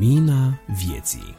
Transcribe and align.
Lumina 0.00 0.60
vieții 0.66 1.36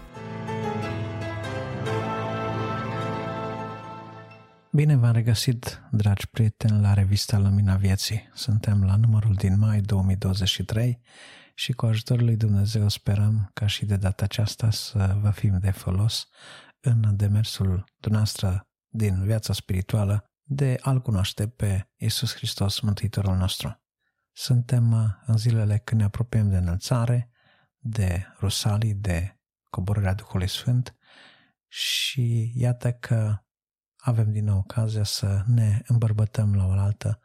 Bine 4.71 4.95
v-am 4.95 5.11
regăsit, 5.11 5.81
dragi 5.91 6.27
prieteni, 6.27 6.81
la 6.81 6.93
revista 6.93 7.37
Lumina 7.37 7.75
Vieții. 7.75 8.29
Suntem 8.33 8.83
la 8.83 8.95
numărul 8.95 9.33
din 9.33 9.59
mai 9.59 9.81
2023 9.81 11.01
și 11.53 11.71
cu 11.71 11.85
ajutorul 11.85 12.25
lui 12.25 12.35
Dumnezeu 12.35 12.89
sperăm 12.89 13.49
ca 13.53 13.67
și 13.67 13.85
de 13.85 13.95
data 13.95 14.23
aceasta 14.23 14.69
să 14.69 15.17
vă 15.21 15.29
fim 15.29 15.59
de 15.59 15.71
folos 15.71 16.27
în 16.79 17.15
demersul 17.15 17.83
dumneavoastră 17.99 18.67
din 18.87 19.23
viața 19.23 19.53
spirituală 19.53 20.31
de 20.43 20.77
a-L 20.81 21.01
cunoaște 21.01 21.47
pe 21.47 21.89
Isus 21.97 22.35
Hristos, 22.35 22.79
Mântuitorul 22.79 23.35
nostru. 23.35 23.81
Suntem 24.31 24.91
uh, 24.91 25.05
în 25.25 25.37
zilele 25.37 25.77
când 25.77 25.99
ne 25.99 26.05
apropiem 26.05 26.49
de 26.49 26.57
înălțare, 26.57 27.30
de 27.83 28.25
Rusalii, 28.39 28.93
de 28.93 29.39
coborârea 29.69 30.13
Duhului 30.13 30.49
Sfânt 30.49 30.95
și 31.67 32.51
iată 32.55 32.91
că 32.91 33.37
avem 33.95 34.31
din 34.31 34.43
nou 34.43 34.57
ocazia 34.57 35.03
să 35.03 35.43
ne 35.47 35.81
îmbărbătăm 35.87 36.55
la 36.55 36.65
oaltă 36.65 37.19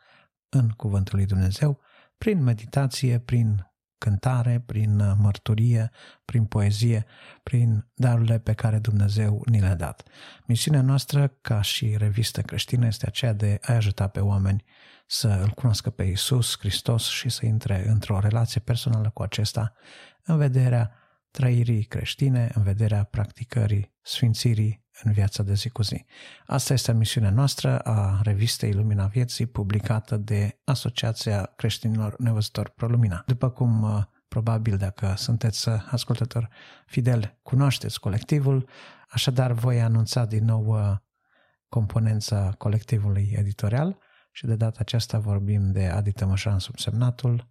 în 0.48 0.68
Cuvântul 0.68 1.16
lui 1.16 1.26
Dumnezeu, 1.26 1.80
prin 2.18 2.42
meditație, 2.42 3.18
prin 3.18 3.70
cântare, 3.98 4.60
prin 4.60 5.00
uh, 5.00 5.12
mărturie, 5.18 5.90
prin 6.24 6.44
poezie, 6.44 7.06
prin 7.42 7.86
darurile 7.94 8.38
pe 8.38 8.52
care 8.52 8.78
Dumnezeu 8.78 9.42
ni 9.46 9.60
le-a 9.60 9.74
dat. 9.74 10.02
Misiunea 10.46 10.82
noastră 10.82 11.28
ca 11.28 11.60
și 11.60 11.96
revistă 11.96 12.42
creștină 12.42 12.86
este 12.86 13.06
aceea 13.06 13.32
de 13.32 13.58
a 13.62 13.72
ajuta 13.72 14.08
pe 14.08 14.20
oameni 14.20 14.64
să 15.06 15.28
îl 15.28 15.48
cunoască 15.48 15.90
pe 15.90 16.02
Isus 16.02 16.58
Hristos 16.58 17.08
și 17.08 17.28
să 17.28 17.46
intre 17.46 17.88
într-o 17.88 18.18
relație 18.18 18.60
personală 18.60 19.10
cu 19.10 19.22
acesta 19.22 19.72
în 20.26 20.36
vederea 20.36 20.92
trăirii 21.30 21.84
creștine, 21.84 22.50
în 22.54 22.62
vederea 22.62 23.04
practicării 23.04 23.94
sfințirii 24.02 24.84
în 25.02 25.12
viața 25.12 25.42
de 25.42 25.54
zi 25.54 25.68
cu 25.68 25.82
zi. 25.82 26.04
Asta 26.46 26.72
este 26.72 26.92
misiunea 26.92 27.30
noastră 27.30 27.78
a 27.78 28.20
revistei 28.22 28.72
Lumina 28.72 29.06
Vieții, 29.06 29.46
publicată 29.46 30.16
de 30.16 30.60
Asociația 30.64 31.52
Creștinilor 31.56 32.18
Nevăzători 32.18 32.70
ProLumina. 32.70 33.22
După 33.26 33.50
cum 33.50 33.82
uh, 33.82 34.02
probabil 34.28 34.76
dacă 34.76 35.14
sunteți 35.16 35.68
uh, 35.68 35.74
ascultători 35.90 36.48
fidel, 36.86 37.38
cunoașteți 37.42 38.00
colectivul, 38.00 38.68
așadar 39.08 39.52
voi 39.52 39.80
anunța 39.80 40.24
din 40.24 40.44
nou 40.44 40.66
uh, 40.66 40.96
componența 41.68 42.54
colectivului 42.58 43.32
editorial 43.36 43.98
și 44.32 44.46
de 44.46 44.56
data 44.56 44.76
aceasta 44.80 45.18
vorbim 45.18 45.72
de 45.72 45.86
Adi 45.86 46.12
Tămășan 46.12 46.58
subsemnatul, 46.58 47.48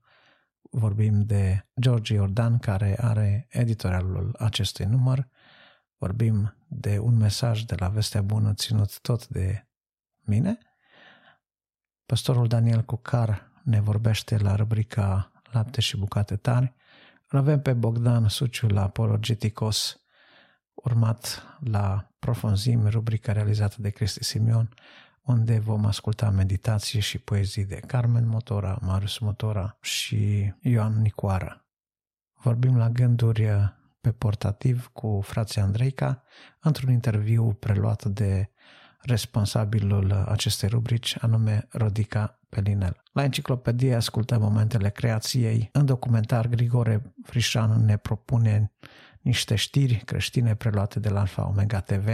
vorbim 0.72 1.26
de 1.26 1.66
George 1.82 2.14
Iordan 2.14 2.60
care 2.60 2.98
are 3.02 3.48
editorialul 3.50 4.36
acestui 4.40 4.86
număr, 4.86 5.28
vorbim 5.98 6.56
de 6.68 7.00
un 7.00 7.18
mesaj 7.18 7.62
de 7.62 7.76
la 7.80 7.90
Vestea 7.90 8.22
Bună 8.22 8.54
ținut 8.54 9.00
tot 9.00 9.28
de 9.28 9.68
mine. 10.22 10.58
Pastorul 12.06 12.48
Daniel 12.48 12.82
Cucar 12.82 13.52
ne 13.64 13.82
vorbește 13.82 14.38
la 14.38 14.56
rubrica 14.56 15.32
Lapte 15.52 15.82
și 15.82 15.98
bucate 15.98 16.36
tari. 16.36 16.74
Îl 17.30 17.40
avem 17.40 17.62
pe 17.62 17.74
Bogdan 17.74 18.28
Suciu 18.28 18.68
la 18.68 18.84
Apologeticos, 18.84 20.00
urmat 20.74 21.44
la 21.60 22.10
Profunzime, 22.20 22.90
rubrica 22.90 23.32
realizată 23.32 23.76
de 23.80 23.90
Cristi 23.90 24.24
Simion, 24.24 24.74
unde 25.26 25.60
vom 25.60 25.86
asculta 25.86 26.30
meditații 26.30 27.00
și 27.00 27.18
poezii 27.18 27.66
de 27.66 27.76
Carmen 27.76 28.28
Motora, 28.28 28.78
Marius 28.82 29.18
Motora 29.18 29.78
și 29.82 30.54
Ioan 30.60 31.02
Nicoara. 31.02 31.66
Vorbim 32.34 32.78
la 32.78 32.90
gânduri 32.90 33.48
pe 34.02 34.12
portativ 34.12 34.90
cu 34.94 35.22
frații 35.24 35.62
Andreica 35.62 36.24
într-un 36.60 36.92
interviu 36.92 37.54
preluat 37.54 38.06
de 38.06 38.50
responsabilul 39.00 40.12
acestei 40.12 40.70
rubrici, 40.70 41.18
anume 41.22 41.68
Rodica 41.70 42.40
Pelinel. 42.50 43.04
La 43.12 43.24
enciclopedie 43.24 43.96
ascultăm 43.96 44.42
momentele 44.42 44.90
creației. 44.90 45.70
În 45.72 45.86
documentar, 45.86 46.48
Grigore 46.48 47.14
Frișan 47.24 47.86
ne 47.86 47.98
propune 47.98 48.74
niște 49.22 49.56
știri 49.56 49.96
creștine 49.96 50.56
preluate 50.56 51.00
de 51.00 51.10
la 51.10 51.20
Alfa 51.20 51.48
Omega 51.48 51.80
TV, 51.80 52.08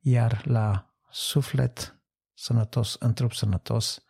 iar 0.00 0.46
la 0.46 0.94
Suflet 1.10 1.98
Sănătos 2.34 2.96
în 2.98 3.14
trup 3.14 3.32
sănătos, 3.32 4.04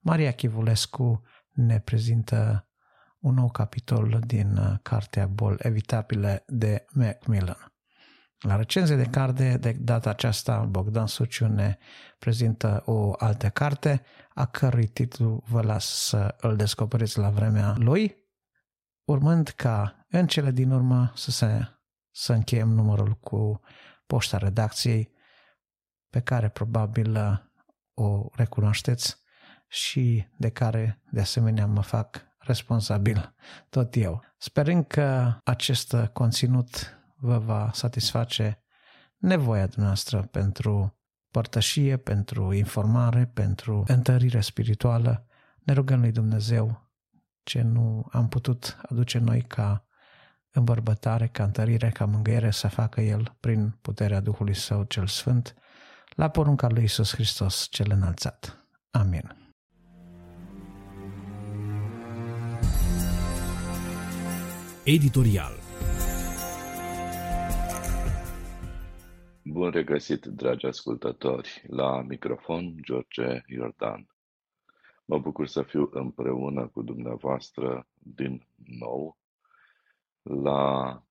Maria 0.00 0.32
Chivulescu 0.32 1.22
ne 1.50 1.80
prezintă 1.80 2.68
un 3.18 3.34
nou 3.34 3.50
capitol 3.50 4.20
din 4.26 4.56
uh, 4.56 4.78
cartea 4.82 5.26
Bol 5.26 5.56
Evitabile 5.62 6.44
de 6.46 6.86
Macmillan. 6.92 7.72
La 8.40 8.56
recenzie 8.56 8.96
de 8.96 9.04
carte, 9.04 9.56
de 9.56 9.72
data 9.72 10.10
aceasta, 10.10 10.64
Bogdan 10.64 11.06
Suciu 11.06 11.46
ne 11.46 11.78
prezintă 12.18 12.82
o 12.84 13.12
altă 13.18 13.48
carte, 13.48 14.02
a 14.34 14.46
cărui 14.46 14.86
titlu 14.86 15.42
vă 15.46 15.62
las 15.62 15.84
să 15.84 16.36
îl 16.40 16.56
descoperiți 16.56 17.18
la 17.18 17.30
vremea 17.30 17.74
lui, 17.78 18.16
urmând 19.04 19.48
ca 19.48 20.06
în 20.08 20.26
cele 20.26 20.50
din 20.50 20.70
urmă 20.70 21.12
să, 21.14 21.30
se, 21.30 21.68
să 22.10 22.32
încheiem 22.32 22.68
numărul 22.68 23.14
cu 23.14 23.60
poșta 24.06 24.36
redacției, 24.36 25.12
pe 26.10 26.20
care 26.20 26.48
probabil 26.48 27.16
uh, 27.16 27.49
o 28.02 28.28
recunoașteți 28.32 29.16
și 29.68 30.26
de 30.36 30.50
care 30.50 31.02
de 31.10 31.20
asemenea 31.20 31.66
mă 31.66 31.82
fac 31.82 32.20
responsabil 32.38 33.34
tot 33.68 33.96
eu. 33.96 34.24
Sperând 34.38 34.86
că 34.86 35.38
acest 35.44 35.96
conținut 36.12 36.98
vă 37.16 37.38
va 37.38 37.70
satisface 37.72 38.62
nevoia 39.16 39.68
noastră 39.74 40.22
pentru 40.22 40.98
părtășie, 41.30 41.96
pentru 41.96 42.52
informare, 42.52 43.30
pentru 43.34 43.84
întărire 43.86 44.40
spirituală, 44.40 45.26
ne 45.64 45.72
rugăm 45.72 46.00
lui 46.00 46.12
Dumnezeu 46.12 46.88
ce 47.42 47.62
nu 47.62 48.06
am 48.10 48.28
putut 48.28 48.76
aduce 48.88 49.18
noi 49.18 49.42
ca 49.42 49.84
îmbărbătare, 50.50 51.26
ca 51.26 51.44
întărire, 51.44 51.88
ca 51.88 52.04
mângâiere 52.04 52.50
să 52.50 52.68
facă 52.68 53.00
El 53.00 53.36
prin 53.40 53.78
puterea 53.82 54.20
Duhului 54.20 54.54
Său 54.54 54.82
cel 54.82 55.06
Sfânt, 55.06 55.54
la 56.16 56.28
porunca 56.28 56.68
lui 56.68 56.82
Isus 56.82 57.14
Hristos 57.14 57.66
cel 57.70 57.90
înălțat. 57.90 58.66
Amin. 58.90 59.34
Editorial 64.84 65.52
Bun 69.44 69.70
regăsit, 69.70 70.24
dragi 70.24 70.66
ascultători, 70.66 71.64
la 71.66 72.02
microfon 72.02 72.76
George 72.82 73.42
Iordan. 73.46 74.06
Mă 75.04 75.18
bucur 75.18 75.46
să 75.46 75.62
fiu 75.62 75.88
împreună 75.92 76.66
cu 76.68 76.82
dumneavoastră 76.82 77.86
din 77.98 78.46
nou 78.54 79.18
la 80.22 81.02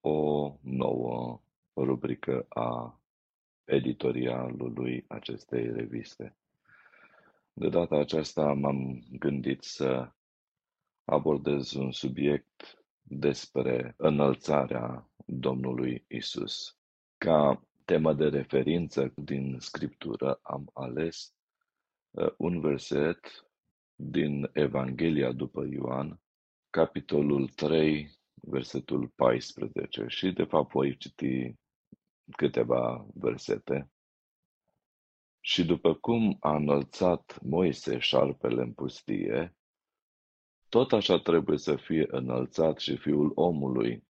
o 0.00 0.52
nouă 0.60 1.40
rubrică 1.76 2.46
a 2.48 2.97
editorialului 3.68 5.04
acestei 5.08 5.72
reviste. 5.72 6.36
De 7.52 7.68
data 7.68 7.96
aceasta 7.96 8.52
m-am 8.52 9.02
gândit 9.10 9.62
să 9.62 10.12
abordez 11.04 11.72
un 11.72 11.92
subiect 11.92 12.84
despre 13.02 13.94
înălțarea 13.96 15.10
Domnului 15.26 16.04
Isus. 16.08 16.76
Ca 17.18 17.62
temă 17.84 18.14
de 18.14 18.28
referință 18.28 19.12
din 19.16 19.56
Scriptură 19.60 20.40
am 20.42 20.70
ales 20.72 21.34
uh, 22.10 22.32
un 22.36 22.60
verset 22.60 23.46
din 23.94 24.50
Evanghelia 24.52 25.32
după 25.32 25.66
Ioan, 25.70 26.20
capitolul 26.70 27.48
3, 27.48 28.10
versetul 28.34 29.08
14 29.08 30.04
și 30.08 30.32
de 30.32 30.44
fapt 30.44 30.70
voi 30.70 30.96
citi 30.96 31.54
câteva 32.36 33.06
versete. 33.14 33.90
Și 35.40 35.64
după 35.64 35.94
cum 35.94 36.36
a 36.40 36.56
înălțat 36.56 37.38
Moise 37.42 37.98
șarpele 37.98 38.62
în 38.62 38.72
pustie, 38.72 39.56
tot 40.68 40.92
așa 40.92 41.18
trebuie 41.18 41.58
să 41.58 41.76
fie 41.76 42.06
înălțat 42.10 42.78
și 42.78 42.96
Fiul 42.96 43.32
omului, 43.34 44.06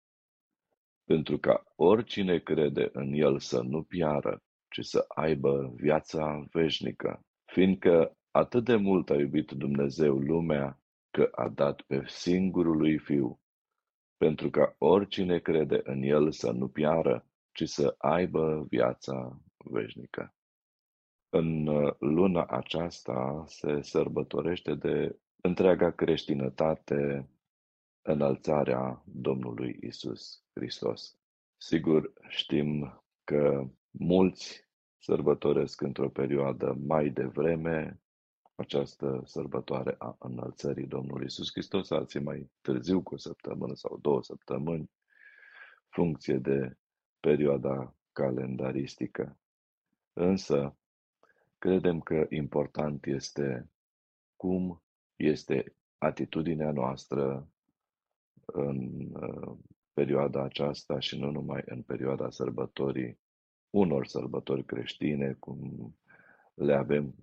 pentru 1.04 1.38
ca 1.38 1.64
oricine 1.76 2.38
crede 2.38 2.88
în 2.92 3.12
El 3.12 3.38
să 3.38 3.62
nu 3.62 3.82
piară, 3.82 4.42
ci 4.68 4.84
să 4.84 5.04
aibă 5.08 5.72
viața 5.74 6.46
veșnică, 6.50 7.24
fiindcă 7.44 8.16
atât 8.30 8.64
de 8.64 8.76
mult 8.76 9.10
a 9.10 9.14
iubit 9.14 9.50
Dumnezeu 9.50 10.18
lumea 10.18 10.80
că 11.10 11.28
a 11.32 11.48
dat 11.48 11.80
pe 11.80 12.02
singurul 12.06 12.76
lui 12.76 12.98
Fiu, 12.98 13.40
pentru 14.16 14.50
ca 14.50 14.74
oricine 14.78 15.38
crede 15.38 15.80
în 15.84 16.02
El 16.02 16.32
să 16.32 16.50
nu 16.50 16.68
piară, 16.68 17.27
ci 17.58 17.68
să 17.68 17.94
aibă 17.98 18.66
viața 18.68 19.40
veșnică. 19.56 20.34
În 21.28 21.66
uh, 21.66 21.94
luna 21.98 22.44
aceasta 22.44 23.44
se 23.46 23.82
sărbătorește 23.82 24.74
de 24.74 25.18
întreaga 25.40 25.90
creștinătate 25.90 27.30
înălțarea 28.02 29.02
Domnului 29.06 29.78
Isus 29.82 30.44
Hristos. 30.54 31.18
Sigur, 31.56 32.12
știm 32.28 33.02
că 33.24 33.64
mulți 33.90 34.68
sărbătoresc 34.98 35.80
într-o 35.80 36.08
perioadă 36.08 36.76
mai 36.86 37.08
devreme 37.08 38.00
această 38.54 39.22
sărbătoare 39.24 39.94
a 39.98 40.16
înălțării 40.18 40.86
Domnului 40.86 41.26
Isus 41.26 41.50
Hristos, 41.52 41.90
alții 41.90 42.20
mai 42.20 42.50
târziu 42.60 43.02
cu 43.02 43.14
o 43.14 43.18
săptămână 43.18 43.74
sau 43.74 43.98
două 43.98 44.22
săptămâni, 44.22 44.90
funcție 45.88 46.36
de 46.36 46.76
perioada 47.20 47.94
calendaristică. 48.12 49.38
Însă, 50.12 50.76
credem 51.58 52.00
că 52.00 52.26
important 52.28 53.06
este 53.06 53.70
cum 54.36 54.82
este 55.16 55.74
atitudinea 55.98 56.72
noastră 56.72 57.48
în 58.44 59.08
uh, 59.12 59.56
perioada 59.92 60.42
aceasta 60.42 60.98
și 60.98 61.18
nu 61.18 61.30
numai 61.30 61.62
în 61.64 61.82
perioada 61.82 62.30
sărbătorii, 62.30 63.18
unor 63.70 64.06
sărbători 64.06 64.64
creștine, 64.64 65.32
cum 65.32 65.94
le 66.54 66.74
avem 66.74 67.14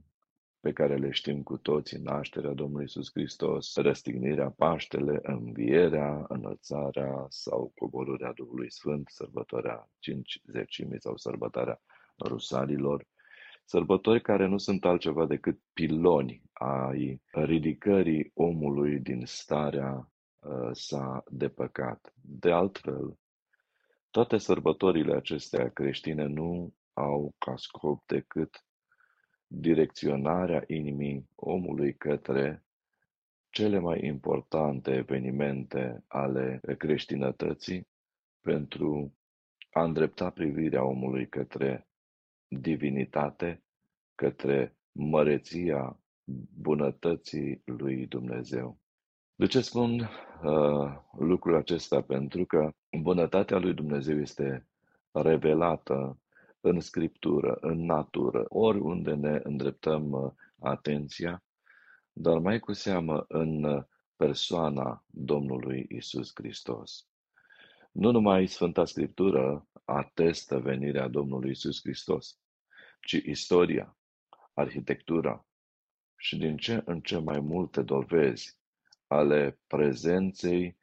pe 0.65 0.73
care 0.73 0.95
le 0.95 1.11
știm 1.11 1.43
cu 1.43 1.57
toții, 1.57 1.97
nașterea 1.97 2.53
Domnului 2.53 2.83
Isus 2.83 3.11
Hristos, 3.11 3.75
răstignirea 3.75 4.49
Paștele, 4.49 5.19
învierea, 5.21 6.25
înălțarea 6.27 7.25
sau 7.29 7.71
coborârea 7.75 8.31
Duhului 8.33 8.71
Sfânt, 8.71 9.09
sărbătoarea 9.09 9.89
zecimii 10.51 11.01
sau 11.01 11.17
sărbătoarea 11.17 11.81
rusalilor, 12.25 13.07
sărbători 13.65 14.21
care 14.21 14.45
nu 14.45 14.57
sunt 14.57 14.85
altceva 14.85 15.25
decât 15.25 15.59
piloni 15.73 16.41
ai 16.53 17.21
ridicării 17.31 18.31
omului 18.33 18.99
din 18.99 19.25
starea 19.25 20.11
uh, 20.39 20.69
sa 20.71 21.23
de 21.29 21.49
păcat. 21.49 22.13
De 22.21 22.51
altfel, 22.51 23.17
toate 24.09 24.37
sărbătorile 24.37 25.15
acestea 25.15 25.69
creștine 25.69 26.25
nu 26.25 26.73
au 26.93 27.35
ca 27.37 27.53
scop 27.55 28.05
decât 28.05 28.65
direcționarea 29.47 30.63
inimii 30.67 31.29
omului 31.35 31.95
către 31.95 32.65
cele 33.49 33.79
mai 33.79 34.05
importante 34.05 34.91
evenimente 34.91 36.03
ale 36.07 36.61
creștinătății 36.77 37.87
pentru 38.41 39.13
a 39.71 39.83
îndrepta 39.83 40.29
privirea 40.29 40.83
omului 40.83 41.27
către 41.27 41.87
divinitate, 42.47 43.63
către 44.15 44.77
măreția 44.91 45.99
bunătății 46.61 47.61
lui 47.65 48.07
Dumnezeu. 48.07 48.79
De 49.35 49.45
ce 49.45 49.61
spun 49.61 49.99
uh, 49.99 50.97
lucrul 51.17 51.55
acesta? 51.55 52.01
Pentru 52.01 52.45
că 52.45 52.71
bunătatea 53.01 53.57
lui 53.57 53.73
Dumnezeu 53.73 54.19
este 54.19 54.67
revelată 55.11 56.19
în 56.65 56.79
scriptură, 56.79 57.57
în 57.61 57.85
natură, 57.85 58.45
oriunde 58.49 59.13
ne 59.13 59.39
îndreptăm 59.43 60.11
uh, 60.11 60.31
atenția, 60.59 61.43
dar 62.11 62.37
mai 62.37 62.59
cu 62.59 62.73
seamă 62.73 63.25
în 63.27 63.63
uh, 63.63 63.83
persoana 64.15 65.05
Domnului 65.07 65.85
Isus 65.89 66.31
Hristos. 66.33 67.07
Nu 67.91 68.11
numai 68.11 68.47
Sfânta 68.47 68.85
Scriptură 68.85 69.67
atestă 69.83 70.59
venirea 70.59 71.07
Domnului 71.07 71.49
Isus 71.49 71.79
Hristos, 71.81 72.39
ci 73.01 73.11
istoria, 73.11 73.97
arhitectura 74.53 75.45
și 76.15 76.37
din 76.37 76.57
ce 76.57 76.81
în 76.85 77.01
ce 77.01 77.17
mai 77.17 77.39
multe 77.39 77.81
dovezi 77.81 78.57
ale 79.07 79.59
prezenței 79.67 80.77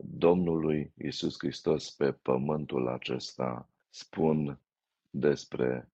Domnului 0.00 0.92
Isus 0.96 1.34
Hristos 1.38 1.90
pe 1.90 2.12
pământul 2.12 2.88
acesta 2.88 3.70
spun 3.88 4.60
despre 5.18 5.92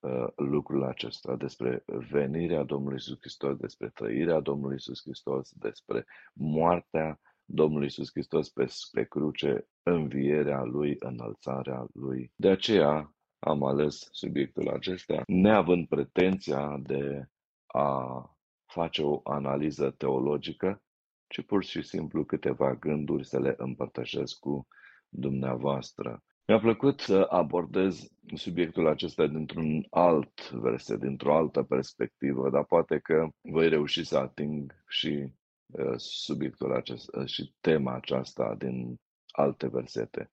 uh, 0.00 0.26
lucrul 0.36 0.84
acesta, 0.84 1.36
despre 1.36 1.84
venirea 1.86 2.62
Domnului 2.62 2.96
Isus 2.96 3.18
Hristos, 3.20 3.56
despre 3.56 3.88
trăirea 3.88 4.40
Domnului 4.40 4.76
Isus 4.76 5.00
Hristos, 5.02 5.52
despre 5.52 6.04
moartea 6.32 7.20
Domnului 7.44 7.86
Isus 7.86 8.10
Hristos 8.10 8.48
pe, 8.48 8.66
pe 8.92 9.04
cruce, 9.04 9.68
învierea 9.82 10.62
Lui, 10.62 10.96
înălțarea 10.98 11.86
Lui. 11.92 12.32
De 12.36 12.48
aceea 12.48 13.14
am 13.38 13.62
ales 13.62 14.08
subiectul 14.10 14.68
acesta, 14.68 15.22
neavând 15.26 15.88
pretenția 15.88 16.78
de 16.82 17.28
a 17.66 18.22
face 18.64 19.02
o 19.02 19.20
analiză 19.24 19.90
teologică, 19.90 20.82
ci 21.26 21.42
pur 21.42 21.64
și 21.64 21.82
simplu 21.82 22.24
câteva 22.24 22.74
gânduri 22.74 23.26
să 23.26 23.40
le 23.40 23.54
împărtășesc 23.56 24.38
cu 24.38 24.66
dumneavoastră. 25.08 26.22
Mi-a 26.48 26.58
plăcut 26.58 27.00
să 27.00 27.26
abordez 27.30 28.08
subiectul 28.34 28.86
acesta 28.86 29.26
dintr-un 29.26 29.86
alt 29.90 30.50
verset, 30.50 31.00
dintr-o 31.00 31.36
altă 31.36 31.62
perspectivă, 31.62 32.50
dar 32.50 32.64
poate 32.64 32.98
că 32.98 33.28
voi 33.40 33.68
reuși 33.68 34.04
să 34.04 34.16
ating 34.18 34.84
și 34.86 35.32
uh, 35.66 35.94
subiectul 35.96 36.74
acesta 36.74 37.18
uh, 37.18 37.26
și 37.26 37.54
tema 37.60 37.94
aceasta 37.94 38.54
din 38.58 39.00
alte 39.30 39.66
versete. 39.68 40.30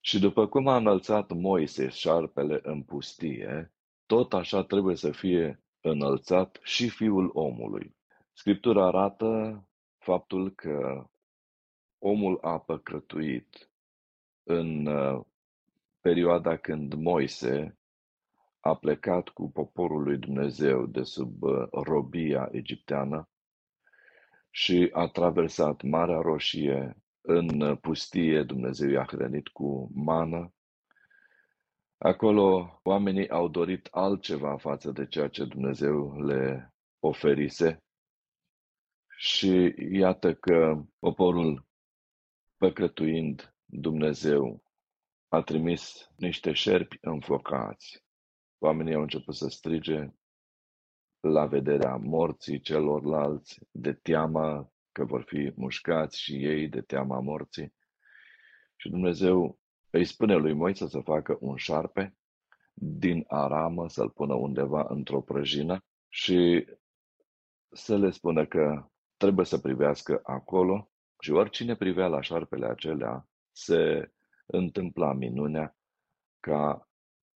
Și 0.00 0.18
după 0.18 0.48
cum 0.48 0.68
a 0.68 0.76
înălțat 0.76 1.32
Moise 1.32 1.88
șarpele 1.88 2.60
în 2.62 2.82
pustie, 2.82 3.72
tot 4.06 4.32
așa 4.32 4.64
trebuie 4.64 4.96
să 4.96 5.10
fie 5.10 5.62
înălțat 5.80 6.58
și 6.62 6.88
fiul 6.88 7.30
omului. 7.32 7.96
Scriptura 8.32 8.86
arată 8.86 9.60
faptul 9.98 10.54
că 10.54 11.06
omul 12.06 12.38
a 12.40 12.58
păcătuit 12.58 13.70
în 14.42 14.86
uh, 14.86 15.24
perioada 16.00 16.56
când 16.56 16.94
Moise 16.94 17.78
a 18.60 18.76
plecat 18.76 19.28
cu 19.28 19.50
poporul 19.50 20.02
lui 20.02 20.18
Dumnezeu 20.18 20.86
de 20.86 21.02
sub 21.02 21.42
uh, 21.42 21.68
robia 21.70 22.48
egipteană 22.52 23.28
și 24.50 24.90
a 24.92 25.06
traversat 25.06 25.82
Marea 25.82 26.20
Roșie 26.20 26.96
în 27.20 27.60
uh, 27.60 27.78
pustie, 27.80 28.42
Dumnezeu 28.42 28.90
i-a 28.90 29.04
hrănit 29.04 29.48
cu 29.48 29.90
mană. 29.94 30.54
Acolo 31.98 32.80
oamenii 32.82 33.28
au 33.28 33.48
dorit 33.48 33.88
altceva 33.90 34.56
față 34.56 34.90
de 34.90 35.06
ceea 35.06 35.28
ce 35.28 35.44
Dumnezeu 35.44 36.20
le 36.20 36.74
oferise 36.98 37.84
și 39.16 39.74
iată 39.92 40.34
că 40.34 40.82
poporul 40.98 41.65
Păcătuind, 42.58 43.54
Dumnezeu 43.64 44.62
a 45.28 45.42
trimis 45.42 46.10
niște 46.16 46.52
șerpi 46.52 46.98
înfocați. 47.00 48.04
Oamenii 48.58 48.94
au 48.94 49.00
început 49.00 49.34
să 49.34 49.48
strige 49.48 50.14
la 51.20 51.46
vederea 51.46 51.96
morții 51.96 52.60
celorlalți, 52.60 53.60
de 53.70 53.92
teama 53.92 54.72
că 54.92 55.04
vor 55.04 55.22
fi 55.22 55.52
mușcați 55.56 56.20
și 56.20 56.44
ei 56.44 56.68
de 56.68 56.80
teama 56.80 57.20
morții. 57.20 57.74
Și 58.76 58.88
Dumnezeu 58.88 59.58
îi 59.90 60.04
spune 60.04 60.34
lui 60.34 60.52
Moise 60.52 60.88
să 60.88 61.00
facă 61.00 61.36
un 61.40 61.56
șarpe 61.56 62.16
din 62.74 63.24
aramă, 63.26 63.88
să-l 63.88 64.10
pună 64.10 64.34
undeva 64.34 64.86
într-o 64.88 65.20
prăjină 65.20 65.84
și 66.08 66.66
să 67.70 67.96
le 67.96 68.10
spună 68.10 68.46
că 68.46 68.90
trebuie 69.16 69.46
să 69.46 69.58
privească 69.58 70.20
acolo 70.22 70.90
și 71.26 71.32
oricine 71.32 71.76
privea 71.76 72.06
la 72.06 72.20
șarpele 72.20 72.66
acelea, 72.66 73.28
se 73.52 74.12
întâmpla 74.46 75.12
minunea 75.12 75.76
ca, 76.40 76.88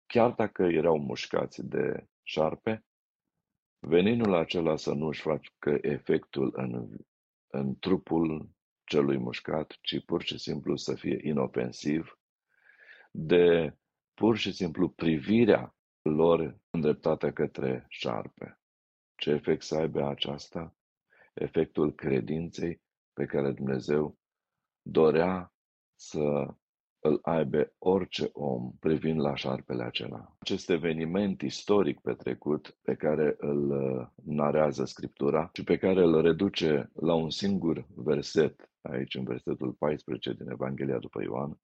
chiar 0.05 0.31
dacă 0.31 0.63
erau 0.63 0.99
mușcați 0.99 1.65
de 1.65 2.07
șarpe, 2.23 2.85
veninul 3.79 4.33
acela 4.33 4.75
să 4.75 4.93
nu 4.93 5.07
își 5.07 5.21
facă 5.21 5.77
efectul 5.81 6.51
în, 6.55 6.97
în 7.47 7.79
trupul 7.79 8.49
celui 8.83 9.17
mușcat, 9.17 9.77
ci 9.81 10.05
pur 10.05 10.21
și 10.23 10.37
simplu 10.37 10.75
să 10.75 10.95
fie 10.95 11.19
inofensiv, 11.23 12.19
de 13.11 13.77
pur 14.13 14.37
și 14.37 14.51
simplu 14.51 14.89
privirea 14.89 15.75
lor 16.01 16.59
îndreptată 16.69 17.31
către 17.31 17.85
șarpe. 17.87 18.59
Ce 19.15 19.31
efect 19.31 19.61
să 19.61 19.75
aibă 19.75 20.07
aceasta? 20.07 20.75
Efectul 21.33 21.93
credinței 21.95 22.81
pe 23.19 23.25
care 23.25 23.51
Dumnezeu 23.51 24.17
dorea 24.81 25.53
să 25.95 26.53
îl 26.99 27.19
aibă 27.21 27.73
orice 27.77 28.29
om 28.33 28.71
privind 28.79 29.19
la 29.19 29.35
șarpele 29.35 29.83
acela. 29.83 30.35
Acest 30.39 30.69
eveniment 30.69 31.41
istoric 31.41 31.99
petrecut 31.99 32.77
pe 32.81 32.95
care 32.95 33.35
îl 33.37 33.69
uh, 33.69 34.07
narează 34.23 34.85
Scriptura 34.85 35.49
și 35.53 35.63
pe 35.63 35.77
care 35.77 36.03
îl 36.03 36.21
reduce 36.21 36.91
la 36.93 37.13
un 37.13 37.29
singur 37.29 37.87
verset, 37.95 38.69
aici 38.81 39.15
în 39.15 39.23
versetul 39.23 39.71
14 39.71 40.33
din 40.33 40.49
Evanghelia 40.49 40.97
după 40.97 41.21
Ioan, 41.21 41.59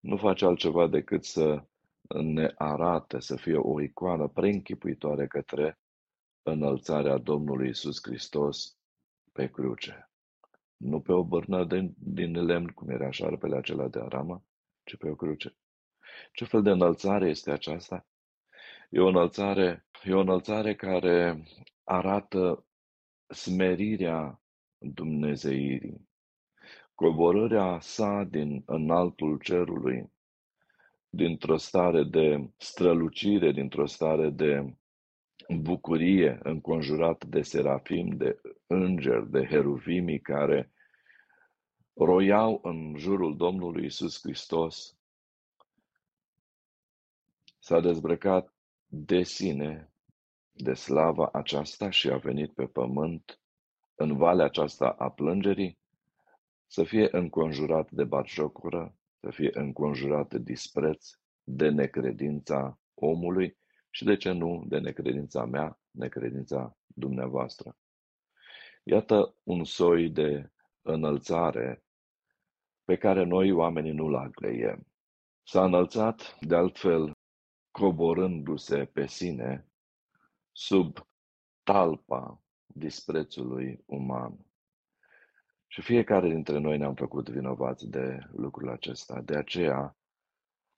nu 0.00 0.16
face 0.16 0.44
altceva 0.44 0.86
decât 0.86 1.24
să 1.24 1.64
ne 2.22 2.54
arate, 2.56 3.20
să 3.20 3.36
fie 3.36 3.56
o 3.56 3.80
icoană 3.80 4.28
preînchipuitoare 4.28 5.26
către 5.26 5.78
înălțarea 6.42 7.18
Domnului 7.18 7.68
Isus 7.68 7.98
Hristos 8.02 8.78
pe 9.32 9.50
cruce. 9.50 10.09
Nu 10.80 11.00
pe 11.00 11.12
o 11.12 11.24
bârnă 11.24 11.64
de, 11.64 11.92
din 11.96 12.44
lemn, 12.44 12.66
cum 12.66 12.88
era 12.88 13.10
șarpele 13.10 13.56
acela 13.56 13.88
de 13.88 14.00
arama, 14.00 14.44
ci 14.84 14.96
pe 14.96 15.08
o 15.08 15.14
cruce. 15.14 15.56
Ce 16.32 16.44
fel 16.44 16.62
de 16.62 16.70
înălțare 16.70 17.28
este 17.28 17.50
aceasta? 17.50 18.06
E 18.90 19.00
o 19.00 19.06
înălțare, 19.06 19.86
e 20.04 20.12
o 20.12 20.20
înălțare 20.20 20.74
care 20.74 21.42
arată 21.84 22.66
smerirea 23.28 24.42
Dumnezeirii, 24.78 26.08
coborârea 26.94 27.80
sa 27.80 28.24
din 28.30 28.62
înaltul 28.66 29.38
cerului, 29.38 30.12
dintr-o 31.08 31.56
stare 31.56 32.04
de 32.04 32.50
strălucire, 32.56 33.52
dintr-o 33.52 33.86
stare 33.86 34.30
de 34.30 34.76
bucurie, 35.58 36.38
înconjurat 36.42 37.24
de 37.24 37.42
serafim, 37.42 38.16
de 38.16 38.40
îngeri, 38.66 39.30
de 39.30 39.46
heruvimii 39.46 40.20
care 40.20 40.72
roiau 41.94 42.60
în 42.62 42.94
jurul 42.96 43.36
Domnului 43.36 43.84
Isus 43.84 44.20
Hristos, 44.22 44.96
s-a 47.58 47.80
dezbrăcat 47.80 48.54
de 48.86 49.22
sine, 49.22 49.92
de 50.52 50.72
slava 50.72 51.28
aceasta 51.32 51.90
și 51.90 52.08
a 52.08 52.16
venit 52.16 52.52
pe 52.52 52.66
pământ, 52.66 53.40
în 53.94 54.16
valea 54.16 54.44
aceasta 54.44 54.88
a 54.88 55.10
plângerii, 55.10 55.78
să 56.66 56.84
fie 56.84 57.08
înconjurat 57.10 57.90
de 57.90 58.04
batjocură, 58.04 58.94
să 59.20 59.30
fie 59.30 59.50
înconjurat 59.52 60.28
de 60.28 60.38
dispreț, 60.38 61.10
de 61.42 61.68
necredința 61.68 62.78
omului 62.94 63.58
și, 63.90 64.04
de 64.04 64.16
ce 64.16 64.32
nu, 64.32 64.64
de 64.66 64.78
necredința 64.78 65.44
mea, 65.44 65.80
necredința 65.90 66.76
dumneavoastră. 66.86 67.76
Iată 68.82 69.36
un 69.42 69.64
soi 69.64 70.10
de 70.10 70.50
înălțare 70.82 71.84
pe 72.84 72.96
care 72.96 73.24
noi 73.24 73.52
oamenii 73.52 73.92
nu-l 73.92 74.14
agreiem. 74.14 74.86
S-a 75.42 75.64
înălțat, 75.64 76.36
de 76.40 76.54
altfel, 76.54 77.12
coborându-se 77.70 78.84
pe 78.84 79.06
sine 79.06 79.68
sub 80.52 81.08
talpa 81.62 82.42
disprețului 82.66 83.82
uman. 83.86 84.46
Și 85.66 85.82
fiecare 85.82 86.28
dintre 86.28 86.58
noi 86.58 86.78
ne-am 86.78 86.94
făcut 86.94 87.28
vinovați 87.28 87.88
de 87.88 88.18
lucrul 88.32 88.70
acesta. 88.70 89.20
De 89.20 89.36
aceea 89.36 89.96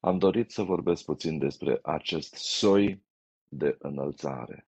am 0.05 0.19
dorit 0.19 0.51
să 0.51 0.63
vorbesc 0.63 1.05
puțin 1.05 1.39
despre 1.39 1.79
acest 1.83 2.35
soi 2.35 3.03
de 3.49 3.77
înălțare. 3.79 4.67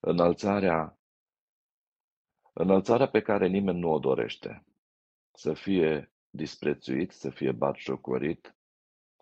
Înălțarea, 0.00 0.98
înălțarea 2.52 3.08
pe 3.08 3.20
care 3.20 3.46
nimeni 3.46 3.78
nu 3.78 3.90
o 3.90 3.98
dorește. 3.98 4.64
Să 5.32 5.52
fie 5.52 6.12
disprețuit, 6.30 7.12
să 7.12 7.30
fie 7.30 7.52
batjocorit, 7.52 8.56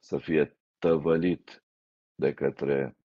să 0.00 0.18
fie 0.18 0.56
tăvălit 0.78 1.64
de 2.14 2.34
către 2.34 2.96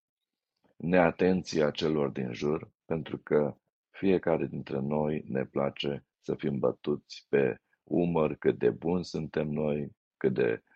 neatenția 0.75 1.71
celor 1.71 2.09
din 2.09 2.33
jur, 2.33 2.71
pentru 2.85 3.17
că 3.17 3.55
fiecare 3.89 4.45
dintre 4.45 4.79
noi 4.79 5.23
ne 5.27 5.45
place 5.45 6.05
să 6.19 6.35
fim 6.35 6.59
bătuți 6.59 7.25
pe 7.29 7.61
umăr 7.83 8.35
cât 8.35 8.57
de 8.57 8.69
buni 8.69 9.05
suntem 9.05 9.47
noi, 9.47 9.95
cât 10.17 10.33
de 10.33 10.63
uh, 10.63 10.68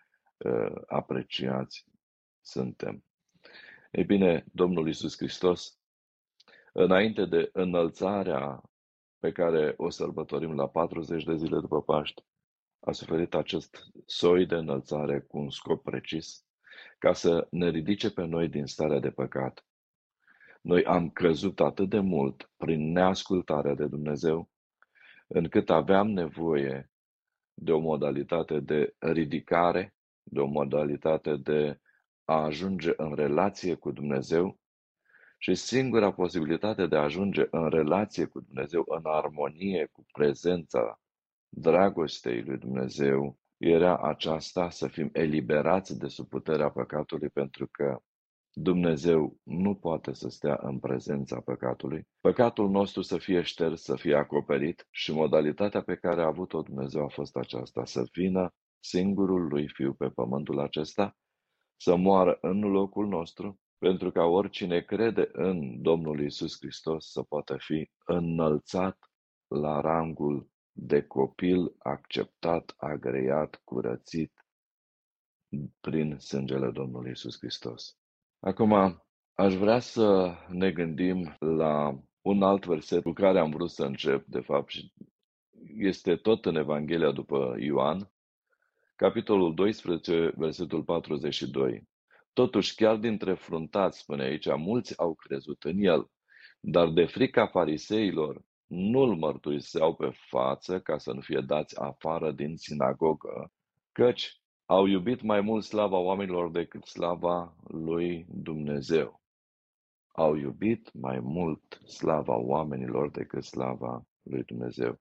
apreciați 0.86 1.84
suntem. 2.40 3.04
Ei 3.90 4.04
bine, 4.04 4.44
Domnul 4.52 4.88
Isus 4.88 5.16
Hristos, 5.16 5.78
înainte 6.72 7.24
de 7.24 7.50
înălțarea 7.52 8.62
pe 9.18 9.32
care 9.32 9.74
o 9.76 9.90
sărbătorim 9.90 10.54
la 10.54 10.68
40 10.68 11.24
de 11.24 11.36
zile 11.36 11.60
după 11.60 11.82
Paști, 11.82 12.24
a 12.80 12.92
suferit 12.92 13.34
acest 13.34 13.90
soi 14.06 14.46
de 14.46 14.54
înălțare 14.54 15.20
cu 15.20 15.38
un 15.38 15.50
scop 15.50 15.82
precis, 15.82 16.44
ca 16.98 17.12
să 17.12 17.46
ne 17.50 17.68
ridice 17.68 18.10
pe 18.10 18.24
noi 18.24 18.48
din 18.48 18.66
starea 18.66 18.98
de 18.98 19.10
păcat. 19.10 19.66
Noi 20.60 20.84
am 20.84 21.10
căzut 21.10 21.60
atât 21.60 21.88
de 21.88 21.98
mult 21.98 22.50
prin 22.56 22.92
neascultarea 22.92 23.74
de 23.74 23.86
Dumnezeu, 23.86 24.50
încât 25.26 25.70
aveam 25.70 26.10
nevoie 26.10 26.90
de 27.54 27.72
o 27.72 27.78
modalitate 27.78 28.60
de 28.60 28.94
ridicare, 28.98 29.93
de 30.24 30.40
o 30.40 30.46
modalitate 30.46 31.36
de 31.36 31.80
a 32.24 32.42
ajunge 32.42 32.92
în 32.96 33.14
relație 33.14 33.74
cu 33.74 33.90
Dumnezeu 33.90 34.58
și 35.38 35.54
singura 35.54 36.12
posibilitate 36.12 36.86
de 36.86 36.96
a 36.96 37.02
ajunge 37.02 37.46
în 37.50 37.68
relație 37.68 38.24
cu 38.24 38.40
Dumnezeu, 38.40 38.84
în 38.86 39.00
armonie 39.04 39.88
cu 39.92 40.04
prezența 40.12 41.00
dragostei 41.48 42.42
lui 42.42 42.58
Dumnezeu, 42.58 43.38
era 43.56 43.98
aceasta 43.98 44.70
să 44.70 44.86
fim 44.86 45.10
eliberați 45.12 45.98
de 45.98 46.08
sub 46.08 46.28
puterea 46.28 46.70
păcatului 46.70 47.28
pentru 47.28 47.68
că 47.70 47.98
Dumnezeu 48.56 49.36
nu 49.42 49.74
poate 49.74 50.12
să 50.12 50.28
stea 50.28 50.58
în 50.62 50.78
prezența 50.78 51.40
păcatului, 51.40 52.08
păcatul 52.20 52.70
nostru 52.70 53.02
să 53.02 53.18
fie 53.18 53.42
șters, 53.42 53.82
să 53.82 53.96
fie 53.96 54.14
acoperit 54.16 54.86
și 54.90 55.12
modalitatea 55.12 55.82
pe 55.82 55.94
care 55.94 56.22
a 56.22 56.26
avut-o 56.26 56.62
Dumnezeu 56.62 57.04
a 57.04 57.08
fost 57.08 57.36
aceasta, 57.36 57.84
să 57.84 58.04
vină 58.12 58.54
singurul 58.84 59.48
lui 59.48 59.68
Fiu 59.68 59.94
pe 59.94 60.08
pământul 60.08 60.60
acesta, 60.60 61.16
să 61.76 61.96
moară 61.96 62.38
în 62.40 62.60
locul 62.60 63.06
nostru, 63.06 63.60
pentru 63.78 64.10
ca 64.10 64.24
oricine 64.24 64.80
crede 64.80 65.28
în 65.32 65.82
Domnul 65.82 66.20
Isus 66.20 66.56
Hristos 66.58 67.10
să 67.10 67.22
poată 67.22 67.56
fi 67.58 67.90
înălțat 68.04 68.98
la 69.46 69.80
rangul 69.80 70.48
de 70.72 71.02
copil 71.02 71.74
acceptat, 71.78 72.74
agreiat, 72.76 73.60
curățit 73.64 74.32
prin 75.80 76.18
sângele 76.18 76.70
Domnului 76.70 77.10
Isus 77.10 77.38
Hristos. 77.38 77.98
Acum, 78.40 79.02
aș 79.34 79.54
vrea 79.54 79.78
să 79.78 80.34
ne 80.48 80.72
gândim 80.72 81.36
la 81.38 82.00
un 82.20 82.42
alt 82.42 82.66
verset 82.66 83.02
cu 83.02 83.12
care 83.12 83.38
am 83.38 83.50
vrut 83.50 83.70
să 83.70 83.84
încep, 83.84 84.26
de 84.26 84.40
fapt, 84.40 84.70
și 84.70 84.92
este 85.76 86.16
tot 86.16 86.44
în 86.44 86.56
Evanghelia 86.56 87.10
după 87.10 87.56
Ioan, 87.58 88.13
capitolul 88.96 89.54
12, 89.54 90.32
versetul 90.36 90.82
42. 90.84 91.88
Totuși, 92.32 92.74
chiar 92.74 92.96
dintre 92.96 93.34
fruntați, 93.34 93.98
spune 93.98 94.22
aici, 94.22 94.46
mulți 94.56 94.98
au 94.98 95.14
crezut 95.14 95.62
în 95.62 95.76
el, 95.78 96.10
dar 96.60 96.88
de 96.88 97.04
frica 97.04 97.46
fariseilor 97.46 98.42
nu-l 98.66 99.16
mărturiseau 99.16 99.94
pe 99.94 100.10
față 100.28 100.80
ca 100.80 100.98
să 100.98 101.12
nu 101.12 101.20
fie 101.20 101.40
dați 101.46 101.80
afară 101.80 102.32
din 102.32 102.56
sinagogă, 102.56 103.52
căci 103.92 104.42
au 104.66 104.86
iubit 104.86 105.22
mai 105.22 105.40
mult 105.40 105.64
slava 105.64 105.98
oamenilor 105.98 106.50
decât 106.50 106.84
slava 106.84 107.56
lui 107.64 108.26
Dumnezeu. 108.28 109.22
Au 110.12 110.34
iubit 110.34 110.92
mai 110.92 111.20
mult 111.20 111.80
slava 111.86 112.36
oamenilor 112.36 113.10
decât 113.10 113.44
slava 113.44 114.02
lui 114.22 114.42
Dumnezeu. 114.42 115.00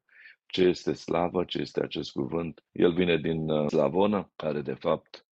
Ce 0.54 0.64
este 0.64 0.94
slavă? 0.94 1.44
Ce 1.44 1.60
este 1.60 1.84
acest 1.84 2.12
cuvânt? 2.12 2.64
El 2.72 2.94
vine 2.94 3.18
din 3.18 3.50
uh, 3.50 3.70
slavonă, 3.70 4.32
care 4.36 4.62
de 4.62 4.74
fapt 4.74 5.26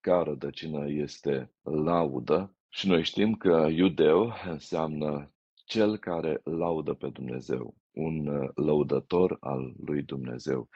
ca 0.00 0.22
rădăcină 0.22 0.88
este 0.88 1.52
laudă 1.62 2.56
și 2.68 2.88
noi 2.88 3.02
știm 3.02 3.34
că 3.34 3.68
iudeu 3.70 4.32
înseamnă 4.44 5.32
cel 5.64 5.96
care 5.96 6.40
laudă 6.44 6.94
pe 6.94 7.08
Dumnezeu, 7.08 7.74
un 7.90 8.26
uh, 8.26 8.50
lăudător 8.54 9.36
al 9.40 9.74
lui 9.84 10.02
Dumnezeu. 10.02 10.68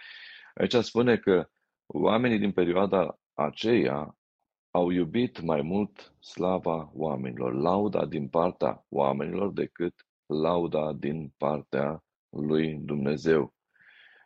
Aici 0.54 0.75
spune 0.75 1.16
că 1.16 1.49
Oamenii 1.92 2.38
din 2.38 2.52
perioada 2.52 3.19
aceea 3.35 4.19
au 4.71 4.90
iubit 4.90 5.40
mai 5.40 5.62
mult 5.62 6.14
slava 6.21 6.90
oamenilor, 6.95 7.54
lauda 7.54 8.07
din 8.07 8.28
partea 8.28 8.85
oamenilor 8.88 9.52
decât 9.52 10.07
lauda 10.26 10.92
din 10.92 11.33
partea 11.37 12.04
lui 12.28 12.75
Dumnezeu. 12.75 13.54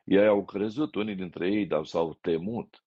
Ei 0.04 0.26
au 0.26 0.44
crezut, 0.44 0.94
unii 0.94 1.14
dintre 1.14 1.50
ei, 1.50 1.66
dar 1.66 1.84
s-au 1.84 2.14
temut. 2.20 2.84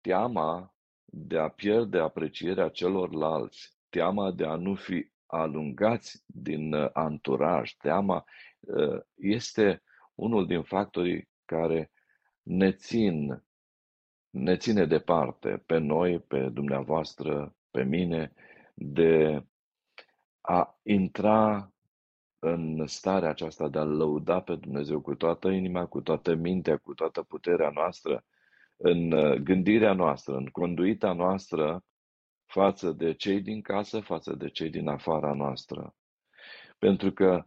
Teama 0.00 0.74
de 1.04 1.38
a 1.38 1.48
pierde 1.48 1.98
aprecierea 1.98 2.68
celorlalți, 2.68 3.76
teama 3.88 4.30
de 4.30 4.44
a 4.44 4.54
nu 4.54 4.74
fi 4.74 5.10
alungați 5.26 6.22
din 6.26 6.72
uh, 6.72 6.88
anturaj, 6.92 7.72
teama 7.72 8.24
uh, 8.60 9.00
este 9.14 9.82
unul 10.14 10.46
din 10.46 10.62
factorii 10.62 11.28
care 11.44 11.90
ne 12.42 12.72
țin 12.72 13.42
ne 14.32 14.56
ține 14.56 14.86
departe 14.86 15.62
pe 15.66 15.78
noi, 15.78 16.18
pe 16.18 16.48
dumneavoastră, 16.48 17.54
pe 17.70 17.82
mine, 17.82 18.32
de 18.74 19.44
a 20.40 20.78
intra 20.82 21.72
în 22.44 22.86
starea 22.86 23.28
aceasta 23.28 23.68
de 23.68 23.78
a 23.78 23.84
lăuda 23.84 24.40
pe 24.40 24.54
Dumnezeu 24.54 25.00
cu 25.00 25.14
toată 25.14 25.48
inima, 25.48 25.86
cu 25.86 26.00
toată 26.00 26.34
mintea, 26.34 26.76
cu 26.76 26.94
toată 26.94 27.22
puterea 27.22 27.70
noastră, 27.70 28.24
în 28.76 29.12
uh, 29.12 29.34
gândirea 29.34 29.92
noastră, 29.92 30.36
în 30.36 30.46
conduita 30.46 31.12
noastră 31.12 31.84
față 32.44 32.92
de 32.92 33.14
cei 33.14 33.40
din 33.40 33.60
casă, 33.60 34.00
față 34.00 34.34
de 34.34 34.48
cei 34.48 34.70
din 34.70 34.88
afara 34.88 35.34
noastră. 35.34 35.94
Pentru 36.78 37.12
că 37.12 37.44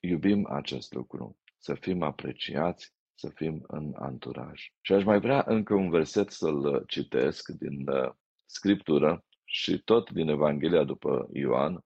iubim 0.00 0.46
acest 0.50 0.92
lucru, 0.92 1.36
să 1.58 1.74
fim 1.74 2.02
apreciați, 2.02 2.94
să 3.14 3.28
fim 3.28 3.64
în 3.66 3.92
anturaj. 3.98 4.72
Și 4.80 4.92
aș 4.92 5.04
mai 5.04 5.20
vrea 5.20 5.44
încă 5.46 5.74
un 5.74 5.90
verset 5.90 6.30
să-l 6.30 6.84
citesc 6.86 7.48
din 7.48 7.88
uh, 7.88 8.10
Scriptură 8.46 9.24
și 9.44 9.78
tot 9.78 10.10
din 10.10 10.28
Evanghelia 10.28 10.84
după 10.84 11.28
Ioan. 11.32 11.84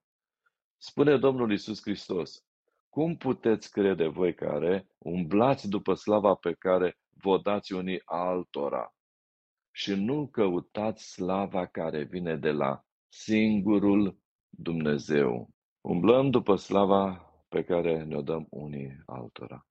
Spune 0.86 1.16
Domnul 1.16 1.52
Isus 1.52 1.80
Hristos, 1.82 2.44
cum 2.88 3.16
puteți 3.16 3.70
crede 3.70 4.06
voi 4.06 4.34
care 4.34 4.86
umblați 4.98 5.68
după 5.68 5.94
slava 5.94 6.34
pe 6.34 6.52
care 6.52 6.98
vă 7.10 7.40
dați 7.42 7.72
unii 7.72 8.02
altora 8.04 8.94
și 9.70 9.94
nu 9.94 10.28
căutați 10.28 11.12
slava 11.12 11.66
care 11.66 12.02
vine 12.02 12.36
de 12.36 12.50
la 12.50 12.84
singurul 13.08 14.18
Dumnezeu? 14.48 15.48
Umblăm 15.80 16.30
după 16.30 16.56
slava 16.56 17.32
pe 17.48 17.64
care 17.64 18.02
ne-o 18.02 18.22
dăm 18.22 18.46
unii 18.50 19.02
altora. 19.06 19.66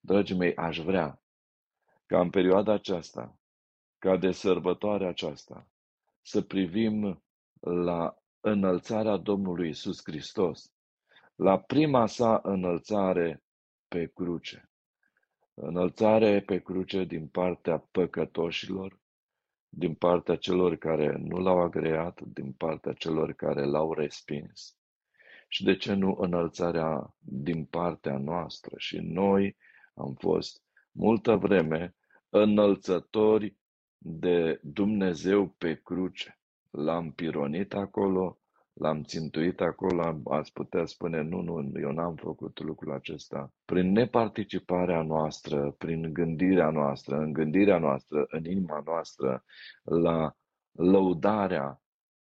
Dragii 0.00 0.36
mei, 0.36 0.54
aș 0.54 0.78
vrea 0.78 1.22
ca 2.06 2.20
în 2.20 2.30
perioada 2.30 2.72
aceasta, 2.72 3.38
ca 3.98 4.16
de 4.16 4.30
sărbătoare 4.30 5.06
aceasta, 5.06 5.68
să 6.22 6.42
privim 6.42 7.22
la 7.60 8.16
înălțarea 8.50 9.16
Domnului 9.16 9.68
Isus 9.68 10.00
Hristos, 10.04 10.72
la 11.34 11.58
prima 11.58 12.06
sa 12.06 12.40
înălțare 12.42 13.42
pe 13.88 14.06
cruce. 14.14 14.70
Înălțare 15.54 16.40
pe 16.40 16.58
cruce 16.58 17.04
din 17.04 17.26
partea 17.26 17.78
păcătoșilor, 17.90 19.00
din 19.68 19.94
partea 19.94 20.36
celor 20.36 20.76
care 20.76 21.16
nu 21.18 21.38
l-au 21.38 21.60
agreat, 21.60 22.20
din 22.20 22.52
partea 22.52 22.92
celor 22.92 23.32
care 23.32 23.64
l-au 23.64 23.92
respins. 23.92 24.76
Și 25.48 25.64
de 25.64 25.76
ce 25.76 25.94
nu 25.94 26.16
înălțarea 26.20 27.14
din 27.18 27.64
partea 27.64 28.18
noastră? 28.18 28.74
Și 28.76 28.98
noi 28.98 29.56
am 29.94 30.14
fost 30.14 30.62
multă 30.90 31.36
vreme 31.36 31.94
înălțători 32.28 33.56
de 33.98 34.60
Dumnezeu 34.62 35.48
pe 35.48 35.74
cruce. 35.74 36.40
L-am 36.76 37.12
pironit 37.12 37.74
acolo, 37.74 38.38
l-am 38.72 39.02
țintuit 39.02 39.60
acolo, 39.60 40.20
ați 40.24 40.52
putea 40.52 40.86
spune, 40.86 41.22
nu, 41.22 41.40
nu, 41.40 41.80
eu 41.80 41.92
n-am 41.92 42.14
făcut 42.14 42.60
lucrul 42.60 42.92
acesta. 42.92 43.52
Prin 43.64 43.92
neparticiparea 43.92 45.02
noastră, 45.02 45.74
prin 45.78 46.12
gândirea 46.12 46.70
noastră, 46.70 47.16
în 47.16 47.32
gândirea 47.32 47.78
noastră, 47.78 48.26
în 48.28 48.44
inima 48.44 48.82
noastră, 48.84 49.44
la 49.82 50.36
lăudarea 50.72 51.80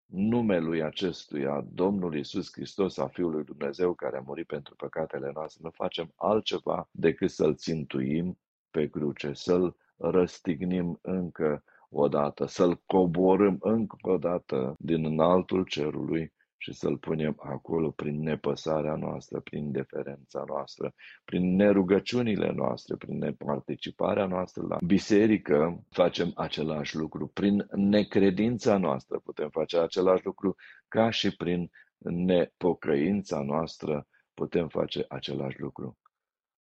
numelui 0.06 0.82
acestuia, 0.82 1.66
Domnul 1.73 2.16
Isus 2.16 2.52
Hristos, 2.52 2.99
a 2.99 3.06
Fiului 3.06 3.44
Dumnezeu, 3.44 3.94
care 3.94 4.16
a 4.16 4.23
murit 4.25 4.47
pentru 4.47 4.75
păcatele 4.75 5.30
noastre, 5.35 5.61
nu 5.64 5.71
facem 5.71 6.12
altceva 6.16 6.88
decât 6.90 7.30
să-L 7.30 7.54
țintuim 7.54 8.38
pe 8.71 8.88
cruce, 8.88 9.32
să-L 9.32 9.76
răstignim 9.97 10.99
încă 11.02 11.64
o 11.92 12.08
dată, 12.08 12.46
să-L 12.46 12.82
coborâm 12.87 13.56
încă 13.61 13.96
o 14.02 14.18
dată 14.18 14.75
din 14.78 15.04
înaltul 15.04 15.64
cerului 15.64 16.32
și 16.56 16.72
să-L 16.72 16.99
punem 16.99 17.34
acolo 17.38 17.90
prin 17.90 18.22
nepăsarea 18.22 18.96
noastră, 18.96 19.40
prin 19.40 19.70
deferența 19.70 20.44
noastră, 20.46 20.94
prin 21.25 21.56
nerugăciunile 21.56 22.52
noastre, 22.52 22.96
prin 22.96 23.18
neparticiparea 23.18 24.26
noastră 24.26 24.66
la 24.68 24.78
biserică, 24.87 25.84
facem 25.90 26.32
același 26.34 26.96
lucru. 26.96 27.26
Prin 27.26 27.66
necredința 27.70 28.78
noastră 28.78 29.18
putem 29.18 29.49
face 29.50 29.78
același 29.78 30.25
lucru 30.25 30.54
ca 30.88 31.11
și 31.11 31.37
prin 31.37 31.70
nepocăința 32.04 33.42
noastră 33.42 34.06
putem 34.34 34.68
face 34.68 35.04
același 35.08 35.61
lucru. 35.61 35.99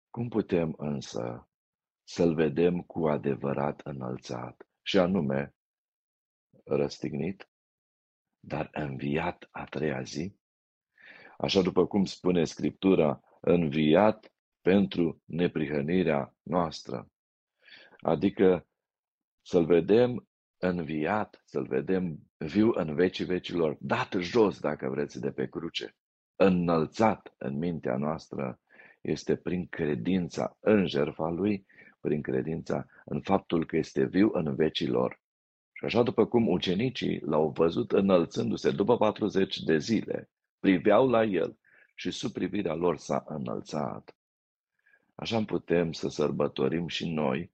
Cum 0.10 0.28
putem 0.28 0.74
însă 0.78 1.48
să-L 2.04 2.34
vedem 2.34 2.80
cu 2.82 3.08
adevărat 3.08 3.82
înălțat 3.84 4.69
și 4.90 4.98
anume 4.98 5.56
răstignit, 6.64 7.50
dar 8.40 8.70
înviat 8.72 9.48
a 9.52 9.64
treia 9.64 10.02
zi? 10.02 10.36
Așa 11.38 11.62
după 11.62 11.88
cum 11.88 12.06
spune 12.06 12.44
Scriptura, 12.46 13.20
înviat 13.40 14.34
pentru 14.62 15.22
neprihănirea 15.26 16.36
noastră. 16.42 17.12
Adică 18.00 18.68
să-L 19.42 19.66
vedem 19.66 20.28
înviat, 20.58 21.42
să-L 21.46 21.68
vedem 21.68 22.20
viu 22.38 22.72
în 22.74 22.96
vecii 22.96 23.26
vecilor, 23.26 23.78
dat 23.80 24.14
jos, 24.20 24.60
dacă 24.60 24.90
vreți, 24.90 25.20
de 25.20 25.32
pe 25.32 25.48
cruce, 25.48 25.96
înălțat 26.36 27.34
în 27.38 27.58
mintea 27.58 27.98
noastră, 27.98 28.60
este 29.02 29.36
prin 29.36 29.68
credința 29.68 30.58
în 30.60 30.88
jertfa 30.88 31.30
Lui, 31.30 31.66
prin 32.00 32.22
credința 32.22 32.86
în 33.06 33.22
faptul 33.22 33.66
că 33.66 33.78
este 33.78 34.06
viu 34.06 34.30
în 34.34 34.56
vecilor 34.56 35.20
și 35.80 35.86
așa 35.86 36.04
după 36.04 36.26
cum 36.26 36.48
ucenicii 36.48 37.20
l-au 37.20 37.50
văzut 37.50 37.92
înălțându-se 37.92 38.72
după 38.72 38.98
40 38.98 39.60
de 39.60 39.78
zile, 39.78 40.30
priveau 40.60 41.10
la 41.10 41.24
el 41.24 41.58
și 41.96 42.12
sub 42.12 42.32
privirea 42.32 42.74
lor 42.74 42.98
s-a 42.98 43.24
înălțat. 43.28 44.16
Așa 45.16 45.44
putem 45.44 45.92
să 45.92 46.08
sărbătorim 46.08 46.88
și 46.88 47.10
noi 47.10 47.52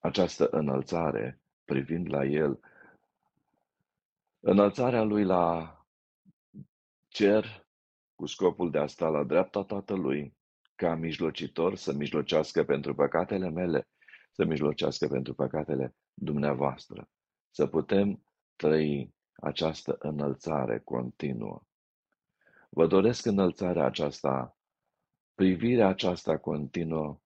această 0.00 0.48
înălțare 0.48 1.40
privind 1.64 2.12
la 2.12 2.24
el. 2.24 2.60
Înălțarea 4.40 5.02
lui 5.02 5.24
la 5.24 5.76
cer 7.08 7.66
cu 8.14 8.26
scopul 8.26 8.70
de 8.70 8.78
a 8.78 8.86
sta 8.86 9.08
la 9.08 9.24
dreapta 9.24 9.64
Tatălui, 9.64 10.36
ca 10.78 10.94
mijlocitor 10.94 11.76
să 11.76 11.92
mijlocească 11.92 12.64
pentru 12.64 12.94
păcatele 12.94 13.50
mele, 13.50 13.88
să 14.32 14.44
mijlocească 14.44 15.06
pentru 15.06 15.34
păcatele 15.34 15.94
dumneavoastră, 16.14 17.08
să 17.50 17.66
putem 17.66 18.24
trăi 18.56 19.14
această 19.32 19.96
înălțare 19.98 20.78
continuă. 20.78 21.62
Vă 22.70 22.86
doresc 22.86 23.26
înălțarea 23.26 23.84
aceasta, 23.84 24.56
privirea 25.34 25.88
aceasta 25.88 26.38
continuă 26.38 27.20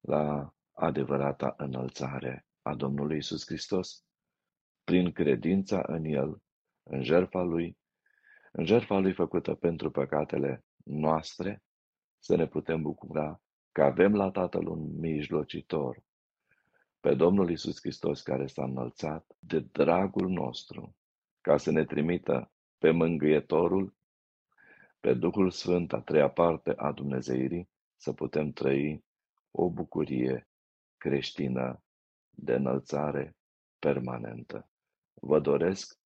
la 0.00 0.54
adevărata 0.72 1.54
înălțare 1.56 2.46
a 2.62 2.74
Domnului 2.74 3.16
Isus 3.16 3.46
Hristos, 3.46 4.04
prin 4.84 5.12
credința 5.12 5.82
în 5.86 6.04
El, 6.04 6.42
în 6.82 7.02
jertfa 7.02 7.42
Lui, 7.42 7.78
în 8.52 8.64
jertfa 8.64 8.98
Lui 8.98 9.12
făcută 9.12 9.54
pentru 9.54 9.90
păcatele 9.90 10.64
noastre, 10.84 11.62
să 12.22 12.36
ne 12.36 12.46
putem 12.46 12.82
bucura 12.82 13.40
că 13.72 13.82
avem 13.82 14.14
la 14.14 14.30
Tatăl 14.30 14.66
un 14.66 14.98
mijlocitor, 14.98 16.02
pe 17.00 17.14
Domnul 17.14 17.50
Isus 17.50 17.80
Hristos 17.80 18.20
care 18.20 18.46
s-a 18.46 18.64
înălțat 18.64 19.26
de 19.38 19.60
dragul 19.60 20.28
nostru, 20.28 20.96
ca 21.40 21.56
să 21.56 21.70
ne 21.70 21.84
trimită 21.84 22.50
pe 22.78 22.90
mângâietorul, 22.90 23.94
pe 25.00 25.14
Duhul 25.14 25.50
Sfânt, 25.50 25.92
a 25.92 26.00
treia 26.00 26.30
parte 26.30 26.72
a 26.76 26.92
Dumnezeirii, 26.92 27.68
să 27.96 28.12
putem 28.12 28.50
trăi 28.52 29.04
o 29.50 29.70
bucurie 29.70 30.48
creștină 30.96 31.82
de 32.30 32.52
înălțare 32.54 33.36
permanentă. 33.78 34.68
Vă 35.14 35.40
doresc 35.40 35.98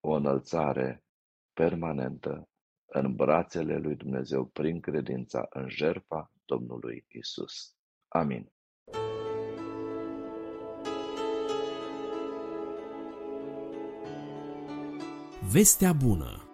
o 0.00 0.10
înălțare 0.10 1.04
permanentă 1.52 2.48
în 2.86 3.14
brațele 3.14 3.76
lui 3.76 3.94
Dumnezeu 3.94 4.44
prin 4.44 4.80
credința 4.80 5.46
în 5.50 5.68
jertfa 5.68 6.32
Domnului 6.44 7.04
Isus. 7.08 7.74
Amin. 8.08 8.50
Vestea 15.52 15.92
bună 15.92 16.46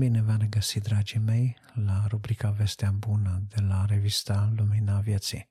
Bine 0.00 0.22
v-am 0.22 0.36
regăsit, 0.38 0.82
dragii 0.82 1.20
mei, 1.20 1.56
la 1.74 2.06
rubrica 2.08 2.50
Vestea 2.50 2.90
bună 2.90 3.42
de 3.48 3.60
la 3.68 3.84
revista 3.84 4.52
Lumina 4.56 5.00
Vieții. 5.00 5.50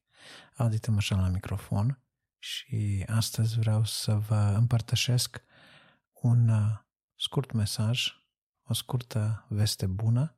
Adi 0.55 0.79
Tămășan 0.79 1.21
la 1.21 1.27
microfon 1.27 2.01
și 2.37 3.03
astăzi 3.07 3.59
vreau 3.59 3.83
să 3.83 4.13
vă 4.13 4.53
împărtășesc 4.57 5.43
un 6.21 6.49
uh, 6.49 6.77
scurt 7.15 7.51
mesaj, 7.51 8.13
o 8.63 8.73
scurtă 8.73 9.45
veste 9.49 9.85
bună 9.85 10.37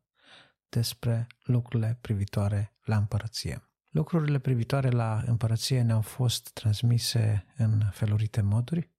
despre 0.69 1.27
lucrurile 1.43 1.97
privitoare 2.01 2.75
la 2.83 2.97
împărăție. 2.97 3.63
Lucrurile 3.89 4.39
privitoare 4.39 4.89
la 4.89 5.23
împărăție 5.25 5.81
ne-au 5.81 6.01
fost 6.01 6.49
transmise 6.53 7.45
în 7.57 7.81
felurite 7.91 8.41
moduri. 8.41 8.91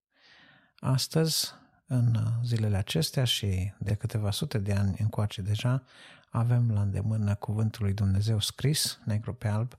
Astăzi, 0.77 1.53
în 1.87 2.16
zilele 2.45 2.77
acestea 2.77 3.25
și 3.25 3.73
de 3.79 3.95
câteva 3.95 4.31
sute 4.31 4.59
de 4.59 4.73
ani 4.73 4.97
încoace 4.99 5.42
deja, 5.42 5.85
avem 6.31 6.73
la 6.73 6.81
îndemână 6.81 7.35
cuvântul 7.35 7.85
lui 7.85 7.95
Dumnezeu 7.95 8.40
scris, 8.40 9.01
negru 9.05 9.35
pe 9.35 9.49
alb, 9.49 9.79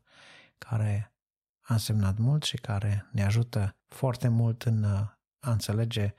care 0.57 1.13
a 1.61 1.73
însemnat 1.73 2.17
mult 2.17 2.43
și 2.43 2.57
care 2.57 3.09
ne 3.11 3.23
ajută 3.23 3.75
foarte 3.87 4.27
mult 4.27 4.63
în 4.63 4.83
a 5.43 5.51
înțelege 5.51 6.13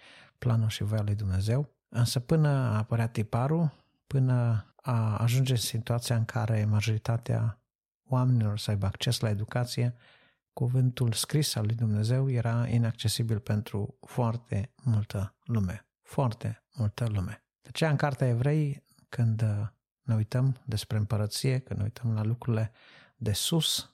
planul 0.44 0.68
și 0.68 0.82
voia 0.82 1.02
lui 1.02 1.14
Dumnezeu. 1.14 1.74
Însă 1.88 2.20
până 2.20 2.48
a 2.48 2.76
apărea 2.76 3.08
tiparul, 3.08 3.72
până 4.06 4.66
a 4.76 5.16
ajunge 5.16 5.54
situația 5.54 6.16
în 6.16 6.24
care 6.24 6.64
majoritatea 6.64 7.60
oamenilor 8.08 8.58
să 8.58 8.70
aibă 8.70 8.86
acces 8.86 9.20
la 9.20 9.28
educație, 9.28 9.94
cuvântul 10.52 11.12
scris 11.12 11.54
al 11.54 11.64
lui 11.64 11.74
Dumnezeu 11.74 12.30
era 12.30 12.66
inaccesibil 12.68 13.38
pentru 13.38 13.98
foarte 14.06 14.72
multă 14.82 15.34
lume. 15.44 15.86
Foarte 16.02 16.62
multă 16.74 17.06
lume. 17.08 17.44
De 17.62 17.68
aceea 17.68 17.90
în 17.90 17.96
Cartea 17.96 18.28
Evrei, 18.28 18.84
când 19.08 19.44
ne 20.02 20.14
uităm 20.14 20.56
despre 20.64 20.96
împărăție, 20.96 21.58
când 21.58 21.78
ne 21.78 21.84
uităm 21.84 22.14
la 22.14 22.22
lucrurile 22.22 22.72
de 23.16 23.32
sus, 23.32 23.93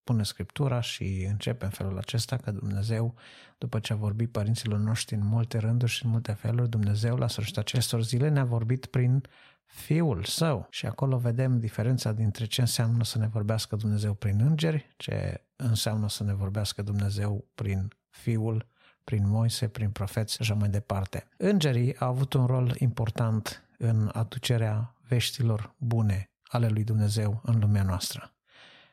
spune 0.00 0.22
Scriptura 0.22 0.80
și 0.80 1.26
începe 1.28 1.64
în 1.64 1.70
felul 1.70 1.98
acesta 1.98 2.36
că 2.36 2.50
Dumnezeu, 2.50 3.14
după 3.58 3.78
ce 3.78 3.92
a 3.92 3.96
vorbit 3.96 4.30
părinților 4.32 4.78
noștri 4.78 5.14
în 5.14 5.26
multe 5.26 5.58
rânduri 5.58 5.90
și 5.90 6.04
în 6.04 6.10
multe 6.10 6.32
feluri, 6.32 6.68
Dumnezeu 6.68 7.16
la 7.16 7.28
sfârșitul 7.28 7.62
acestor 7.62 8.02
zile 8.02 8.28
ne-a 8.28 8.44
vorbit 8.44 8.86
prin 8.86 9.22
Fiul 9.64 10.24
Său. 10.24 10.66
Și 10.70 10.86
acolo 10.86 11.18
vedem 11.18 11.58
diferența 11.58 12.12
dintre 12.12 12.44
ce 12.44 12.60
înseamnă 12.60 13.04
să 13.04 13.18
ne 13.18 13.26
vorbească 13.26 13.76
Dumnezeu 13.76 14.14
prin 14.14 14.40
îngeri, 14.40 14.94
ce 14.96 15.44
înseamnă 15.56 16.08
să 16.08 16.24
ne 16.24 16.34
vorbească 16.34 16.82
Dumnezeu 16.82 17.48
prin 17.54 17.88
Fiul, 18.08 18.66
prin 19.04 19.28
Moise, 19.28 19.68
prin 19.68 19.90
profeți 19.90 20.34
și 20.34 20.38
așa 20.40 20.54
mai 20.54 20.68
departe. 20.68 21.28
Îngerii 21.36 21.98
au 21.98 22.08
avut 22.08 22.32
un 22.32 22.46
rol 22.46 22.74
important 22.78 23.68
în 23.78 24.10
aducerea 24.12 24.94
veștilor 25.08 25.74
bune 25.78 26.30
ale 26.42 26.68
lui 26.68 26.84
Dumnezeu 26.84 27.40
în 27.44 27.58
lumea 27.58 27.82
noastră. 27.82 28.32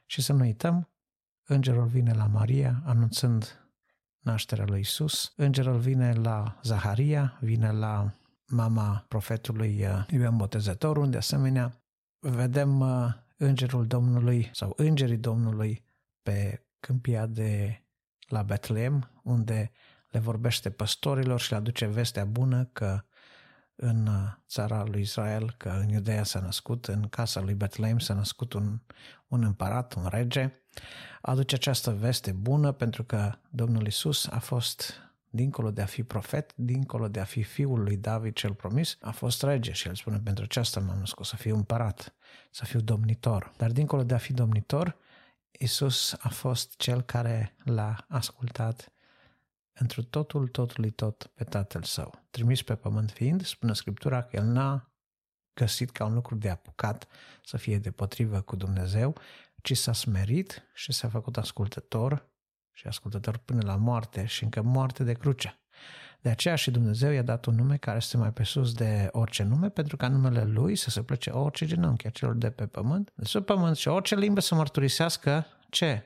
Și 0.05 0.21
să 0.21 0.33
nu 0.33 0.39
uităm, 0.39 0.89
îngerul 1.47 1.85
vine 1.85 2.13
la 2.13 2.25
Maria 2.25 2.81
anunțând 2.85 3.69
nașterea 4.19 4.65
lui 4.65 4.79
Isus, 4.79 5.33
îngerul 5.35 5.77
vine 5.77 6.13
la 6.13 6.59
Zaharia, 6.63 7.37
vine 7.41 7.71
la 7.71 8.13
mama 8.45 9.05
profetului 9.07 9.85
uh, 9.85 10.05
Ioan 10.09 10.37
Botezătorul, 10.37 11.09
de 11.09 11.17
asemenea, 11.17 11.81
vedem 12.19 12.79
uh, 12.79 13.13
îngerul 13.37 13.87
Domnului 13.87 14.49
sau 14.53 14.73
îngerii 14.75 15.17
Domnului 15.17 15.83
pe 16.23 16.65
câmpia 16.79 17.25
de 17.25 17.81
la 18.27 18.43
Betlehem, 18.43 19.11
unde 19.23 19.71
le 20.09 20.19
vorbește 20.19 20.69
păstorilor 20.69 21.39
și 21.39 21.51
le 21.51 21.57
aduce 21.57 21.85
vestea 21.85 22.25
bună 22.25 22.69
că 22.73 23.01
în 23.75 24.07
uh, 24.07 24.31
țara 24.47 24.83
lui 24.83 25.01
Israel, 25.01 25.53
că 25.57 25.69
în 25.69 25.89
Iudeea 25.89 26.23
s-a 26.23 26.39
născut, 26.39 26.85
în 26.85 27.07
casa 27.07 27.41
lui 27.41 27.53
Betlehem 27.53 27.99
s-a 27.99 28.13
născut 28.13 28.53
un, 28.53 28.79
un 29.27 29.43
împărat, 29.43 29.93
un 29.93 30.07
rege, 30.09 30.51
aduce 31.21 31.55
această 31.55 31.91
veste 31.91 32.31
bună 32.31 32.71
pentru 32.71 33.03
că 33.03 33.33
Domnul 33.49 33.85
Isus 33.87 34.27
a 34.27 34.39
fost 34.39 35.01
dincolo 35.29 35.71
de 35.71 35.81
a 35.81 35.85
fi 35.85 36.03
profet, 36.03 36.55
dincolo 36.55 37.07
de 37.07 37.19
a 37.19 37.23
fi 37.23 37.43
fiul 37.43 37.83
lui 37.83 37.97
David 37.97 38.33
cel 38.33 38.53
promis, 38.53 38.97
a 39.01 39.11
fost 39.11 39.43
rege 39.43 39.71
și 39.71 39.87
el 39.87 39.95
spune 39.95 40.19
pentru 40.23 40.43
aceasta 40.43 40.79
m-am 40.79 40.97
născut, 40.99 41.25
să 41.25 41.35
fiu 41.35 41.55
împărat, 41.55 42.13
să 42.51 42.65
fiu 42.65 42.79
domnitor. 42.79 43.53
Dar 43.57 43.71
dincolo 43.71 44.03
de 44.03 44.13
a 44.13 44.17
fi 44.17 44.33
domnitor, 44.33 44.97
Isus 45.51 46.15
a 46.19 46.29
fost 46.29 46.75
cel 46.77 47.01
care 47.01 47.55
l-a 47.63 48.05
ascultat 48.07 48.91
întru 49.73 50.03
totul, 50.03 50.47
totului 50.47 50.89
tot 50.89 51.31
pe 51.33 51.43
Tatăl 51.43 51.83
Său. 51.83 52.25
Trimis 52.29 52.61
pe 52.61 52.75
pământ 52.75 53.11
fiind, 53.11 53.45
spune 53.45 53.73
Scriptura 53.73 54.21
că 54.21 54.35
El 54.35 54.43
n-a 54.43 54.91
găsit 55.53 55.91
ca 55.91 56.05
un 56.05 56.13
lucru 56.13 56.35
de 56.35 56.49
apucat 56.49 57.07
să 57.43 57.57
fie 57.57 57.77
depotrivă 57.77 58.41
cu 58.41 58.55
Dumnezeu, 58.55 59.15
ci 59.67 59.77
s-a 59.77 59.93
smerit 59.93 60.63
și 60.73 60.91
s-a 60.91 61.07
făcut 61.07 61.37
ascultător 61.37 62.29
și 62.71 62.87
ascultător 62.87 63.37
până 63.37 63.61
la 63.65 63.75
moarte 63.75 64.25
și 64.25 64.43
încă 64.43 64.61
moarte 64.61 65.03
de 65.03 65.13
cruce. 65.13 65.59
De 66.21 66.29
aceea 66.29 66.55
și 66.55 66.71
Dumnezeu 66.71 67.11
i-a 67.11 67.21
dat 67.21 67.45
un 67.45 67.55
nume 67.55 67.77
care 67.77 67.97
este 67.97 68.17
mai 68.17 68.31
pe 68.31 68.43
sus 68.43 68.73
de 68.73 69.09
orice 69.11 69.43
nume, 69.43 69.69
pentru 69.69 69.97
ca 69.97 70.07
numele 70.07 70.43
Lui 70.43 70.75
să 70.75 70.89
se 70.89 71.03
plece 71.03 71.29
orice 71.29 71.65
genunchi 71.65 72.07
a 72.07 72.09
celor 72.09 72.35
de 72.35 72.49
pe 72.49 72.65
pământ, 72.65 73.11
de 73.15 73.25
sub 73.25 73.45
pământ 73.45 73.75
și 73.75 73.87
orice 73.87 74.15
limbă 74.15 74.39
să 74.39 74.55
mărturisească 74.55 75.45
ce? 75.69 76.03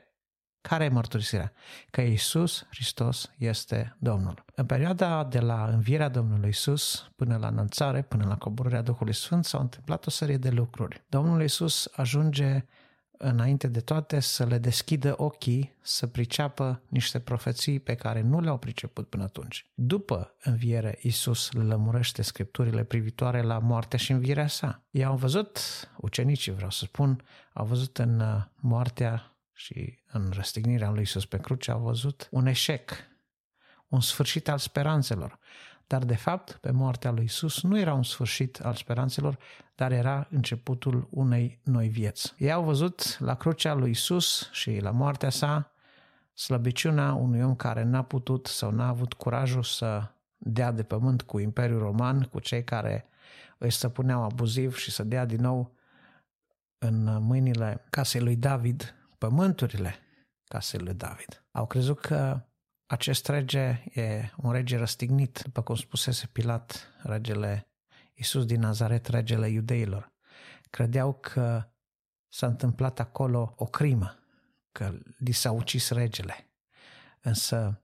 Care 0.61 0.83
e 0.83 0.89
mărturisirea? 0.89 1.53
Că 1.89 2.01
Iisus 2.01 2.65
Hristos 2.69 3.31
este 3.37 3.95
Domnul. 3.99 4.45
În 4.55 4.65
perioada 4.65 5.23
de 5.23 5.39
la 5.39 5.65
învierea 5.65 6.09
Domnului 6.09 6.45
Iisus 6.45 7.11
până 7.15 7.37
la 7.37 7.47
înălțare, 7.47 8.01
până 8.01 8.25
la 8.27 8.37
coborârea 8.37 8.81
Duhului 8.81 9.13
Sfânt, 9.13 9.45
s-au 9.45 9.61
întâmplat 9.61 10.05
o 10.05 10.09
serie 10.09 10.37
de 10.37 10.49
lucruri. 10.49 11.03
Domnul 11.09 11.41
Iisus 11.41 11.89
ajunge 11.95 12.65
înainte 13.21 13.67
de 13.67 13.79
toate 13.79 14.19
să 14.19 14.45
le 14.45 14.57
deschidă 14.57 15.13
ochii 15.17 15.75
să 15.81 16.07
priceapă 16.07 16.81
niște 16.87 17.19
profeții 17.19 17.79
pe 17.79 17.95
care 17.95 18.21
nu 18.21 18.39
le-au 18.39 18.57
priceput 18.57 19.09
până 19.09 19.23
atunci. 19.23 19.71
După 19.73 20.35
înviere, 20.43 20.97
Iisus 21.01 21.51
le 21.51 21.63
lămurește 21.63 22.21
scripturile 22.21 22.83
privitoare 22.83 23.41
la 23.41 23.59
moartea 23.59 23.99
și 23.99 24.11
învierea 24.11 24.47
sa. 24.47 24.83
Ei 24.91 25.03
au 25.03 25.15
văzut, 25.15 25.59
ucenicii 25.97 26.51
vreau 26.51 26.69
să 26.69 26.85
spun, 26.85 27.23
au 27.53 27.65
văzut 27.65 27.97
în 27.97 28.19
uh, 28.19 28.43
moartea 28.55 29.35
și 29.53 29.99
în 30.11 30.31
răstignirea 30.33 30.89
lui 30.89 30.99
Iisus 30.99 31.25
pe 31.25 31.37
cruce, 31.39 31.71
au 31.71 31.79
văzut 31.79 32.27
un 32.31 32.45
eșec, 32.45 32.91
un 33.87 34.01
sfârșit 34.01 34.49
al 34.49 34.57
speranțelor. 34.57 35.39
Dar, 35.91 36.05
de 36.05 36.15
fapt, 36.15 36.51
pe 36.51 36.71
moartea 36.71 37.11
lui 37.11 37.23
Isus 37.23 37.61
nu 37.61 37.79
era 37.79 37.93
un 37.93 38.03
sfârșit 38.03 38.59
al 38.59 38.73
speranțelor, 38.73 39.37
dar 39.75 39.91
era 39.91 40.27
începutul 40.29 41.07
unei 41.09 41.59
noi 41.63 41.87
vieți. 41.87 42.33
Ei 42.37 42.51
au 42.51 42.63
văzut 42.63 43.19
la 43.19 43.35
crucea 43.35 43.73
lui 43.73 43.89
Isus 43.89 44.49
și 44.51 44.79
la 44.79 44.91
moartea 44.91 45.29
sa 45.29 45.71
slăbiciunea 46.33 47.13
unui 47.13 47.41
om 47.41 47.55
care 47.55 47.83
n-a 47.83 48.01
putut 48.01 48.47
sau 48.47 48.71
n-a 48.71 48.87
avut 48.87 49.13
curajul 49.13 49.63
să 49.63 50.11
dea 50.37 50.71
de 50.71 50.83
pământ 50.83 51.21
cu 51.21 51.39
Imperiul 51.39 51.79
Roman, 51.79 52.21
cu 52.21 52.39
cei 52.39 52.63
care 52.63 53.05
îi 53.57 53.71
stăpâneau 53.71 54.23
abuziv 54.23 54.75
și 54.75 54.91
să 54.91 55.03
dea 55.03 55.25
din 55.25 55.41
nou 55.41 55.75
în 56.77 57.23
mâinile 57.23 57.85
casei 57.89 58.21
lui 58.21 58.35
David 58.35 58.95
pământurile 59.17 59.95
casei 60.43 60.79
lui 60.79 60.93
David. 60.93 61.43
Au 61.51 61.67
crezut 61.67 61.99
că 61.99 62.41
acest 62.91 63.27
rege 63.27 63.83
e 63.93 64.29
un 64.37 64.51
rege 64.51 64.77
răstignit, 64.77 65.41
după 65.43 65.61
cum 65.61 65.75
spusese 65.75 66.27
Pilat, 66.27 66.87
regele 67.03 67.67
Iisus 68.13 68.45
din 68.45 68.59
Nazaret, 68.59 69.07
regele 69.07 69.49
iudeilor. 69.49 70.11
Credeau 70.69 71.13
că 71.13 71.69
s-a 72.27 72.47
întâmplat 72.47 72.99
acolo 72.99 73.53
o 73.57 73.65
crimă, 73.65 74.19
că 74.71 74.93
li 75.17 75.31
s-a 75.31 75.51
ucis 75.51 75.89
regele. 75.89 76.49
Însă 77.21 77.83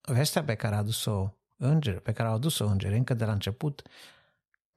vestea 0.00 0.44
pe 0.44 0.54
care 0.54 0.74
a 0.74 0.78
adus-o 0.78 1.34
înger, 1.56 1.98
pe 1.98 2.12
care 2.12 2.28
a 2.28 2.32
adus-o 2.32 2.66
înger 2.66 2.92
încă 2.92 3.14
de 3.14 3.24
la 3.24 3.32
început, 3.32 3.82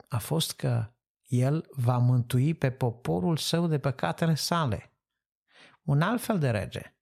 a 0.08 0.18
fost 0.18 0.54
că 0.54 0.92
el 1.28 1.66
va 1.72 1.98
mântui 1.98 2.54
pe 2.54 2.72
poporul 2.72 3.38
său 3.38 3.68
de 3.68 3.80
păcatele 3.80 4.36
sale. 4.36 4.92
Un 5.84 6.02
alt 6.02 6.22
fel 6.22 6.40
de 6.40 6.50
rege. 6.50 6.96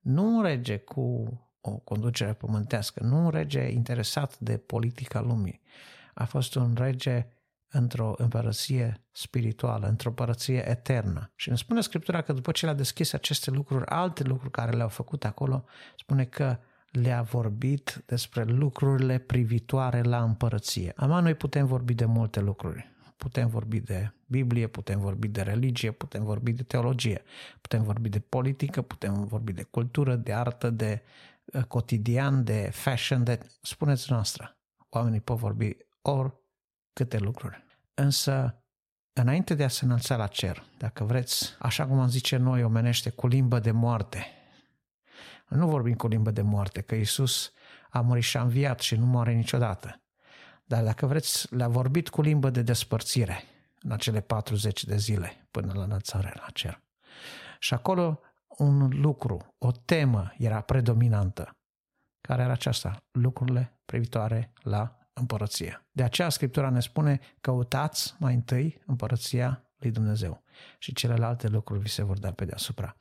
Nu 0.00 0.36
un 0.36 0.42
rege 0.42 0.78
cu 0.78 1.28
o 1.60 1.70
conducere 1.70 2.32
pământească, 2.32 3.02
nu 3.02 3.24
un 3.24 3.30
rege 3.30 3.70
interesat 3.70 4.38
de 4.38 4.56
politica 4.56 5.20
lumii. 5.20 5.60
A 6.14 6.24
fost 6.24 6.54
un 6.54 6.74
rege 6.78 7.26
într-o 7.70 8.14
împărăție 8.16 9.00
spirituală, 9.12 9.86
într-o 9.86 10.08
împărăție 10.08 10.68
eternă. 10.68 11.32
Și 11.36 11.48
îmi 11.48 11.58
spune 11.58 11.80
Scriptura 11.80 12.22
că 12.22 12.32
după 12.32 12.52
ce 12.52 12.64
le-a 12.64 12.74
deschis 12.74 13.12
aceste 13.12 13.50
lucruri, 13.50 13.86
alte 13.86 14.22
lucruri 14.22 14.50
care 14.50 14.76
le-au 14.76 14.88
făcut 14.88 15.24
acolo, 15.24 15.64
spune 15.96 16.24
că 16.24 16.58
le-a 16.90 17.22
vorbit 17.22 18.02
despre 18.06 18.44
lucrurile 18.44 19.18
privitoare 19.18 20.02
la 20.02 20.22
împărăție. 20.22 20.92
Ama 20.96 21.20
noi 21.20 21.34
putem 21.34 21.66
vorbi 21.66 21.94
de 21.94 22.04
multe 22.04 22.40
lucruri. 22.40 22.88
Putem 23.16 23.48
vorbi 23.48 23.80
de 23.80 24.12
Biblie, 24.26 24.66
putem 24.66 25.00
vorbi 25.00 25.28
de 25.28 25.42
religie, 25.42 25.90
putem 25.90 26.24
vorbi 26.24 26.52
de 26.52 26.62
teologie, 26.62 27.22
putem 27.60 27.82
vorbi 27.82 28.08
de 28.08 28.18
politică, 28.18 28.82
putem 28.82 29.24
vorbi 29.24 29.52
de 29.52 29.62
cultură, 29.62 30.16
de 30.16 30.32
artă, 30.32 30.70
de 30.70 31.02
Uh, 31.02 31.29
cotidian, 31.68 32.44
de 32.44 32.70
fashion, 32.72 33.24
de, 33.24 33.38
spuneți 33.62 34.12
noastră, 34.12 34.58
oamenii 34.88 35.20
pot 35.20 35.38
vorbi 35.38 35.76
ori 36.02 36.32
câte 36.92 37.18
lucruri. 37.18 37.64
Însă, 37.94 38.62
înainte 39.12 39.54
de 39.54 39.64
a 39.64 39.68
se 39.68 39.84
înălța 39.84 40.16
la 40.16 40.26
cer, 40.26 40.64
dacă 40.78 41.04
vreți, 41.04 41.56
așa 41.58 41.86
cum 41.86 41.98
am 41.98 42.08
zice 42.08 42.36
noi, 42.36 42.62
omenește 42.62 43.10
cu 43.10 43.26
limbă 43.26 43.58
de 43.58 43.70
moarte. 43.70 44.26
Nu 45.48 45.68
vorbim 45.68 45.94
cu 45.94 46.06
limbă 46.06 46.30
de 46.30 46.42
moarte, 46.42 46.80
că 46.80 46.94
Iisus 46.94 47.52
a 47.90 48.00
murit 48.00 48.22
și 48.22 48.36
a 48.36 48.42
înviat 48.42 48.80
și 48.80 48.96
nu 48.96 49.06
moare 49.06 49.32
niciodată. 49.32 50.02
Dar 50.64 50.84
dacă 50.84 51.06
vreți, 51.06 51.54
le-a 51.54 51.68
vorbit 51.68 52.08
cu 52.08 52.22
limbă 52.22 52.50
de 52.50 52.62
despărțire 52.62 53.44
în 53.82 53.90
acele 53.90 54.20
40 54.20 54.84
de 54.84 54.96
zile 54.96 55.46
până 55.50 55.72
la 55.74 55.82
înălțare 55.82 56.32
la 56.34 56.46
cer. 56.52 56.82
Și 57.58 57.74
acolo 57.74 58.20
un 58.60 59.00
lucru, 59.00 59.54
o 59.58 59.70
temă 59.70 60.32
era 60.38 60.60
predominantă, 60.60 61.50
care 62.20 62.42
era 62.42 62.52
aceasta, 62.52 62.96
lucrurile 63.10 63.80
privitoare 63.84 64.52
la 64.62 64.98
împărăție. 65.12 65.86
De 65.92 66.02
aceea 66.02 66.28
Scriptura 66.28 66.70
ne 66.70 66.80
spune, 66.80 67.20
căutați 67.40 68.14
mai 68.18 68.34
întâi 68.34 68.82
împărăția 68.86 69.64
lui 69.76 69.90
Dumnezeu 69.90 70.42
și 70.78 70.92
celelalte 70.92 71.48
lucruri 71.48 71.80
vi 71.80 71.88
se 71.88 72.02
vor 72.02 72.18
da 72.18 72.32
pe 72.32 72.44
deasupra. 72.44 72.96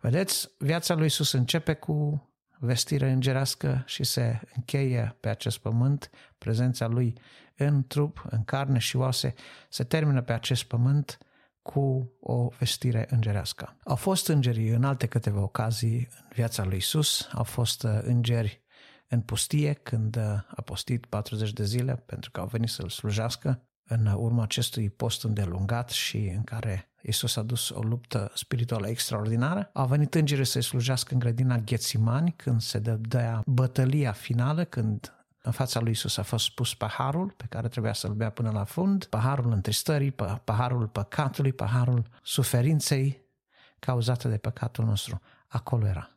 Vedeți, 0.00 0.50
viața 0.58 0.94
lui 0.94 1.06
Isus 1.06 1.32
începe 1.32 1.74
cu 1.74 2.28
vestire 2.58 3.10
îngerească 3.10 3.82
și 3.86 4.04
se 4.04 4.40
încheie 4.54 5.16
pe 5.20 5.28
acest 5.28 5.58
pământ, 5.58 6.10
prezența 6.38 6.86
lui 6.86 7.18
în 7.56 7.86
trup, 7.86 8.24
în 8.30 8.44
carne 8.44 8.78
și 8.78 8.96
oase, 8.96 9.34
se 9.68 9.84
termină 9.84 10.22
pe 10.22 10.32
acest 10.32 10.64
pământ 10.64 11.18
cu 11.72 12.12
o 12.20 12.48
vestire 12.58 13.06
îngerească. 13.10 13.76
Au 13.84 13.96
fost 13.96 14.28
îngeri 14.28 14.70
în 14.70 14.84
alte 14.84 15.06
câteva 15.06 15.40
ocazii 15.40 16.08
în 16.20 16.28
viața 16.34 16.64
lui 16.64 16.76
Isus, 16.76 17.28
au 17.32 17.44
fost 17.44 17.82
uh, 17.82 17.98
îngeri 18.02 18.62
în 19.08 19.20
pustie 19.20 19.72
când 19.72 20.16
uh, 20.16 20.22
a 20.46 20.62
postit 20.64 21.06
40 21.06 21.52
de 21.52 21.64
zile 21.64 22.02
pentru 22.06 22.30
că 22.30 22.40
au 22.40 22.46
venit 22.46 22.68
să-l 22.68 22.88
slujească 22.88 23.64
în 23.84 24.06
urma 24.06 24.42
acestui 24.42 24.90
post 24.90 25.24
îndelungat 25.24 25.90
și 25.90 26.16
în 26.16 26.42
care 26.44 26.90
Isus 27.02 27.36
a 27.36 27.42
dus 27.42 27.68
o 27.68 27.80
luptă 27.80 28.30
spirituală 28.34 28.88
extraordinară, 28.88 29.70
au 29.72 29.86
venit 29.86 30.14
îngerii 30.14 30.44
să-i 30.44 30.62
slujească 30.62 31.12
în 31.12 31.18
grădina 31.18 31.58
Ghețimani 31.58 32.32
când 32.36 32.60
se 32.60 32.78
dădea 32.78 33.42
bătălia 33.46 34.12
finală, 34.12 34.64
când 34.64 35.19
în 35.42 35.52
fața 35.52 35.80
lui 35.80 35.90
Isus 35.90 36.16
a 36.16 36.22
fost 36.22 36.50
pus 36.50 36.74
paharul 36.74 37.30
pe 37.36 37.46
care 37.48 37.68
trebuia 37.68 37.92
să-l 37.92 38.12
bea 38.12 38.30
până 38.30 38.50
la 38.50 38.64
fund, 38.64 39.04
paharul 39.04 39.52
întristării, 39.52 40.14
paharul 40.44 40.88
păcatului, 40.88 41.52
paharul 41.52 42.06
suferinței 42.22 43.22
cauzată 43.78 44.28
de 44.28 44.36
păcatul 44.36 44.84
nostru. 44.84 45.20
Acolo 45.46 45.86
era. 45.86 46.10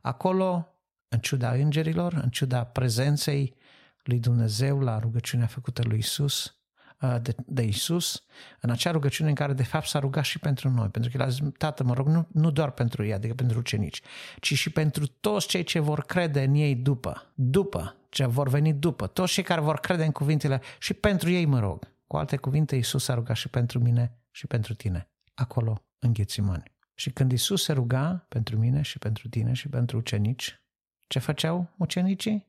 Acolo, 0.00 0.68
în 1.08 1.18
ciuda 1.18 1.50
îngerilor, 1.52 2.12
în 2.12 2.30
ciuda 2.30 2.64
prezenței 2.64 3.56
lui 4.02 4.18
Dumnezeu 4.18 4.80
la 4.80 4.98
rugăciunea 4.98 5.46
făcută 5.46 5.82
lui 5.82 5.98
Isus, 5.98 6.54
de, 7.00 7.34
de 7.46 7.62
Isus, 7.62 8.22
în 8.60 8.70
acea 8.70 8.90
rugăciune 8.90 9.28
în 9.28 9.34
care 9.34 9.52
de 9.52 9.62
fapt 9.62 9.86
s-a 9.86 9.98
rugat 9.98 10.24
și 10.24 10.38
pentru 10.38 10.68
noi, 10.68 10.88
pentru 10.88 11.10
că 11.10 11.16
el 11.16 11.22
a 11.22 11.28
zis, 11.28 11.42
Tată, 11.58 11.84
mă 11.84 11.94
rog, 11.94 12.06
nu, 12.06 12.26
nu 12.32 12.50
doar 12.50 12.70
pentru 12.70 13.04
ei, 13.04 13.12
adică 13.12 13.34
pentru 13.34 13.58
ucenici, 13.58 14.00
ci 14.40 14.54
și 14.54 14.70
pentru 14.70 15.06
toți 15.06 15.46
cei 15.46 15.62
ce 15.62 15.78
vor 15.78 16.04
crede 16.04 16.42
în 16.42 16.54
ei 16.54 16.74
după, 16.74 17.32
după, 17.34 17.96
ce 18.08 18.26
vor 18.26 18.48
veni 18.48 18.72
după, 18.72 19.06
toți 19.06 19.32
cei 19.32 19.42
care 19.42 19.60
vor 19.60 19.78
crede 19.78 20.04
în 20.04 20.12
cuvintele 20.12 20.60
și 20.78 20.94
pentru 20.94 21.30
ei 21.30 21.44
mă 21.44 21.58
rog. 21.58 21.88
Cu 22.06 22.16
alte 22.16 22.36
cuvinte, 22.36 22.76
Isus 22.76 23.08
a 23.08 23.14
rugat 23.14 23.36
și 23.36 23.48
pentru 23.48 23.78
mine 23.78 24.18
și 24.30 24.46
pentru 24.46 24.74
tine, 24.74 25.10
acolo, 25.34 25.84
în 25.98 26.12
Ghețimani. 26.12 26.72
Și 26.94 27.10
când 27.10 27.32
Isus 27.32 27.62
se 27.62 27.72
ruga 27.72 28.26
pentru 28.28 28.58
mine 28.58 28.82
și 28.82 28.98
pentru 28.98 29.28
tine 29.28 29.52
și 29.52 29.68
pentru 29.68 29.96
ucenici, 29.96 30.62
ce 31.06 31.18
făceau 31.18 31.70
ucenicii? 31.76 32.48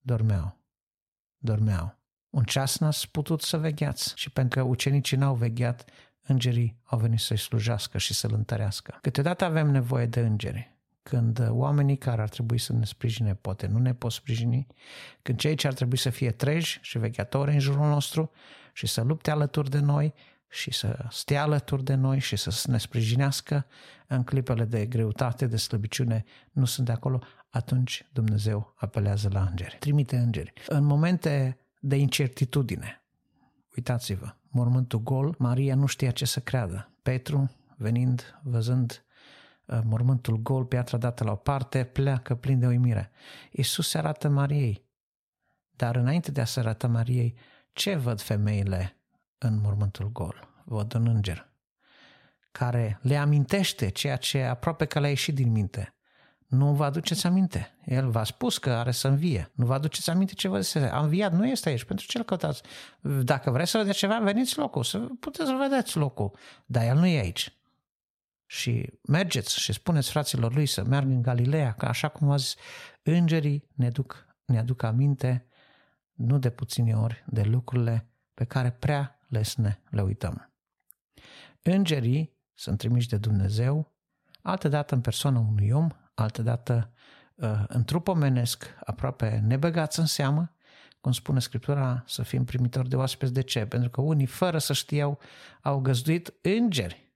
Dormeau. 0.00 0.56
Dormeau 1.38 2.01
un 2.32 2.42
ceas 2.44 2.78
n-ați 2.78 3.10
putut 3.10 3.42
să 3.42 3.56
vegheați 3.56 4.12
și 4.14 4.30
pentru 4.30 4.58
că 4.58 4.68
ucenicii 4.68 5.16
n-au 5.16 5.34
vegheat, 5.34 5.84
îngerii 6.22 6.76
au 6.84 6.98
venit 6.98 7.20
să-i 7.20 7.38
slujească 7.38 7.98
și 7.98 8.14
să-l 8.14 8.32
întărească. 8.34 8.98
Câteodată 9.00 9.44
avem 9.44 9.70
nevoie 9.70 10.06
de 10.06 10.20
îngeri. 10.20 10.76
Când 11.02 11.46
oamenii 11.50 11.96
care 11.96 12.22
ar 12.22 12.28
trebui 12.28 12.58
să 12.58 12.72
ne 12.72 12.84
sprijine 12.84 13.34
poate 13.34 13.66
nu 13.66 13.78
ne 13.78 13.94
pot 13.94 14.12
sprijini, 14.12 14.66
când 15.22 15.38
cei 15.38 15.54
ce 15.54 15.66
ar 15.66 15.72
trebui 15.72 15.96
să 15.96 16.10
fie 16.10 16.30
treji 16.30 16.78
și 16.82 16.98
vegheatori 16.98 17.52
în 17.52 17.58
jurul 17.58 17.88
nostru 17.88 18.30
și 18.72 18.86
să 18.86 19.02
lupte 19.02 19.30
alături 19.30 19.70
de 19.70 19.78
noi 19.78 20.14
și 20.48 20.72
să 20.72 21.06
stea 21.10 21.42
alături 21.42 21.84
de 21.84 21.94
noi 21.94 22.18
și 22.18 22.36
să 22.36 22.70
ne 22.70 22.78
sprijinească 22.78 23.66
în 24.06 24.24
clipele 24.24 24.64
de 24.64 24.86
greutate, 24.86 25.46
de 25.46 25.56
slăbiciune, 25.56 26.24
nu 26.50 26.64
sunt 26.64 26.86
de 26.86 26.92
acolo, 26.92 27.22
atunci 27.50 28.06
Dumnezeu 28.12 28.74
apelează 28.76 29.28
la 29.32 29.46
îngeri. 29.50 29.76
Trimite 29.80 30.16
îngeri. 30.16 30.52
În 30.66 30.84
momente 30.84 31.61
de 31.84 31.96
incertitudine. 31.96 33.02
Uitați-vă, 33.76 34.36
mormântul 34.48 34.98
gol, 34.98 35.34
Maria 35.38 35.74
nu 35.74 35.86
știa 35.86 36.10
ce 36.10 36.24
să 36.24 36.40
creadă. 36.40 36.92
Petru, 37.02 37.50
venind, 37.76 38.40
văzând 38.42 39.04
uh, 39.66 39.80
mormântul 39.84 40.36
gol, 40.36 40.64
piatra 40.64 40.98
dată 40.98 41.24
la 41.24 41.32
o 41.32 41.36
parte, 41.36 41.84
pleacă 41.84 42.34
plin 42.34 42.58
de 42.58 42.66
uimire. 42.66 43.10
Iisus 43.50 43.88
se 43.88 43.98
arată 43.98 44.28
Mariei. 44.28 44.84
Dar 45.70 45.96
înainte 45.96 46.30
de 46.30 46.40
a 46.40 46.44
se 46.44 46.60
arăta 46.60 46.88
Mariei, 46.88 47.38
ce 47.72 47.94
văd 47.94 48.20
femeile 48.20 48.96
în 49.38 49.60
mormântul 49.60 50.12
gol? 50.12 50.62
Văd 50.64 50.94
un 50.94 51.06
înger 51.06 51.52
care 52.52 52.98
le 53.02 53.16
amintește 53.16 53.88
ceea 53.88 54.16
ce 54.16 54.42
aproape 54.42 54.84
că 54.84 55.00
le-a 55.00 55.08
ieșit 55.08 55.34
din 55.34 55.50
minte 55.50 55.94
nu 56.52 56.74
vă 56.74 56.84
aduceți 56.84 57.26
aminte. 57.26 57.76
El 57.84 58.10
v-a 58.10 58.24
spus 58.24 58.58
că 58.58 58.70
are 58.70 58.90
să 58.90 59.08
învie. 59.08 59.50
Nu 59.54 59.66
vă 59.66 59.74
aduceți 59.74 60.10
aminte 60.10 60.32
ce 60.34 60.48
vă 60.48 60.60
zice. 60.60 60.78
A 60.78 61.00
înviat, 61.00 61.32
nu 61.32 61.46
este 61.46 61.68
aici. 61.68 61.84
Pentru 61.84 62.06
ce 62.06 62.18
îl 62.18 62.24
căutați? 62.24 62.62
Dacă 63.00 63.50
vreți 63.50 63.70
să 63.70 63.78
vedeți 63.78 63.98
ceva, 63.98 64.18
veniți 64.18 64.58
locul. 64.58 64.84
Să 64.84 64.98
puteți 64.98 65.48
să 65.48 65.66
vedeți 65.68 65.96
locul. 65.96 66.30
Dar 66.66 66.84
el 66.84 66.96
nu 66.96 67.06
e 67.06 67.18
aici. 67.18 67.56
Și 68.46 68.92
mergeți 69.02 69.60
și 69.60 69.72
spuneți 69.72 70.10
fraților 70.10 70.54
lui 70.54 70.66
să 70.66 70.84
meargă 70.84 71.10
în 71.10 71.22
Galileea, 71.22 71.72
că 71.72 71.86
așa 71.86 72.08
cum 72.08 72.30
a 72.30 72.36
zis, 72.36 72.54
îngerii 73.02 73.68
ne, 73.74 73.88
duc, 73.88 74.26
ne 74.44 74.58
aduc 74.58 74.82
aminte 74.82 75.46
nu 76.12 76.38
de 76.38 76.50
puține 76.50 76.94
ori 76.94 77.24
de 77.26 77.42
lucrurile 77.42 78.08
pe 78.34 78.44
care 78.44 78.70
prea 78.70 79.20
lesne 79.28 79.82
le 79.90 80.02
uităm. 80.02 80.52
Îngerii 81.62 82.36
sunt 82.54 82.78
trimiși 82.78 83.08
de 83.08 83.16
Dumnezeu, 83.16 83.92
altădată 84.42 84.94
în 84.94 85.00
persoana 85.00 85.38
unui 85.38 85.70
om, 85.70 85.88
altădată 86.14 86.92
uh, 87.34 87.64
în 87.66 87.84
trup 87.84 88.08
omenesc, 88.08 88.76
aproape 88.84 89.42
nebăgați 89.46 89.98
în 89.98 90.06
seamă, 90.06 90.56
cum 91.00 91.12
spune 91.12 91.40
Scriptura, 91.40 92.04
să 92.06 92.22
fim 92.22 92.44
primitori 92.44 92.88
de 92.88 92.96
oaspeți. 92.96 93.32
De 93.32 93.42
ce? 93.42 93.66
Pentru 93.66 93.90
că 93.90 94.00
unii, 94.00 94.26
fără 94.26 94.58
să 94.58 94.72
știau, 94.72 95.20
au 95.62 95.80
găzduit 95.80 96.34
îngeri. 96.42 97.12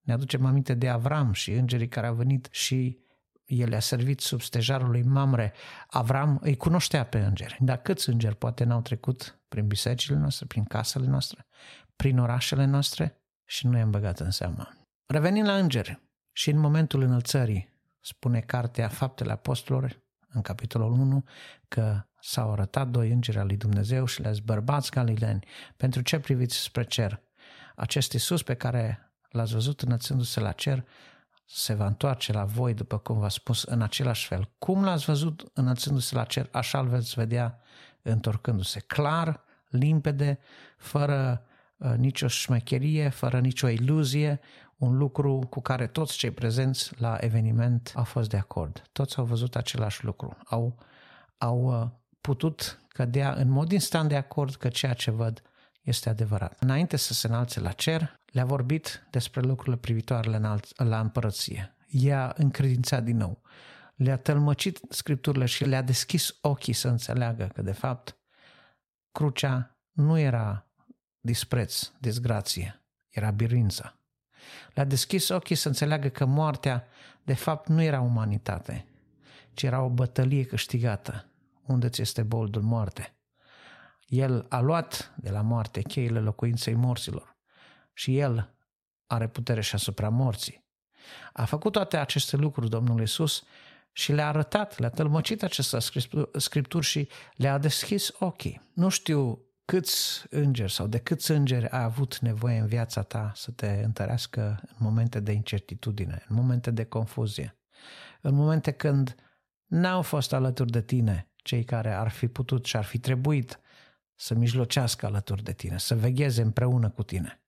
Ne 0.00 0.12
aducem 0.12 0.44
aminte 0.44 0.74
de 0.74 0.88
Avram 0.88 1.32
și 1.32 1.52
îngerii 1.52 1.88
care 1.88 2.06
au 2.06 2.14
venit 2.14 2.48
și 2.50 2.98
el 3.44 3.68
le-a 3.68 3.80
servit 3.80 4.20
sub 4.20 4.40
stejarul 4.40 4.90
lui 4.90 5.02
Mamre. 5.02 5.52
Avram 5.88 6.38
îi 6.42 6.56
cunoștea 6.56 7.04
pe 7.04 7.18
îngeri. 7.18 7.56
Dar 7.60 7.76
câți 7.76 8.08
îngeri 8.08 8.36
poate 8.36 8.64
n-au 8.64 8.80
trecut 8.80 9.40
prin 9.48 9.66
bisericile 9.66 10.16
noastre, 10.16 10.46
prin 10.46 10.64
casele 10.64 11.06
noastre, 11.06 11.46
prin 11.96 12.18
orașele 12.18 12.64
noastre 12.64 13.22
și 13.44 13.66
nu 13.66 13.78
i-am 13.78 13.90
băgat 13.90 14.20
în 14.20 14.30
seamă. 14.30 14.68
Revenind 15.06 15.46
la 15.46 15.56
îngeri 15.56 16.02
și 16.32 16.50
în 16.50 16.58
momentul 16.58 17.02
înălțării 17.02 17.71
spune 18.02 18.40
cartea 18.40 18.88
Faptele 18.88 19.32
Apostolilor, 19.32 20.00
în 20.32 20.40
capitolul 20.40 20.92
1, 20.92 21.24
că 21.68 22.02
s-au 22.20 22.52
arătat 22.52 22.88
doi 22.88 23.10
îngeri 23.10 23.38
al 23.38 23.46
lui 23.46 23.56
Dumnezeu 23.56 24.04
și 24.04 24.20
le-ați 24.20 24.42
bărbați 24.42 24.90
galileni. 24.90 25.44
Pentru 25.76 26.02
ce 26.02 26.18
priviți 26.18 26.56
spre 26.56 26.84
cer? 26.84 27.22
Acest 27.76 28.12
Iisus 28.12 28.42
pe 28.42 28.54
care 28.54 29.12
l-ați 29.30 29.52
văzut 29.52 29.80
înălțându-se 29.80 30.40
la 30.40 30.52
cer 30.52 30.84
se 31.46 31.74
va 31.74 31.86
întoarce 31.86 32.32
la 32.32 32.44
voi, 32.44 32.74
după 32.74 32.98
cum 32.98 33.18
v-a 33.18 33.28
spus, 33.28 33.62
în 33.62 33.82
același 33.82 34.26
fel. 34.26 34.50
Cum 34.58 34.84
l-ați 34.84 35.04
văzut 35.04 35.50
înălțându-se 35.52 36.14
la 36.14 36.24
cer, 36.24 36.48
așa 36.52 36.78
îl 36.78 36.88
veți 36.88 37.14
vedea 37.14 37.60
întorcându-se. 38.02 38.80
Clar, 38.80 39.44
limpede, 39.68 40.38
fără 40.78 41.44
uh, 41.76 41.94
nicio 41.96 42.28
șmecherie, 42.28 43.08
fără 43.08 43.40
nicio 43.40 43.68
iluzie, 43.68 44.40
un 44.82 44.96
lucru 44.96 45.38
cu 45.50 45.60
care 45.60 45.86
toți 45.86 46.16
cei 46.16 46.30
prezenți 46.30 47.00
la 47.00 47.16
eveniment 47.20 47.92
au 47.94 48.04
fost 48.04 48.28
de 48.28 48.36
acord. 48.36 48.82
Toți 48.92 49.18
au 49.18 49.24
văzut 49.24 49.56
același 49.56 50.04
lucru. 50.04 50.36
Au, 50.44 50.78
au 51.38 51.80
uh, 51.80 51.88
putut 52.20 52.80
cădea 52.88 53.32
în 53.32 53.48
mod 53.48 53.72
instant 53.72 54.08
de 54.08 54.16
acord 54.16 54.54
că 54.54 54.68
ceea 54.68 54.92
ce 54.92 55.10
văd 55.10 55.42
este 55.82 56.08
adevărat. 56.08 56.56
Înainte 56.60 56.96
să 56.96 57.12
se 57.12 57.26
înalțe 57.26 57.60
la 57.60 57.72
cer, 57.72 58.20
le-a 58.26 58.44
vorbit 58.44 59.06
despre 59.10 59.40
lucrurile 59.40 59.76
privitoare 59.76 60.38
la, 60.38 60.56
la 60.76 61.00
împărăție. 61.00 61.76
I-a 61.86 62.34
încredințat 62.36 63.04
din 63.04 63.16
nou. 63.16 63.42
Le-a 63.94 64.16
tălmăcit 64.16 64.80
scripturile 64.88 65.44
și 65.44 65.64
le-a 65.64 65.82
deschis 65.82 66.38
ochii 66.40 66.72
să 66.72 66.88
înțeleagă 66.88 67.50
că, 67.54 67.62
de 67.62 67.72
fapt, 67.72 68.18
crucea 69.12 69.78
nu 69.92 70.18
era 70.18 70.66
dispreț, 71.20 71.90
disgrație, 72.00 72.82
era 73.08 73.30
biruința. 73.30 73.96
Le-a 74.74 74.84
deschis 74.84 75.28
ochii 75.28 75.56
să 75.56 75.68
înțeleagă 75.68 76.08
că 76.08 76.24
moartea, 76.24 76.86
de 77.22 77.34
fapt, 77.34 77.68
nu 77.68 77.82
era 77.82 78.00
umanitate, 78.00 78.86
ci 79.54 79.62
era 79.62 79.82
o 79.82 79.88
bătălie 79.88 80.44
câștigată. 80.44 81.26
Unde 81.66 81.88
ți 81.88 82.00
este 82.00 82.22
boldul 82.22 82.62
moarte? 82.62 83.14
El 84.06 84.46
a 84.48 84.60
luat 84.60 85.12
de 85.16 85.30
la 85.30 85.40
moarte 85.40 85.82
cheile 85.82 86.20
locuinței 86.20 86.74
morților 86.74 87.36
și 87.92 88.18
el 88.18 88.54
are 89.06 89.28
putere 89.28 89.60
și 89.60 89.74
asupra 89.74 90.08
morții. 90.08 90.64
A 91.32 91.44
făcut 91.44 91.72
toate 91.72 91.96
aceste 91.96 92.36
lucruri 92.36 92.70
Domnul 92.70 93.00
Iisus 93.00 93.44
și 93.92 94.12
le-a 94.12 94.28
arătat, 94.28 94.78
le-a 94.78 94.88
tălmăcit 94.88 95.42
aceste 95.42 95.78
scripturi 96.36 96.86
și 96.86 97.08
le-a 97.34 97.58
deschis 97.58 98.10
ochii. 98.18 98.60
Nu 98.74 98.88
știu 98.88 99.44
câți 99.72 100.24
îngeri 100.30 100.72
sau 100.72 100.86
de 100.86 100.98
câți 100.98 101.30
îngeri 101.30 101.68
ai 101.68 101.82
avut 101.82 102.18
nevoie 102.18 102.58
în 102.58 102.66
viața 102.66 103.02
ta 103.02 103.32
să 103.34 103.50
te 103.50 103.82
întărească 103.84 104.60
în 104.62 104.76
momente 104.78 105.20
de 105.20 105.32
incertitudine, 105.32 106.24
în 106.28 106.36
momente 106.36 106.70
de 106.70 106.84
confuzie, 106.84 107.56
în 108.20 108.34
momente 108.34 108.70
când 108.70 109.14
n-au 109.66 110.02
fost 110.02 110.32
alături 110.32 110.70
de 110.70 110.82
tine 110.82 111.28
cei 111.36 111.64
care 111.64 111.92
ar 111.92 112.08
fi 112.08 112.28
putut 112.28 112.64
și 112.64 112.76
ar 112.76 112.84
fi 112.84 112.98
trebuit 112.98 113.60
să 114.14 114.34
mijlocească 114.34 115.06
alături 115.06 115.42
de 115.42 115.52
tine, 115.52 115.78
să 115.78 115.94
vegheze 115.94 116.42
împreună 116.42 116.90
cu 116.90 117.02
tine. 117.02 117.40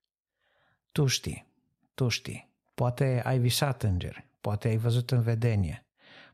Tu 0.93 1.07
știi, 1.07 1.47
tu 1.95 2.09
știi, 2.09 2.51
poate 2.75 3.23
ai 3.25 3.39
visat 3.39 3.83
îngeri, 3.83 4.27
poate 4.41 4.69
ai 4.69 4.77
văzut 4.77 5.11
în 5.11 5.21
vedenie, 5.21 5.87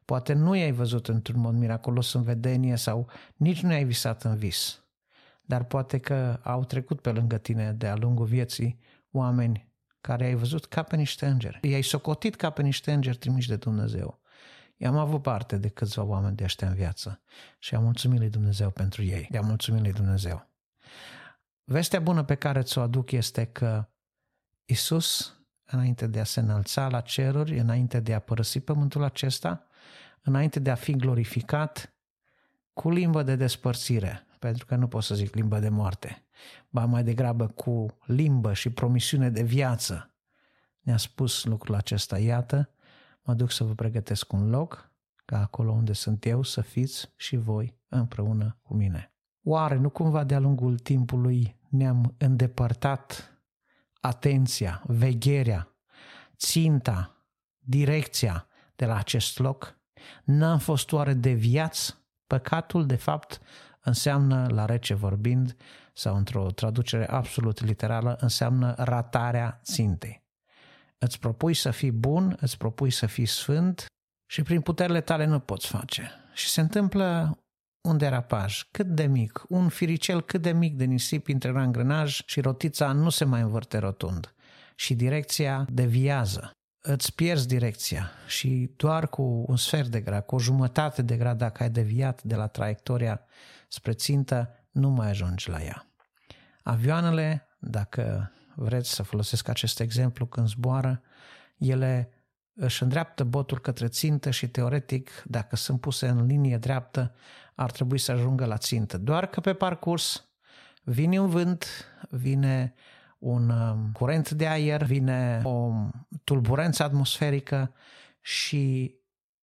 Poate 0.04 0.32
nu 0.32 0.54
i-ai 0.54 0.72
văzut 0.72 1.08
într-un 1.08 1.40
mod 1.40 1.54
miraculos 1.54 2.12
în 2.12 2.22
vedenie 2.22 2.76
sau 2.76 3.08
nici 3.36 3.62
nu 3.62 3.72
i-ai 3.72 3.84
visat 3.84 4.22
în 4.22 4.36
vis. 4.36 4.79
Dar 5.50 5.64
poate 5.64 5.98
că 5.98 6.40
au 6.42 6.64
trecut 6.64 7.00
pe 7.00 7.10
lângă 7.10 7.38
tine 7.38 7.72
de-a 7.72 7.96
lungul 7.96 8.26
vieții 8.26 8.78
oameni 9.10 9.72
care 10.00 10.24
ai 10.24 10.34
văzut 10.34 10.66
ca 10.66 10.82
pe 10.82 10.96
niște 10.96 11.26
îngeri. 11.26 11.58
I-ai 11.62 11.82
socotit 11.82 12.36
ca 12.36 12.50
pe 12.50 12.62
niște 12.62 12.92
îngeri 12.92 13.16
trimiși 13.16 13.48
de 13.48 13.56
Dumnezeu. 13.56 14.20
I-am 14.76 14.96
avut 14.96 15.22
parte 15.22 15.56
de 15.56 15.68
câțiva 15.68 16.02
oameni 16.02 16.36
de 16.36 16.44
ăștia 16.44 16.68
în 16.68 16.74
viață 16.74 17.20
și 17.58 17.74
am 17.74 17.82
mulțumit 17.82 18.18
lui 18.18 18.28
Dumnezeu 18.28 18.70
pentru 18.70 19.02
ei. 19.02 19.28
I-am 19.32 19.46
mulțumit 19.46 19.82
lui 19.82 19.92
Dumnezeu. 19.92 20.48
Vestea 21.64 22.00
bună 22.00 22.22
pe 22.22 22.34
care 22.34 22.62
ți-o 22.62 22.80
aduc 22.80 23.10
este 23.10 23.44
că 23.44 23.88
Isus, 24.64 25.38
înainte 25.64 26.06
de 26.06 26.20
a 26.20 26.24
se 26.24 26.40
înălța 26.40 26.88
la 26.88 27.00
ceruri, 27.00 27.58
înainte 27.58 28.00
de 28.00 28.14
a 28.14 28.18
părăsi 28.18 28.60
pământul 28.60 29.02
acesta, 29.02 29.66
înainte 30.22 30.58
de 30.58 30.70
a 30.70 30.74
fi 30.74 30.92
glorificat, 30.92 31.94
cu 32.72 32.90
limbă 32.90 33.22
de 33.22 33.36
despărțire, 33.36 34.24
pentru 34.40 34.66
că 34.66 34.76
nu 34.76 34.88
pot 34.88 35.02
să 35.02 35.14
zic 35.14 35.34
limbă 35.34 35.58
de 35.58 35.68
moarte, 35.68 36.24
ba 36.68 36.84
mai 36.84 37.04
degrabă 37.04 37.46
cu 37.46 37.86
limbă 38.04 38.52
și 38.52 38.70
promisiune 38.70 39.30
de 39.30 39.42
viață, 39.42 40.14
ne-a 40.80 40.96
spus 40.96 41.44
lucrul 41.44 41.74
acesta, 41.74 42.18
iată, 42.18 42.70
mă 43.22 43.34
duc 43.34 43.50
să 43.50 43.64
vă 43.64 43.74
pregătesc 43.74 44.32
un 44.32 44.50
loc, 44.50 44.92
ca 45.24 45.40
acolo 45.40 45.72
unde 45.72 45.92
sunt 45.92 46.24
eu 46.24 46.42
să 46.42 46.60
fiți 46.60 47.12
și 47.16 47.36
voi 47.36 47.78
împreună 47.88 48.58
cu 48.62 48.74
mine. 48.74 49.14
Oare 49.42 49.76
nu 49.76 49.90
cumva 49.90 50.24
de-a 50.24 50.38
lungul 50.38 50.78
timpului 50.78 51.60
ne-am 51.68 52.14
îndepărtat 52.18 53.32
atenția, 54.00 54.82
vegherea, 54.86 55.74
ținta, 56.36 57.26
direcția 57.58 58.46
de 58.76 58.86
la 58.86 58.96
acest 58.96 59.38
loc? 59.38 59.78
N-am 60.24 60.58
fost 60.58 60.92
oare 60.92 61.14
deviați? 61.14 61.98
Păcatul, 62.26 62.86
de 62.86 62.96
fapt, 62.96 63.40
înseamnă, 63.80 64.46
la 64.50 64.64
rece 64.64 64.94
vorbind, 64.94 65.56
sau 65.92 66.16
într-o 66.16 66.50
traducere 66.50 67.08
absolut 67.08 67.60
literală, 67.60 68.16
înseamnă 68.20 68.74
ratarea 68.76 69.60
țintei. 69.62 70.22
Îți 70.98 71.18
propui 71.18 71.54
să 71.54 71.70
fii 71.70 71.92
bun, 71.92 72.36
îți 72.40 72.56
propui 72.56 72.90
să 72.90 73.06
fii 73.06 73.26
sfânt 73.26 73.86
și 74.30 74.42
prin 74.42 74.60
puterile 74.60 75.00
tale 75.00 75.24
nu 75.24 75.38
poți 75.38 75.66
face. 75.66 76.10
Și 76.32 76.48
se 76.48 76.60
întâmplă 76.60 77.38
un 77.88 77.98
derapaj 77.98 78.62
cât 78.70 78.86
de 78.86 79.06
mic, 79.06 79.42
un 79.48 79.68
firicel 79.68 80.22
cât 80.22 80.42
de 80.42 80.52
mic 80.52 80.76
de 80.76 80.84
nisip 80.84 81.28
intră 81.28 81.50
în 81.50 81.56
angrenaj 81.56 82.20
și 82.26 82.40
rotița 82.40 82.92
nu 82.92 83.08
se 83.08 83.24
mai 83.24 83.40
învârte 83.40 83.78
rotund 83.78 84.34
și 84.74 84.94
direcția 84.94 85.66
deviază. 85.72 86.50
Îți 86.82 87.14
pierzi 87.14 87.46
direcția 87.46 88.10
și 88.26 88.72
doar 88.76 89.08
cu 89.08 89.44
un 89.48 89.56
sfert 89.56 89.88
de 89.88 90.00
grad, 90.00 90.24
cu 90.24 90.34
o 90.34 90.38
jumătate 90.38 91.02
de 91.02 91.16
grad 91.16 91.38
dacă 91.38 91.62
ai 91.62 91.70
deviat 91.70 92.22
de 92.22 92.34
la 92.34 92.46
traiectoria 92.46 93.20
spre 93.68 93.92
țintă, 93.92 94.66
nu 94.70 94.88
mai 94.88 95.08
ajungi 95.08 95.48
la 95.48 95.62
ea. 95.62 95.86
Avioanele, 96.62 97.46
dacă 97.58 98.32
vreți 98.54 98.90
să 98.90 99.02
folosesc 99.02 99.48
acest 99.48 99.80
exemplu, 99.80 100.26
când 100.26 100.48
zboară, 100.48 101.02
ele 101.58 102.12
își 102.54 102.82
îndreaptă 102.82 103.24
botul 103.24 103.58
către 103.58 103.88
țintă 103.88 104.30
și 104.30 104.48
teoretic, 104.48 105.22
dacă 105.24 105.56
sunt 105.56 105.80
puse 105.80 106.08
în 106.08 106.26
linie 106.26 106.58
dreaptă, 106.58 107.14
ar 107.54 107.70
trebui 107.70 107.98
să 107.98 108.12
ajungă 108.12 108.44
la 108.44 108.56
țintă. 108.56 108.98
Doar 108.98 109.26
că 109.26 109.40
pe 109.40 109.54
parcurs 109.54 110.24
vine 110.82 111.20
un 111.20 111.28
vânt, 111.28 111.66
vine 112.10 112.74
un 113.20 113.48
um, 113.48 113.92
curent 113.92 114.30
de 114.30 114.46
aer, 114.46 114.82
vine 114.82 115.40
o 115.44 115.72
tulburență 116.24 116.82
atmosferică 116.82 117.72
și 118.20 118.94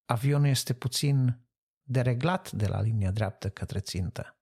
avionul 0.06 0.48
este 0.48 0.74
puțin 0.74 1.40
dereglat 1.84 2.52
de 2.52 2.68
la 2.68 2.82
linia 2.82 3.12
dreaptă 3.12 3.50
către 3.50 3.80
țintă. 3.80 4.38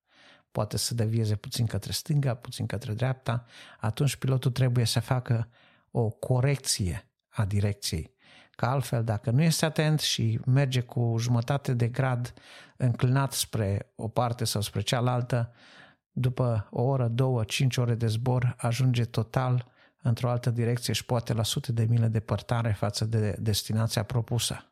Poate 0.52 0.78
să 0.78 0.94
devieze 0.94 1.36
puțin 1.36 1.66
către 1.66 1.92
stânga, 1.92 2.34
puțin 2.34 2.66
către 2.66 2.94
dreapta, 2.94 3.46
atunci 3.80 4.16
pilotul 4.16 4.52
trebuie 4.52 4.86
să 4.86 5.00
facă 5.00 5.50
o 5.92 6.10
corecție 6.10 7.10
a 7.30 7.46
direcției 7.46 8.16
Că 8.56 8.66
altfel, 8.66 9.04
dacă 9.04 9.32
nu 9.32 9.42
este 9.42 9.66
atent 9.66 10.00
și 10.00 10.40
merge 10.46 10.82
cu 10.82 11.16
jumătate 11.20 11.74
de 11.74 11.88
grad 11.88 12.34
înclinat 12.78 13.34
spre 13.34 13.92
o 13.96 14.08
parte 14.08 14.46
sau 14.46 14.62
spre 14.62 14.82
cealaltă, 14.82 15.54
după 16.18 16.68
o 16.72 16.82
oră, 16.82 17.08
două, 17.08 17.44
cinci 17.44 17.78
ore 17.78 17.96
de 17.96 18.08
zbor, 18.08 18.56
ajunge 18.58 19.06
total 19.06 19.66
într-o 20.02 20.30
altă 20.30 20.50
direcție 20.50 20.94
și 20.94 21.06
poate 21.06 21.34
la 21.34 21.44
sute 21.44 21.72
de 21.72 21.86
mile 21.90 22.08
departare 22.08 22.72
față 22.72 23.06
de 23.06 23.36
destinația 23.40 24.04
propusă. 24.04 24.70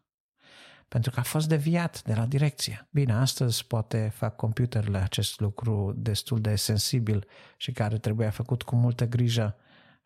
Pentru 0.88 1.12
că 1.12 1.20
a 1.20 1.24
fost 1.24 1.48
deviat 1.48 2.04
de 2.04 2.14
la 2.14 2.26
direcție. 2.26 2.88
Bine, 2.92 3.14
astăzi 3.14 3.66
poate 3.66 4.12
fac 4.16 4.36
computerele 4.36 4.98
acest 4.98 5.40
lucru 5.40 5.94
destul 5.98 6.42
de 6.42 6.56
sensibil 6.56 7.28
și 7.58 7.72
care 7.72 7.98
trebuia 7.98 8.30
făcut 8.30 8.64
cu 8.64 8.76
multă 8.76 9.08
grijă 9.08 9.56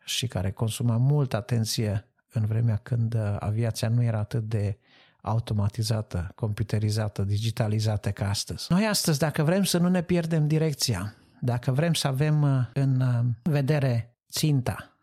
și 0.04 0.26
care 0.26 0.50
consuma 0.50 0.96
multă 0.96 1.36
atenție 1.36 2.08
în 2.32 2.46
vremea 2.46 2.76
când 2.76 3.14
uh, 3.14 3.36
aviația 3.38 3.88
nu 3.88 4.02
era 4.02 4.18
atât 4.18 4.42
de 4.42 4.78
automatizată, 5.20 6.32
computerizată, 6.34 7.22
digitalizată 7.22 8.10
ca 8.10 8.28
astăzi. 8.28 8.66
Noi 8.68 8.86
astăzi, 8.86 9.18
dacă 9.18 9.42
vrem 9.42 9.64
să 9.64 9.78
nu 9.78 9.88
ne 9.88 10.02
pierdem 10.02 10.46
direcția, 10.46 11.14
dacă 11.40 11.72
vrem 11.72 11.94
să 11.94 12.06
avem 12.06 12.42
uh, 12.42 12.66
în 12.72 13.00
uh, 13.00 13.24
vedere 13.42 14.16
ținta 14.30 14.98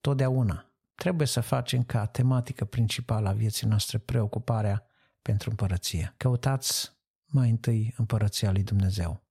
totdeauna, 0.00 0.72
trebuie 0.94 1.26
să 1.26 1.40
facem 1.40 1.82
ca 1.82 2.06
tematică 2.06 2.64
principală 2.64 3.28
a 3.28 3.32
vieții 3.32 3.66
noastre 3.66 3.98
preocuparea 3.98 4.86
pentru 5.22 5.50
împărăție. 5.50 6.14
Căutați 6.16 6.92
mai 7.26 7.50
întâi 7.50 7.94
împărăția 7.96 8.52
lui 8.52 8.62
Dumnezeu. 8.62 9.22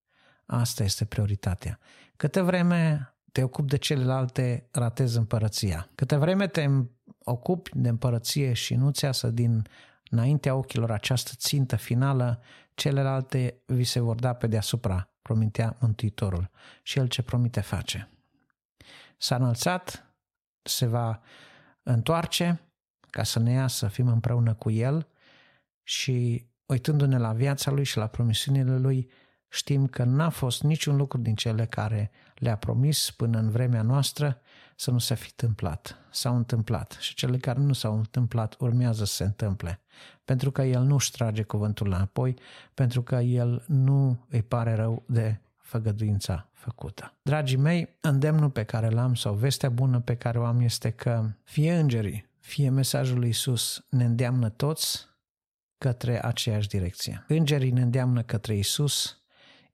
Asta 0.46 0.84
este 0.84 1.06
prioritatea. 1.06 1.80
Câte 2.16 2.42
vreme 2.42 3.14
te 3.32 3.44
ocupi 3.44 3.70
de 3.70 3.78
celelalte, 3.78 4.68
ratezi 4.72 5.18
împărăția. 5.18 5.90
Câte 5.96 6.16
vreme 6.16 6.48
te 6.48 6.68
ocupi 7.24 7.70
de 7.74 7.90
împărăție 7.90 8.54
și 8.54 8.76
nu-ți 8.76 9.04
iasă 9.04 9.30
din 9.30 9.68
înaintea 10.10 10.56
ochilor 10.56 10.92
această 10.92 11.32
țintă 11.36 11.76
finală, 11.76 12.42
celelalte 12.74 13.62
vi 13.66 13.84
se 13.84 14.00
vor 14.00 14.16
da 14.16 14.34
pe 14.34 14.48
deasupra, 14.48 15.09
promitea 15.22 15.78
Mântuitorul. 15.80 16.50
Și 16.84 17.00
el 17.00 17.08
ce 17.08 17.22
promite 17.22 17.62
face. 17.62 18.10
S-a 19.18 19.36
înălțat, 19.36 20.14
se 20.62 20.86
va 20.86 21.22
întoarce 21.84 22.62
ca 23.10 23.24
să 23.24 23.40
ne 23.40 23.52
ia 23.52 23.68
să 23.68 23.88
fim 23.88 24.08
împreună 24.08 24.54
cu 24.54 24.70
el 24.70 25.08
și 25.84 26.48
uitându-ne 26.66 27.18
la 27.18 27.34
viața 27.34 27.72
lui 27.72 27.84
și 27.84 27.98
la 27.98 28.08
promisiunile 28.08 28.78
lui, 28.78 29.10
știm 29.48 29.88
că 29.88 30.04
n-a 30.04 30.30
fost 30.30 30.64
niciun 30.64 30.96
lucru 30.96 31.18
din 31.18 31.36
cele 31.36 31.66
care 31.66 32.12
le-a 32.36 32.58
promis 32.58 33.12
până 33.12 33.40
în 33.40 33.50
vremea 33.50 33.82
noastră 33.82 34.42
să 34.80 34.92
nu 34.92 35.00
se 35.00 35.16
fi 35.16 35.30
întâmplat. 35.30 35.98
S-au 36.12 36.36
întâmplat 36.36 36.98
și 37.00 37.14
cele 37.14 37.38
care 37.38 37.60
nu 37.60 37.74
s-au 37.74 37.98
întâmplat 37.98 38.56
urmează 38.60 39.06
să 39.06 39.14
se 39.14 39.24
întâmple. 39.24 39.80
Pentru 40.26 40.52
că 40.52 40.62
El 40.62 40.82
nu 40.82 40.96
își 40.96 41.12
trage 41.12 41.44
cuvântul 41.44 41.88
înapoi, 41.88 42.36
pentru 42.74 43.02
că 43.02 43.16
El 43.16 43.64
nu 43.68 44.26
îi 44.30 44.42
pare 44.42 44.76
rău 44.76 45.04
de 45.08 45.40
făgăduința 45.58 46.50
făcută. 46.54 47.14
Dragii 47.22 47.58
mei, 47.58 47.98
îndemnul 48.02 48.50
pe 48.50 48.64
care 48.64 48.90
l-am 48.90 49.16
sau 49.16 49.34
vestea 49.34 49.70
bună 49.70 50.00
pe 50.00 50.16
care 50.16 50.40
o 50.40 50.44
am 50.44 50.60
este 50.60 50.90
că 50.90 51.30
fie 51.44 51.74
îngerii, 51.74 52.30
fie 52.40 52.70
mesajul 52.70 53.20
lui 53.20 53.30
Isus 53.30 53.86
ne 53.90 54.06
îndeamnă 54.06 54.50
toți 54.50 55.08
către 55.78 56.26
aceeași 56.26 56.68
direcție. 56.68 57.26
Îngerii 57.28 57.72
ne 57.72 57.82
îndeamnă 57.82 58.22
către 58.22 58.56
Isus, 58.56 59.19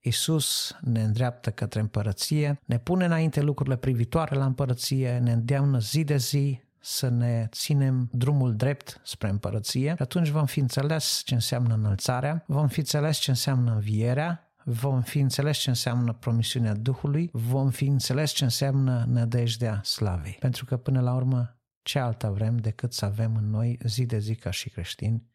Isus 0.06 0.76
ne 0.80 1.02
îndreaptă 1.02 1.50
către 1.50 1.80
împărăție, 1.80 2.60
ne 2.64 2.78
pune 2.78 3.04
înainte 3.04 3.40
lucrurile 3.40 3.76
privitoare 3.76 4.34
la 4.34 4.44
împărăție, 4.44 5.18
ne 5.18 5.32
îndeamnă 5.32 5.78
zi 5.78 6.04
de 6.04 6.16
zi 6.16 6.60
să 6.80 7.08
ne 7.08 7.46
ținem 7.50 8.08
drumul 8.12 8.56
drept 8.56 9.00
spre 9.04 9.28
împărăție 9.28 9.94
și 9.96 10.02
atunci 10.02 10.28
vom 10.28 10.46
fi 10.46 10.60
înțeles 10.60 11.22
ce 11.24 11.34
înseamnă 11.34 11.74
înălțarea, 11.74 12.44
vom 12.46 12.68
fi 12.68 12.78
înțeles 12.78 13.18
ce 13.18 13.30
înseamnă 13.30 13.72
învierea, 13.72 14.52
vom 14.64 15.02
fi 15.02 15.18
înțeles 15.18 15.58
ce 15.58 15.68
înseamnă 15.68 16.12
promisiunea 16.12 16.74
Duhului, 16.74 17.30
vom 17.32 17.70
fi 17.70 17.84
înțeles 17.84 18.30
ce 18.30 18.44
înseamnă 18.44 19.04
nădejdea 19.08 19.80
slavei. 19.84 20.36
Pentru 20.40 20.64
că 20.64 20.76
până 20.76 21.00
la 21.00 21.14
urmă 21.14 21.58
ce 21.82 21.98
alta 21.98 22.30
vrem 22.30 22.56
decât 22.56 22.92
să 22.92 23.04
avem 23.04 23.36
în 23.36 23.50
noi 23.50 23.78
zi 23.84 24.06
de 24.06 24.18
zi 24.18 24.34
ca 24.34 24.50
și 24.50 24.70
creștini 24.70 25.30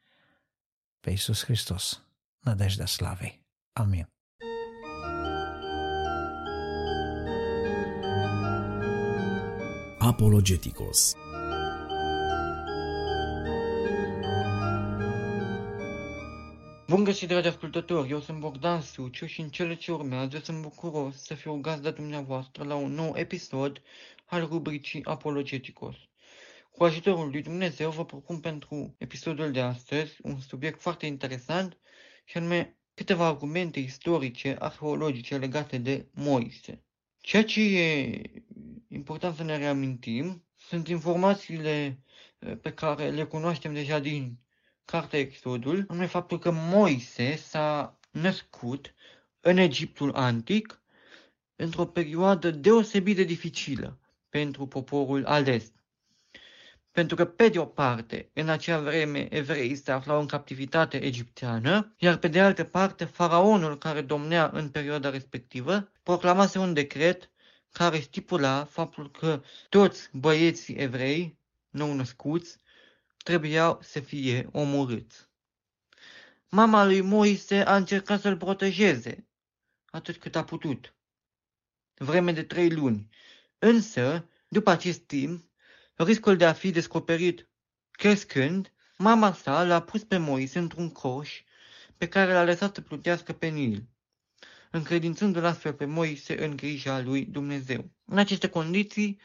pe 0.99 1.09
Iisus 1.09 1.43
Hristos, 1.43 2.03
nădejdea 2.39 2.85
slavei. 2.85 3.45
Amin. 3.73 4.09
Apologeticos 10.03 11.15
Bun 16.87 17.03
găsit, 17.03 17.27
dragi 17.27 17.47
ascultători! 17.47 18.09
Eu 18.09 18.19
sunt 18.19 18.39
Bogdan 18.39 18.81
Suciu 18.81 19.25
și 19.25 19.41
în 19.41 19.49
cele 19.49 19.75
ce 19.75 19.91
urmează 19.91 20.39
sunt 20.43 20.61
bucuros 20.61 21.23
să 21.23 21.33
fiu 21.33 21.55
gazda 21.55 21.91
dumneavoastră 21.91 22.63
la 22.63 22.75
un 22.75 22.93
nou 22.93 23.13
episod 23.15 23.81
al 24.25 24.47
rubricii 24.47 25.05
Apologeticos. 25.05 25.95
Cu 26.71 26.83
ajutorul 26.83 27.29
lui 27.29 27.41
Dumnezeu 27.41 27.89
vă 27.91 28.05
propun 28.05 28.39
pentru 28.39 28.95
episodul 28.97 29.51
de 29.51 29.61
astăzi 29.61 30.17
un 30.21 30.39
subiect 30.39 30.81
foarte 30.81 31.05
interesant 31.05 31.77
și 32.25 32.37
anume 32.37 32.77
câteva 32.93 33.25
argumente 33.25 33.79
istorice, 33.79 34.55
arheologice 34.59 35.37
legate 35.37 35.77
de 35.77 36.05
Moise. 36.13 36.83
Ceea 37.19 37.43
ce 37.43 37.79
e 37.79 38.21
important 38.91 39.35
să 39.35 39.43
ne 39.43 39.57
reamintim 39.57 40.45
sunt 40.55 40.87
informațiile 40.87 41.99
eh, 42.39 42.57
pe 42.61 42.73
care 42.73 43.09
le 43.09 43.23
cunoaștem 43.23 43.73
deja 43.73 43.99
din 43.99 44.39
cartea 44.85 45.19
Exodul, 45.19 45.85
anume 45.87 46.05
faptul 46.05 46.39
că 46.39 46.51
Moise 46.51 47.35
s-a 47.35 47.99
născut 48.11 48.93
în 49.39 49.57
Egiptul 49.57 50.13
antic 50.13 50.81
într-o 51.55 51.85
perioadă 51.85 52.51
deosebit 52.51 53.15
de 53.15 53.23
dificilă 53.23 53.99
pentru 54.29 54.67
poporul 54.67 55.25
ales. 55.25 55.71
Pentru 56.91 57.15
că, 57.15 57.25
pe 57.25 57.49
de 57.49 57.59
o 57.59 57.65
parte, 57.65 58.29
în 58.33 58.49
acea 58.49 58.79
vreme 58.79 59.35
evreii 59.35 59.75
se 59.75 59.91
aflau 59.91 60.19
în 60.19 60.27
captivitate 60.27 61.03
egipteană, 61.03 61.95
iar 61.97 62.17
pe 62.17 62.27
de 62.27 62.41
altă 62.41 62.63
parte, 62.63 63.05
faraonul 63.05 63.77
care 63.77 64.01
domnea 64.01 64.49
în 64.53 64.69
perioada 64.69 65.09
respectivă 65.09 65.91
proclamase 66.03 66.59
un 66.59 66.73
decret 66.73 67.31
care 67.71 67.99
stipula 67.99 68.65
faptul 68.65 69.11
că 69.11 69.43
toți 69.69 70.09
băieții 70.11 70.75
evrei 70.75 71.37
nou 71.69 71.93
născuți 71.93 72.57
trebuiau 73.17 73.79
să 73.81 73.99
fie 73.99 74.49
omorâți. 74.51 75.29
Mama 76.49 76.85
lui 76.85 77.01
Moise 77.01 77.55
a 77.55 77.75
încercat 77.75 78.21
să-l 78.21 78.37
protejeze 78.37 79.27
atât 79.85 80.17
cât 80.17 80.35
a 80.35 80.43
putut, 80.43 80.95
vreme 81.93 82.31
de 82.31 82.43
trei 82.43 82.69
luni. 82.69 83.09
Însă, 83.59 84.29
după 84.47 84.69
acest 84.69 84.99
timp, 84.99 85.49
riscul 85.95 86.37
de 86.37 86.45
a 86.45 86.53
fi 86.53 86.71
descoperit 86.71 87.49
crescând, 87.91 88.73
mama 88.97 89.33
sa 89.33 89.63
l-a 89.63 89.81
pus 89.81 90.03
pe 90.03 90.17
Moise 90.17 90.59
într-un 90.59 90.91
coș 90.91 91.43
pe 91.97 92.07
care 92.07 92.33
l-a 92.33 92.43
lăsat 92.43 92.75
să 92.75 92.81
plutească 92.81 93.33
pe 93.33 93.47
Nil, 93.47 93.87
încredințându-l 94.71 95.45
astfel 95.45 95.73
pe 95.73 95.85
Moise 95.85 96.43
în 96.43 96.55
grija 96.55 97.01
lui 97.01 97.25
Dumnezeu. 97.25 97.91
În 98.05 98.17
aceste 98.17 98.49
condiții, 98.49 99.19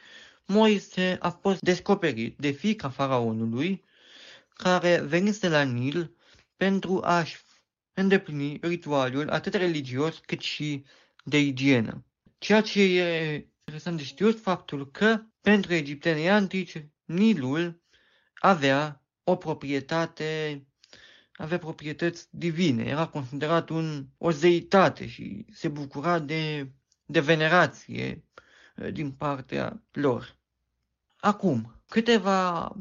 Moise 0.45 1.17
a 1.19 1.29
fost 1.29 1.59
descoperit 1.59 2.37
de 2.37 2.51
fica 2.51 2.89
faraonului, 2.89 3.83
care 4.53 5.01
venise 5.01 5.47
la 5.49 5.61
Nil 5.61 6.15
pentru 6.55 7.01
a-și 7.03 7.37
îndeplini 7.93 8.59
ritualul 8.61 9.29
atât 9.29 9.53
religios 9.53 10.17
cât 10.17 10.39
și 10.39 10.85
de 11.23 11.39
igienă. 11.39 12.05
Ceea 12.37 12.61
ce 12.61 12.81
e 12.81 13.33
interesant 13.59 13.97
de 13.97 14.03
știut 14.03 14.39
faptul 14.39 14.91
că 14.91 15.21
pentru 15.41 15.73
egiptenii 15.73 16.29
antici 16.29 16.85
Nilul 17.05 17.81
avea 18.33 19.03
o 19.23 19.35
proprietate, 19.35 20.63
avea 21.37 21.57
proprietăți 21.57 22.27
divine, 22.29 22.83
era 22.83 23.07
considerat 23.07 23.69
un, 23.69 24.07
o 24.17 24.31
zeitate 24.31 25.07
și 25.07 25.45
se 25.51 25.67
bucura 25.67 26.19
de, 26.19 26.71
de 27.05 27.19
venerație 27.19 28.23
eh, 28.75 28.93
din 28.93 29.11
partea 29.11 29.83
lor. 29.91 30.37
Acum, 31.19 31.81
câteva 31.87 32.71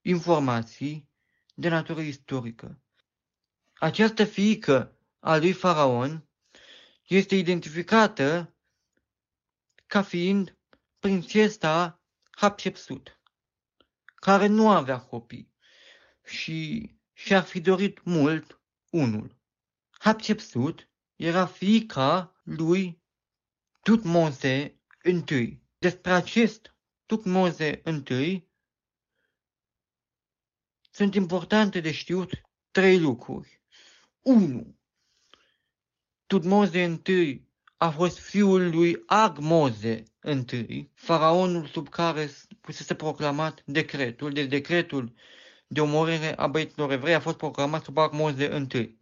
informații 0.00 1.08
de 1.54 1.68
natură 1.68 2.00
istorică. 2.00 2.80
Această 3.74 4.24
fiică 4.24 4.96
a 5.18 5.36
lui 5.36 5.52
Faraon 5.52 6.28
este 7.06 7.34
identificată 7.34 8.54
ca 9.86 10.02
fiind 10.02 10.58
prințesa 10.98 12.00
Hatshepsut, 12.30 13.20
care 14.14 14.46
nu 14.46 14.70
avea 14.70 14.98
copii 14.98 15.52
și 16.24 16.90
și-ar 17.16 17.42
fi 17.44 17.60
dorit 17.60 18.04
mult 18.04 18.60
unul. 18.90 19.36
Hatshepsut 19.90 20.88
era 21.16 21.46
fiica 21.46 22.40
lui 22.42 23.02
Tutmose 23.82 24.80
I. 25.28 25.60
Despre 25.78 26.12
acest 26.12 26.76
Tutmose 27.06 27.82
I 28.08 28.48
sunt 30.90 31.14
importante 31.14 31.80
de 31.80 31.92
știut 31.92 32.30
trei 32.70 32.98
lucruri. 32.98 33.62
1. 34.22 34.78
Tutmose 36.26 37.00
I 37.06 37.46
a 37.76 37.90
fost 37.90 38.18
fiul 38.18 38.70
lui 38.70 39.02
Agmoze 39.06 40.02
I, 40.50 40.90
faraonul 40.94 41.66
sub 41.66 41.88
care 41.88 42.30
fusese 42.60 42.94
proclamat 42.94 43.62
decretul, 43.64 44.32
de 44.32 44.40
deci 44.40 44.50
decretul 44.50 45.14
de 45.66 45.80
omorire 45.80 46.36
a 46.36 46.46
băieților 46.46 46.92
evrei 46.92 47.14
a 47.14 47.20
fost 47.20 47.36
proclamat 47.36 47.84
sub 47.84 47.98
Agmoze 47.98 48.68
I. 48.72 48.98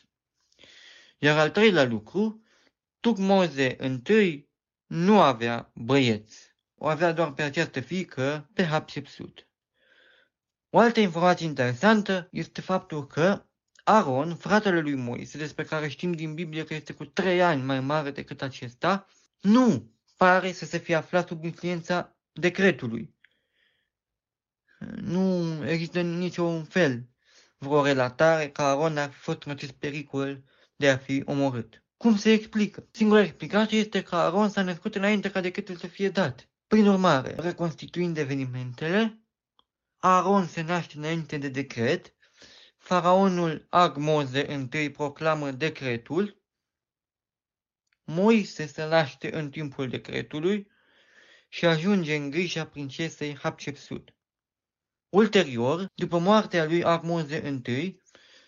iar 1.17 1.37
al 1.37 1.49
treilea 1.49 1.83
lucru, 1.83 2.43
Tutmoze 2.99 3.75
I 4.07 4.49
nu 4.85 5.21
avea 5.21 5.71
băieți. 5.75 6.49
O 6.75 6.87
avea 6.87 7.11
doar 7.11 7.33
pe 7.33 7.41
această 7.41 7.79
fiică, 7.79 8.49
pe 8.53 8.63
Hatshepsut. 8.63 9.47
O 10.69 10.79
altă 10.79 10.99
informație 10.99 11.45
interesantă 11.45 12.27
este 12.31 12.61
faptul 12.61 13.07
că 13.07 13.45
Aaron, 13.91 14.35
fratele 14.35 14.79
lui 14.79 14.95
Moise, 14.95 15.37
despre 15.37 15.63
care 15.63 15.87
știm 15.87 16.11
din 16.11 16.33
Biblie 16.33 16.63
că 16.63 16.73
este 16.73 16.93
cu 16.93 17.05
trei 17.05 17.41
ani 17.41 17.61
mai 17.61 17.79
mare 17.79 18.11
decât 18.11 18.41
acesta, 18.41 19.07
nu 19.41 19.91
pare 20.17 20.51
să 20.51 20.65
se 20.65 20.77
fie 20.77 20.95
aflat 20.95 21.27
sub 21.27 21.43
influența 21.43 22.17
decretului. 22.31 23.15
Nu 25.01 25.55
există 25.67 26.01
niciun 26.01 26.63
fel 26.63 27.09
vreo 27.57 27.83
relatare 27.83 28.49
că 28.49 28.61
Aaron 28.61 28.97
ar 28.97 29.09
fi 29.09 29.19
fost 29.19 29.43
în 29.43 29.51
acest 29.51 29.71
pericol 29.71 30.43
de 30.75 30.89
a 30.89 30.97
fi 30.97 31.21
omorât. 31.25 31.83
Cum 31.97 32.17
se 32.17 32.31
explică? 32.31 32.87
Singura 32.91 33.21
explicație 33.21 33.77
este 33.77 34.03
că 34.03 34.15
Aron 34.15 34.49
s-a 34.49 34.61
născut 34.61 34.95
înainte 34.95 35.31
ca 35.31 35.41
decât 35.41 35.77
să 35.77 35.87
fie 35.87 36.09
dat. 36.09 36.49
Prin 36.67 36.87
urmare, 36.87 37.35
reconstituind 37.37 38.17
evenimentele, 38.17 39.19
Aron 39.97 40.47
se 40.47 40.61
naște 40.61 40.97
înainte 40.97 41.37
de 41.37 41.47
decret, 41.47 42.13
faraonul 42.81 43.65
Agmoze 43.69 44.67
I 44.73 44.89
proclamă 44.89 45.51
decretul, 45.51 46.41
Moise 48.03 48.65
se 48.65 48.85
naște 48.85 49.35
în 49.35 49.49
timpul 49.49 49.89
decretului 49.89 50.67
și 51.49 51.65
ajunge 51.65 52.15
în 52.15 52.29
grija 52.29 52.65
princesei 52.65 53.37
Hatshepsut. 53.37 54.15
Ulterior, 55.09 55.85
după 55.95 56.17
moartea 56.19 56.65
lui 56.65 56.83
Agmoze 56.83 57.61
I, 57.65 57.99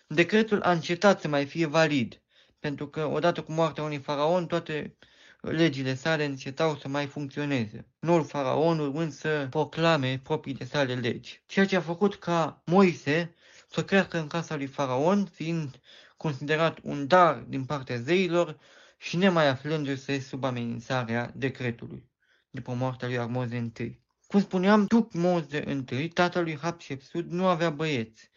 decretul 0.06 0.62
a 0.62 0.70
încetat 0.72 1.20
să 1.20 1.28
mai 1.28 1.46
fie 1.46 1.66
valid 1.66 2.22
pentru 2.58 2.88
că 2.88 3.06
odată 3.06 3.42
cu 3.42 3.52
moartea 3.52 3.82
unui 3.82 3.98
faraon, 3.98 4.46
toate 4.46 4.96
legile 5.40 5.94
sale 5.94 6.24
încetau 6.24 6.76
să 6.76 6.88
mai 6.88 7.06
funcționeze. 7.06 7.88
Noul 7.98 8.24
faraon 8.24 8.78
urmând 8.78 9.12
să 9.12 9.46
proclame 9.50 10.20
propriile 10.22 10.64
sale 10.64 10.94
legi. 10.94 11.42
Ceea 11.46 11.66
ce 11.66 11.76
a 11.76 11.80
făcut 11.80 12.14
ca 12.14 12.62
Moise 12.64 13.34
să 13.74 13.84
crească 13.84 14.18
în 14.18 14.26
casa 14.26 14.56
lui 14.56 14.66
faraon, 14.66 15.24
fiind 15.24 15.80
considerat 16.16 16.78
un 16.82 17.06
dar 17.06 17.34
din 17.34 17.64
partea 17.64 17.96
zeilor 17.96 18.58
și 18.98 19.16
nemai 19.16 19.48
aflându-se 19.48 20.20
sub 20.20 20.44
amenințarea 20.44 21.32
decretului, 21.34 22.10
după 22.50 22.72
moartea 22.72 23.08
lui 23.08 23.18
Armoze 23.18 23.72
I. 23.78 24.00
Cum 24.26 24.40
spuneam, 24.40 24.86
Tutmoze 24.86 25.84
I, 25.90 26.08
tatălui 26.08 26.58
Hatshepsut, 26.58 27.30
nu 27.30 27.46
avea 27.46 27.70
băieți, 27.70 28.30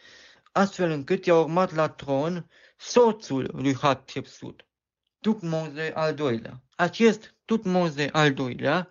astfel 0.51 0.89
încât 0.91 1.25
i-a 1.25 1.39
urmat 1.39 1.73
la 1.73 1.89
tron 1.89 2.49
soțul 2.77 3.49
lui 3.53 3.75
Hatshepsut, 3.75 4.67
Tutmoze 5.19 5.91
al 5.95 6.13
doilea. 6.13 6.63
Acest 6.75 7.35
Tutmoze 7.45 8.09
al 8.11 8.33
doilea 8.33 8.89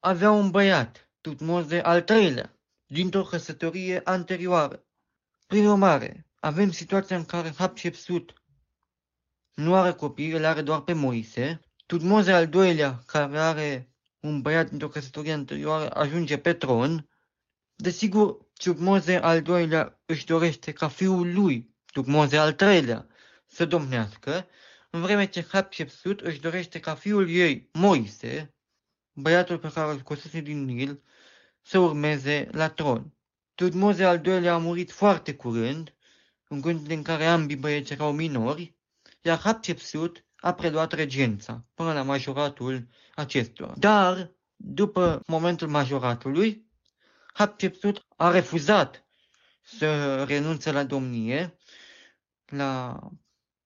avea 0.00 0.30
un 0.30 0.50
băiat, 0.50 1.10
Tutmoze 1.20 1.80
al 1.80 2.02
treilea, 2.02 2.58
dintr-o 2.86 3.22
căsătorie 3.22 4.00
anterioară. 4.04 4.84
Prin 5.46 5.66
urmare, 5.66 6.26
avem 6.40 6.70
situația 6.70 7.16
în 7.16 7.24
care 7.24 7.52
Hatshepsut 7.56 8.42
nu 9.54 9.74
are 9.74 9.92
copii, 9.92 10.30
el 10.30 10.44
are 10.44 10.62
doar 10.62 10.80
pe 10.80 10.92
Moise. 10.92 11.60
Tutmoze 11.86 12.32
al 12.32 12.48
doilea, 12.48 13.02
care 13.06 13.38
are 13.38 13.94
un 14.20 14.40
băiat 14.42 14.68
dintr-o 14.68 14.88
căsătorie 14.88 15.32
anterioară, 15.32 15.90
ajunge 15.90 16.38
pe 16.38 16.52
tron. 16.52 17.08
Desigur, 17.74 18.46
Tutmoze 18.52 19.16
al 19.16 19.42
doilea 19.42 20.00
își 20.06 20.26
dorește 20.26 20.72
ca 20.72 20.88
fiul 20.88 21.34
lui 21.34 21.74
Tutmoze 21.92 22.36
al 22.36 22.52
treilea 22.52 23.06
să 23.46 23.64
domnească, 23.64 24.48
în 24.90 25.00
vreme 25.00 25.26
ce 25.26 25.46
Hatshepsut 25.48 26.20
își 26.20 26.40
dorește 26.40 26.80
ca 26.80 26.94
fiul 26.94 27.28
ei, 27.28 27.68
Moise, 27.72 28.54
băiatul 29.12 29.58
pe 29.58 29.70
care 29.72 29.90
îl 29.90 29.98
scosese 29.98 30.40
din 30.40 30.64
Nil, 30.64 31.02
să 31.62 31.78
urmeze 31.78 32.48
la 32.50 32.68
tron. 32.68 33.14
Tutmoze 33.54 34.04
al 34.04 34.20
doilea 34.20 34.54
a 34.54 34.58
murit 34.58 34.92
foarte 34.92 35.34
curând, 35.34 35.94
în 36.48 36.60
condiții 36.60 36.94
în 36.94 37.02
care 37.02 37.26
ambii 37.26 37.56
băieți 37.56 37.92
erau 37.92 38.12
minori, 38.12 38.76
iar 39.20 39.38
Hatshepsut 39.38 40.24
a 40.36 40.54
preluat 40.54 40.92
regența 40.92 41.64
până 41.74 41.92
la 41.92 42.02
majoratul 42.02 42.88
acestora. 43.14 43.74
Dar, 43.76 44.30
după 44.56 45.20
momentul 45.26 45.68
majoratului, 45.68 46.66
Hatshepsut 47.32 48.06
a 48.16 48.30
refuzat 48.30 49.06
să 49.62 50.24
renunțe 50.24 50.72
la 50.72 50.84
domnie, 50.84 51.58
la 52.44 52.98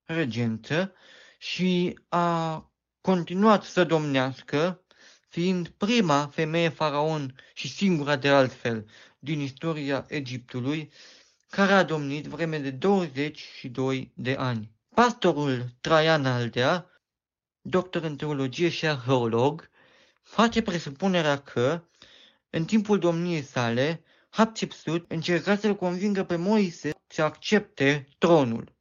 regență 0.05 0.93
și 1.39 1.99
a 2.09 2.63
continuat 3.01 3.63
să 3.63 3.85
domnească, 3.85 4.83
fiind 5.29 5.69
prima 5.69 6.27
femeie 6.33 6.69
faraon 6.69 7.35
și 7.55 7.69
singura 7.69 8.17
de 8.17 8.29
altfel 8.29 8.87
din 9.19 9.41
istoria 9.41 10.05
Egiptului, 10.09 10.91
care 11.51 11.73
a 11.73 11.83
domnit 11.83 12.27
vreme 12.27 12.59
de 12.59 12.71
22 12.71 14.13
de 14.15 14.35
ani. 14.39 14.71
Pastorul 14.95 15.65
Traian 15.81 16.27
Aldea, 16.27 16.91
doctor 17.61 18.03
în 18.03 18.17
teologie 18.17 18.69
și 18.69 18.87
arheolog, 18.87 19.71
face 20.23 20.63
presupunerea 20.63 21.41
că, 21.41 21.83
în 22.51 22.65
timpul 22.65 22.99
domniei 22.99 23.43
sale, 23.43 24.03
Hatshepsut 24.31 25.11
încerca 25.11 25.57
să-l 25.57 25.75
convingă 25.75 26.25
pe 26.25 26.37
Moise 26.37 26.91
să 27.07 27.23
accepte 27.23 28.09
tronul, 28.19 28.73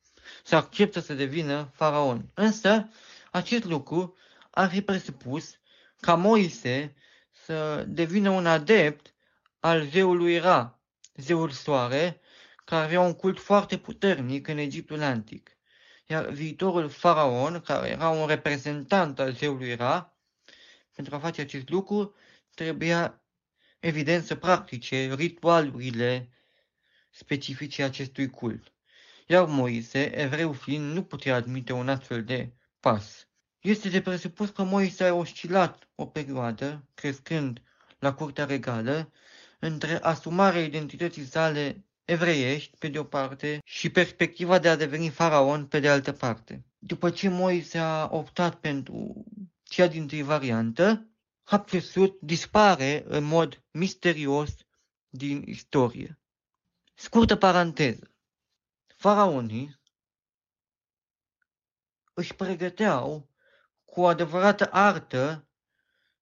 să 0.44 0.56
accepte 0.56 1.00
să 1.00 1.14
devină 1.14 1.72
faraon. 1.74 2.32
Însă, 2.34 2.90
acest 3.32 3.64
lucru 3.64 4.16
ar 4.52 4.70
fi 4.70 4.82
presupus 4.82 5.58
ca 6.00 6.16
Moise 6.16 6.96
să 7.32 7.86
devină 7.88 8.30
un 8.30 8.46
adept 8.46 9.14
al 9.60 9.86
zeului 9.86 10.38
Ra, 10.38 10.82
zeul 11.16 11.50
soare, 11.50 12.22
care 12.66 12.84
avea 12.84 13.00
un 13.00 13.14
cult 13.14 13.40
foarte 13.40 13.78
puternic 13.78 14.48
în 14.48 14.58
Egiptul 14.58 15.02
antic. 15.02 15.58
Iar 16.06 16.30
viitorul 16.30 16.90
faraon, 16.90 17.62
care 17.62 17.90
era 17.90 18.10
un 18.10 18.28
reprezentant 18.28 19.20
al 19.20 19.34
zeului 19.34 19.76
Ra, 19.76 20.18
pentru 20.92 21.16
a 21.16 21.20
face 21.20 21.42
acest 21.42 21.70
lucru, 21.70 22.16
trebuia 22.54 23.22
evident 23.80 24.24
să 24.24 24.36
practice 24.36 25.14
ritualurile 25.14 26.30
specifice 27.10 27.84
acestui 27.84 28.30
cult. 28.30 28.74
Iar 29.28 29.46
Moise, 29.46 30.20
evreu 30.20 30.54
fiind, 30.54 30.94
nu 30.94 31.04
putea 31.04 31.36
admite 31.36 31.74
un 31.74 31.90
astfel 31.90 32.24
de 32.24 32.54
pas. 32.80 33.27
Este 33.68 33.90
de 33.90 34.02
presupus 34.02 34.50
că 34.50 34.64
Moise 34.64 35.04
a 35.04 35.14
oscilat 35.14 35.90
o 35.96 36.06
perioadă, 36.06 36.86
crescând 36.94 37.62
la 38.00 38.14
curtea 38.14 38.46
regală, 38.46 39.12
între 39.60 40.02
asumarea 40.02 40.64
identității 40.64 41.26
sale 41.26 41.86
evreiești, 42.06 42.78
pe 42.78 42.88
de 42.88 43.00
o 43.00 43.04
parte, 43.04 43.62
și 43.66 43.90
perspectiva 43.90 44.60
de 44.60 44.70
a 44.70 44.76
deveni 44.76 45.10
faraon, 45.10 45.66
pe 45.68 45.80
de 45.80 45.90
altă 45.90 46.12
parte. 46.12 46.66
După 46.78 47.10
ce 47.10 47.30
Moise 47.30 47.78
a 47.78 48.10
optat 48.12 48.56
pentru 48.56 49.26
cea 49.64 49.88
din 49.88 50.08
tâi 50.08 50.22
variantă, 50.22 51.08
Hatshepsut 51.44 52.20
dispare 52.22 53.04
în 53.08 53.24
mod 53.24 53.64
misterios 53.72 54.56
din 55.10 55.44
istorie. 55.46 56.20
Scurtă 56.94 57.36
paranteză. 57.36 58.12
Faraonii 58.96 59.80
își 62.14 62.34
pregăteau 62.34 63.36
cu 63.98 64.04
o 64.04 64.08
adevărată 64.08 64.70
artă 64.72 65.48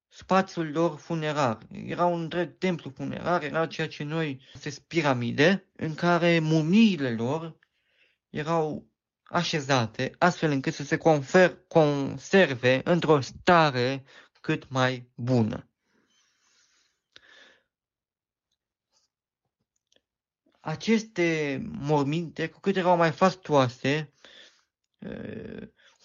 spațiul 0.08 0.72
lor 0.72 0.98
funerar. 0.98 1.58
Era 1.72 2.06
un 2.06 2.22
întreg 2.22 2.58
templu 2.58 2.90
funerar, 2.90 3.44
era 3.44 3.68
ceea 3.68 3.88
ce 3.88 4.04
noi 4.04 4.42
se 4.54 4.84
piramide, 4.88 5.70
în 5.76 5.96
care 5.96 6.40
mumiile 6.40 7.16
lor 7.16 7.60
erau 8.30 8.88
așezate 9.24 10.16
astfel 10.18 10.52
încât 10.52 10.74
să 10.74 10.84
se 10.84 10.98
confer, 10.98 11.58
conserve 11.68 12.82
într-o 12.84 13.22
stare 13.22 14.04
cât 14.42 14.70
mai 14.70 15.10
bună. 15.16 15.70
Aceste 20.60 21.60
morminte, 21.64 22.48
cu 22.50 22.60
cât 22.60 22.76
erau 22.76 22.98
mai 22.98 23.12
fastoase, 23.12 24.14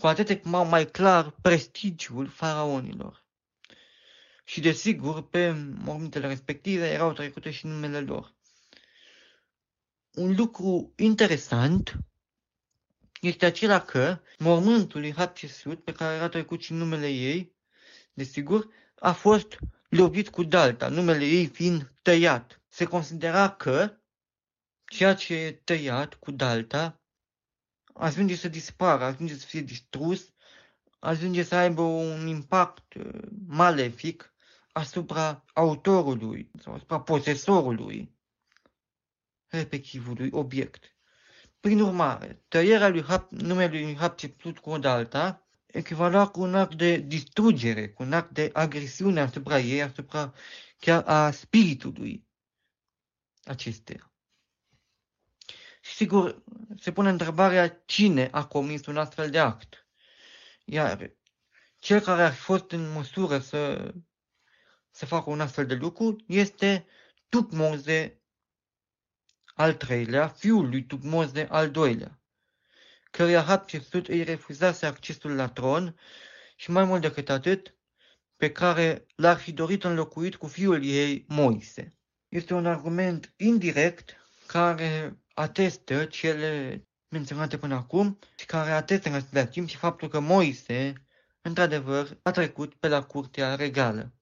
cu 0.00 0.06
atât 0.06 0.28
exprimau 0.28 0.64
mai 0.64 0.86
clar 0.86 1.30
prestigiul 1.30 2.28
faraonilor. 2.28 3.24
Și 4.44 4.60
desigur, 4.60 5.28
pe 5.28 5.50
mormintele 5.84 6.26
respective 6.26 6.90
erau 6.90 7.12
trecute 7.12 7.50
și 7.50 7.66
numele 7.66 8.00
lor. 8.00 8.34
Un 10.12 10.34
lucru 10.36 10.92
interesant 10.96 11.98
este 13.20 13.46
acela 13.46 13.80
că 13.80 14.20
mormântul 14.38 15.00
lui 15.00 15.14
Hatshepsut, 15.14 15.84
pe 15.84 15.92
care 15.92 16.14
era 16.14 16.28
trecut 16.28 16.62
și 16.62 16.72
numele 16.72 17.08
ei, 17.08 17.54
desigur, 18.12 18.68
a 18.98 19.12
fost 19.12 19.58
lovit 19.88 20.28
cu 20.28 20.42
dalta, 20.42 20.88
numele 20.88 21.24
ei 21.24 21.46
fiind 21.46 21.92
tăiat. 22.02 22.60
Se 22.68 22.84
considera 22.84 23.50
că 23.50 23.98
ceea 24.84 25.14
ce 25.14 25.34
e 25.34 25.52
tăiat 25.52 26.14
cu 26.14 26.30
dalta 26.30 26.99
ajunge 28.00 28.36
să 28.36 28.48
dispară, 28.48 29.04
ajunge 29.04 29.34
să 29.34 29.46
fie 29.46 29.60
distrus, 29.60 30.32
ajunge 30.98 31.42
să 31.42 31.54
aibă 31.54 31.82
un 31.82 32.26
impact 32.26 32.94
uh, 32.94 33.22
malefic 33.46 34.34
asupra 34.72 35.44
autorului 35.52 36.50
sau 36.62 36.74
asupra 36.74 37.00
posesorului 37.00 38.14
respectivului 39.46 40.28
obiect. 40.32 40.94
Prin 41.60 41.80
urmare, 41.80 42.44
tăierea 42.48 42.88
lui 42.88 43.02
Hap, 43.02 43.30
numelui 43.30 43.82
lui 43.82 43.96
Hatshepsut 43.96 44.58
cu 44.58 44.70
o 44.70 44.78
dalta 44.78 45.46
echivala 45.66 46.28
cu 46.28 46.40
un 46.40 46.54
act 46.54 46.74
de 46.74 46.96
distrugere, 46.96 47.88
cu 47.88 48.02
un 48.02 48.12
act 48.12 48.30
de 48.30 48.50
agresiune 48.52 49.20
asupra 49.20 49.58
ei, 49.58 49.82
asupra 49.82 50.34
chiar 50.78 51.02
a 51.06 51.30
spiritului 51.30 52.26
acesteia. 53.44 54.09
Și 55.90 55.96
sigur, 55.96 56.42
se 56.78 56.92
pune 56.92 57.08
întrebarea 57.08 57.82
cine 57.84 58.28
a 58.32 58.46
comis 58.46 58.86
un 58.86 58.96
astfel 58.96 59.30
de 59.30 59.38
act. 59.38 59.86
Iar 60.64 61.16
cel 61.78 62.00
care 62.00 62.22
ar 62.22 62.32
fi 62.32 62.40
fost 62.40 62.70
în 62.70 62.92
măsură 62.92 63.38
să, 63.38 63.92
să 64.90 65.06
facă 65.06 65.30
un 65.30 65.40
astfel 65.40 65.66
de 65.66 65.74
lucru 65.74 66.16
este 66.26 66.86
Tutmoze 67.28 68.20
al 69.54 69.74
treilea, 69.74 70.28
fiul 70.28 70.68
lui 70.68 70.86
Tutmoze 70.86 71.46
al 71.50 71.70
doilea 71.70 72.20
căruia 73.10 73.42
Hatshepsut 73.42 74.08
îi 74.08 74.22
refuzase 74.22 74.86
accesul 74.86 75.34
la 75.34 75.48
tron 75.48 75.96
și 76.56 76.70
mai 76.70 76.84
mult 76.84 77.00
decât 77.00 77.28
atât, 77.28 77.74
pe 78.36 78.52
care 78.52 79.06
l-ar 79.14 79.36
fi 79.36 79.52
dorit 79.52 79.84
înlocuit 79.84 80.36
cu 80.36 80.46
fiul 80.46 80.84
ei, 80.84 81.24
Moise. 81.28 81.98
Este 82.28 82.54
un 82.54 82.66
argument 82.66 83.32
indirect 83.36 84.16
care 84.46 85.19
atestă 85.40 86.04
cele 86.04 86.84
menționate 87.08 87.58
până 87.58 87.74
acum 87.74 88.18
și 88.36 88.46
care 88.46 88.70
atestă 88.70 89.08
în 89.08 89.14
același 89.14 89.50
timp 89.50 89.68
și 89.68 89.76
faptul 89.76 90.08
că 90.08 90.20
Moise, 90.20 90.92
într-adevăr, 91.42 92.18
a 92.22 92.30
trecut 92.30 92.74
pe 92.74 92.88
la 92.88 93.04
curtea 93.04 93.54
regală 93.54 94.12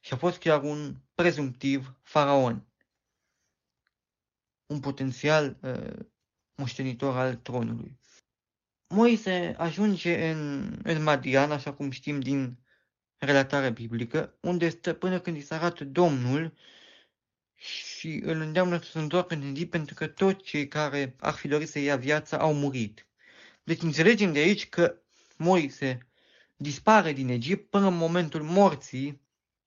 și 0.00 0.12
a 0.12 0.16
fost 0.16 0.38
chiar 0.38 0.62
un 0.62 0.96
prezumtiv 1.14 1.94
faraon, 2.02 2.66
un 4.66 4.80
potențial 4.80 5.56
uh, 5.60 6.06
moștenitor 6.54 7.16
al 7.16 7.34
tronului. 7.34 7.98
Moise 8.88 9.54
ajunge 9.58 10.30
în, 10.30 10.72
în 10.82 11.02
Madian, 11.02 11.52
așa 11.52 11.72
cum 11.72 11.90
știm 11.90 12.20
din 12.20 12.58
relatarea 13.18 13.70
biblică, 13.70 14.38
unde 14.40 14.68
stă 14.68 14.92
până 14.92 15.20
când 15.20 15.36
îi 15.36 15.42
se 15.42 15.54
arată 15.54 15.84
Domnul 15.84 16.54
și 17.56 18.20
îl 18.24 18.40
îndeamnă 18.40 18.80
să 18.82 18.90
se 18.90 18.98
întoarcă 18.98 19.34
în 19.34 19.42
Egipt 19.42 19.70
pentru 19.70 19.94
că 19.94 20.06
toți 20.06 20.42
cei 20.42 20.68
care 20.68 21.14
ar 21.20 21.32
fi 21.32 21.48
dorit 21.48 21.68
să 21.68 21.78
ia 21.78 21.96
viața 21.96 22.38
au 22.38 22.54
murit. 22.54 23.06
Deci 23.62 23.82
înțelegem 23.82 24.32
de 24.32 24.38
aici 24.38 24.68
că 24.68 24.98
Moise 25.36 26.06
dispare 26.56 27.12
din 27.12 27.28
Egipt 27.28 27.70
până 27.70 27.86
în 27.86 27.96
momentul 27.96 28.42
morții 28.42 29.20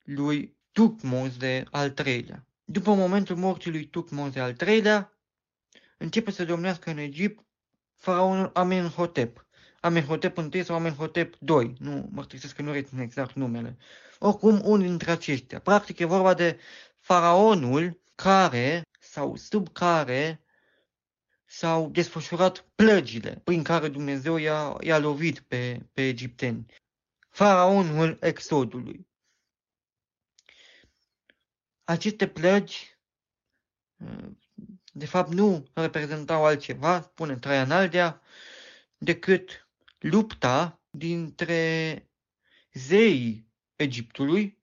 lui 0.04 0.56
Tutmose 0.72 1.64
al 1.72 1.90
treilea. 1.90 2.46
După 2.66 2.94
momentul 2.94 3.36
morții 3.36 3.72
lui 3.72 3.86
Tutmose 3.86 4.40
al 4.40 4.54
treilea, 4.54 5.18
începe 5.98 6.32
să 6.32 6.46
domnească 6.46 6.90
în 6.90 6.98
Egipt 6.98 7.46
faraonul 7.96 8.52
Amenhotep. 8.54 9.46
Amenhotep 9.80 10.54
I 10.54 10.64
sau 10.64 10.76
Amenhotep 10.76 11.34
II, 11.34 11.74
nu 11.80 12.10
mărturisesc 12.12 12.56
că 12.56 12.62
nu 12.62 12.72
rețin 12.72 13.00
exact 13.00 13.36
numele. 13.36 13.78
Oricum, 14.20 14.62
unul 14.64 14.88
dintre 14.88 15.12
aceștia. 15.12 15.60
Practic 15.60 16.00
e 16.00 16.06
vorba 16.06 16.34
de 16.34 16.60
faraonul 17.08 18.02
care 18.16 18.82
sau 19.00 19.36
sub 19.36 19.74
care 19.74 20.42
s-au 21.46 21.90
desfășurat 21.90 22.60
plăgile 22.76 23.42
prin 23.44 23.64
care 23.64 23.88
Dumnezeu 23.88 24.38
i-a, 24.38 24.78
i-a 24.82 24.98
lovit 24.98 25.40
pe, 25.40 25.90
pe 25.94 26.08
egipteni. 26.08 26.66
Faraonul 27.30 28.18
Exodului. 28.22 29.08
Aceste 31.84 32.28
plăgi 32.28 32.98
de 34.92 35.06
fapt 35.06 35.32
nu 35.32 35.68
reprezentau 35.74 36.46
altceva, 36.46 37.02
spune 37.02 37.36
Traian 37.36 37.72
Aldea, 37.72 38.22
decât 38.98 39.68
lupta 40.00 40.82
dintre 40.90 42.04
zeii 42.74 43.48
Egiptului 43.76 44.57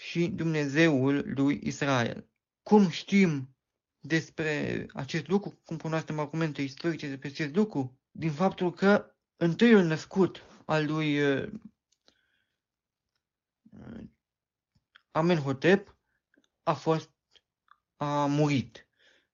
și 0.00 0.28
Dumnezeul 0.28 1.32
lui 1.34 1.60
Israel. 1.62 2.28
Cum 2.62 2.88
știm 2.88 3.56
despre 3.98 4.86
acest 4.92 5.28
lucru, 5.28 5.60
cum 5.64 5.76
cunoaștem 5.76 6.18
argumente 6.18 6.62
istorice 6.62 7.08
despre 7.08 7.28
acest 7.28 7.54
lucru? 7.54 7.98
Din 8.10 8.32
faptul 8.32 8.72
că 8.72 9.14
întâiul 9.36 9.82
născut 9.82 10.42
al 10.64 10.86
lui 10.86 11.20
uh, 11.22 11.52
Amenhotep 15.10 15.96
a 16.62 16.74
fost 16.74 17.10
a 17.96 18.26
murit. 18.26 18.88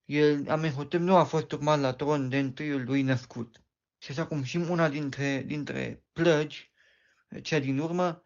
El, 0.05 0.51
Amenhotep 0.51 1.01
nu 1.01 1.17
a 1.17 1.25
fost 1.25 1.53
urmat 1.53 1.81
la 1.81 1.93
tron 1.93 2.29
de 2.29 2.39
întâiul 2.39 2.85
lui 2.85 3.03
născut. 3.03 3.63
Și 3.99 4.11
așa 4.11 4.27
cum 4.27 4.43
știm, 4.43 4.71
una 4.71 4.89
dintre, 4.89 5.43
dintre 5.43 6.05
plăgi, 6.13 6.73
cea 7.43 7.59
din 7.59 7.79
urmă, 7.79 8.25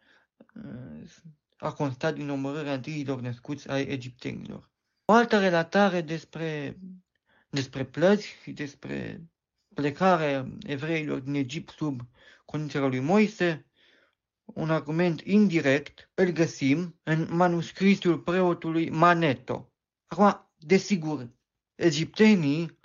a 1.61 1.72
constat 1.72 2.14
din 2.14 2.30
omorârea 2.30 2.72
întâiilor 2.72 3.20
născuți 3.20 3.68
ai 3.68 3.82
egiptenilor. 3.82 4.70
O 5.04 5.12
altă 5.12 5.38
relatare 5.38 6.00
despre, 6.00 6.78
despre 7.48 7.84
plăgi 7.84 8.26
și 8.42 8.52
despre 8.52 9.24
plecarea 9.74 10.48
evreilor 10.62 11.18
din 11.18 11.34
Egipt 11.34 11.70
sub 11.70 12.00
conducerea 12.44 12.88
lui 12.88 13.00
Moise, 13.00 13.66
un 14.44 14.70
argument 14.70 15.20
indirect, 15.20 16.11
îl 16.14 16.28
găsim 16.30 17.00
în 17.02 17.26
manuscrisul 17.30 18.18
preotului 18.18 18.90
Maneto. 18.90 19.72
Acum, 20.06 20.50
desigur, 20.56 21.30
egiptenii 21.74 22.78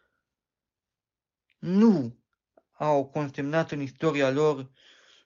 nu 1.59 2.19
au 2.71 3.05
consemnat 3.05 3.71
în 3.71 3.81
istoria 3.81 4.31
lor, 4.31 4.71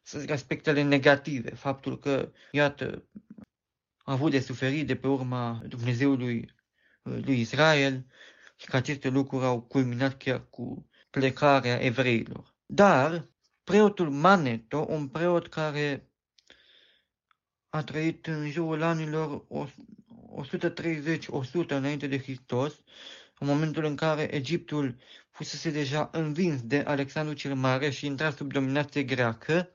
să 0.01 0.19
zic, 0.19 0.29
aspectele 0.29 0.81
negative. 0.81 1.49
Faptul 1.49 1.99
că, 1.99 2.31
iată, 2.51 3.07
a 4.09 4.11
avut 4.11 4.31
de 4.31 4.39
suferit 4.39 4.87
de 4.87 4.95
pe 4.95 5.07
urma 5.07 5.61
Dumnezeului 5.67 6.55
lui 7.01 7.39
Israel 7.39 8.05
și 8.55 8.65
că 8.65 8.75
aceste 8.75 9.09
lucruri 9.09 9.45
au 9.45 9.61
culminat 9.61 10.17
chiar 10.17 10.47
cu 10.49 10.89
plecarea 11.09 11.83
evreilor. 11.83 12.55
Dar 12.65 13.29
preotul 13.63 14.09
Maneto, 14.09 14.85
un 14.89 15.07
preot 15.07 15.47
care 15.47 16.09
a 17.69 17.83
trăit 17.83 18.27
în 18.27 18.49
jurul 18.49 18.81
anilor 18.81 19.45
130-100 19.45 19.47
înainte 21.67 22.07
de 22.07 22.19
Hristos, 22.19 22.73
în 23.39 23.47
momentul 23.47 23.83
în 23.83 23.95
care 23.95 24.35
Egiptul 24.35 24.97
fusese 25.29 25.71
deja 25.71 26.09
învins 26.11 26.61
de 26.61 26.79
Alexandru 26.79 27.33
cel 27.33 27.55
Mare 27.55 27.89
și 27.89 28.05
intra 28.05 28.31
sub 28.31 28.51
dominație 28.51 29.03
greacă, 29.03 29.73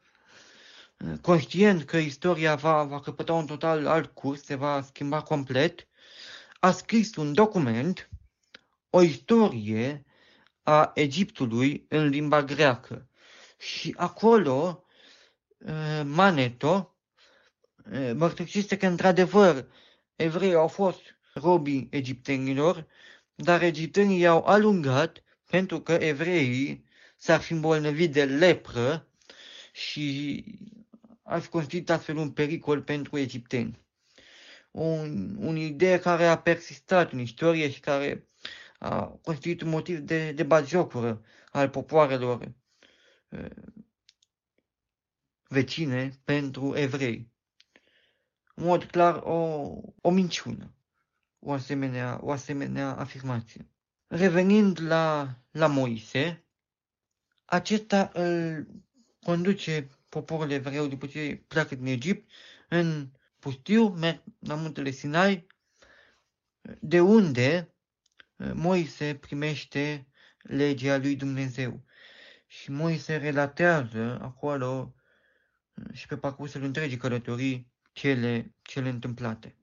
conștient 1.21 1.85
că 1.85 1.97
istoria 1.97 2.55
va, 2.55 2.85
va 2.85 3.01
căpăta 3.01 3.33
un 3.33 3.47
total 3.47 3.87
alt 3.87 4.15
curs, 4.15 4.45
se 4.45 4.55
va 4.55 4.83
schimba 4.83 5.23
complet, 5.23 5.89
a 6.61 6.71
scris 6.71 7.17
un 7.17 7.33
document, 7.33 8.11
o 8.91 9.03
istorie 9.03 10.05
a 10.63 10.91
Egiptului 10.95 11.87
în 11.89 12.09
limba 12.09 12.43
greacă. 12.43 13.09
Și 13.59 13.95
acolo 13.97 14.85
eh, 15.59 16.03
Maneto 16.05 16.95
eh, 17.93 18.13
mărturisește 18.15 18.77
că 18.77 18.87
într-adevăr 18.87 19.67
evreii 20.17 20.55
au 20.55 20.69
fost 20.69 21.01
robii 21.35 21.89
egiptenilor, 21.91 22.87
dar 23.35 23.63
egiptenii 23.63 24.19
i-au 24.19 24.45
alungat 24.45 25.23
pentru 25.51 25.81
că 25.81 25.93
evreii 25.93 26.85
s-ar 27.17 27.41
fi 27.41 27.53
îmbolnăvit 27.53 28.13
de 28.13 28.25
lepră 28.25 29.09
și 29.73 30.45
ar 31.25 31.41
fi 31.41 31.49
constituit 31.49 31.91
astfel 31.91 32.17
un 32.17 32.31
pericol 32.31 32.83
pentru 32.83 33.19
egipteni. 33.19 33.83
Un, 34.71 35.37
un 35.39 35.57
idee 35.57 35.99
care 35.99 36.27
a 36.27 36.39
persistat 36.39 37.13
în 37.13 37.19
istorie 37.19 37.71
și 37.71 37.81
care 37.81 38.29
a 38.79 39.05
constituit 39.07 39.61
un 39.61 39.69
motiv 39.69 39.99
de, 39.99 40.33
de 40.33 40.43
batjocură 40.43 41.23
al 41.51 41.69
popoarelor 41.69 42.55
vecine 45.49 46.11
pentru 46.25 46.77
evrei. 46.77 47.33
În 48.55 48.65
mod 48.65 48.85
clar, 48.85 49.21
o, 49.23 49.71
o 50.01 50.11
minciună, 50.11 50.75
o 51.39 51.53
asemenea, 51.53 52.19
o 52.23 52.31
asemenea 52.31 52.97
afirmație. 52.97 53.69
Revenind 54.07 54.81
la, 54.81 55.35
la 55.51 55.67
Moise, 55.67 56.45
acesta 57.45 58.11
îl 58.13 58.67
conduce 59.23 59.89
poporul 60.15 60.51
evreu 60.51 60.87
după 60.87 61.07
ce 61.07 61.45
pleacă 61.49 61.75
din 61.75 61.87
Egipt 61.87 62.31
în 62.69 63.11
pustiu, 63.39 63.89
merg 63.89 64.23
la 64.39 64.55
muntele 64.55 64.91
Sinai, 64.91 65.47
de 66.81 67.01
unde 67.01 67.75
Moise 68.55 69.15
primește 69.15 70.09
legea 70.39 70.97
lui 70.97 71.17
Dumnezeu. 71.17 71.85
Și 72.47 72.71
Moise 72.71 73.17
relatează 73.17 74.19
acolo 74.23 74.95
și 75.93 76.07
pe 76.07 76.17
parcursul 76.17 76.63
întregii 76.63 76.97
călătorii 76.97 77.73
cele, 77.93 78.55
cele 78.63 78.89
întâmplate. 78.89 79.57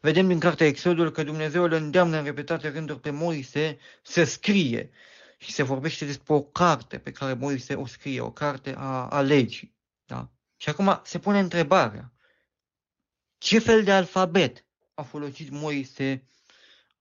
Vedem 0.00 0.28
din 0.28 0.38
cartea 0.38 0.66
Exodul 0.66 1.10
că 1.10 1.22
Dumnezeu 1.22 1.62
îl 1.62 1.72
îndeamnă 1.72 2.18
în 2.18 2.24
repetate 2.24 2.68
rânduri 2.68 3.00
pe 3.00 3.10
Moise 3.10 3.78
să 4.02 4.24
scrie 4.24 4.90
și 5.38 5.52
se 5.52 5.62
vorbește 5.62 6.04
despre 6.04 6.34
o 6.34 6.42
carte 6.42 6.98
pe 6.98 7.12
care 7.12 7.32
Moise 7.32 7.74
o 7.74 7.86
scrie, 7.86 8.20
o 8.20 8.32
carte 8.32 8.74
a, 8.76 9.08
a 9.08 9.20
legii. 9.20 9.75
Da? 10.06 10.30
Și 10.56 10.68
acum 10.68 11.00
se 11.04 11.18
pune 11.18 11.38
întrebarea, 11.38 12.12
ce 13.38 13.58
fel 13.58 13.84
de 13.84 13.92
alfabet 13.92 14.66
a 14.94 15.02
folosit 15.02 15.50
Moise 15.50 16.28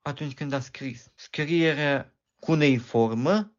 atunci 0.02 0.34
când 0.34 0.54
a 0.54 0.60
scris? 0.60 1.12
Scrierea 1.16 2.16
cuneiformă, 2.40 3.56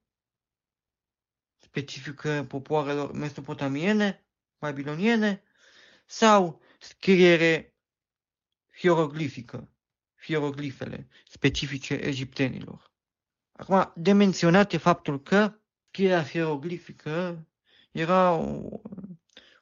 specifică 1.58 2.44
popoarelor 2.48 3.12
mesopotamiene, 3.12 4.26
babiloniene, 4.58 5.42
sau 6.06 6.60
scriere 6.78 7.74
hieroglifică, 8.78 9.68
hieroglifele 10.22 11.08
specifice 11.24 11.94
egiptenilor. 11.94 12.92
Acum, 13.52 13.92
de 13.96 14.12
menționat 14.12 14.72
e 14.72 14.76
faptul 14.76 15.22
că 15.22 15.58
scrierea 15.88 16.24
hieroglifică 16.24 17.46
era 17.90 18.32
o, 18.32 18.80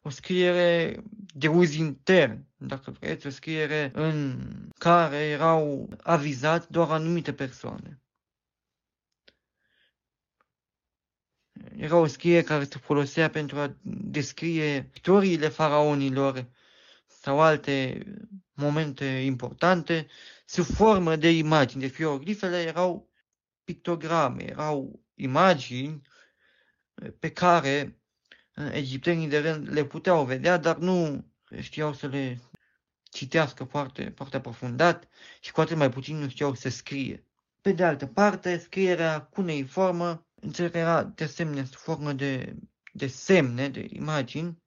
o 0.06 0.10
scriere 0.10 1.02
de 1.34 1.48
uz 1.48 1.74
intern, 1.74 2.46
dacă 2.56 2.90
vreți, 2.90 3.26
o 3.26 3.30
scriere 3.30 3.90
în 3.94 4.40
care 4.78 5.16
erau 5.16 5.88
avizați 6.02 6.70
doar 6.70 6.90
anumite 6.90 7.32
persoane. 7.32 8.02
Era 11.76 11.96
o 11.96 12.06
scriere 12.06 12.42
care 12.42 12.64
se 12.64 12.78
folosea 12.78 13.30
pentru 13.30 13.58
a 13.58 13.76
descrie 13.82 14.90
istoriile 14.94 15.48
faraonilor 15.48 16.50
sau 17.06 17.40
alte 17.40 18.02
momente 18.52 19.04
importante 19.04 20.06
sub 20.46 20.64
formă 20.64 21.16
de 21.16 21.30
imagini. 21.30 21.82
Deci 21.82 21.94
hieroglifele 21.94 22.62
erau 22.62 23.10
pictograme, 23.64 24.44
erau 24.50 25.04
imagini 25.14 26.02
pe 27.18 27.30
care 27.30 27.98
egiptenii 28.72 29.28
de 29.28 29.38
rând 29.38 29.72
le 29.72 29.84
puteau 29.84 30.24
vedea, 30.24 30.56
dar 30.56 30.76
nu 30.76 31.24
știau 31.60 31.92
să 31.92 32.06
le 32.06 32.40
citească 33.02 33.64
foarte, 33.64 34.12
foarte 34.16 34.36
aprofundat 34.36 35.08
și 35.40 35.52
cu 35.52 35.60
atât 35.60 35.76
mai 35.76 35.90
puțin 35.90 36.16
nu 36.16 36.28
știau 36.28 36.54
să 36.54 36.68
scrie. 36.68 37.26
Pe 37.60 37.72
de 37.72 37.84
altă 37.84 38.06
parte, 38.06 38.58
scrierea 38.58 39.22
cuneiformă 39.22 40.26
înțeleg 40.40 40.70
că 40.70 40.78
era 40.78 41.04
de 41.04 41.24
asemenea 41.24 41.64
sub 41.64 41.76
formă 41.76 42.12
de, 42.12 42.56
de 42.92 43.06
semne, 43.06 43.68
de 43.68 43.86
imagini, 43.90 44.62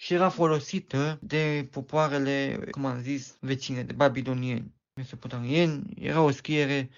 și 0.00 0.14
era 0.14 0.28
folosită 0.28 1.18
de 1.22 1.68
popoarele, 1.70 2.64
cum 2.70 2.84
am 2.84 3.00
zis, 3.00 3.36
vecine, 3.40 3.82
de 3.82 3.92
babilonieni. 3.92 4.74
Mesopotamieni 4.94 5.94
era 5.94 6.20
o 6.22 6.30
scriere 6.30 6.90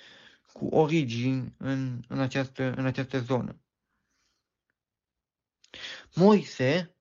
cu 0.53 0.66
origini 0.66 1.55
în, 1.59 2.03
în, 2.09 2.18
această, 2.18 2.74
în 2.76 2.87
această 2.87 3.18
zonă. 3.20 3.60
Moise, 6.15 6.97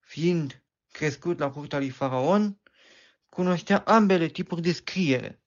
fiind 0.00 0.64
crescut 0.92 1.38
la 1.38 1.50
curtea 1.50 1.78
lui 1.78 1.90
Faraon, 1.90 2.60
cunoștea 3.28 3.78
ambele 3.78 4.28
tipuri 4.28 4.62
de 4.62 4.72
scriere. 4.72 5.40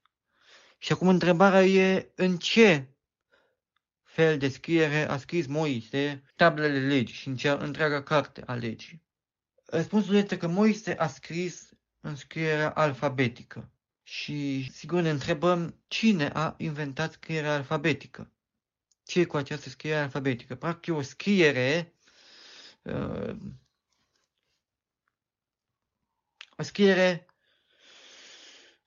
Și 0.78 0.92
acum 0.92 1.08
întrebarea 1.08 1.66
e 1.66 2.12
în 2.16 2.38
ce 2.38 2.88
fel 4.04 4.38
de 4.38 4.50
scriere 4.50 5.10
a 5.10 5.18
scris 5.18 5.46
Moise 5.48 6.24
tablele 6.36 6.88
legii 6.88 7.16
și 7.16 7.28
în 7.28 7.36
cea 7.36 7.54
întreaga 7.54 8.04
carte 8.04 8.44
a 8.46 8.54
legii. 8.54 9.04
Răspunsul 9.66 10.16
este 10.16 10.38
că 10.38 10.48
Moise 10.48 10.94
a 10.94 11.08
scris 11.08 11.70
în 12.00 12.16
scrierea 12.16 12.70
alfabetică 12.70 13.72
Și 14.04 14.70
sigur 14.72 15.02
ne 15.02 15.10
întrebăm 15.10 15.84
cine 15.88 16.30
a 16.34 16.56
inventat 16.58 17.12
scrierea 17.12 17.54
alfabetică. 17.54 18.34
Ce 19.10 19.20
e 19.20 19.26
cu 19.26 19.38
această 19.38 19.70
scriere 19.70 20.00
alfabetică? 20.00 20.56
Practic 20.56 20.94
o 20.94 21.02
scriere 21.02 21.94
uh, 22.82 23.36
o 26.58 26.64
scriere 26.64 27.26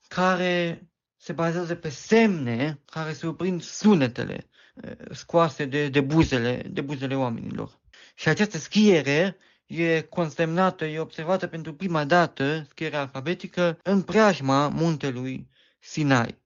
care 0.09 0.87
se 1.17 1.33
bazează 1.33 1.75
pe 1.75 1.89
semne 1.89 2.81
care 2.85 3.13
surprind 3.13 3.63
sunetele 3.63 4.49
uh, 4.75 4.93
scoase 5.11 5.65
de, 5.65 5.89
de, 5.89 6.01
buzele, 6.01 6.63
de 6.71 6.81
buzele 6.81 7.17
oamenilor. 7.17 7.81
Și 8.15 8.29
această 8.29 8.59
scriere 8.59 9.37
e 9.67 10.01
consemnată, 10.01 10.85
e 10.85 10.99
observată 10.99 11.47
pentru 11.47 11.75
prima 11.75 12.05
dată, 12.05 12.67
scrierea 12.69 13.01
alfabetică, 13.01 13.79
în 13.83 14.03
preajma 14.03 14.69
muntelui 14.69 15.49
Sinai. 15.79 16.39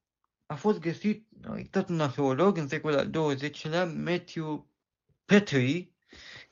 A 0.47 0.55
fost 0.55 0.79
găsit 0.79 1.26
tot 1.70 1.88
un 1.88 2.01
arheolog 2.01 2.57
în 2.57 2.68
secolul 2.68 2.99
al 2.99 3.34
XX-lea, 3.34 3.84
Matthew 3.84 4.70
Petrie, 5.24 5.90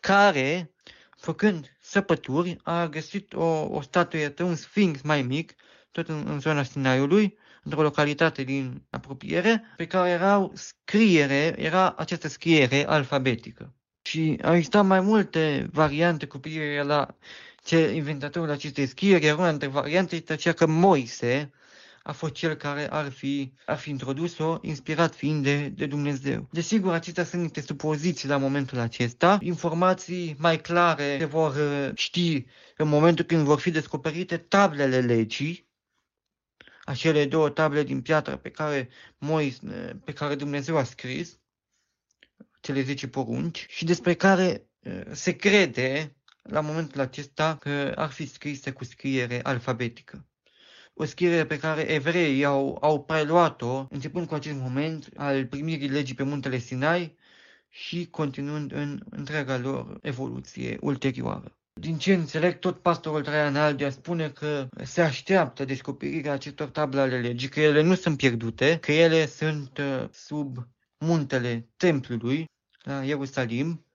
care, 0.00 0.74
făcând 1.16 1.76
săpături, 1.80 2.56
a 2.62 2.86
găsit 2.86 3.32
o, 3.32 3.44
o 3.70 3.80
statuietă, 3.80 4.42
un 4.42 4.54
sfinx 4.54 5.02
mai 5.02 5.22
mic, 5.22 5.54
tot 5.90 6.08
în, 6.08 6.24
în 6.26 6.40
zona 6.40 6.62
Sinaiului, 6.62 7.38
într-o 7.62 7.82
localitate 7.82 8.42
din 8.42 8.86
apropiere, 8.90 9.62
pe 9.76 9.86
care 9.86 10.10
erau 10.10 10.52
scriere, 10.54 11.54
era 11.58 11.94
această 11.96 12.28
scriere 12.28 12.86
alfabetică. 12.86 13.74
Și 14.02 14.38
au 14.42 14.54
existat 14.54 14.84
mai 14.84 15.00
multe 15.00 15.68
variante 15.72 16.26
cu 16.26 16.38
privire 16.38 16.82
la 16.82 17.16
ce 17.62 17.92
inventatorul 17.94 18.50
acestei 18.50 18.86
scrieri, 18.86 19.24
iar 19.24 19.38
una 19.38 19.50
dintre 19.50 19.68
variante 19.68 20.16
este 20.16 20.32
aceea 20.32 20.54
că 20.54 20.66
Moise 20.66 21.52
a 22.06 22.12
fost 22.12 22.32
cel 22.32 22.54
care 22.54 22.90
ar 22.90 23.10
fi, 23.10 23.52
ar 23.66 23.78
fi 23.78 23.90
introdus-o, 23.90 24.58
inspirat 24.62 25.14
fiind 25.14 25.42
de, 25.42 25.68
de 25.68 25.86
Dumnezeu. 25.86 26.48
Desigur, 26.50 26.92
acestea 26.92 27.24
sunt 27.24 27.42
niște 27.42 27.60
supoziții 27.60 28.28
la 28.28 28.36
momentul 28.36 28.78
acesta. 28.78 29.38
Informații 29.40 30.36
mai 30.38 30.60
clare 30.60 31.16
se 31.18 31.24
vor 31.24 31.54
uh, 31.54 31.90
ști 31.94 32.46
în 32.76 32.88
momentul 32.88 33.24
când 33.24 33.44
vor 33.44 33.60
fi 33.60 33.70
descoperite 33.70 34.36
tablele 34.36 35.00
legii, 35.00 35.68
acele 36.84 37.26
două 37.26 37.48
table 37.48 37.82
din 37.82 38.02
piatră 38.02 38.36
pe 38.36 38.50
care, 38.50 38.88
Moise, 39.18 39.58
uh, 39.64 40.00
pe 40.04 40.12
care 40.12 40.34
Dumnezeu 40.34 40.76
a 40.76 40.84
scris, 40.84 41.38
cele 42.60 42.82
10 42.82 43.08
porunci 43.08 43.66
și 43.68 43.84
despre 43.84 44.14
care 44.14 44.68
se 45.10 45.36
crede 45.36 46.16
la 46.42 46.60
momentul 46.60 47.00
acesta 47.00 47.56
că 47.56 47.92
ar 47.96 48.10
fi 48.10 48.26
scrise 48.26 48.70
cu 48.72 48.84
scriere 48.84 49.40
alfabetică. 49.42 50.26
O 50.96 51.04
scriere 51.04 51.46
pe 51.46 51.58
care 51.58 51.92
evreii 51.92 52.44
au, 52.44 52.78
au 52.80 53.04
preluat-o 53.04 53.86
începând 53.90 54.26
cu 54.26 54.34
acest 54.34 54.58
moment 54.58 55.08
al 55.16 55.46
primirii 55.46 55.88
legii 55.88 56.14
pe 56.14 56.22
muntele 56.22 56.58
Sinai 56.58 57.16
și 57.68 58.06
continuând 58.10 58.72
în 58.72 59.02
întreaga 59.10 59.58
lor 59.58 59.98
evoluție 60.02 60.76
ulterioară. 60.80 61.58
Din 61.80 61.98
ce 61.98 62.14
înțeleg, 62.14 62.58
tot 62.58 62.78
pastorul 62.78 63.22
Traian 63.22 63.56
Aldea 63.56 63.90
spune 63.90 64.30
că 64.30 64.68
se 64.82 65.00
așteaptă 65.00 65.64
descoperirea 65.64 66.32
acestor 66.32 66.68
table 66.68 67.00
ale 67.00 67.20
legii, 67.20 67.48
că 67.48 67.60
ele 67.60 67.82
nu 67.82 67.94
sunt 67.94 68.16
pierdute, 68.16 68.78
că 68.78 68.92
ele 68.92 69.26
sunt 69.26 69.80
sub 70.12 70.56
muntele 70.98 71.68
templului 71.76 72.44
la 72.82 73.04
Ierusalim 73.04 73.86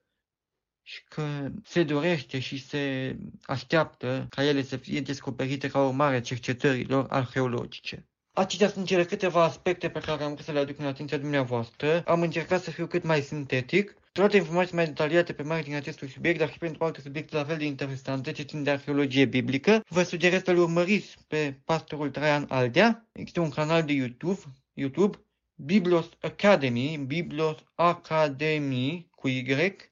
și 0.90 1.04
că 1.10 1.52
se 1.64 1.84
dorește 1.84 2.40
și 2.40 2.68
se 2.68 3.16
așteaptă 3.42 4.26
ca 4.30 4.44
ele 4.44 4.64
să 4.64 4.78
fie 4.78 5.02
descoperite 5.02 5.70
ca 5.70 5.86
urmare 5.86 6.16
a 6.16 6.22
cercetărilor 6.22 7.06
arheologice. 7.10 8.08
Acestea 8.34 8.70
sunt 8.70 8.86
cele 8.86 9.06
câteva 9.06 9.44
aspecte 9.44 9.90
pe 9.90 10.00
care 10.00 10.24
am 10.24 10.34
vrut 10.34 10.46
să 10.46 10.52
le 10.52 10.60
aduc 10.60 10.80
în 10.80 10.86
atenția 10.86 11.18
dumneavoastră. 11.18 12.04
Am 12.06 12.22
încercat 12.22 12.62
să 12.62 12.72
fiu 12.72 12.88
cât 12.88 13.04
mai 13.04 13.22
sintetic. 13.22 13.96
Toate 14.12 14.38
informații 14.38 14.76
mai 14.76 14.86
detaliate 14.86 15.34
pe 15.34 15.44
marginea 15.44 15.78
acestui 15.78 16.10
subiect, 16.10 16.40
dar 16.40 16.52
și 16.52 16.58
pentru 16.58 16.84
alte 16.84 17.02
subiecte 17.02 17.36
la 17.36 17.44
fel 17.44 17.58
de 17.58 17.66
interesante 17.66 18.32
ce 18.32 18.44
țin 18.44 18.64
de 18.64 18.70
arheologie 18.70 19.26
biblică, 19.26 19.84
vă 19.88 20.04
sugerez 20.04 20.44
să-l 20.44 20.58
urmăriți 20.58 21.18
pe 21.28 21.60
pastorul 21.66 22.10
Traian 22.10 22.46
Aldea. 22.50 23.10
Există 23.12 23.40
un 23.40 23.50
canal 23.50 23.84
de 23.84 23.94
YouTube, 23.94 24.40
YouTube 24.74 25.18
Biblos 25.56 26.10
Academy, 26.22 27.04
Biblos 27.08 27.58
Academy 27.76 29.10
cu 29.16 29.28
Y, 29.28 29.89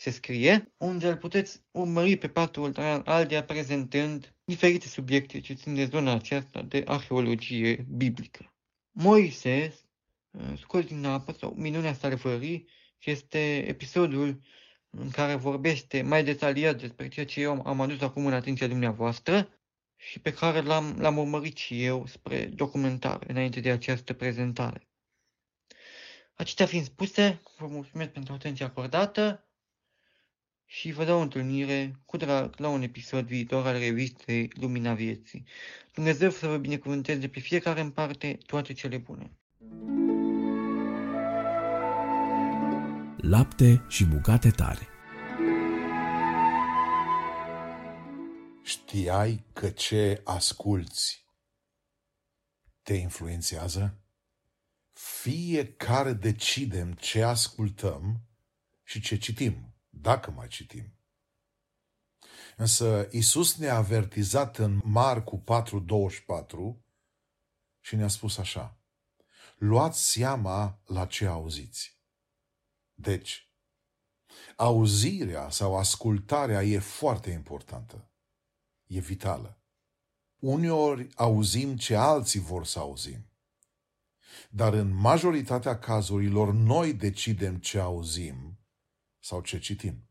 se 0.00 0.10
scrie, 0.10 0.72
unde 0.76 1.08
îl 1.08 1.16
puteți 1.16 1.62
urmări 1.70 2.16
pe 2.16 2.28
pastorul 2.28 2.72
Traian 2.72 3.02
Aldea 3.04 3.44
prezentând 3.44 4.34
diferite 4.44 4.86
subiecte 4.86 5.40
ce 5.40 5.54
țin 5.54 5.74
de 5.74 5.84
zona 5.84 6.12
aceasta 6.12 6.62
de 6.62 6.82
arheologie 6.86 7.86
biblică. 7.88 8.54
Moise, 8.90 9.74
uh, 10.30 10.58
scos 10.58 10.84
din 10.84 11.04
apă 11.04 11.32
sau 11.32 11.54
minunea 11.56 11.94
salvării, 11.94 12.68
este 12.98 13.68
episodul 13.68 14.40
în 14.90 15.10
care 15.10 15.34
vorbește 15.34 16.02
mai 16.02 16.24
detaliat 16.24 16.80
despre 16.80 17.08
ceea 17.08 17.26
ce 17.26 17.40
eu 17.40 17.62
am 17.66 17.80
adus 17.80 18.00
acum 18.00 18.26
în 18.26 18.32
atenția 18.32 18.66
dumneavoastră 18.66 19.48
și 19.96 20.20
pe 20.20 20.32
care 20.32 20.60
l-am, 20.60 20.96
l-am 20.98 21.18
urmărit 21.18 21.56
și 21.56 21.84
eu 21.84 22.06
spre 22.06 22.44
documentare 22.44 23.30
înainte 23.30 23.60
de 23.60 23.70
această 23.70 24.12
prezentare. 24.12 24.88
Acestea 26.34 26.66
fiind 26.66 26.84
spuse, 26.84 27.40
vă 27.58 27.66
mulțumesc 27.66 28.10
pentru 28.10 28.32
atenția 28.32 28.66
acordată 28.66 29.44
și 30.72 30.92
vă 30.92 31.04
dau 31.04 31.18
o 31.18 31.22
întâlnire 31.22 32.00
cu 32.04 32.16
drag 32.16 32.54
la 32.58 32.68
un 32.68 32.82
episod 32.82 33.26
viitor 33.26 33.66
al 33.66 33.78
revistei 33.78 34.52
Lumina 34.54 34.94
Vieții. 34.94 35.44
Dumnezeu 35.94 36.30
să 36.30 36.46
vă 36.46 36.56
binecuvânteze 36.56 37.28
pe 37.28 37.40
fiecare 37.40 37.80
în 37.80 37.90
parte 37.90 38.38
toate 38.46 38.72
cele 38.72 38.96
bune. 38.96 39.30
Lapte 43.16 43.84
și 43.88 44.04
bucate 44.04 44.50
tare 44.50 44.88
Știai 48.62 49.44
că 49.52 49.68
ce 49.68 50.20
asculți 50.24 51.24
te 52.82 52.94
influențează? 52.94 54.00
fiecare 54.92 56.12
decidem 56.12 56.92
ce 56.92 57.22
ascultăm 57.22 58.20
și 58.84 59.00
ce 59.00 59.16
citim, 59.16 59.69
dacă 60.00 60.30
mai 60.30 60.48
citim. 60.48 60.94
Însă 62.56 63.08
Isus 63.10 63.56
ne-a 63.56 63.76
avertizat 63.76 64.58
în 64.58 64.80
Marcu 64.84 65.44
4:24 65.44 66.84
și 67.80 67.96
ne-a 67.96 68.08
spus 68.08 68.38
așa: 68.38 68.78
Luați 69.56 70.10
seama 70.10 70.80
la 70.84 71.06
ce 71.06 71.26
auziți. 71.26 71.98
Deci, 72.94 73.50
auzirea 74.56 75.50
sau 75.50 75.76
ascultarea 75.76 76.62
e 76.62 76.78
foarte 76.78 77.30
importantă. 77.30 78.10
E 78.86 79.00
vitală. 79.00 79.62
Uneori 80.38 81.08
auzim 81.14 81.76
ce 81.76 81.94
alții 81.94 82.40
vor 82.40 82.64
să 82.64 82.78
auzim. 82.78 83.30
Dar 84.50 84.72
în 84.72 84.94
majoritatea 84.94 85.78
cazurilor 85.78 86.52
noi 86.52 86.94
decidem 86.94 87.56
ce 87.58 87.78
auzim 87.78 88.49
sau 89.20 89.40
ce 89.40 89.58
citim. 89.58 90.08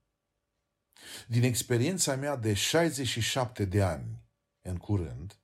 Din 1.27 1.43
experiența 1.43 2.15
mea 2.15 2.35
de 2.35 2.53
67 2.53 3.65
de 3.65 3.83
ani 3.83 4.23
în 4.61 4.77
curând, 4.77 5.39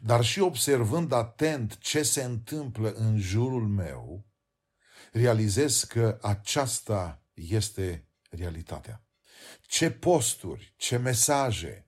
dar 0.00 0.24
și 0.24 0.40
observând 0.40 1.12
atent 1.12 1.78
ce 1.78 2.02
se 2.02 2.22
întâmplă 2.22 2.92
în 2.92 3.18
jurul 3.18 3.68
meu, 3.68 4.26
realizez 5.12 5.84
că 5.84 6.18
aceasta 6.22 7.22
este 7.34 8.08
realitatea. 8.30 9.02
Ce 9.62 9.90
posturi, 9.90 10.74
ce 10.76 10.96
mesaje, 10.96 11.86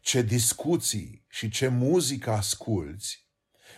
ce 0.00 0.22
discuții 0.22 1.24
și 1.28 1.48
ce 1.48 1.68
muzică 1.68 2.30
asculți 2.30 3.26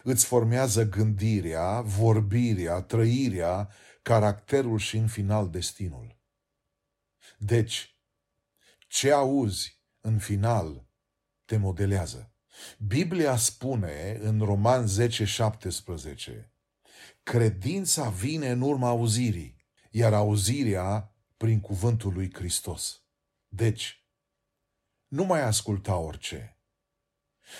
îți 0.03 0.25
formează 0.25 0.89
gândirea, 0.89 1.81
vorbirea, 1.81 2.83
trăirea, 2.83 3.71
caracterul 4.03 4.79
și, 4.79 4.97
în 4.97 5.07
final, 5.07 5.51
destinul. 5.51 6.20
Deci, 7.43 7.97
ce 8.89 9.13
auzi, 9.13 9.81
în 10.01 10.19
final, 10.19 10.89
te 11.45 11.57
modelează. 11.57 12.35
Biblia 12.79 13.37
spune 13.37 14.19
în 14.21 14.41
Roman 14.41 14.87
10, 14.87 15.25
17, 15.25 16.55
credința 17.23 18.09
vine 18.09 18.51
în 18.51 18.61
urma 18.61 18.89
auzirii, 18.89 19.67
iar 19.91 20.13
auzirea 20.13 21.15
prin 21.37 21.61
cuvântul 21.61 22.13
lui 22.13 22.35
Hristos. 22.35 23.05
Deci, 23.49 24.07
nu 25.09 25.25
mai 25.25 25.43
asculta 25.43 25.97
orice, 25.97 26.59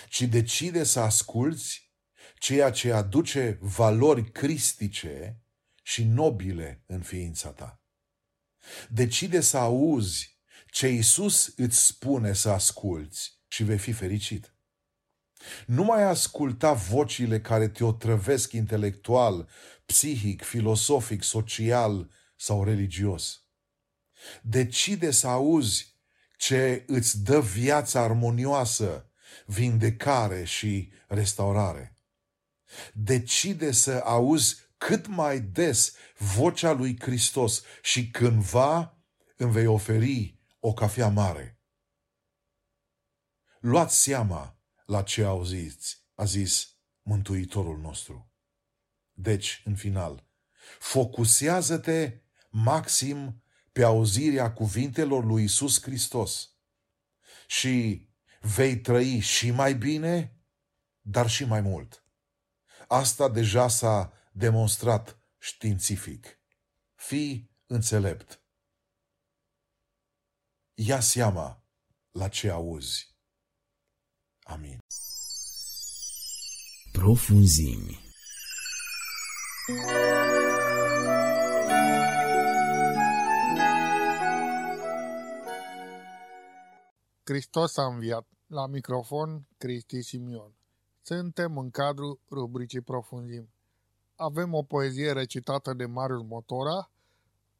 ci 0.09 0.21
decide 0.21 0.83
să 0.83 0.99
asculți 0.99 1.91
ceea 2.35 2.71
ce 2.71 2.91
aduce 2.91 3.57
valori 3.61 4.31
cristice 4.31 5.43
și 5.83 6.03
nobile 6.03 6.83
în 6.85 7.01
ființa 7.01 7.51
ta. 7.51 7.80
Decide 8.89 9.41
să 9.41 9.57
auzi 9.57 10.39
ce 10.67 10.87
Isus 10.87 11.53
îți 11.55 11.85
spune 11.85 12.33
să 12.33 12.49
asculți 12.49 13.39
și 13.47 13.63
vei 13.63 13.77
fi 13.77 13.91
fericit. 13.91 14.55
Nu 15.65 15.83
mai 15.83 16.03
asculta 16.03 16.73
vocile 16.73 17.41
care 17.41 17.67
te 17.67 17.83
otrăvesc 17.83 18.51
intelectual, 18.51 19.49
psihic, 19.85 20.43
filosofic, 20.43 21.23
social 21.23 22.09
sau 22.35 22.63
religios. 22.63 23.45
Decide 24.41 25.11
să 25.11 25.27
auzi 25.27 25.99
ce 26.37 26.83
îți 26.87 27.23
dă 27.23 27.41
viața 27.41 28.01
armonioasă, 28.01 29.11
vindecare 29.45 30.43
și 30.43 30.91
restaurare. 31.07 31.95
Decide 32.93 33.71
să 33.71 33.91
auzi 33.91 34.55
cât 34.85 35.07
mai 35.07 35.39
des 35.39 35.95
vocea 36.17 36.71
lui 36.71 36.99
Hristos 36.99 37.63
și 37.81 38.09
cândva 38.09 38.97
îmi 39.37 39.51
vei 39.51 39.65
oferi 39.65 40.39
o 40.59 40.73
cafea 40.73 41.07
mare. 41.07 41.59
Luați 43.59 44.01
seama 44.01 44.59
la 44.85 45.03
ce 45.03 45.23
auziți, 45.23 46.05
a 46.15 46.23
zis 46.25 46.75
Mântuitorul 47.01 47.77
nostru. 47.77 48.31
Deci, 49.11 49.61
în 49.65 49.75
final, 49.75 50.27
focusează-te 50.79 52.21
maxim 52.49 53.43
pe 53.71 53.83
auzirea 53.83 54.53
cuvintelor 54.53 55.25
lui 55.25 55.43
Isus 55.43 55.81
Hristos 55.81 56.49
și 57.47 58.07
vei 58.39 58.79
trăi 58.79 59.19
și 59.19 59.51
mai 59.51 59.75
bine, 59.75 60.41
dar 61.01 61.29
și 61.29 61.45
mai 61.45 61.61
mult. 61.61 62.05
Asta 62.87 63.29
deja 63.29 63.67
s-a 63.67 64.20
demonstrat 64.31 65.19
științific. 65.37 66.39
Fii 66.95 67.51
înțelept. 67.65 68.43
Ia 70.73 70.99
seama 70.99 71.65
la 72.11 72.27
ce 72.27 72.49
auzi. 72.49 73.15
Amin. 74.43 74.77
Profunzimi. 76.91 77.99
Hristos 87.23 87.77
a 87.77 87.85
înviat. 87.85 88.27
La 88.47 88.67
microfon, 88.67 89.47
Cristi 89.57 90.01
Simion. 90.01 90.55
Suntem 91.01 91.57
în 91.57 91.69
cadrul 91.69 92.19
rubricii 92.29 92.81
Profunzim. 92.81 93.53
Avem 94.23 94.53
o 94.53 94.63
poezie 94.63 95.11
recitată 95.11 95.73
de 95.73 95.85
Marius 95.85 96.23
Motora, 96.23 96.89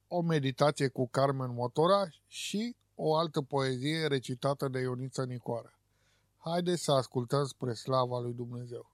o 0.07 0.21
meditație 0.21 0.87
cu 0.87 1.07
Carmen 1.07 1.53
Motora 1.53 2.09
și 2.27 2.75
o 2.95 3.15
altă 3.15 3.41
poezie 3.41 4.07
recitată 4.07 4.67
de 4.67 4.79
Ioniță 4.79 5.25
Nicoară. 5.25 5.79
Haideți 6.37 6.83
să 6.83 6.91
ascultăm 6.91 7.45
spre 7.45 7.73
slava 7.73 8.19
lui 8.19 8.33
Dumnezeu. 8.33 8.91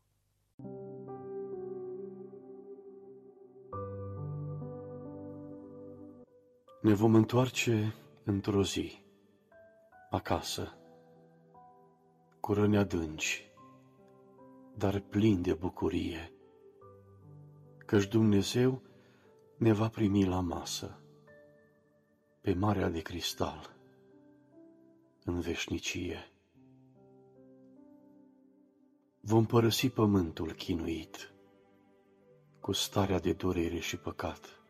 Ne 6.82 6.94
vom 6.94 7.16
întoarce 7.16 7.96
într-o 8.24 8.64
zi 8.64 9.04
acasă, 10.10 10.78
cu 12.40 12.54
răni 12.54 12.78
adânci, 12.78 13.52
dar 14.76 15.00
plin 15.00 15.42
de 15.42 15.54
bucurie, 15.54 16.32
căci 17.88 18.08
Dumnezeu 18.08 18.82
ne 19.58 19.74
va 19.74 19.90
primi 19.90 20.26
la 20.26 20.40
masă, 20.40 21.00
pe 22.42 22.54
marea 22.54 22.90
de 22.90 23.02
cristal, 23.02 23.76
în 25.24 25.40
veșnicie. 25.40 26.32
Vom 29.20 29.46
părăsi 29.46 29.90
pământul 29.90 30.52
chinuit, 30.52 31.34
cu 32.60 32.72
starea 32.72 33.20
de 33.20 33.34
durere 33.34 33.80
și 33.80 33.98
păcat. 33.98 34.62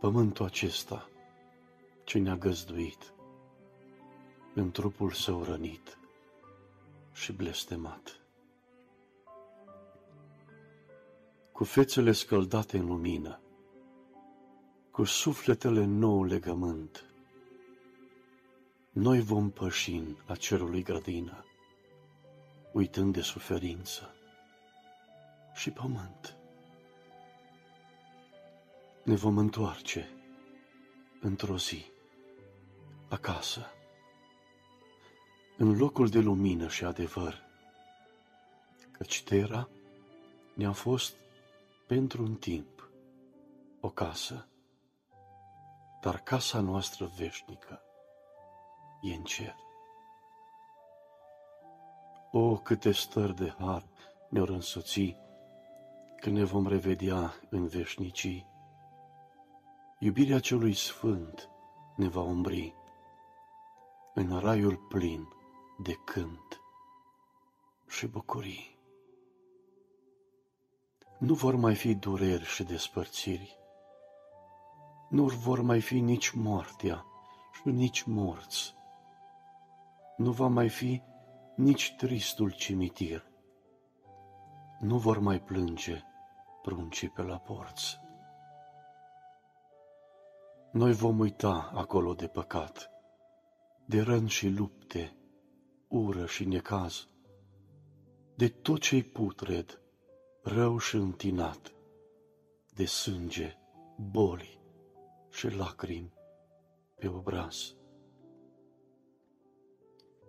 Pământul 0.00 0.44
acesta 0.44 1.08
ce 2.04 2.18
ne-a 2.18 2.36
găzduit, 2.36 3.14
în 4.54 4.70
trupul 4.70 5.10
său 5.10 5.42
rănit 5.42 5.98
și 7.12 7.32
blestemat. 7.32 8.23
Cu 11.54 11.64
fețele 11.64 12.12
scăldate 12.12 12.78
în 12.78 12.86
lumină, 12.86 13.40
cu 14.90 15.04
sufletele 15.04 15.80
în 15.82 15.98
nou 15.98 16.24
legământ, 16.24 17.04
noi 18.90 19.20
vom 19.20 19.50
păși 19.50 19.90
în 19.90 20.16
a 20.26 20.34
cerului 20.34 20.82
grădină, 20.82 21.44
uitând 22.72 23.12
de 23.12 23.20
suferință 23.20 24.14
și 25.54 25.70
pământ. 25.70 26.36
Ne 29.04 29.14
vom 29.14 29.38
întoarce 29.38 30.08
într-o 31.20 31.58
zi 31.58 31.84
acasă 33.08 33.66
în 35.56 35.76
locul 35.76 36.08
de 36.08 36.18
lumină 36.18 36.68
și 36.68 36.84
adevăr, 36.84 37.42
căci 38.90 39.22
Tera 39.22 39.68
ne-a 40.54 40.72
fost 40.72 41.14
pentru 41.86 42.22
un 42.22 42.34
timp 42.34 42.90
o 43.80 43.88
casă, 43.88 44.48
dar 46.00 46.18
casa 46.18 46.60
noastră 46.60 47.10
veșnică 47.16 47.82
e 49.00 49.14
în 49.14 49.22
cer. 49.22 49.56
O, 52.30 52.56
câte 52.56 52.92
stări 52.92 53.34
de 53.34 53.54
har 53.58 53.84
ne-or 54.28 54.48
însoți 54.48 55.16
când 56.16 56.36
ne 56.36 56.44
vom 56.44 56.66
revedea 56.66 57.34
în 57.50 57.66
veșnicii. 57.66 58.46
Iubirea 59.98 60.40
celui 60.40 60.74
sfânt 60.74 61.50
ne 61.96 62.08
va 62.08 62.20
umbri 62.20 62.74
în 64.14 64.38
raiul 64.38 64.76
plin 64.76 65.28
de 65.82 65.92
cânt 65.92 66.60
și 67.88 68.06
bucurii. 68.06 68.73
Nu 71.24 71.34
vor 71.34 71.56
mai 71.56 71.74
fi 71.74 71.94
dureri 71.94 72.44
și 72.44 72.64
despărțiri, 72.64 73.58
nu 75.08 75.24
vor 75.24 75.60
mai 75.60 75.80
fi 75.80 76.00
nici 76.00 76.30
moartea 76.30 77.04
și 77.52 77.68
nici 77.68 78.02
morți, 78.02 78.74
nu 80.16 80.30
va 80.30 80.46
mai 80.46 80.68
fi 80.68 81.02
nici 81.56 81.94
tristul 81.96 82.50
cimitir, 82.50 83.24
nu 84.80 84.98
vor 84.98 85.18
mai 85.18 85.40
plânge 85.40 86.02
pruncii 86.62 87.08
pe 87.08 87.22
la 87.22 87.38
porți. 87.38 87.98
Noi 90.72 90.92
vom 90.92 91.18
uita 91.18 91.70
acolo 91.74 92.14
de 92.14 92.26
păcat, 92.26 92.90
de 93.84 94.00
răni 94.00 94.28
și 94.28 94.48
lupte, 94.48 95.16
ură 95.88 96.26
și 96.26 96.44
necaz, 96.44 97.08
de 98.34 98.48
tot 98.48 98.80
ce-i 98.80 99.02
putred, 99.02 99.78
rău 100.46 100.78
și 100.78 100.96
întinat, 100.96 101.74
de 102.74 102.84
sânge, 102.84 103.56
boli 103.96 104.60
și 105.30 105.48
lacrimi 105.48 106.12
pe 106.94 107.08
obraz. 107.08 107.74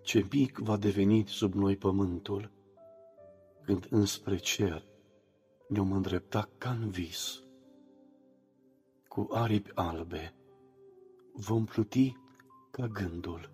Ce 0.02 0.28
mic 0.32 0.58
va 0.58 0.78
deveni 0.78 1.28
sub 1.28 1.54
noi 1.54 1.78
pământul, 1.78 2.52
când 3.62 3.88
înspre 3.90 4.38
cer 4.38 4.86
ne-om 5.68 5.92
îndrepta 5.92 6.50
ca 6.58 6.70
în 6.70 6.90
vis. 6.90 7.44
Cu 9.08 9.28
aripi 9.32 9.72
albe 9.74 10.34
vom 11.34 11.66
pluti 11.66 12.18
ca 12.72 12.88
gândul 12.88 13.50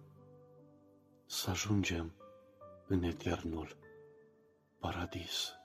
să 1.26 1.50
ajungem 1.50 2.14
în 2.88 3.04
eternul 3.04 3.78
paradis. 4.80 5.61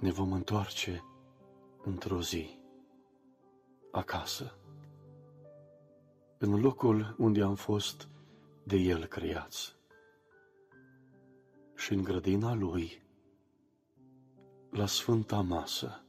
Ne 0.00 0.10
vom 0.10 0.32
întoarce 0.32 1.04
într-o 1.84 2.22
zi 2.22 2.58
acasă, 3.90 4.58
în 6.38 6.60
locul 6.60 7.14
unde 7.18 7.42
am 7.42 7.54
fost 7.54 8.08
de 8.64 8.76
El 8.76 9.04
creați 9.06 9.76
și 11.76 11.92
în 11.92 12.02
grădina 12.02 12.54
Lui, 12.54 13.02
la 14.70 14.86
sfânta 14.86 15.40
masă, 15.40 16.04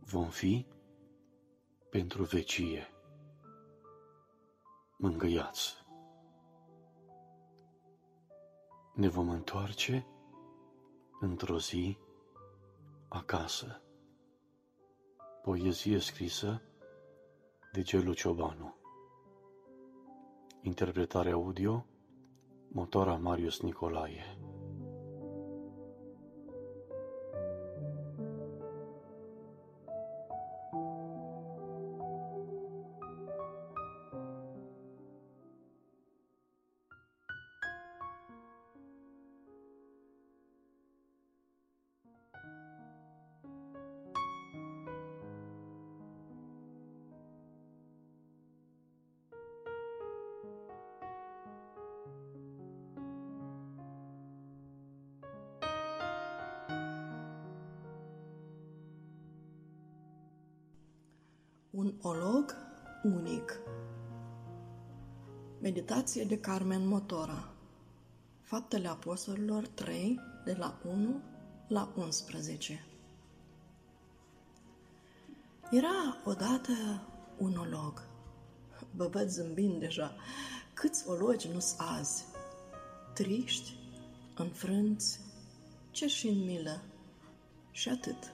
vom 0.00 0.28
fi 0.28 0.66
pentru 1.90 2.22
vecie 2.22 2.86
mângâiați. 4.96 5.74
Ne 8.94 9.08
vom 9.08 9.28
întoarce 9.28 10.06
într-o 11.20 11.58
zi 11.58 11.98
acasă. 13.08 13.82
Poezie 15.42 15.98
scrisă 15.98 16.62
de 17.72 17.82
Gelu 17.82 18.12
Ciobanu. 18.12 18.74
Interpretare 20.62 21.30
audio 21.30 21.86
Motora 22.68 23.16
Marius 23.16 23.60
Nicolae 23.60 24.37
Meditație 66.08 66.36
de 66.36 66.42
Carmen 66.42 66.86
Motora. 66.86 67.48
Faptele 68.42 68.88
Apostolilor 68.88 69.66
3, 69.66 70.20
de 70.44 70.54
la 70.58 70.78
1 70.84 71.20
la 71.66 71.92
11. 71.96 72.84
Era 75.70 76.16
odată 76.24 76.72
un 77.38 77.56
olog. 77.56 78.02
Bă 78.96 79.06
văd 79.06 79.28
zâmbind 79.28 79.80
deja. 79.80 80.16
Câți 80.74 81.08
ologi 81.08 81.48
nu 81.48 81.58
azi? 81.76 82.24
Triști, 83.14 83.76
înfrânți, 84.36 85.20
cer 85.90 86.08
și 86.08 86.28
în 86.28 86.44
milă. 86.44 86.82
Și 87.70 87.88
atât. 87.88 88.32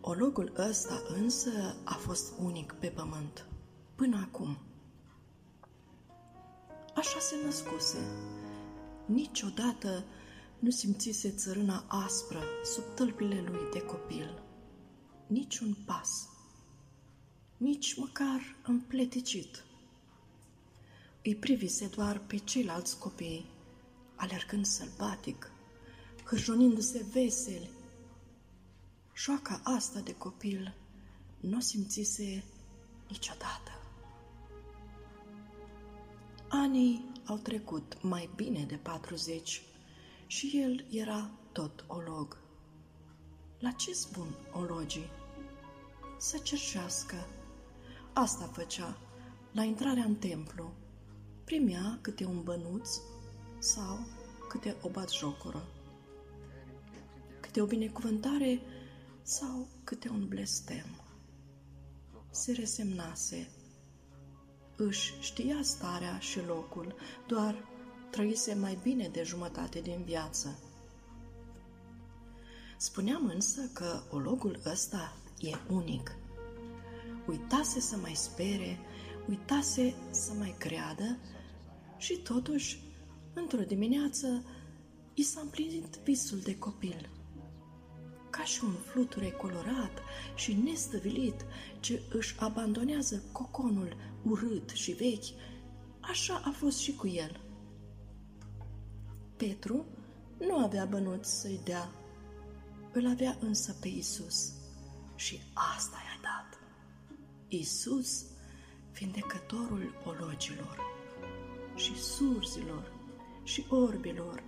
Ologul 0.00 0.52
ăsta 0.56 1.02
însă 1.08 1.76
a 1.84 1.94
fost 1.94 2.32
unic 2.38 2.72
pe 2.72 2.86
pământ, 2.86 3.46
până 3.94 4.16
acum. 4.16 4.58
Așa 6.94 7.18
se 7.18 7.34
născuse. 7.44 7.98
Niciodată 9.06 10.04
nu 10.58 10.70
simțise 10.70 11.30
țărâna 11.30 11.84
aspră 11.88 12.42
sub 12.74 12.84
tălpile 12.94 13.44
lui 13.50 13.70
de 13.72 13.80
copil. 13.80 14.42
Niciun 15.26 15.76
pas. 15.86 16.28
Nici 17.56 17.94
măcar 17.94 18.56
împleticit. 18.62 19.64
Îi 21.22 21.36
privise 21.36 21.86
doar 21.86 22.18
pe 22.18 22.36
ceilalți 22.36 22.98
copii, 22.98 23.46
alergând 24.14 24.66
sălbatic, 24.66 25.50
hârjonindu-se 26.24 27.04
veseli, 27.12 27.70
Șoaca 29.16 29.60
asta 29.62 30.00
de 30.00 30.14
copil 30.14 30.74
nu 31.40 31.56
o 31.56 31.60
simțise 31.60 32.44
niciodată. 33.08 33.73
Anii 36.56 37.04
au 37.26 37.36
trecut 37.36 38.02
mai 38.02 38.30
bine 38.36 38.64
de 38.64 38.74
40 38.74 39.62
și 40.26 40.60
el 40.60 40.86
era 40.90 41.30
tot 41.52 41.84
olog. 41.86 42.38
La 43.58 43.70
ce 43.70 43.92
spun 43.92 44.26
ologii? 44.52 45.10
Să 46.18 46.38
cerșească. 46.38 47.26
Asta 48.12 48.44
făcea 48.44 48.98
la 49.52 49.62
intrarea 49.62 50.04
în 50.04 50.14
templu. 50.14 50.72
Primea 51.44 51.98
câte 52.00 52.24
un 52.24 52.42
bănuț 52.42 52.88
sau 53.58 54.06
câte 54.48 54.76
o 54.82 54.88
batjocură. 54.88 55.66
Câte 57.40 57.60
o 57.60 57.66
binecuvântare 57.66 58.60
sau 59.22 59.68
câte 59.84 60.08
un 60.08 60.28
blestem. 60.28 60.86
Se 62.30 62.52
resemnase. 62.52 63.48
Își 64.76 65.14
știa 65.20 65.58
starea 65.62 66.18
și 66.18 66.46
locul, 66.46 66.94
doar 67.26 67.68
trăise 68.10 68.54
mai 68.54 68.78
bine 68.82 69.08
de 69.08 69.22
jumătate 69.22 69.80
din 69.80 70.02
viață. 70.04 70.58
Spuneam 72.76 73.26
însă 73.26 73.60
că 73.72 74.02
ologul 74.10 74.60
ăsta 74.66 75.16
e 75.40 75.72
unic. 75.72 76.16
Uitase 77.26 77.80
să 77.80 77.96
mai 77.96 78.14
spere, 78.14 78.78
uitase 79.28 79.94
să 80.10 80.32
mai 80.38 80.54
creadă 80.58 81.18
și 81.96 82.16
totuși, 82.16 82.78
într-o 83.34 83.62
dimineață, 83.62 84.44
i 85.14 85.22
s-a 85.22 85.40
împlinit 85.40 85.98
visul 86.04 86.38
de 86.38 86.58
copil– 86.58 87.08
ca 88.36 88.44
și 88.44 88.64
un 88.64 88.72
fluture 88.72 89.30
colorat 89.30 90.02
și 90.34 90.52
nestăvilit 90.52 91.44
ce 91.80 92.02
își 92.10 92.34
abandonează 92.38 93.22
coconul 93.32 93.96
urât 94.22 94.70
și 94.70 94.92
vechi, 94.92 95.40
așa 96.00 96.42
a 96.44 96.50
fost 96.50 96.78
și 96.78 96.94
cu 96.94 97.06
el. 97.06 97.40
Petru 99.36 99.86
nu 100.38 100.56
avea 100.56 100.84
bănuți 100.84 101.40
să-i 101.40 101.60
dea, 101.64 101.90
îl 102.92 103.06
avea 103.06 103.36
însă 103.40 103.76
pe 103.80 103.88
Isus 103.88 104.52
și 105.14 105.40
asta 105.76 105.96
i-a 105.96 106.20
dat. 106.22 106.58
Isus, 107.48 108.24
vindecătorul 108.92 109.94
ologilor 110.04 110.80
și 111.74 111.98
surzilor 111.98 112.92
și 113.42 113.66
orbilor 113.68 114.42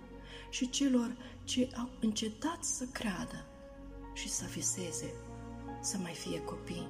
și 0.49 0.69
celor 0.69 1.17
ce 1.43 1.69
au 1.77 1.89
încetat 1.99 2.63
să 2.63 2.85
creadă 2.85 3.45
și 4.17 4.29
să 4.29 4.45
viseze, 4.51 5.13
să 5.81 5.97
mai 5.97 6.13
fie 6.13 6.41
copii. 6.41 6.87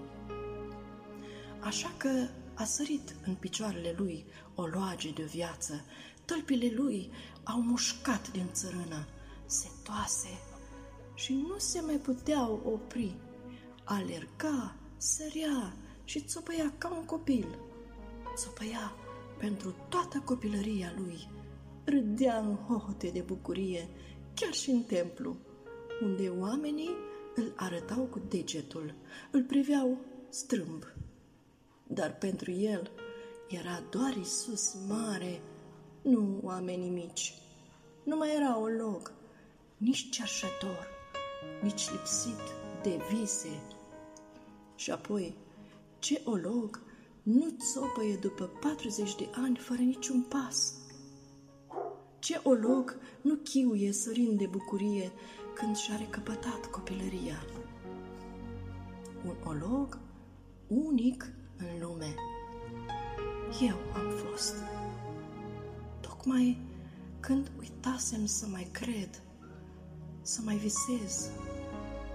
Așa 1.59 1.93
că 1.97 2.27
a 2.53 2.63
sărit 2.63 3.15
în 3.25 3.35
picioarele 3.35 3.93
lui 3.97 4.25
o 4.55 4.65
loage 4.65 5.11
de 5.11 5.23
viață, 5.23 5.83
tălpile 6.25 6.71
lui 6.75 7.11
au 7.43 7.61
mușcat 7.61 8.31
din 8.31 8.49
țărână, 8.51 9.07
setoase 9.45 10.39
și 11.13 11.33
nu 11.33 11.57
se 11.57 11.81
mai 11.81 11.95
puteau 11.95 12.61
opri. 12.65 13.15
Alerga, 13.83 14.75
sărea 14.97 15.73
și 16.03 16.21
țopăia 16.21 16.73
ca 16.77 16.89
un 16.97 17.05
copil. 17.05 17.59
Țopăia 18.35 18.93
pentru 19.37 19.75
toată 19.89 20.21
copilăria 20.25 20.93
lui. 20.97 21.29
Râdea 21.83 22.37
în 22.37 22.55
hohote 22.55 23.07
de 23.07 23.21
bucurie, 23.21 23.89
chiar 24.33 24.53
și 24.53 24.69
în 24.69 24.83
templu, 24.83 25.37
unde 26.01 26.29
oamenii 26.29 26.89
îl 27.37 27.53
arătau 27.55 28.03
cu 28.03 28.21
degetul, 28.29 28.93
îl 29.31 29.43
priveau 29.43 29.97
strâmb. 30.29 30.83
Dar 31.87 32.17
pentru 32.17 32.51
el 32.51 32.91
era 33.49 33.83
doar 33.89 34.15
Isus 34.15 34.75
mare, 34.87 35.41
nu 36.01 36.39
oamenii 36.43 36.89
mici. 36.89 37.33
Nu 38.03 38.15
mai 38.15 38.35
era 38.35 38.59
o 38.59 38.67
loc, 38.67 39.13
nici 39.77 40.09
cerșător, 40.09 40.87
nici 41.61 41.91
lipsit 41.91 42.41
de 42.83 42.99
vise. 43.11 43.61
Și 44.75 44.91
apoi, 44.91 45.35
ce 45.99 46.21
olog 46.25 46.81
nu 47.23 47.55
țopăie 47.73 48.15
după 48.15 48.43
40 48.61 49.15
de 49.15 49.29
ani 49.31 49.57
fără 49.57 49.81
niciun 49.81 50.21
pas? 50.21 50.73
Ce 52.19 52.39
olog 52.43 52.99
nu 53.21 53.35
chiuie 53.35 53.91
sărind 53.91 54.37
de 54.37 54.45
bucurie 54.45 55.11
când 55.57 55.75
și-a 55.75 55.95
recăpătat 55.95 56.65
copilăria. 56.71 57.45
Un 59.25 59.35
olog 59.43 59.99
unic 60.67 61.31
în 61.57 61.81
lume. 61.81 62.15
Eu 63.61 63.75
am 63.93 64.09
fost. 64.09 64.55
Tocmai 65.99 66.61
când 67.19 67.51
uitasem 67.59 68.25
să 68.25 68.47
mai 68.47 68.67
cred, 68.71 69.21
să 70.21 70.41
mai 70.43 70.55
visez, 70.55 71.29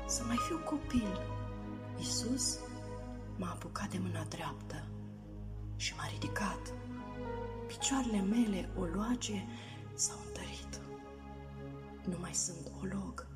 să 0.07 0.22
mai 0.26 0.36
fiu 0.49 0.59
copil, 0.59 1.20
Isus 2.01 2.59
m-a 3.36 3.51
apucat 3.51 3.90
de 3.90 3.99
mâna 3.99 4.24
dreaptă 4.28 4.84
și 5.76 5.95
m-a 5.97 6.07
ridicat. 6.12 6.74
Picioarele 7.66 8.20
mele 8.20 8.68
oloage 8.78 9.45
s-au 9.95 10.18
întărit. 10.26 10.80
Nu 12.09 12.16
mai 12.20 12.34
sunt 12.34 12.72
olog, 12.82 13.26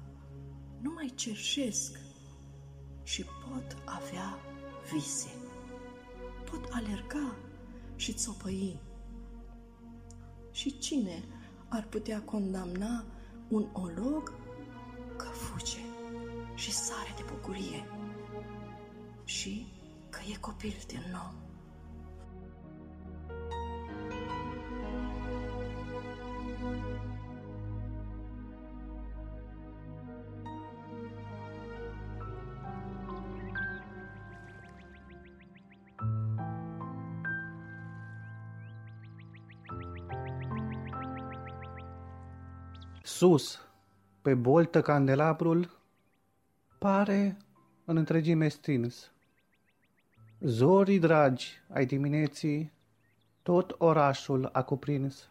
nu 0.81 0.93
mai 0.93 1.13
cerșesc 1.15 1.99
și 3.03 3.25
pot 3.25 3.77
avea 3.85 4.39
vise. 4.93 5.29
Pot 6.51 6.69
alerga 6.71 7.37
și 7.97 8.13
țopăi. 8.13 8.81
Și 10.51 10.79
cine 10.79 11.25
ar 11.69 11.87
putea 11.87 12.23
condamna 12.23 13.05
un 13.49 13.69
olog 13.73 14.33
că 15.17 15.27
fuge 15.27 15.81
și 16.55 16.73
sare 16.73 17.15
de 17.17 17.23
bucurie 17.33 17.89
și 19.25 19.67
că 20.11 20.21
e 20.33 20.37
copil 20.41 20.77
din 20.87 21.03
nou? 21.13 21.46
Sus, 43.07 43.61
pe 44.23 44.35
boltă 44.35 44.83
candelabrul, 44.83 45.79
pare 46.79 47.37
în 47.85 47.97
întregime 47.97 48.49
stins. 48.49 49.11
Zorii 50.41 50.99
dragi 50.99 51.63
ai 51.73 51.87
dimineții, 51.87 52.73
tot 53.43 53.75
orașul 53.79 54.49
a 54.53 54.63
cuprins. 54.63 55.31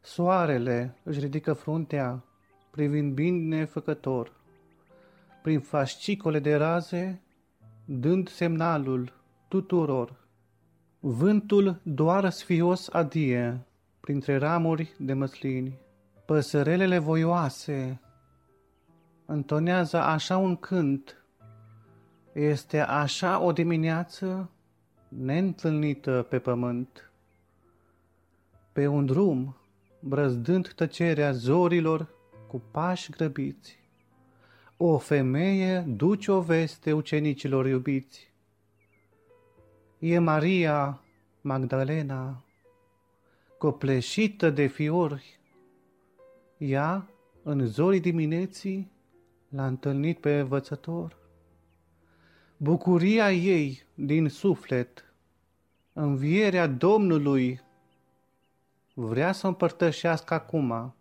Soarele 0.00 0.96
își 1.02 1.20
ridică 1.20 1.52
fruntea, 1.52 2.24
privind 2.70 3.12
bine 3.12 3.64
făcător, 3.64 4.32
prin 5.42 5.60
fascicole 5.60 6.38
de 6.38 6.56
raze, 6.56 7.20
dând 7.84 8.28
semnalul 8.28 9.12
tuturor. 9.48 10.16
Vântul 11.00 11.80
doar 11.82 12.30
sfios 12.30 12.88
adie 12.88 13.66
printre 14.00 14.36
ramuri 14.36 14.94
de 14.98 15.12
măslini. 15.12 15.84
Păsărelele 16.26 16.98
voioase 16.98 18.00
întonează 19.26 19.96
așa 19.96 20.36
un 20.36 20.56
cânt. 20.56 21.24
Este 22.32 22.80
așa 22.80 23.40
o 23.40 23.52
dimineață 23.52 24.50
neîntâlnită 25.08 26.26
pe 26.28 26.38
pământ. 26.38 27.10
Pe 28.72 28.86
un 28.86 29.06
drum, 29.06 29.56
brăzdând 30.00 30.72
tăcerea 30.72 31.32
zorilor 31.32 32.08
cu 32.48 32.62
pași 32.70 33.10
grăbiți, 33.10 33.78
o 34.76 34.98
femeie 34.98 35.80
duce 35.80 36.30
o 36.32 36.40
veste 36.40 36.92
ucenicilor 36.92 37.66
iubiți. 37.66 38.32
E 39.98 40.18
Maria 40.18 41.00
Magdalena, 41.40 42.44
copleșită 43.58 44.50
de 44.50 44.66
fiori. 44.66 45.40
Ea, 46.58 47.08
în 47.42 47.66
zorii 47.66 48.00
dimineții, 48.00 48.90
l-a 49.48 49.66
întâlnit 49.66 50.20
pe 50.20 50.38
învățător. 50.38 51.16
Bucuria 52.56 53.32
ei 53.32 53.82
din 53.94 54.28
suflet, 54.28 55.14
învierea 55.92 56.66
Domnului, 56.66 57.60
vrea 58.94 59.32
să 59.32 59.46
împărtășească 59.46 60.34
acum 60.34 60.94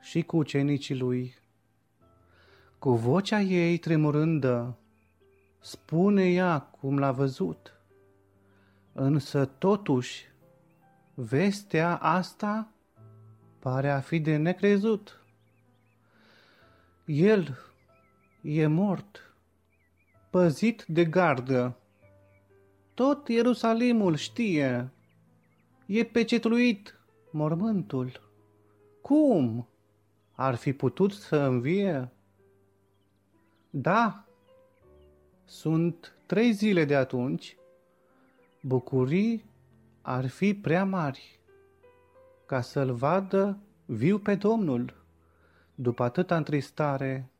și 0.00 0.22
cu 0.22 0.36
ucenicii 0.36 0.96
lui. 0.96 1.34
Cu 2.78 2.90
vocea 2.90 3.40
ei 3.40 3.78
tremurândă, 3.78 4.78
spune 5.58 6.32
ea 6.32 6.60
cum 6.60 6.98
l-a 6.98 7.12
văzut, 7.12 7.80
însă 8.92 9.44
totuși 9.44 10.24
vestea 11.14 11.96
asta 11.96 12.71
pare 13.62 13.90
a 13.90 14.00
fi 14.00 14.20
de 14.20 14.36
necrezut. 14.36 15.20
El 17.04 17.58
e 18.40 18.66
mort, 18.66 19.34
păzit 20.30 20.84
de 20.88 21.04
gardă. 21.04 21.76
Tot 22.94 23.28
Ierusalimul 23.28 24.16
știe, 24.16 24.90
e 25.86 26.04
pecetluit 26.04 26.98
mormântul. 27.30 28.30
Cum? 29.00 29.68
Ar 30.32 30.54
fi 30.54 30.72
putut 30.72 31.12
să 31.12 31.36
învie? 31.36 32.10
Da, 33.70 34.24
sunt 35.44 36.16
trei 36.26 36.52
zile 36.52 36.84
de 36.84 36.96
atunci, 36.96 37.56
bucurii 38.60 39.44
ar 40.00 40.28
fi 40.28 40.54
prea 40.54 40.84
mari 40.84 41.40
ca 42.52 42.60
să-l 42.60 42.92
vadă 42.92 43.58
viu 43.84 44.18
pe 44.18 44.34
Domnul 44.34 44.94
după 45.74 46.02
atâta 46.02 46.36
întristare. 46.36 47.30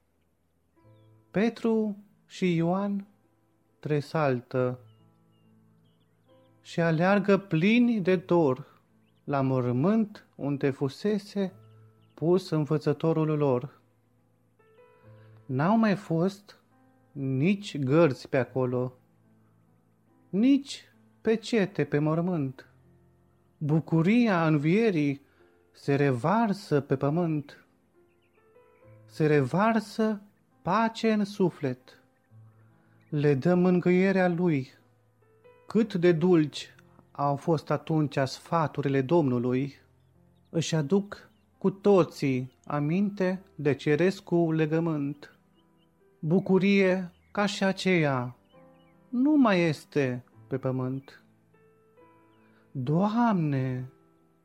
Petru 1.30 1.96
și 2.26 2.54
Ioan 2.54 3.06
tresaltă 3.78 4.78
și 6.62 6.80
aleargă 6.80 7.38
plini 7.38 8.00
de 8.00 8.16
dor 8.16 8.80
la 9.24 9.40
mormânt 9.40 10.26
unde 10.34 10.70
fusese 10.70 11.52
pus 12.14 12.50
învățătorul 12.50 13.38
lor. 13.38 13.80
N-au 15.46 15.76
mai 15.76 15.96
fost 15.96 16.60
nici 17.12 17.78
gărzi 17.78 18.28
pe 18.28 18.36
acolo, 18.36 18.92
nici 20.28 20.84
pecete 21.20 21.84
pe 21.84 21.98
mormânt. 21.98 22.71
Bucuria 23.64 24.46
învierii 24.46 25.20
se 25.72 25.94
revarsă 25.94 26.80
pe 26.80 26.96
pământ, 26.96 27.66
se 29.06 29.26
revarsă 29.26 30.22
pace 30.62 31.12
în 31.12 31.24
suflet, 31.24 31.98
le 33.08 33.34
dă 33.34 33.54
mângâierea 33.54 34.28
lui. 34.28 34.70
Cât 35.66 35.94
de 35.94 36.12
dulci 36.12 36.74
au 37.12 37.36
fost 37.36 37.70
atunci 37.70 38.18
sfaturile 38.24 39.00
Domnului, 39.00 39.74
își 40.50 40.74
aduc 40.74 41.30
cu 41.58 41.70
toții 41.70 42.52
aminte 42.64 43.42
de 43.54 43.74
cerescu 43.74 44.52
legământ. 44.52 45.38
Bucurie 46.18 47.12
ca 47.30 47.46
și 47.46 47.64
aceea 47.64 48.36
nu 49.08 49.36
mai 49.36 49.60
este 49.60 50.24
pe 50.48 50.58
pământ. 50.58 51.21
Doamne, 52.74 53.90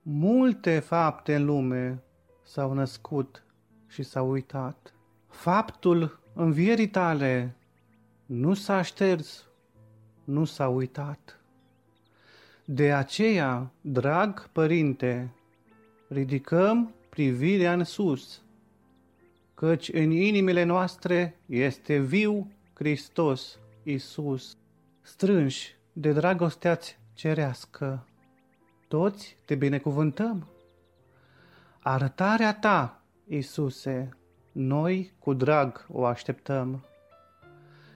multe 0.01 0.79
fapte 0.79 1.35
în 1.35 1.45
lume 1.45 2.03
s-au 2.43 2.73
născut 2.73 3.43
și 3.87 4.03
s-au 4.03 4.31
uitat. 4.31 4.93
Faptul 5.27 6.19
învierii 6.33 6.87
tale 6.87 7.55
nu 8.25 8.53
s-a 8.53 8.81
șters, 8.81 9.47
nu 10.23 10.45
s-a 10.45 10.67
uitat. 10.67 11.39
De 12.65 12.93
aceea, 12.93 13.71
drag 13.81 14.49
părinte, 14.49 15.33
ridicăm 16.07 16.93
privirea 17.09 17.73
în 17.73 17.83
sus, 17.83 18.41
căci 19.53 19.89
în 19.93 20.11
inimile 20.11 20.63
noastre 20.63 21.39
este 21.45 21.99
viu 21.99 22.51
Hristos 22.73 23.59
Isus, 23.83 24.57
strânși 25.01 25.75
de 25.93 26.11
dragosteați 26.11 26.99
cerească. 27.13 28.07
Toți 28.87 29.37
te 29.45 29.55
binecuvântăm. 29.55 30.47
Arătarea 31.79 32.53
ta, 32.53 33.01
Isuse, 33.27 34.09
noi 34.51 35.13
cu 35.19 35.33
drag 35.33 35.85
o 35.91 36.05
așteptăm. 36.05 36.85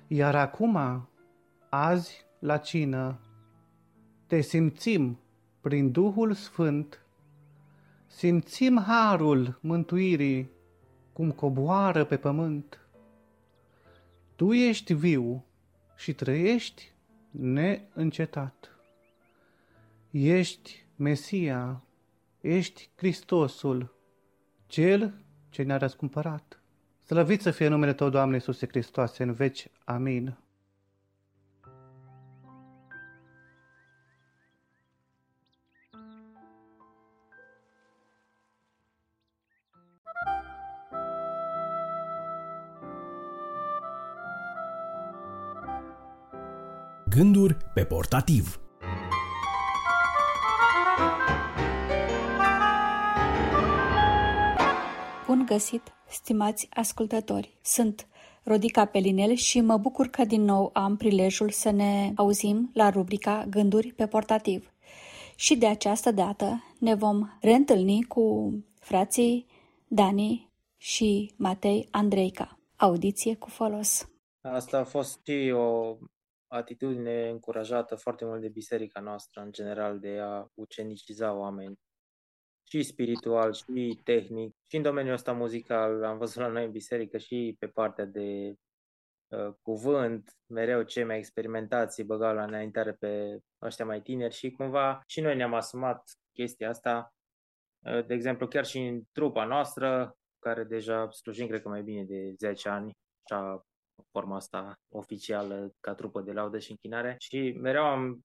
Iar 0.07 0.35
acum, 0.35 1.07
azi, 1.69 2.25
la 2.39 2.57
cină, 2.57 3.19
te 4.27 4.41
simțim 4.41 5.19
prin 5.61 5.91
Duhul 5.91 6.33
Sfânt, 6.33 7.05
simțim 8.07 8.83
harul 8.87 9.59
mântuirii 9.61 10.49
cum 11.13 11.31
coboară 11.31 12.03
pe 12.03 12.17
pământ. 12.17 12.79
Tu 14.35 14.53
ești 14.53 14.93
viu 14.93 15.45
și 15.95 16.13
trăiești 16.13 16.91
neîncetat. 17.31 18.75
Ești 20.11 20.80
Mesia, 21.01 21.83
ești 22.41 22.89
Hristosul, 22.95 23.95
Cel 24.67 25.13
ce 25.49 25.63
ne-a 25.63 25.77
răscumpărat. 25.77 26.61
Slăvit 27.05 27.41
să 27.41 27.51
fie 27.51 27.67
numele 27.67 27.93
Tău, 27.93 28.09
Doamne 28.09 28.35
Iisuse 28.35 28.67
Hristoase, 28.67 29.23
în 29.23 29.33
veci. 29.33 29.67
Amin. 29.83 30.37
Gânduri 47.09 47.57
pe 47.73 47.85
portativ 47.85 48.59
găsit, 55.51 55.81
stimați 56.07 56.67
ascultători! 56.69 57.57
Sunt 57.61 58.07
Rodica 58.43 58.85
Pelinel 58.85 59.33
și 59.35 59.61
mă 59.61 59.77
bucur 59.77 60.07
că 60.07 60.25
din 60.25 60.41
nou 60.41 60.69
am 60.73 60.97
prilejul 60.97 61.49
să 61.49 61.71
ne 61.71 62.11
auzim 62.15 62.71
la 62.73 62.89
rubrica 62.89 63.45
Gânduri 63.49 63.93
pe 63.93 64.07
portativ. 64.07 64.73
Și 65.35 65.57
de 65.57 65.67
această 65.67 66.11
dată 66.11 66.63
ne 66.79 66.95
vom 66.95 67.29
reîntâlni 67.41 68.03
cu 68.03 68.53
frații 68.79 69.45
Dani 69.87 70.51
și 70.77 71.33
Matei 71.37 71.87
Andreica. 71.91 72.59
Audiție 72.75 73.35
cu 73.35 73.49
folos! 73.49 74.09
Asta 74.41 74.77
a 74.77 74.83
fost 74.83 75.19
și 75.25 75.51
o 75.53 75.97
atitudine 76.47 77.29
încurajată 77.29 77.95
foarte 77.95 78.25
mult 78.25 78.41
de 78.41 78.49
biserica 78.49 78.99
noastră, 78.99 79.41
în 79.41 79.51
general, 79.51 79.99
de 79.99 80.17
a 80.21 80.45
uceniciza 80.53 81.33
oameni 81.33 81.79
și 82.71 82.83
spiritual, 82.83 83.53
și 83.53 83.99
tehnic, 84.03 84.55
și 84.67 84.75
în 84.75 84.81
domeniul 84.81 85.13
ăsta 85.13 85.31
muzical. 85.31 86.03
Am 86.03 86.17
văzut 86.17 86.41
la 86.41 86.47
noi 86.47 86.65
în 86.65 86.71
biserică 86.71 87.17
și 87.17 87.55
pe 87.59 87.67
partea 87.67 88.05
de 88.05 88.55
uh, 89.27 89.53
cuvânt, 89.61 90.37
mereu 90.45 90.81
cei 90.83 91.03
mai 91.03 91.17
experimentați 91.17 92.03
băgau 92.03 92.35
la 92.35 92.43
înaintare 92.43 92.93
pe 92.93 93.39
ăștia 93.61 93.85
mai 93.85 94.01
tineri 94.01 94.33
și 94.33 94.51
cumva 94.51 95.01
și 95.07 95.21
noi 95.21 95.35
ne-am 95.35 95.53
asumat 95.53 96.11
chestia 96.33 96.69
asta. 96.69 97.13
Uh, 97.85 98.05
de 98.05 98.13
exemplu, 98.13 98.47
chiar 98.47 98.65
și 98.65 98.77
în 98.77 99.01
trupa 99.11 99.45
noastră, 99.45 100.15
care 100.39 100.63
deja 100.63 101.09
slujim, 101.09 101.47
cred 101.47 101.61
că 101.61 101.69
mai 101.69 101.83
bine 101.83 102.03
de 102.03 102.33
10 102.37 102.69
ani, 102.69 102.91
așa 103.29 103.65
forma 104.11 104.35
asta 104.35 104.75
oficială 104.89 105.73
ca 105.79 105.93
trupă 105.93 106.21
de 106.21 106.31
laudă 106.31 106.59
și 106.59 106.71
închinare 106.71 107.15
și 107.19 107.57
mereu 107.61 107.83
am, 107.83 108.19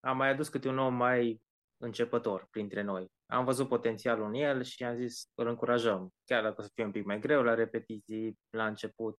am 0.00 0.16
mai 0.16 0.28
adus 0.28 0.48
câte 0.48 0.68
un 0.68 0.78
om 0.78 0.94
mai 0.94 1.40
începător 1.78 2.46
printre 2.50 2.82
noi. 2.82 3.12
Am 3.26 3.44
văzut 3.44 3.68
potențialul 3.68 4.26
în 4.26 4.34
el 4.34 4.62
și 4.62 4.84
am 4.84 4.96
zis 4.96 5.28
îl 5.34 5.46
încurajăm, 5.46 6.14
chiar 6.24 6.42
dacă 6.42 6.60
o 6.60 6.62
să 6.62 6.70
fie 6.74 6.84
un 6.84 6.90
pic 6.90 7.04
mai 7.04 7.18
greu 7.18 7.42
la 7.42 7.54
repetiții, 7.54 8.38
la 8.50 8.66
început. 8.66 9.18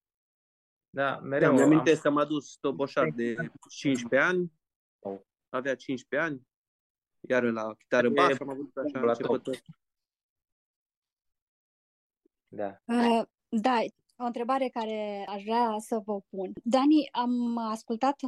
Da, 0.89 1.19
mereu 1.19 1.55
da, 1.55 1.65
mi-am 1.65 1.87
am... 1.87 1.99
că 2.01 2.07
am 2.07 2.17
adus 2.17 2.55
toboșar 2.55 3.09
de 3.15 3.35
15 3.69 4.29
ani, 4.29 4.51
avea 5.49 5.75
15 5.75 6.29
ani, 6.29 6.47
iar 7.19 7.43
la 7.43 7.73
chitară 7.73 8.09
basă 8.09 8.37
am 8.41 8.49
avut 8.49 8.77
așa 8.77 8.99
la 8.99 9.11
începător. 9.11 9.61
Da. 12.47 12.81
Uh, 12.85 13.21
da, 13.49 13.79
o 14.17 14.23
întrebare 14.23 14.67
care 14.67 15.25
aș 15.27 15.43
vrea 15.43 15.75
să 15.79 16.01
vă 16.05 16.21
pun. 16.29 16.53
Dani, 16.63 17.09
am 17.11 17.57
ascultat 17.57 18.19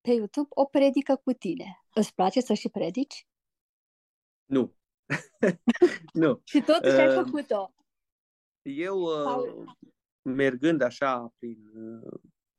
pe 0.00 0.10
YouTube 0.10 0.48
o 0.50 0.64
predică 0.64 1.16
cu 1.16 1.32
tine. 1.32 1.84
Îți 1.94 2.14
place 2.14 2.40
să 2.40 2.54
și 2.54 2.68
predici? 2.68 3.26
Nu. 4.46 4.74
nu. 6.12 6.40
Și 6.44 6.60
totuși 6.60 6.94
ai 6.96 7.16
Uh, 7.18 7.24
făcut-o. 7.24 7.74
Eu, 8.62 9.00
uh, 9.00 9.22
Sau- 9.24 9.76
mergând 10.22 10.80
așa 10.82 11.34
prin 11.38 11.66
uh, 11.74 12.12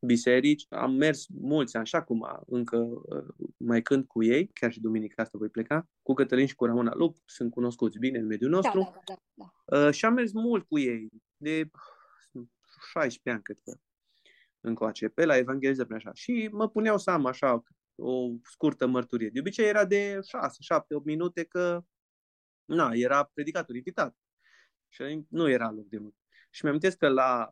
biserici, 0.05 0.65
am 0.69 0.93
mers 0.93 1.27
mulți 1.27 1.75
ani, 1.75 1.85
așa 1.85 2.03
cum 2.03 2.23
a- 2.23 2.43
încă 2.47 2.77
uh, 2.77 3.25
mai 3.57 3.81
cânt 3.81 4.07
cu 4.07 4.23
ei, 4.23 4.47
chiar 4.47 4.71
și 4.71 4.79
duminica 4.79 5.21
asta 5.21 5.37
voi 5.37 5.49
pleca, 5.49 5.87
cu 6.01 6.13
Cătălin 6.13 6.45
și 6.47 6.55
cu 6.55 6.65
Ramona 6.65 6.93
Lup, 6.95 7.17
sunt 7.25 7.51
cunoscuți 7.51 7.97
bine 7.99 8.17
în 8.19 8.25
mediul 8.25 8.49
Da, 8.51 8.55
nostru. 8.55 8.79
da, 8.79 9.01
da, 9.05 9.13
da, 9.33 9.53
da. 9.65 9.85
Uh, 9.87 9.93
și 9.93 10.05
am 10.05 10.13
mers 10.13 10.31
mult 10.31 10.67
cu 10.67 10.79
ei, 10.79 11.09
de 11.37 11.69
16 12.91 13.29
ani, 13.29 13.41
cred 13.41 13.59
că, 13.59 13.77
încoace, 14.59 15.07
pe 15.07 15.25
la 15.25 15.37
evanghelizare, 15.37 15.95
așa. 15.95 16.13
Și 16.13 16.49
mă 16.51 16.69
puneau 16.69 16.97
să 16.97 17.11
am 17.11 17.25
așa 17.25 17.63
o 17.97 18.29
scurtă 18.43 18.87
mărturie. 18.87 19.29
De 19.29 19.39
obicei 19.39 19.67
era 19.67 19.85
de 19.85 20.19
6, 20.27 20.57
7, 20.59 20.95
8 20.95 21.05
minute 21.05 21.43
că, 21.43 21.83
na, 22.65 22.91
era 22.93 23.23
predicator 23.23 23.75
invitat. 23.75 24.15
Și 24.87 25.25
nu 25.29 25.49
era 25.49 25.71
loc 25.71 25.87
de 25.87 25.97
mult. 25.97 26.15
Și 26.49 26.65
mi-am 26.65 26.79
că 26.97 27.07
la 27.07 27.49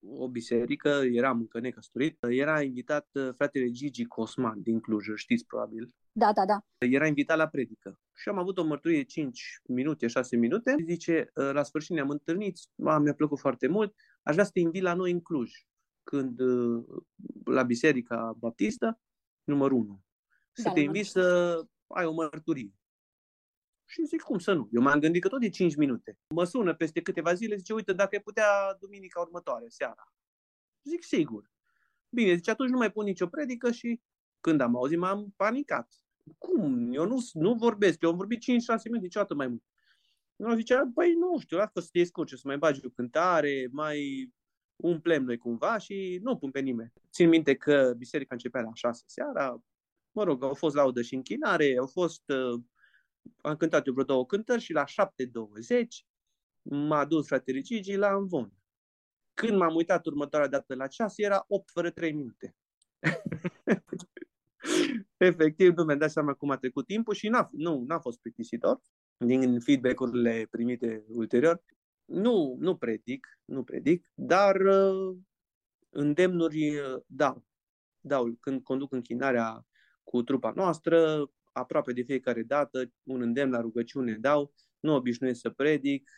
o 0.00 0.28
biserică, 0.28 0.88
eram 0.88 1.38
încă 1.38 1.60
necăsătorit, 1.60 2.16
era 2.28 2.62
invitat 2.62 3.08
uh, 3.12 3.28
fratele 3.34 3.70
Gigi 3.70 4.04
Cosman 4.04 4.62
din 4.62 4.80
Cluj, 4.80 5.08
îl 5.08 5.16
știți 5.16 5.46
probabil. 5.46 5.94
Da, 6.12 6.32
da, 6.32 6.44
da. 6.46 6.64
Era 6.78 7.06
invitat 7.06 7.36
la 7.36 7.48
predică. 7.48 8.00
Și 8.14 8.28
am 8.28 8.38
avut 8.38 8.58
o 8.58 8.64
mărturie 8.64 9.02
5 9.02 9.60
minute, 9.68 10.06
6 10.06 10.36
minute. 10.36 10.76
Zice, 10.86 11.30
uh, 11.34 11.50
la 11.52 11.62
sfârșit 11.62 11.94
ne-am 11.94 12.08
întâlnit, 12.08 12.58
a, 12.84 12.98
mi-a 12.98 13.14
plăcut 13.14 13.38
foarte 13.38 13.66
mult, 13.68 13.94
aș 14.22 14.32
vrea 14.32 14.44
să 14.44 14.50
te 14.50 14.60
invit 14.60 14.82
la 14.82 14.94
noi 14.94 15.10
în 15.10 15.20
Cluj, 15.20 15.50
când 16.02 16.40
uh, 16.40 16.84
la 17.44 17.62
Biserica 17.62 18.34
Baptistă, 18.38 19.00
numărul 19.48 19.78
1. 19.78 20.02
Să 20.52 20.62
Da, 20.62 20.72
te 20.72 20.78
la 20.78 20.84
invit 20.84 21.06
să 21.06 21.56
ai 21.86 22.04
o 22.04 22.12
mărturie. 22.12 22.72
Și 23.84 24.04
zic, 24.04 24.20
cum 24.20 24.38
să 24.38 24.52
nu? 24.52 24.68
Eu 24.72 24.82
m-am 24.82 25.00
gândit 25.00 25.22
că 25.22 25.28
tot 25.28 25.42
e 25.42 25.48
5 25.48 25.76
minute. 25.76 26.18
Mă 26.34 26.44
sună 26.44 26.74
peste 26.74 27.02
câteva 27.02 27.34
zile, 27.34 27.56
zice, 27.56 27.72
uite, 27.72 27.92
dacă 27.92 28.08
ai 28.12 28.22
putea 28.22 28.76
duminica 28.80 29.20
următoare, 29.20 29.68
seara. 29.68 30.14
Zic, 30.82 31.02
sigur. 31.02 31.50
Bine, 32.08 32.34
zice, 32.34 32.50
atunci 32.50 32.70
nu 32.70 32.76
mai 32.76 32.92
pun 32.92 33.04
nicio 33.04 33.26
predică 33.26 33.70
și 33.70 34.00
când 34.40 34.60
am 34.60 34.76
auzit, 34.76 34.98
m-am 34.98 35.32
panicat. 35.36 35.92
Cum? 36.38 36.92
Eu 36.92 37.06
nu, 37.06 37.18
nu 37.32 37.54
vorbesc, 37.54 38.02
eu 38.02 38.10
am 38.10 38.16
vorbit 38.16 38.42
5-6 38.42 38.44
minute, 38.84 39.04
niciodată 39.04 39.34
mai 39.34 39.46
mult. 39.46 39.62
Nu 40.36 40.54
zicea, 40.54 40.84
băi, 40.84 41.14
nu 41.14 41.38
știu, 41.38 41.56
lasă 41.56 41.80
să 41.80 41.88
te 41.92 41.98
descurce, 41.98 42.36
să 42.36 42.42
mai 42.44 42.58
bagi 42.58 42.86
o 42.86 42.88
cântare, 42.88 43.68
mai 43.72 44.30
umplem 44.82 45.22
noi 45.22 45.36
cumva 45.36 45.78
și 45.78 46.18
nu 46.22 46.36
pun 46.36 46.50
pe 46.50 46.60
nimeni. 46.60 46.92
Țin 47.12 47.28
minte 47.28 47.54
că 47.54 47.94
biserica 47.96 48.34
începea 48.34 48.60
la 48.60 48.74
6 48.74 49.02
seara, 49.06 49.62
mă 50.10 50.24
rog, 50.24 50.42
au 50.42 50.54
fost 50.54 50.74
laudă 50.74 51.02
și 51.02 51.14
închinare, 51.14 51.76
au 51.78 51.86
fost, 51.86 52.28
uh, 52.28 52.60
am 53.40 53.56
cântat 53.56 53.86
eu 53.86 53.92
vreo 53.92 54.04
două 54.04 54.26
cântări 54.26 54.60
și 54.60 54.72
la 54.72 54.84
7.20 54.84 56.06
m-a 56.62 57.04
dus 57.04 57.26
fratele 57.26 57.60
Gigi 57.60 57.96
la 57.96 58.14
învon. 58.14 58.52
Când 59.34 59.56
m-am 59.56 59.74
uitat 59.74 60.06
următoarea 60.06 60.48
dată 60.48 60.74
la 60.74 60.86
ceas, 60.86 61.18
era 61.18 61.44
8 61.48 61.70
fără 61.70 61.90
3 61.90 62.12
minute. 62.12 62.56
Efectiv, 65.16 65.76
nu 65.76 65.84
mi-am 65.84 65.98
dat 65.98 66.10
seama 66.10 66.34
cum 66.34 66.50
a 66.50 66.56
trecut 66.56 66.86
timpul 66.86 67.14
și 67.14 67.28
n-a, 67.28 67.48
nu, 67.52 67.84
n-a 67.86 67.98
fost 67.98 68.20
plictisitor 68.20 68.80
din 69.16 69.60
feedback-urile 69.60 70.46
primite 70.50 71.04
ulterior. 71.08 71.62
Nu, 72.08 72.56
nu 72.58 72.76
predic, 72.76 73.26
nu 73.44 73.64
predic, 73.64 74.10
dar 74.14 74.60
uh, 74.60 75.16
îndemnuri 75.90 76.76
uh, 76.76 77.02
dau. 77.06 77.44
Dau 78.00 78.36
când 78.40 78.62
conduc 78.62 78.92
închinarea 78.92 79.66
cu 80.02 80.22
trupa 80.22 80.52
noastră, 80.54 81.30
aproape 81.52 81.92
de 81.92 82.02
fiecare 82.02 82.42
dată, 82.42 82.92
un 83.02 83.20
îndemn 83.20 83.52
la 83.52 83.60
rugăciune 83.60 84.12
dau, 84.12 84.54
nu 84.80 84.94
obișnuiesc 84.94 85.40
să 85.40 85.50
predic. 85.50 86.10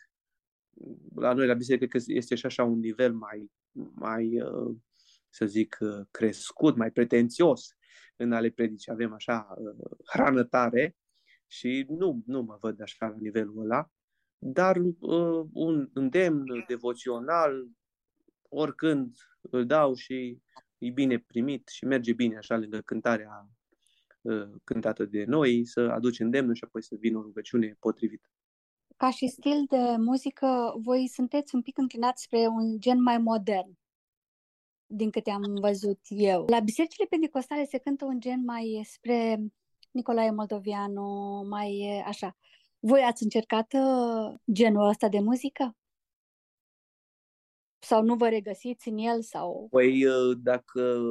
La 1.15 1.33
noi 1.33 1.47
la 1.47 1.53
biserică 1.53 1.85
cred 1.85 2.03
că 2.03 2.11
este 2.13 2.35
și 2.35 2.45
așa 2.45 2.63
un 2.63 2.79
nivel 2.79 3.13
mai, 3.13 3.51
mai 3.93 4.41
uh, 4.41 4.75
să 5.29 5.45
zic, 5.45 5.77
uh, 5.79 6.05
crescut, 6.11 6.75
mai 6.75 6.91
pretențios 6.91 7.75
în 8.15 8.31
ale 8.31 8.49
predici. 8.49 8.89
Avem 8.89 9.13
așa 9.13 9.55
uh, 9.57 9.97
hrană 10.05 10.43
tare 10.43 10.97
și 11.47 11.85
nu, 11.89 12.23
nu 12.25 12.41
mă 12.41 12.57
văd 12.61 12.81
așa 12.81 13.07
la 13.07 13.17
nivelul 13.19 13.59
ăla, 13.59 13.91
dar 14.43 14.77
uh, 14.77 15.45
un 15.53 15.89
îndemn 15.93 16.43
devoțional, 16.67 17.67
oricând 18.49 19.17
îl 19.41 19.65
dau 19.65 19.93
și 19.93 20.41
e 20.77 20.89
bine 20.89 21.19
primit 21.19 21.67
și 21.67 21.85
merge 21.85 22.13
bine 22.13 22.37
așa 22.37 22.57
lângă 22.57 22.81
cântarea 22.81 23.49
uh, 24.21 24.49
cântată 24.63 25.05
de 25.05 25.23
noi, 25.25 25.65
să 25.65 25.79
aduci 25.79 26.19
îndemnul 26.19 26.53
și 26.53 26.63
apoi 26.63 26.83
să 26.83 26.95
vină 26.99 27.17
o 27.17 27.21
rugăciune 27.21 27.77
potrivită. 27.79 28.29
Ca 28.97 29.09
și 29.09 29.27
stil 29.27 29.65
de 29.69 29.95
muzică, 29.97 30.73
voi 30.83 31.07
sunteți 31.07 31.55
un 31.55 31.61
pic 31.61 31.77
înclinați 31.77 32.23
spre 32.23 32.47
un 32.47 32.79
gen 32.79 33.01
mai 33.01 33.17
modern, 33.17 33.77
din 34.85 35.09
câte 35.09 35.29
am 35.29 35.57
văzut 35.61 35.99
eu. 36.07 36.45
La 36.49 36.59
bisericile 36.59 37.05
pentecostale 37.09 37.65
se 37.65 37.77
cântă 37.77 38.05
un 38.05 38.19
gen 38.19 38.43
mai 38.43 38.81
spre 38.85 39.39
Nicolae 39.91 40.31
Moldovianu, 40.31 41.45
mai 41.49 42.03
așa. 42.05 42.37
Voi 42.83 43.01
ați 43.01 43.23
încercat 43.23 43.73
uh, 43.73 44.39
genul 44.53 44.87
ăsta 44.87 45.09
de 45.09 45.19
muzică? 45.19 45.75
Sau 47.79 48.03
nu 48.03 48.15
vă 48.15 48.29
regăsiți 48.29 48.87
în 48.87 48.97
el? 48.97 49.21
sau? 49.21 49.67
Păi 49.69 50.05
uh, 50.05 50.37
dacă 50.37 51.03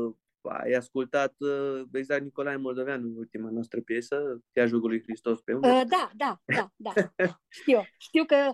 ai 0.42 0.72
ascultat 0.72 1.34
uh, 1.38 1.82
exact 1.92 2.22
Nicolae 2.22 2.56
Moldoveanu, 2.56 3.16
ultima 3.16 3.50
noastră 3.50 3.80
piesă, 3.80 4.40
Tea 4.52 4.66
jugul 4.66 4.88
lui 4.88 5.02
Hristos 5.02 5.40
pe 5.40 5.54
umăr, 5.54 5.70
Uh, 5.70 5.82
da, 5.88 6.10
da, 6.16 6.40
da, 6.44 6.72
da. 6.76 6.92
Știu, 7.48 7.80
știu 7.98 8.24
că 8.24 8.50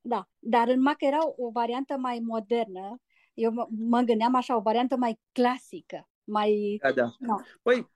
da, 0.00 0.28
dar 0.38 0.68
numai 0.68 0.94
că 0.98 1.04
era 1.04 1.18
o 1.36 1.50
variantă 1.50 1.96
mai 1.96 2.18
modernă. 2.18 3.00
Eu 3.34 3.52
mă, 3.52 3.66
mă 3.70 4.00
gândeam 4.00 4.34
așa, 4.34 4.56
o 4.56 4.60
variantă 4.60 4.96
mai 4.96 5.20
clasică, 5.32 6.08
mai... 6.24 6.78
Da, 6.82 6.92
da. 6.92 7.14
No. 7.18 7.36
Păi, 7.62 7.90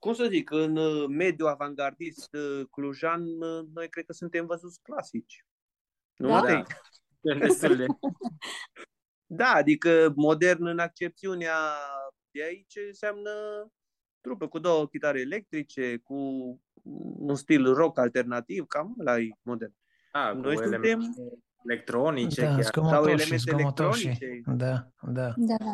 cum 0.00 0.12
să 0.12 0.26
zic, 0.30 0.50
în 0.50 0.76
uh, 0.76 1.06
mediul 1.08 1.48
avangardist 1.48 2.34
uh, 2.34 2.66
clujan, 2.70 3.22
uh, 3.40 3.66
noi 3.74 3.88
cred 3.88 4.04
că 4.04 4.12
suntem 4.12 4.46
văzuți 4.46 4.80
clasici. 4.82 5.44
Nu, 6.16 6.28
Da? 6.28 6.34
Matei? 6.34 6.62
Destul 7.40 7.76
de. 7.76 7.86
Da, 9.26 9.50
adică 9.54 10.12
modern 10.16 10.66
în 10.66 10.78
accepțiunea 10.78 11.56
de 12.30 12.42
aici 12.42 12.74
înseamnă 12.86 13.30
trupă 14.20 14.48
cu 14.48 14.58
două 14.58 14.86
chitare 14.88 15.20
electrice, 15.20 15.96
cu 15.96 16.14
un 17.18 17.34
stil 17.34 17.72
rock 17.74 17.98
alternativ, 17.98 18.66
cam 18.66 18.94
ăla 19.00 19.18
e 19.18 19.28
modern. 19.42 19.74
A, 20.12 20.32
Noi 20.32 20.54
cu 20.56 20.62
suntem- 20.62 20.82
elemente 20.82 21.22
electronice 21.64 22.40
Da, 22.40 22.46
chiar. 22.54 22.62
Sau 22.62 22.72
zgomotoși, 22.72 23.10
elemente 23.12 23.36
zgomotoși. 23.36 24.06
electronice. 24.06 24.42
Da, 24.46 24.90
da. 25.12 25.34
Da, 25.36 25.54
da, 25.58 25.64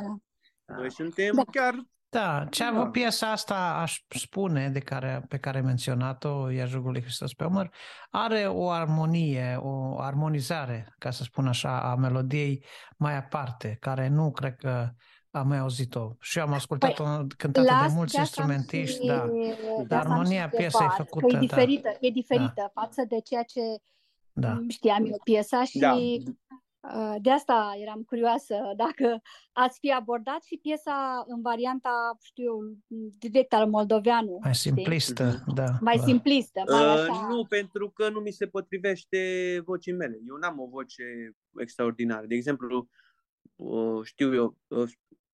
da. 0.67 0.75
Noi 0.75 0.91
suntem 0.91 1.35
Da. 1.35 1.45
chiar 1.45 1.75
Da, 2.17 2.47
ce 2.51 2.65
a 2.65 2.73
Da. 2.73 2.79
avut 2.79 2.93
piesa 2.93 3.31
asta, 3.31 3.79
aș 3.81 4.05
spune, 4.09 4.69
de 4.69 4.79
care, 4.79 5.25
pe 5.29 5.37
care 5.39 5.57
ai 5.57 5.63
menționat-o, 5.63 6.53
Ea 6.53 6.65
jugul 6.65 6.91
lui 6.91 7.03
Hristos 7.03 7.33
pe 7.33 7.45
umăr, 7.45 7.71
are 8.11 8.47
o 8.47 8.71
armonie, 8.71 9.57
o 9.61 10.01
armonizare, 10.01 10.95
ca 10.99 11.11
să 11.11 11.23
spun 11.23 11.47
așa, 11.47 11.81
a 11.91 11.95
melodiei 11.95 12.65
mai 12.97 13.17
aparte, 13.17 13.77
care 13.81 14.09
nu 14.09 14.31
cred 14.31 14.57
că 14.57 14.89
am 15.31 15.49
mai 15.49 15.59
auzit-o. 15.59 16.13
Și 16.21 16.39
eu 16.39 16.45
am 16.45 16.53
ascultat-o 16.53 17.05
păi, 17.05 17.27
cântată 17.37 17.87
de 17.87 17.93
mulți 17.95 18.15
de 18.15 18.21
instrumentiști, 18.21 19.01
și, 19.01 19.07
da. 19.07 19.27
De 19.87 19.95
armonia 19.95 20.49
piesei 20.49 20.87
e 20.87 20.95
făcută. 20.97 21.27
Că 21.27 21.37
e 21.37 21.39
diferită, 21.39 21.89
da. 22.01 22.07
e 22.07 22.11
diferită 22.11 22.53
da. 22.55 22.71
față 22.81 23.05
de 23.09 23.21
ceea 23.21 23.43
ce 23.43 23.61
da. 24.33 24.59
știam 24.69 25.05
eu 25.05 25.21
piesa 25.25 25.65
și 25.65 25.79
da. 25.79 25.95
Uh, 26.95 27.15
de 27.21 27.31
asta 27.31 27.77
eram 27.81 28.03
curioasă 28.03 28.55
dacă 28.77 29.23
ați 29.53 29.79
fi 29.79 29.93
abordat 29.93 30.43
și 30.43 30.59
piesa 30.63 31.25
în 31.27 31.43
varianta, 31.43 32.17
știu 32.23 32.53
direct 33.19 33.53
al 33.53 33.69
moldoveanu. 33.69 34.39
Mai 34.43 34.55
simplistă, 34.55 35.31
știi? 35.31 35.55
da. 35.55 35.65
Mai 35.81 35.97
da. 35.97 36.03
simplistă. 36.03 36.63
Mai 36.71 36.83
uh, 36.83 37.07
așa... 37.11 37.27
Nu, 37.29 37.45
pentru 37.45 37.91
că 37.91 38.09
nu 38.09 38.21
mi 38.21 38.31
se 38.31 38.47
potrivește 38.47 39.19
vocii 39.65 39.93
mele. 39.93 40.21
Eu 40.29 40.37
n-am 40.37 40.61
o 40.61 40.67
voce 40.67 41.05
extraordinară. 41.59 42.27
De 42.27 42.35
exemplu, 42.35 42.89
uh, 43.57 44.01
știu 44.03 44.35
eu, 44.35 44.57
uh, 44.67 44.91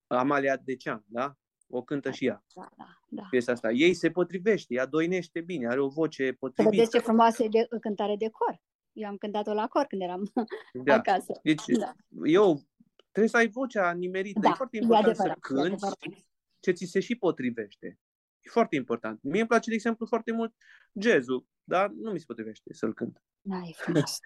Amalia 0.06 0.56
Decean, 0.56 1.04
da? 1.06 1.36
O 1.68 1.82
cântă 1.82 2.10
și 2.10 2.26
ea. 2.26 2.44
Da, 2.54 2.68
da, 2.76 2.98
da. 3.08 3.22
Piesa 3.30 3.52
asta. 3.52 3.70
Ei 3.70 3.94
se 3.94 4.10
potrivește, 4.10 4.74
ea 4.74 4.86
doinește 4.86 5.40
bine, 5.40 5.68
are 5.68 5.80
o 5.80 5.88
voce 5.88 6.32
potrivită. 6.32 6.76
Vedeți 6.76 6.96
ce 6.96 6.98
frumoasă 6.98 7.42
e 7.42 7.48
de, 7.48 7.68
cântare 7.80 8.16
de 8.16 8.28
cor. 8.28 8.60
Eu 8.92 9.08
am 9.08 9.16
cântat-o 9.16 9.54
la 9.54 9.66
cor 9.66 9.84
când 9.84 10.02
eram 10.02 10.32
da. 10.84 10.94
acasă. 10.94 11.40
Deci 11.42 11.64
da. 11.78 11.94
eu 12.24 12.62
trebuie 13.10 13.30
să 13.30 13.36
ai 13.36 13.48
vocea 13.48 13.92
nimerită. 13.92 14.40
Da, 14.40 14.48
e 14.48 14.52
foarte 14.52 14.76
important 14.76 15.06
e 15.06 15.10
adevărat, 15.10 15.38
să 15.42 15.54
cânti 15.54 16.26
ce 16.60 16.70
ți 16.70 16.84
se 16.84 17.00
și 17.00 17.14
potrivește. 17.14 17.98
E 18.40 18.50
foarte 18.50 18.76
important. 18.76 19.22
Mie 19.22 19.40
îmi 19.40 19.48
place, 19.48 19.68
de 19.68 19.74
exemplu, 19.74 20.06
foarte 20.06 20.32
mult 20.32 20.54
jazzul, 21.00 21.46
dar 21.64 21.90
nu 21.90 22.10
mi 22.10 22.18
se 22.18 22.24
potrivește 22.26 22.72
să-l 22.72 22.94
cânt. 22.94 23.22
Da, 23.40 23.56
e 23.56 23.72
frumos. 23.74 24.18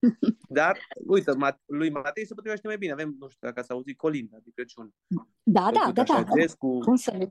Dar, 0.48 0.78
uite, 1.06 1.32
lui 1.66 1.90
Matei 1.90 2.26
se 2.26 2.34
potrivește 2.34 2.66
mai 2.66 2.78
bine. 2.78 2.92
Avem, 2.92 3.16
nu 3.18 3.28
știu 3.28 3.46
dacă 3.46 3.60
ați 3.60 3.70
auzit 3.70 3.96
Colinda 3.96 4.36
de 4.42 4.50
Crăciun. 4.54 4.94
Da, 5.42 5.70
da, 5.72 5.92
da, 5.92 6.02
da. 6.02 6.24
Cu, 6.58 6.78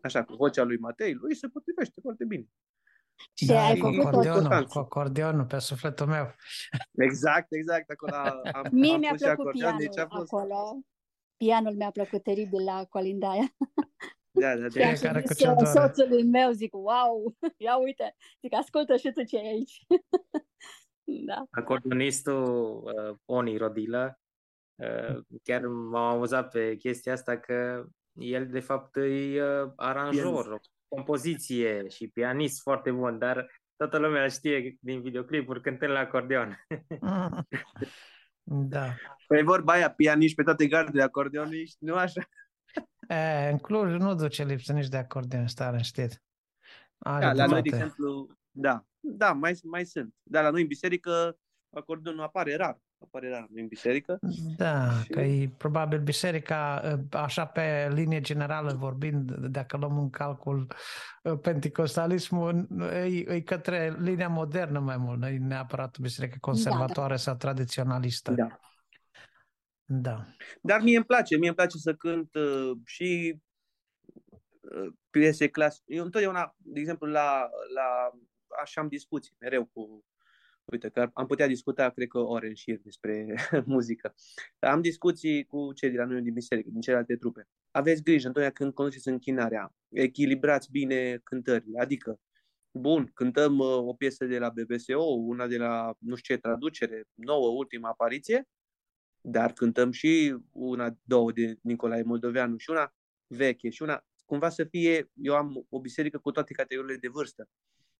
așa, 0.02 0.24
cu 0.24 0.36
vocea 0.36 0.64
lui 0.64 0.78
Matei, 0.78 1.14
lui 1.14 1.36
se 1.36 1.48
potrivește 1.48 2.02
foarte 2.02 2.26
bine. 2.26 2.48
Și 3.34 3.46
da, 3.46 3.66
ai 3.66 3.78
făcut 3.78 4.06
acordionul, 4.06 4.66
cu 4.66 4.80
acordionul 4.80 5.46
pe 5.46 5.60
sufletul 5.60 6.08
meu. 6.08 6.36
Exact, 6.92 7.48
exact. 7.50 7.90
Acolo 7.90 8.16
am, 8.16 8.68
Mie 8.72 8.94
am 8.94 9.00
mi-a 9.00 9.14
plăcut 9.14 9.52
pianul 9.52 9.80
deci 9.80 10.06
fost... 10.08 10.34
acolo. 10.34 10.80
Pianul 11.38 11.76
mi-a 11.76 11.92
plăcut 11.92 12.24
teribil 12.24 12.64
la 12.64 12.86
colinda 12.90 13.30
aia. 13.30 13.56
Da, 14.40 14.56
da, 14.56 14.68
de 14.68 15.00
care 15.02 15.22
cu 15.22 15.34
ce 15.34 15.54
soțului 15.64 16.24
meu 16.24 16.52
zic, 16.52 16.74
wow, 16.74 17.36
ia 17.58 17.78
uite, 17.78 18.16
zic, 18.42 18.54
ascultă 18.54 18.96
și 18.96 19.12
tu 19.12 19.24
ce 19.24 19.38
e 19.38 19.48
aici. 19.48 19.86
da. 21.28 21.46
Acordionistul 21.52 22.84
uh, 22.84 23.18
Oni 23.26 23.58
Rodila, 23.58 24.20
uh, 24.76 25.18
chiar 25.44 25.62
m-am 25.62 26.14
amuzat 26.14 26.52
pe 26.52 26.76
chestia 26.76 27.14
asta 27.14 27.38
că 27.38 27.88
el 28.14 28.48
de 28.48 28.60
fapt 28.60 28.96
e 28.96 29.44
uh, 29.44 29.72
aranjor, 29.76 30.62
compoziție 30.88 31.88
și 31.88 32.08
pianist 32.08 32.62
foarte 32.62 32.92
bun, 32.92 33.18
dar 33.18 33.52
toată 33.76 33.98
lumea 33.98 34.28
știe 34.28 34.78
din 34.80 35.02
videoclipuri 35.02 35.62
cântând 35.62 35.92
la 35.92 36.00
acordeon. 36.00 36.66
da. 38.74 38.96
Păi 39.28 39.44
vorba 39.44 39.74
aia, 39.74 39.92
pianiști 39.92 40.36
pe 40.36 40.44
toate 40.44 40.68
gardele 40.68 41.04
acordeoniști, 41.04 41.78
nu 41.80 41.96
așa? 41.96 42.30
E, 43.08 43.50
în 43.50 43.58
Cluj 43.58 43.94
nu 43.94 44.16
duce 44.16 44.44
lipsă 44.44 44.74
nici 44.74 44.88
de 44.88 44.98
acordeon, 44.98 45.48
stare 45.48 45.82
știți. 45.82 46.22
da, 46.98 47.34
la 47.34 47.46
noi, 47.46 47.62
de 47.62 47.76
exemplu, 47.76 48.38
da, 48.52 48.86
da, 49.00 49.34
mai, 49.34 49.60
mai 49.64 49.86
sunt. 49.86 50.14
Dar 50.24 50.44
la 50.44 50.50
noi 50.50 50.62
în 50.62 50.68
biserică 50.68 51.38
acordeonul 51.70 52.24
apare 52.24 52.56
rar 52.56 52.80
apare 53.04 53.30
rar 53.30 53.48
în 53.56 53.68
biserică. 53.68 54.20
Da, 54.58 54.92
și... 54.92 55.10
că 55.10 55.20
e 55.20 55.50
probabil 55.58 56.00
biserica, 56.00 56.82
ă, 56.86 57.18
așa 57.18 57.46
pe 57.46 57.90
linie 57.94 58.22
generală 58.22 58.74
vorbind, 58.74 59.32
dacă 59.32 59.78
luăm 59.78 59.98
în 59.98 60.10
calcul 60.10 60.68
ă, 61.26 61.38
pentecostalismul, 61.38 62.68
e, 62.92 63.34
e 63.34 63.42
către 63.42 63.96
linia 64.00 64.28
modernă 64.28 64.80
mai 64.80 64.98
mult, 64.98 65.20
nu 65.20 65.28
e 65.28 65.38
neapărat 65.38 65.98
biserică 65.98 66.38
conservatoare 66.42 67.10
da, 67.10 67.16
da. 67.16 67.22
sau 67.22 67.36
tradiționalistă. 67.36 68.32
Da. 68.32 68.60
Da. 69.90 70.26
Dar 70.62 70.82
mie 70.82 70.96
îmi 70.96 71.06
place, 71.06 71.38
mie 71.38 71.48
îmi 71.48 71.56
place 71.56 71.78
să 71.78 71.94
cânt 71.94 72.36
uh, 72.36 72.72
și 72.86 73.40
uh, 74.60 74.94
piese 75.10 75.48
clasice. 75.48 75.84
Eu 75.88 76.04
întotdeauna, 76.04 76.56
de 76.58 76.80
exemplu, 76.80 77.08
la, 77.08 77.50
la 77.74 78.12
așa 78.62 78.82
am 78.82 78.88
discuții 78.88 79.36
mereu 79.40 79.66
cu 79.66 80.06
Uite, 80.72 80.90
că 80.90 81.10
am 81.14 81.26
putea 81.26 81.48
discuta, 81.48 81.90
cred 81.90 82.08
că, 82.08 82.18
ore 82.18 82.48
în 82.48 82.54
șir 82.54 82.80
despre 82.84 83.36
muzică. 83.66 84.14
Am 84.60 84.82
discuții 84.82 85.46
cu 85.46 85.74
cei 85.74 85.90
de 85.90 85.98
la 85.98 86.06
noi 86.06 86.22
din 86.22 86.34
biserică, 86.34 86.70
din 86.72 86.82
celelalte 86.82 87.16
trupe. 87.16 87.48
Aveți 87.72 88.04
grijă 88.04 88.28
întotdeauna 88.28 88.54
când 88.54 88.74
conduceți 88.74 89.08
închinarea. 89.08 89.74
Echilibrați 89.90 90.72
bine 90.72 91.20
cântările. 91.24 91.80
Adică, 91.80 92.20
bun, 92.72 93.12
cântăm 93.14 93.58
uh, 93.60 93.78
o 93.78 93.94
piesă 93.94 94.26
de 94.26 94.38
la 94.38 94.50
BBSO, 94.50 95.02
una 95.02 95.48
de 95.48 95.58
la 95.58 95.96
nu 96.00 96.16
știu 96.16 96.36
ce 96.36 96.42
traducere, 96.42 97.04
nouă, 97.14 97.48
ultima 97.58 97.90
apariție, 97.90 98.48
dar 99.22 99.54
cântăm 99.54 99.92
și 99.92 100.38
una, 100.52 100.98
două 101.04 101.32
de 101.32 101.58
Nicolae 101.62 102.04
Moldoveanu 102.04 102.58
și 102.58 102.70
una 102.70 102.94
veche 103.28 103.70
și 103.70 103.82
una, 103.82 104.06
cumva 104.26 104.50
să 104.50 104.64
fie, 104.64 105.12
eu 105.14 105.36
am 105.36 105.66
o 105.70 105.80
biserică 105.80 106.18
cu 106.18 106.32
toate 106.32 106.54
categoriile 106.54 107.00
de 107.00 107.08
vârstă 107.08 107.50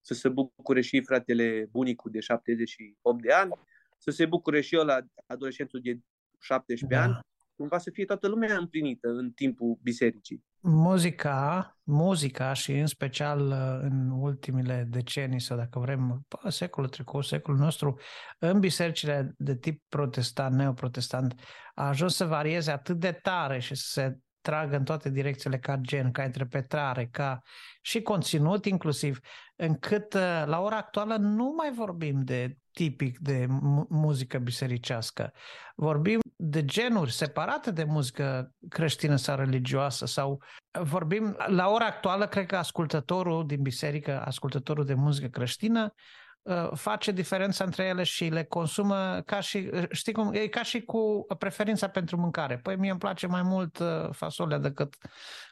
să 0.08 0.14
se 0.14 0.30
bucure 0.30 0.82
și 0.82 1.02
fratele 1.02 1.68
bunicul 1.72 2.12
de 2.12 2.20
78 2.20 3.22
de 3.22 3.32
ani, 3.32 3.52
să 3.98 4.12
se 4.12 4.26
bucure 4.26 4.62
și 4.62 4.76
eu 4.76 4.84
la 4.84 5.00
adolescentul 5.26 5.80
de 5.84 6.00
17 6.40 6.86
da. 6.86 7.02
ani, 7.02 7.20
cumva 7.56 7.78
să 7.78 7.90
fie 7.90 8.06
toată 8.06 8.28
lumea 8.28 8.58
împlinită 8.58 9.08
în 9.08 9.32
timpul 9.32 9.78
bisericii. 9.82 10.44
Muzica, 10.60 11.78
muzica 11.84 12.54
și 12.54 12.72
în 12.72 12.86
special 12.86 13.48
uh, 13.48 13.80
în 13.82 14.10
ultimile 14.10 14.88
decenii 14.90 15.40
sau 15.40 15.58
dacă 15.58 15.80
vrem, 15.80 16.26
secolul 16.48 16.90
trecut, 16.90 17.24
secolul 17.24 17.60
nostru, 17.60 18.00
în 18.40 18.60
bisericile 18.60 19.34
de 19.38 19.56
tip 19.56 19.84
protestant, 19.90 20.56
neoprotestant, 20.56 21.36
a 21.74 21.88
ajuns 21.88 22.16
să 22.16 22.26
varieze 22.26 22.72
atât 22.72 23.00
de 23.00 23.12
tare 23.12 23.60
și 23.60 23.76
să 23.76 23.86
se 23.92 24.18
tragă 24.48 24.76
în 24.76 24.84
toate 24.84 25.10
direcțiile 25.10 25.58
ca 25.58 25.76
gen, 25.76 26.12
ca 26.12 26.24
interpretare, 26.24 27.10
ca 27.12 27.42
și 27.82 28.02
conținut 28.02 28.66
inclusiv, 28.66 29.20
încât 29.56 30.14
uh, 30.14 30.44
la 30.46 30.60
ora 30.60 30.78
actuală 30.78 31.16
nu 31.16 31.54
mai 31.58 31.72
vorbim 31.72 32.24
de 32.24 32.58
tipic 32.72 33.18
de 33.18 33.46
muzică 33.90 34.38
bisericească. 34.38 35.34
Vorbim 35.76 36.20
de 36.36 36.66
genuri 36.66 37.12
separate 37.12 37.72
de 37.72 37.84
muzică 37.84 38.52
creștină 38.70 39.16
sau 39.16 39.36
religioasă 39.36 40.06
sau 40.06 40.42
vorbim, 40.82 41.38
la 41.48 41.70
ora 41.70 41.86
actuală, 41.86 42.28
cred 42.28 42.46
că 42.46 42.58
ascultătorul 42.58 43.46
din 43.46 43.62
biserică, 43.62 44.22
ascultătorul 44.26 44.86
de 44.86 44.94
muzică 44.94 45.28
creștină, 45.28 45.84
Uh, 45.84 46.27
face 46.74 47.12
diferența 47.12 47.64
între 47.64 47.84
ele 47.84 48.04
și 48.04 48.26
le 48.26 48.44
consumă 48.44 49.22
ca 49.26 49.40
și, 49.40 49.70
uh, 49.74 49.84
știi 49.92 50.14
cum, 50.14 50.34
e 50.34 50.48
ca 50.48 50.64
și 50.64 50.82
cu 50.82 51.26
preferința 51.38 51.88
pentru 51.88 52.18
mâncare. 52.18 52.58
Păi 52.58 52.76
mie 52.76 52.90
îmi 52.90 53.00
place 53.00 53.28
mai 53.28 53.42
mult 53.42 53.80
uh, 53.80 54.10
fasolea 54.12 54.58
decât 54.58 54.96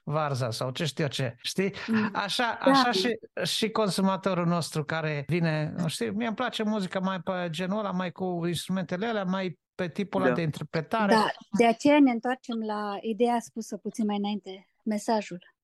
varza 0.04 0.52
sau 0.52 0.72
ce 0.72 0.86
știu 0.86 1.04
eu 1.04 1.10
ce, 1.10 1.36
știi? 1.42 1.74
Mm. 1.88 2.10
Așa, 2.14 2.60
da. 2.66 2.72
așa 2.72 2.92
și, 2.92 3.20
și 3.44 3.70
consumatorul 3.70 4.46
nostru 4.46 4.84
care 4.84 5.26
vine, 5.28 5.74
știi, 5.88 6.10
mie 6.10 6.28
îmi 6.28 6.36
place 6.36 6.64
muzica 6.64 7.00
mai 7.00 7.20
pe 7.20 7.48
genul 7.50 7.80
ăla, 7.80 7.92
mai 7.92 8.12
cu 8.12 8.42
instrumentele 8.48 9.06
alea, 9.06 9.24
mai 9.24 9.60
pe 9.76 9.90
tipul 9.90 10.22
ăla 10.22 10.30
da. 10.30 10.36
de 10.36 10.42
interpretare. 10.42 11.14
Da, 11.14 11.28
de 11.58 11.66
aceea 11.66 12.00
ne 12.00 12.12
întoarcem 12.12 12.60
la 12.66 12.98
ideea 13.02 13.38
spusă 13.40 13.78
puțin 13.78 14.06
mai 14.06 14.18
înainte, 14.18 14.70
mesajul. 14.84 15.55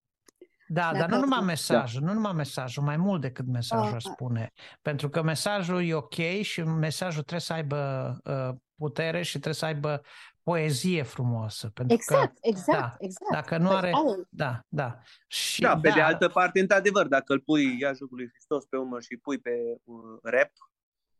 Da, 0.73 0.91
dar 0.93 1.10
nu 1.10 1.19
numai 1.19 1.43
mesajul, 1.45 2.02
da. 2.02 2.07
nu 2.07 2.14
numai 2.14 2.34
mesajul, 2.34 2.84
mai 2.84 2.98
mult 2.98 3.22
decât 3.22 3.48
mesajul 3.48 3.95
oh. 3.95 4.02
spune. 4.02 4.52
Pentru 4.81 5.10
că 5.10 5.22
mesajul 5.22 5.84
e 5.84 5.93
ok 5.93 6.14
și 6.41 6.61
mesajul 6.61 7.22
trebuie 7.22 7.39
să 7.39 7.53
aibă 7.53 8.18
uh, 8.23 8.56
putere 8.76 9.22
și 9.22 9.31
trebuie 9.31 9.53
să 9.53 9.65
aibă 9.65 10.02
poezie 10.43 11.03
frumoasă. 11.03 11.69
Pentru 11.69 11.95
exact, 11.95 12.34
că, 12.34 12.39
exact, 12.41 12.80
da, 12.80 12.95
exact. 12.99 13.31
Dacă 13.31 13.57
nu 13.57 13.68
păi 13.68 13.77
are... 13.77 13.91
Da, 14.30 14.60
da. 14.68 14.99
Și, 15.27 15.61
da, 15.61 15.77
pe 15.77 15.88
da. 15.88 15.93
de 15.93 16.02
altă 16.02 16.27
parte, 16.27 16.60
într-adevăr, 16.60 17.07
dacă 17.07 17.34
îl 17.34 17.39
pui 17.39 17.80
ia 17.80 17.93
jocul 17.93 18.18
lui 18.18 18.30
Hristos 18.30 18.65
pe 18.65 18.77
umăr 18.77 19.02
și 19.02 19.18
pui 19.18 19.38
pe 19.38 19.52
uh, 19.84 20.19
rap, 20.23 20.52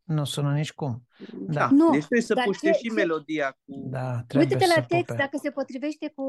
nu 0.02 0.24
sună 0.24 0.52
nici 0.52 0.72
cum. 0.72 1.06
Da. 1.32 1.52
da. 1.52 1.68
Nu, 1.70 1.90
deci 1.90 2.00
trebuie 2.00 2.20
să 2.20 2.40
puște 2.44 2.70
ce, 2.70 2.76
și 2.76 2.88
ce... 2.88 2.92
melodia 2.92 3.50
cu... 3.50 3.88
Da, 3.90 4.24
Uite-te 4.34 4.66
la 4.76 4.82
text 4.82 5.06
pupe. 5.06 5.18
dacă 5.18 5.36
se 5.42 5.50
potrivește 5.50 6.12
cu, 6.14 6.24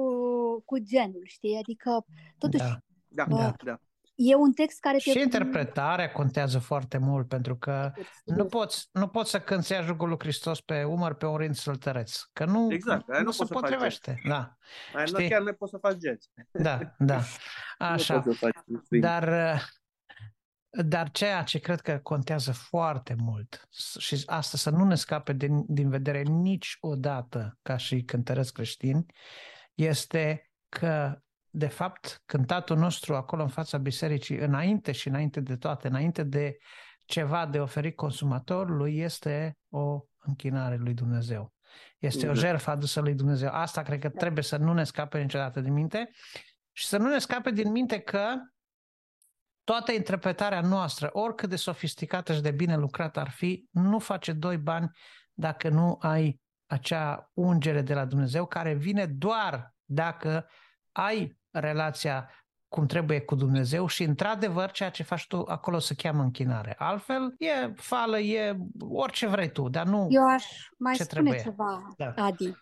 cu 0.66 0.78
genul, 0.78 1.24
știi? 1.26 1.58
Adică, 1.58 2.06
totuși, 2.38 2.64
da. 2.64 2.78
Da, 3.14 3.26
da. 3.30 3.54
da. 3.64 3.80
E 4.16 4.36
un 4.36 4.54
text 4.54 4.80
care... 4.80 4.98
Și 4.98 5.12
te... 5.12 5.20
interpretarea 5.20 6.12
contează 6.12 6.60
foarte 6.60 6.98
mult, 6.98 7.28
pentru 7.28 7.58
că 7.58 7.92
nu 8.26 8.46
poți, 8.46 8.90
nu 8.92 9.08
poți 9.08 9.30
să 9.30 9.40
cânți 9.40 9.74
ajungul 9.74 10.08
lui 10.08 10.18
Hristos 10.20 10.62
pe 10.62 10.84
umăr, 10.84 11.14
pe 11.14 11.26
un 11.26 11.38
rind 11.38 11.56
săltăreț, 11.56 12.22
că 12.34 12.46
nu, 12.46 12.72
exact, 12.72 13.08
nu, 13.08 13.22
nu 13.22 13.32
se 13.32 13.46
potrivește. 13.46 14.22
Da. 14.28 14.58
Aia 14.94 15.06
nu 15.12 15.28
chiar 15.28 15.42
nu 15.48 15.54
poți 15.54 15.72
să 15.72 15.78
faci 15.78 15.98
jazz. 16.06 16.30
Da, 16.52 16.80
da. 16.98 17.22
Așa. 17.78 18.24
Dar, 18.90 19.58
dar 20.70 21.12
ceea 21.12 21.44
ce 21.44 21.60
cred 21.60 21.82
că 21.82 22.00
contează 22.04 22.52
foarte 22.52 23.16
mult 23.18 23.68
și 23.98 24.24
asta 24.26 24.58
să 24.58 24.70
nu 24.70 24.84
ne 24.84 24.96
scape 24.96 25.34
din, 25.34 25.64
din 25.68 25.90
vedere 25.90 26.22
niciodată 26.22 27.58
ca 27.62 27.78
și 27.78 28.04
cântăresc 28.04 28.54
creștini, 28.54 29.06
este 29.74 30.52
că 30.70 31.18
de 31.56 31.68
fapt, 31.68 32.22
cântatul 32.26 32.78
nostru 32.78 33.16
acolo 33.16 33.42
în 33.42 33.48
fața 33.48 33.78
bisericii, 33.78 34.38
înainte 34.38 34.92
și 34.92 35.08
înainte 35.08 35.40
de 35.40 35.56
toate, 35.56 35.88
înainte 35.88 36.24
de 36.24 36.58
ceva 37.06 37.46
de 37.46 37.60
oferit 37.60 37.96
consumatorului, 37.96 38.98
este 38.98 39.58
o 39.70 40.00
închinare 40.20 40.76
lui 40.76 40.94
Dumnezeu. 40.94 41.54
Este 41.98 42.26
o 42.30 42.34
Da. 42.34 42.40
jertfă 42.40 42.70
adusă 42.70 43.00
lui 43.02 43.14
Dumnezeu. 43.14 43.50
Asta 43.52 43.82
cred 43.82 44.00
că 44.00 44.10
trebuie 44.10 44.44
să 44.44 44.58
nu 44.58 44.74
ne 44.74 44.84
scape 44.84 45.22
niciodată 45.22 45.62
din 45.62 45.74
minte 45.74 46.10
și 46.72 46.86
să 46.86 46.98
nu 46.98 47.10
ne 47.10 47.20
scape 47.20 47.52
din 47.52 47.72
minte 47.72 48.00
că 48.00 48.36
toată 49.64 49.92
interpretarea 49.92 50.62
noastră, 50.62 51.10
oricât 51.12 51.50
de 51.50 51.56
sofisticată 51.56 52.34
și 52.34 52.42
de 52.42 52.52
bine 52.52 52.78
lucrată 52.78 53.20
ar 53.20 53.30
fi, 53.30 53.68
nu 53.72 54.00
face 54.00 54.34
doi 54.34 54.58
bani 54.58 54.90
dacă 55.34 55.70
nu 55.70 55.98
ai 56.00 56.42
acea 56.66 57.32
ungere 57.34 57.82
de 57.82 57.94
la 57.94 58.06
Dumnezeu 58.06 58.46
care 58.46 58.74
vine 58.74 59.06
doar 59.06 59.76
dacă 59.86 60.48
ai 60.92 61.42
relația 61.54 62.30
cum 62.68 62.86
trebuie 62.86 63.20
cu 63.22 63.36
Dumnezeu 63.36 63.88
și 63.88 64.04
într-adevăr 64.04 64.72
ceea 64.72 64.90
ce 64.90 65.04
faci 65.04 65.28
tu 65.28 65.44
acolo 65.48 65.80
se 65.80 65.94
cheamă 65.96 66.22
închinare. 66.22 66.76
Altfel 66.78 67.36
e 67.38 67.74
fală, 67.76 68.20
e 68.20 68.58
orice 68.90 69.28
vrei 69.28 69.52
tu, 69.52 69.70
dar 69.70 69.86
nu 69.86 70.08
Eu 70.10 70.28
aș 70.28 70.46
mai 70.78 70.94
ce 70.94 71.04
spune 71.04 71.22
trebuie. 71.30 71.44
ceva, 71.44 71.94
Da. 71.98 72.14
Adi. 72.24 72.54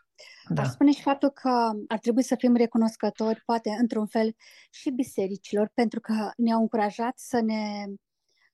Da. 0.49 0.61
Aș 0.61 0.67
spune 0.67 0.91
și 0.91 1.01
faptul 1.01 1.29
că 1.29 1.69
ar 1.87 1.97
trebui 1.99 2.23
să 2.23 2.35
fim 2.35 2.55
recunoscători, 2.55 3.41
poate 3.45 3.69
într-un 3.79 4.07
fel, 4.07 4.35
și 4.69 4.89
bisericilor, 4.89 5.71
pentru 5.73 5.99
că 5.99 6.31
ne-au 6.37 6.59
încurajat 6.61 7.13
să 7.15 7.39
ne 7.41 7.85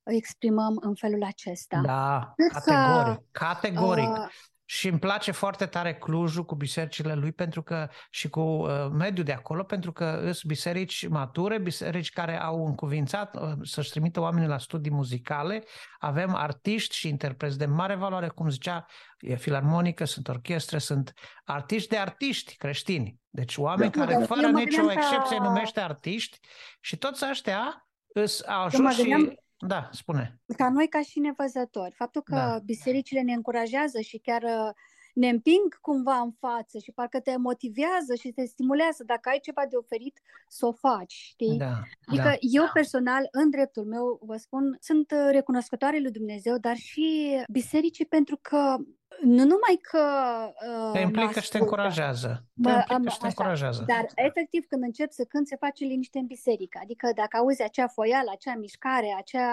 exprimăm 0.03 0.77
în 0.81 0.95
felul 0.95 1.23
acesta. 1.23 1.81
Da, 1.85 2.33
Cred 2.35 2.63
că, 2.63 2.71
categoric, 2.71 3.21
categoric. 3.31 4.09
uh, 4.09 4.27
Și 4.69 4.87
îmi 4.87 4.99
place 4.99 5.31
foarte 5.31 5.65
tare 5.65 5.95
Clujul 5.95 6.45
cu 6.45 6.55
bisericile 6.55 7.13
lui 7.13 7.31
pentru 7.31 7.63
că 7.63 7.89
și 8.09 8.29
cu 8.29 8.39
uh, 8.39 8.87
mediul 8.91 9.25
de 9.25 9.31
acolo, 9.31 9.63
pentru 9.63 9.91
că 9.91 10.19
sunt 10.21 10.45
biserici 10.45 11.07
mature, 11.07 11.57
biserici 11.57 12.09
care 12.09 12.41
au 12.41 12.65
încuvințat 12.65 13.35
uh, 13.35 13.51
să-și 13.61 13.89
trimită 13.89 14.19
oamenii 14.19 14.47
la 14.47 14.57
studii 14.57 14.91
muzicale. 14.91 15.63
Avem 15.99 16.35
artiști 16.35 16.95
și 16.95 17.07
interpreți 17.07 17.57
de 17.57 17.65
mare 17.65 17.95
valoare, 17.95 18.27
cum 18.27 18.49
zicea, 18.49 18.85
e 19.19 19.35
filarmonică, 19.35 20.05
sunt 20.05 20.27
orchestre, 20.27 20.77
sunt 20.77 21.13
artiști 21.45 21.89
de 21.89 21.97
artiști 21.97 22.55
creștini. 22.55 23.19
Deci 23.29 23.57
oameni 23.57 23.91
Da. 23.91 23.99
care 23.99 24.13
Eu 24.13 24.25
fără 24.25 24.47
mă 24.47 24.59
nicio 24.59 24.77
gândeam 24.77 24.87
că- 24.87 24.93
excepție 24.93 25.37
numește 25.37 25.79
artiști 25.79 26.39
și 26.79 26.97
toți 26.97 27.25
ăștia 27.29 27.87
îs, 28.13 28.43
au 28.47 28.59
Eu 28.59 28.65
ajuns 28.65 28.97
mă 28.97 29.03
și... 29.03 29.39
gândeam- 29.59 29.81
Da, 29.81 29.89
spune. 29.91 30.39
ca 30.57 30.69
noi 30.69 30.87
ca 30.87 31.01
și 31.01 31.19
nevăzători, 31.19 31.93
faptul 31.95 32.21
că 32.21 32.35
Da. 32.35 32.59
bisericile 32.65 33.21
ne 33.21 33.33
încurajează 33.33 33.99
și 34.01 34.17
chiar 34.17 34.43
uh, 34.43 34.73
ne 35.17 35.29
împing 35.29 35.79
cumva 35.81 36.17
în 36.17 36.31
față 36.31 36.77
și 36.77 36.91
parcă 36.91 37.19
te 37.19 37.37
motivează 37.37 38.15
și 38.19 38.29
te 38.31 38.45
stimulează 38.45 39.03
dacă 39.03 39.29
ai 39.29 39.39
ceva 39.39 39.63
de 39.69 39.75
oferit 39.75 40.21
să 40.47 40.65
o 40.65 40.71
faci, 40.71 41.13
știi? 41.13 41.57
Da, 41.57 41.81
Adică 42.05 42.23
da. 42.23 42.35
eu 42.39 42.69
personal, 42.73 43.27
în 43.31 43.49
dreptul 43.49 43.85
meu, 43.85 44.19
vă 44.21 44.35
spun, 44.35 44.77
sunt 44.81 45.11
uh, 45.11 45.27
recunoscătoare 45.31 45.99
lui 45.99 46.11
Dumnezeu, 46.11 46.57
dar 46.57 46.75
și 46.75 47.37
bisericii 47.51 48.05
pentru 48.05 48.39
că 48.41 48.75
nu 49.21 49.43
numai 49.43 49.77
că 49.81 50.03
uh, 50.47 50.91
Te 50.91 50.99
mă 50.99 51.05
implică 51.05 51.27
și 51.27 51.33
te 51.33 51.39
ascultă, 51.39 51.57
încurajează. 51.57 52.27
Te 52.27 52.69
Mă, 52.69 52.69
implică 52.69 52.93
am, 52.93 53.07
și 53.07 53.17
te 53.17 53.25
așa, 53.25 53.27
încurajează. 53.27 53.83
dar 53.87 54.05
efectiv 54.15 54.65
când 54.67 54.83
încep 54.83 55.11
să 55.11 55.23
cânt 55.23 55.47
se 55.47 55.55
face 55.55 55.85
liniște 55.85 56.19
în 56.19 56.25
biserică. 56.25 56.79
Adică 56.81 57.11
dacă 57.15 57.37
auzi 57.37 57.63
acea 57.63 57.87
foială, 57.87 58.29
acea 58.33 58.55
mișcare, 58.55 59.15
acea 59.17 59.49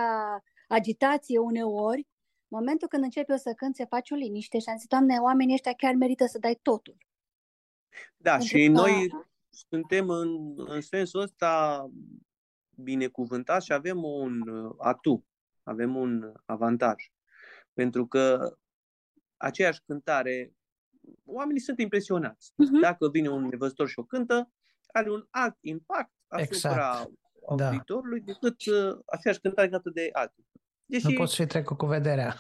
agitație 0.68 1.38
uneori, 1.38 2.06
momentul 2.54 2.88
când 2.88 3.02
încep 3.02 3.28
eu 3.28 3.36
să 3.36 3.52
cânt 3.56 3.74
se 3.76 3.84
face 3.84 4.14
o 4.14 4.16
liniște 4.16 4.58
și 4.58 4.68
am 4.68 4.76
zis, 4.76 4.86
Doamne, 4.88 5.18
oamenii 5.18 5.54
ăștia 5.54 5.72
chiar 5.72 5.94
merită 5.94 6.26
să 6.26 6.38
dai 6.38 6.58
totul. 6.62 6.96
Da, 8.16 8.30
Pentru 8.30 8.46
și 8.48 8.64
că- 8.66 8.70
noi 8.70 9.08
suntem 9.50 10.08
în, 10.08 10.54
în 10.56 10.80
sensul 10.80 11.20
ăsta 11.20 11.86
binecuvântați 12.70 13.64
și 13.66 13.72
avem 13.72 14.02
un 14.04 14.48
uh, 14.48 14.74
atu, 14.78 15.26
avem 15.62 15.96
un 15.96 16.32
avantaj. 16.44 16.94
Pentru 17.72 18.06
că 18.06 18.56
aceeași 19.36 19.80
cântare, 19.86 20.52
oamenii 21.24 21.60
sunt 21.60 21.78
impresionați. 21.78 22.52
Mhm. 22.56 22.80
Dacă 22.80 23.08
vine 23.08 23.28
un 23.28 23.46
nevăzător 23.46 23.88
și 23.88 23.98
o 23.98 24.04
cântă, 24.04 24.50
are 24.86 25.10
un 25.10 25.26
alt 25.30 25.56
impact 25.60 26.12
asupra 26.26 26.90
Exact. 26.90 27.10
Da. 27.56 27.66
auditorului 27.68 28.20
decât 28.20 28.66
uh, 28.66 28.98
aceeași 29.06 29.40
cântare 29.40 29.68
cântată 29.68 29.90
de 29.90 30.08
alții. 30.12 30.46
Deși, 30.86 31.06
Nu 31.06 31.14
poți 31.14 31.34
fi 31.34 31.46
trecut 31.46 31.76
cu 31.76 31.86
vederea. 31.86 32.34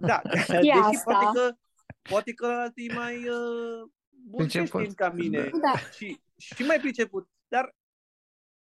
da, 0.00 0.20
Și 0.44 0.50
deși 0.52 0.70
asta. 0.70 1.12
poate 1.18 1.38
că, 1.38 1.56
poate 2.02 2.32
că 2.32 2.46
alții 2.46 2.92
mai 2.94 3.16
uh, 3.28 3.90
bun 4.08 4.36
Priceput. 4.36 4.70
creștini 4.70 4.94
ca 4.94 5.10
mine 5.10 5.50
Da. 5.62 5.78
și, 5.96 6.20
și 6.36 6.62
mai 6.62 6.78
priceput. 6.80 7.28
Dar 7.48 7.76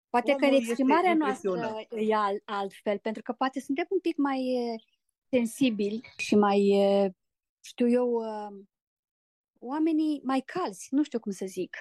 Poate 0.10 0.32
că 0.36 0.46
Omul 0.46 0.58
este 0.58 0.70
exprimarea 0.70 1.14
noastră 1.14 1.50
impresionat. 1.50 1.86
e 2.10 2.16
alt, 2.16 2.42
altfel, 2.46 3.00
pentru 3.00 3.22
că 3.22 3.32
poate 3.34 3.60
suntem 3.60 3.86
un 3.90 4.00
pic 4.00 4.18
mai 4.18 4.40
e, 4.40 4.76
sensibili 5.30 6.02
și 6.18 6.36
mai, 6.36 6.68
e, 6.68 7.12
știu 7.66 7.90
eu, 7.90 8.08
uh, 8.12 8.64
oamenii 9.60 10.22
mai 10.24 10.42
calzi, 10.46 10.88
nu 10.92 11.04
știu 11.04 11.20
cum 11.20 11.32
să 11.32 11.46
zic. 11.46 11.78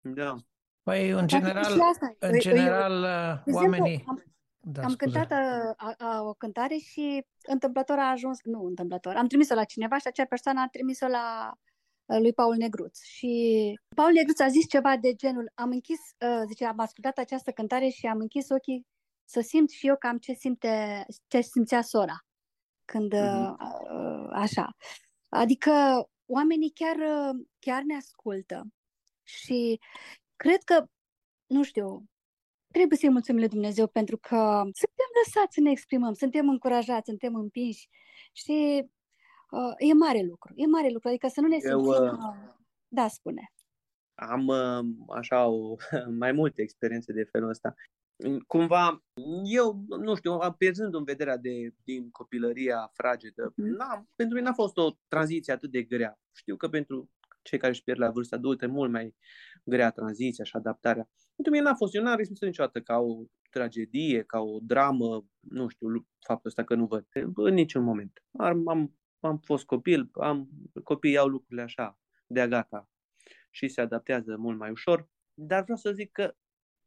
da, 0.00 0.36
Păi, 0.82 1.08
în 1.10 1.14
Poate 1.26 1.32
că 1.34 1.38
general, 1.38 1.72
și 1.72 1.78
asta. 1.92 2.06
în 2.18 2.28
Eu- 2.28 2.34
eu- 2.34 2.40
general, 2.40 3.00
De 3.00 3.50
exemplu, 3.50 3.54
oamenii... 3.54 4.04
am, 4.06 4.22
Da, 4.64 4.82
am 4.82 4.88
scuze. 4.88 5.04
cântat 5.04 5.30
a, 5.38 5.74
a, 5.76 5.94
a, 5.98 6.22
o 6.22 6.34
cântare 6.34 6.76
și 6.76 7.26
întâmplător 7.46 7.98
a 7.98 8.10
ajuns, 8.10 8.38
nu 8.42 8.64
întâmplător, 8.64 9.16
am 9.16 9.26
trimis-o 9.26 9.54
la 9.54 9.64
cineva 9.64 9.98
și 9.98 10.06
acea 10.06 10.24
persoană 10.24 10.60
a 10.60 10.68
trimis-o 10.68 11.06
la 11.06 11.52
uh, 12.04 12.18
lui 12.18 12.32
Paul 12.32 12.56
Negruț. 12.56 13.02
Și 13.02 13.32
Paul 13.96 14.12
Negruț 14.12 14.40
a 14.40 14.48
zis 14.48 14.68
ceva 14.68 14.96
de 14.96 15.14
genul, 15.14 15.52
am 15.54 15.70
închis, 15.70 15.98
uh, 15.98 16.42
zice, 16.46 16.64
am 16.64 16.78
ascultat 16.78 17.18
această 17.18 17.50
cântare 17.50 17.88
și 17.88 18.06
am 18.06 18.18
închis 18.18 18.48
ochii 18.48 18.86
să 19.24 19.40
simt 19.40 19.70
și 19.70 19.86
eu 19.86 19.96
cam 19.96 20.18
ce, 20.18 20.32
simte, 20.32 21.06
ce 21.26 21.40
simțea 21.40 21.82
sora 21.82 22.24
când 22.84 23.12
uh, 23.12 23.54
uh, 23.58 24.28
așa. 24.32 24.76
Adică 25.28 25.70
oamenii 26.26 26.70
chiar, 26.70 26.96
uh, 26.96 27.46
chiar 27.58 27.82
ne 27.82 27.96
ascultă 27.96 28.62
și 29.22 29.80
cred 30.36 30.62
că, 30.62 30.84
nu 31.46 31.62
știu, 31.62 32.04
trebuie 32.72 32.98
să-i 32.98 33.10
mulțumim 33.10 33.40
lui 33.40 33.48
Dumnezeu 33.50 33.86
pentru 33.86 34.16
că 34.16 34.36
suntem 34.64 35.08
lăsați 35.24 35.54
să 35.54 35.60
ne 35.60 35.70
exprimăm, 35.70 36.12
suntem 36.12 36.48
încurajați, 36.48 37.08
suntem 37.08 37.34
împinși 37.34 37.88
și 38.32 38.84
uh, 39.50 39.74
e 39.88 39.92
mare 39.92 40.22
lucru, 40.22 40.52
e 40.56 40.66
mare 40.66 40.88
lucru, 40.90 41.08
adică 41.08 41.28
să 41.28 41.40
nu 41.40 41.48
ne 41.48 41.56
Eu, 41.62 41.82
simțim... 41.84 42.02
uh, 42.04 42.10
Uh, 42.12 42.50
da, 42.88 43.08
spune. 43.08 43.52
am 44.14 44.46
uh, 44.46 44.80
așa 45.16 45.46
o, 45.46 45.74
mai 46.22 46.32
multe 46.32 46.62
experiențe 46.62 47.12
de 47.12 47.24
felul 47.24 47.48
ăsta. 47.48 47.74
Cumva, 48.46 49.04
eu, 49.44 49.84
nu 49.88 50.14
știu, 50.14 50.32
am- 50.32 50.54
pierzând 50.54 50.94
în 50.94 51.04
vederea 51.04 51.36
de, 51.36 51.74
din 51.84 52.10
copilăria 52.10 52.90
fragedă, 52.92 53.52
Mhm. 53.56 53.68
n-am, 53.68 54.08
pentru 54.16 54.36
mine 54.36 54.48
n-a 54.48 54.54
fost 54.54 54.76
o 54.76 54.90
tranziție 55.08 55.52
atât 55.52 55.70
de 55.70 55.82
grea. 55.82 56.18
Știu 56.36 56.56
că 56.56 56.68
pentru 56.68 57.10
cei 57.42 57.58
care 57.58 57.72
își 57.72 57.82
pierd 57.82 58.00
la 58.00 58.10
vârsta 58.10 58.36
adultă 58.36 58.64
e 58.64 58.68
mult 58.68 58.90
mai 58.90 59.14
grea 59.64 59.90
tranziția 59.90 60.44
și 60.44 60.56
adaptarea. 60.56 61.08
Pentru 61.34 61.52
mine 61.52 61.64
n-a 61.64 61.74
fost, 61.74 61.94
eu 61.94 62.02
n-am 62.02 62.16
resimțit 62.16 62.46
niciodată 62.46 62.80
ca 62.80 62.98
o 62.98 63.24
tragedie, 63.50 64.22
ca 64.22 64.40
o 64.40 64.58
dramă, 64.62 65.26
nu 65.40 65.68
știu, 65.68 65.88
lu- 65.88 66.08
faptul 66.26 66.48
ăsta 66.50 66.64
că 66.64 66.74
nu 66.74 66.86
văd. 66.86 67.06
În 67.34 67.54
niciun 67.54 67.82
moment. 67.82 68.22
Am, 68.38 68.68
am, 68.68 68.98
am 69.20 69.38
fost 69.38 69.64
copil, 69.64 70.08
am, 70.12 70.48
copiii 70.84 71.16
au 71.16 71.28
lucrurile 71.28 71.62
așa, 71.62 71.98
de-a 72.26 72.48
gata 72.48 72.90
și 73.50 73.68
se 73.68 73.80
adaptează 73.80 74.36
mult 74.36 74.58
mai 74.58 74.70
ușor, 74.70 75.08
dar 75.34 75.62
vreau 75.62 75.78
să 75.78 75.92
zic 75.92 76.12
că 76.12 76.34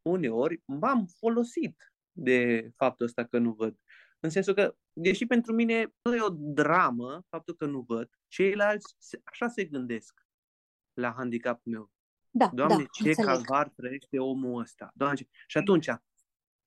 uneori 0.02 0.62
m-am 0.66 1.06
folosit 1.06 1.94
de 2.12 2.70
faptul 2.76 3.06
ăsta 3.06 3.26
că 3.26 3.38
nu 3.38 3.52
văd. 3.52 3.80
În 4.20 4.30
sensul 4.30 4.54
că, 4.54 4.76
deși 4.94 5.26
pentru 5.26 5.54
mine 5.54 5.94
nu 6.02 6.16
e 6.16 6.22
o 6.22 6.36
dramă 6.38 7.26
faptul 7.30 7.56
că 7.56 7.66
nu 7.66 7.82
văd, 7.82 8.10
ceilalți 8.28 8.96
se- 8.98 9.22
așa 9.24 9.48
se 9.48 9.66
gândesc 9.66 10.25
la 10.96 11.14
handicapul 11.18 11.72
meu. 11.72 11.92
Da, 12.30 12.50
Doamne, 12.54 12.76
da, 12.76 12.84
ce 12.92 13.08
înțeleg. 13.08 13.30
calvar 13.36 13.70
trăiește 13.70 14.20
omul 14.20 14.62
ăsta. 14.62 14.92
Doamne, 14.94 15.16
ce... 15.16 15.28
Și 15.48 15.58
atunci, 15.58 15.88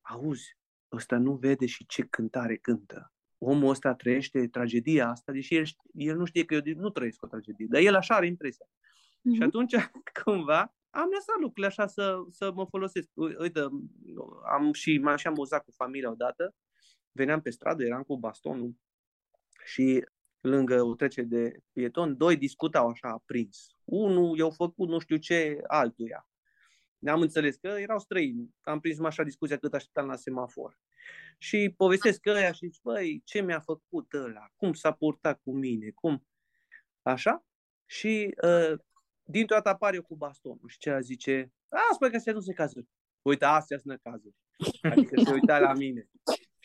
auzi, 0.00 0.56
ăsta 0.92 1.16
nu 1.18 1.34
vede 1.34 1.66
și 1.66 1.86
ce 1.86 2.02
cântare 2.02 2.56
cântă. 2.56 3.12
Omul 3.38 3.68
ăsta 3.70 3.94
trăiește 3.94 4.48
tragedia 4.48 5.08
asta, 5.08 5.32
deși 5.32 5.54
el, 5.56 5.64
șt- 5.64 5.90
el 5.92 6.16
nu 6.16 6.24
știe 6.24 6.44
că 6.44 6.54
eu 6.54 6.74
nu 6.76 6.90
trăiesc 6.90 7.22
o 7.22 7.26
tragedie, 7.26 7.66
dar 7.70 7.80
el 7.80 7.94
așa 7.94 8.14
are 8.14 8.26
impresia. 8.26 8.66
Și 9.22 9.28
Mhm. 9.38 9.42
atunci, 9.42 9.74
cumva, 10.24 10.74
am 10.90 11.08
lăsat 11.14 11.36
lucrurile 11.40 11.66
așa 11.66 11.86
să, 11.86 12.16
să 12.30 12.52
mă 12.52 12.66
folosesc. 12.66 13.08
U- 13.14 13.24
Uite, 13.38 13.60
am 14.52 14.72
și 14.72 14.98
m-am 14.98 15.16
și 15.16 15.26
amuzat 15.26 15.64
cu 15.64 15.70
familia 15.70 16.10
odată. 16.10 16.54
Veneam 17.12 17.40
pe 17.40 17.50
stradă, 17.50 17.84
eram 17.84 18.02
cu 18.02 18.18
bastonul 18.18 18.74
și 19.64 20.04
lângă 20.48 20.82
o 20.82 20.94
trecere 20.94 21.26
de 21.26 21.58
pieton, 21.72 22.16
doi 22.16 22.36
discutau 22.36 22.88
așa 22.88 23.08
aprins. 23.08 23.66
Unul 23.84 24.38
i-au 24.38 24.50
făcut 24.50 24.88
nu 24.88 24.98
știu 24.98 25.16
ce 25.16 25.60
altuia. 25.66 26.28
Ne-am 26.98 27.20
înțeles 27.20 27.56
că 27.56 27.68
erau 27.68 27.98
străini. 27.98 28.54
Am 28.60 28.80
prins 28.80 28.98
așa 28.98 29.22
discuția 29.22 29.56
cât 29.56 29.74
așteptam 29.74 30.06
la 30.06 30.16
semafor. 30.16 30.78
Și 31.38 31.74
povestesc 31.76 32.20
că 32.20 32.30
ăia 32.30 32.52
și 32.52 32.68
zic, 32.68 32.82
băi, 32.82 33.22
ce 33.24 33.40
mi-a 33.40 33.60
făcut 33.60 34.12
ăla? 34.12 34.46
Cum 34.56 34.72
s-a 34.72 34.92
purtat 34.92 35.40
cu 35.42 35.52
mine? 35.52 35.90
Cum? 35.90 36.26
Așa? 37.02 37.44
Și 37.86 38.34
uh, 38.42 38.78
dintr-o 39.22 39.54
dată 39.54 39.68
apare 39.68 39.96
eu 39.96 40.02
cu 40.02 40.16
bastonul 40.16 40.68
și 40.68 40.78
celălalt 40.78 41.06
zice, 41.06 41.52
a, 41.68 41.94
spune 41.94 42.10
că 42.10 42.18
se 42.18 42.30
nu 42.30 42.40
se 42.40 42.52
cazuri. 42.52 42.88
Uite, 43.22 43.44
astea 43.44 43.78
sunt 43.78 44.00
cazuri. 44.02 44.34
Adică 44.82 45.20
se 45.24 45.32
uita 45.32 45.58
la 45.58 45.72
mine. 45.72 46.08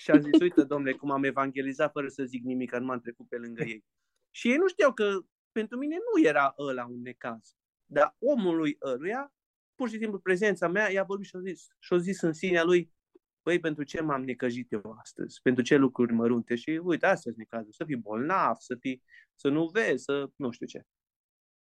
Și 0.04 0.12
a 0.12 0.18
zis, 0.18 0.40
uite, 0.40 0.64
domnule, 0.64 0.94
cum 0.94 1.12
am 1.12 1.24
evangelizat 1.24 1.92
fără 1.92 2.08
să 2.08 2.24
zic 2.24 2.44
nimic, 2.44 2.70
că 2.70 2.80
nu 2.80 2.86
m-am 2.86 3.00
trecut 3.00 3.28
pe 3.28 3.38
lângă 3.38 3.64
ei. 3.64 3.86
Și 4.32 4.50
ei 4.50 4.56
nu 4.56 4.68
știau 4.68 4.94
că 4.94 5.20
pentru 5.52 5.78
mine 5.78 5.96
nu 5.96 6.28
era 6.28 6.54
ăla 6.58 6.86
un 6.86 7.02
necaz. 7.02 7.56
Dar 7.86 8.16
omului 8.20 8.78
ăluia, 8.82 9.34
pur 9.76 9.90
și 9.90 9.98
simplu 9.98 10.20
prezența 10.20 10.68
mea, 10.68 10.92
i-a 10.92 11.04
vorbit 11.04 11.28
și 11.28 11.36
a 11.36 11.40
zis, 11.40 11.68
și 11.80 11.94
a 11.94 11.98
zis 11.98 12.22
în 12.22 12.34
sinea 12.34 12.64
lui, 12.64 12.92
păi 13.42 13.60
pentru 13.60 13.84
ce 13.84 14.02
m-am 14.02 14.24
necăjit 14.24 14.72
eu 14.72 14.96
astăzi? 15.00 15.42
Pentru 15.42 15.64
ce 15.64 15.76
lucruri 15.76 16.14
mărunte? 16.14 16.56
Și 16.56 16.70
uite, 16.84 17.06
astea 17.06 17.32
sunt 17.32 17.38
necazuri. 17.38 17.76
Să 17.76 17.86
fii 17.86 17.96
bolnav, 17.96 18.56
să, 18.60 18.76
fii, 18.80 19.04
să 19.36 19.50
nu 19.50 19.68
vezi, 19.68 20.04
să 20.04 20.30
nu 20.36 20.52
știu 20.52 20.66
ce. 20.66 20.86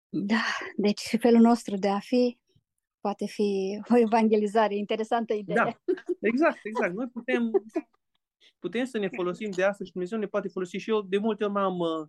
Da, 0.10 0.44
deci 0.76 1.16
felul 1.20 1.42
nostru 1.42 1.76
de 1.76 1.90
a 1.90 2.00
fi 2.00 2.40
poate 3.00 3.26
fi 3.26 3.82
o 3.90 3.98
evangelizare. 3.98 4.76
Interesantă 4.76 5.34
idee. 5.34 5.56
Da, 5.56 5.80
exact, 6.20 6.60
exact. 6.64 6.94
Noi 6.94 7.08
putem, 7.08 7.52
putem 8.60 8.86
să 8.86 8.98
ne 8.98 9.08
folosim 9.08 9.50
de 9.52 9.64
asta 9.64 9.84
și 9.84 9.92
Dumnezeu 9.92 10.20
ne 10.20 10.26
poate 10.26 10.48
folosi. 10.48 10.78
Și 10.78 10.90
eu 10.90 11.02
de 11.02 11.18
multe 11.18 11.44
ori 11.44 11.54
m-am 11.54 11.80
uh, 11.80 12.08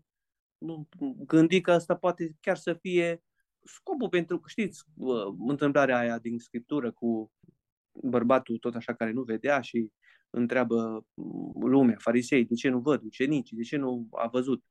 gândit 1.26 1.62
că 1.62 1.72
asta 1.72 1.96
poate 1.96 2.36
chiar 2.40 2.56
să 2.56 2.74
fie 2.74 3.22
scopul 3.62 4.08
pentru, 4.08 4.42
știți, 4.46 4.84
uh, 4.96 5.34
întâmplarea 5.46 5.98
aia 5.98 6.18
din 6.18 6.38
Scriptură 6.38 6.92
cu 6.92 7.32
bărbatul 7.92 8.58
tot 8.58 8.74
așa 8.74 8.94
care 8.94 9.12
nu 9.12 9.22
vedea 9.22 9.60
și 9.60 9.90
întreabă 10.30 11.06
lumea, 11.60 11.96
farisei, 11.98 12.44
de 12.44 12.54
ce 12.54 12.68
nu 12.68 12.80
văd, 12.80 13.02
ucenicii, 13.02 13.56
de 13.56 13.62
ce 13.62 13.76
nu 13.76 14.08
a 14.10 14.26
văzut 14.26 14.64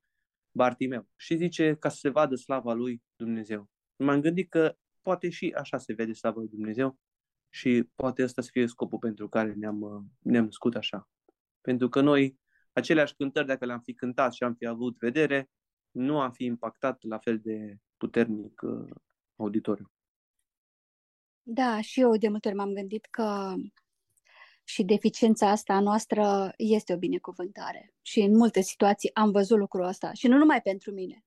Bartimeu. 0.51 1.07
Și 1.15 1.35
zice 1.35 1.75
ca 1.79 1.89
să 1.89 1.97
se 1.99 2.09
vadă 2.09 2.35
slava 2.35 2.73
lui 2.73 3.01
Dumnezeu. 3.15 3.69
M-am 3.95 4.21
gândit 4.21 4.49
că 4.49 4.75
poate 5.01 5.29
și 5.29 5.53
așa 5.57 5.77
se 5.77 5.93
vede 5.93 6.13
slava 6.13 6.39
lui 6.39 6.49
Dumnezeu 6.49 6.97
și 7.49 7.89
poate 7.95 8.23
ăsta 8.23 8.41
să 8.41 8.49
fie 8.51 8.67
scopul 8.67 8.99
pentru 8.99 9.29
care 9.29 9.53
ne-am, 9.53 10.09
ne-am 10.19 10.43
născut 10.43 10.75
așa. 10.75 11.09
Pentru 11.65 11.89
că 11.89 12.01
noi, 12.01 12.39
aceleași 12.73 13.15
cântări, 13.15 13.47
dacă 13.47 13.65
le-am 13.65 13.79
fi 13.79 13.93
cântat 13.93 14.33
și 14.33 14.43
am 14.43 14.53
fi 14.53 14.65
avut 14.65 14.97
vedere, 14.97 15.49
nu 15.91 16.19
am 16.19 16.31
fi 16.31 16.43
impactat 16.43 17.03
la 17.03 17.17
fel 17.17 17.39
de 17.39 17.77
puternic 17.97 18.61
uh, 18.61 18.89
auditoriu. 19.35 19.91
Da, 21.41 21.81
și 21.81 21.99
eu 22.01 22.17
de 22.17 22.27
multe 22.27 22.47
ori 22.47 22.57
m-am 22.57 22.73
gândit 22.73 23.05
că 23.05 23.53
și 24.63 24.83
deficiența 24.83 25.49
asta 25.49 25.73
a 25.73 25.79
noastră 25.79 26.53
este 26.57 26.93
o 26.93 26.97
binecuvântare. 26.97 27.93
Și 28.01 28.19
în 28.19 28.35
multe 28.35 28.61
situații 28.61 29.15
am 29.15 29.31
văzut 29.31 29.57
lucrul 29.57 29.85
ăsta. 29.85 30.13
Și 30.13 30.27
nu 30.27 30.37
numai 30.37 30.61
pentru 30.61 30.91
mine, 30.91 31.25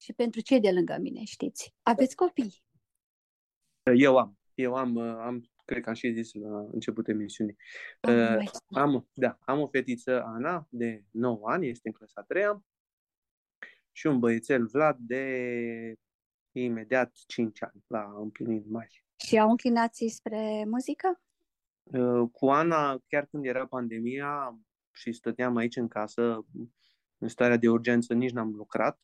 și 0.00 0.12
pentru 0.12 0.40
cei 0.40 0.60
de 0.60 0.70
lângă 0.70 0.96
mine, 1.00 1.24
știți. 1.24 1.74
Aveți 1.82 2.16
copii? 2.16 2.62
Eu 3.96 4.18
am. 4.18 4.38
Eu 4.54 4.74
am, 4.74 4.94
uh, 4.94 5.16
am 5.18 5.50
cred 5.64 5.82
că 5.82 5.88
am 5.88 5.94
și 5.94 6.12
zis 6.12 6.32
la 6.32 6.58
început 6.72 7.08
emisiunii. 7.08 7.56
Uh, 8.08 8.50
am, 8.66 9.08
da, 9.12 9.38
am 9.40 9.60
o 9.60 9.66
fetiță, 9.66 10.22
Ana, 10.22 10.66
de 10.70 11.04
9 11.10 11.50
ani, 11.50 11.68
este 11.68 11.88
în 11.88 11.94
clasa 11.94 12.22
3 12.22 12.44
și 13.92 14.06
un 14.06 14.18
băiețel, 14.18 14.66
Vlad, 14.66 14.96
de 14.98 15.94
imediat 16.52 17.12
5 17.26 17.62
ani, 17.62 17.84
la 17.86 18.12
împlinit 18.16 18.66
mai. 18.66 19.04
Și 19.16 19.38
au 19.38 19.50
înclinații 19.50 20.08
spre 20.08 20.64
muzică? 20.66 21.22
Uh, 21.82 22.28
cu 22.32 22.50
Ana, 22.50 22.98
chiar 23.06 23.26
când 23.26 23.44
era 23.44 23.66
pandemia 23.66 24.58
și 24.92 25.12
stăteam 25.12 25.56
aici 25.56 25.76
în 25.76 25.88
casă, 25.88 26.46
în 27.18 27.28
starea 27.28 27.56
de 27.56 27.68
urgență, 27.68 28.14
nici 28.14 28.32
n-am 28.32 28.54
lucrat. 28.54 29.00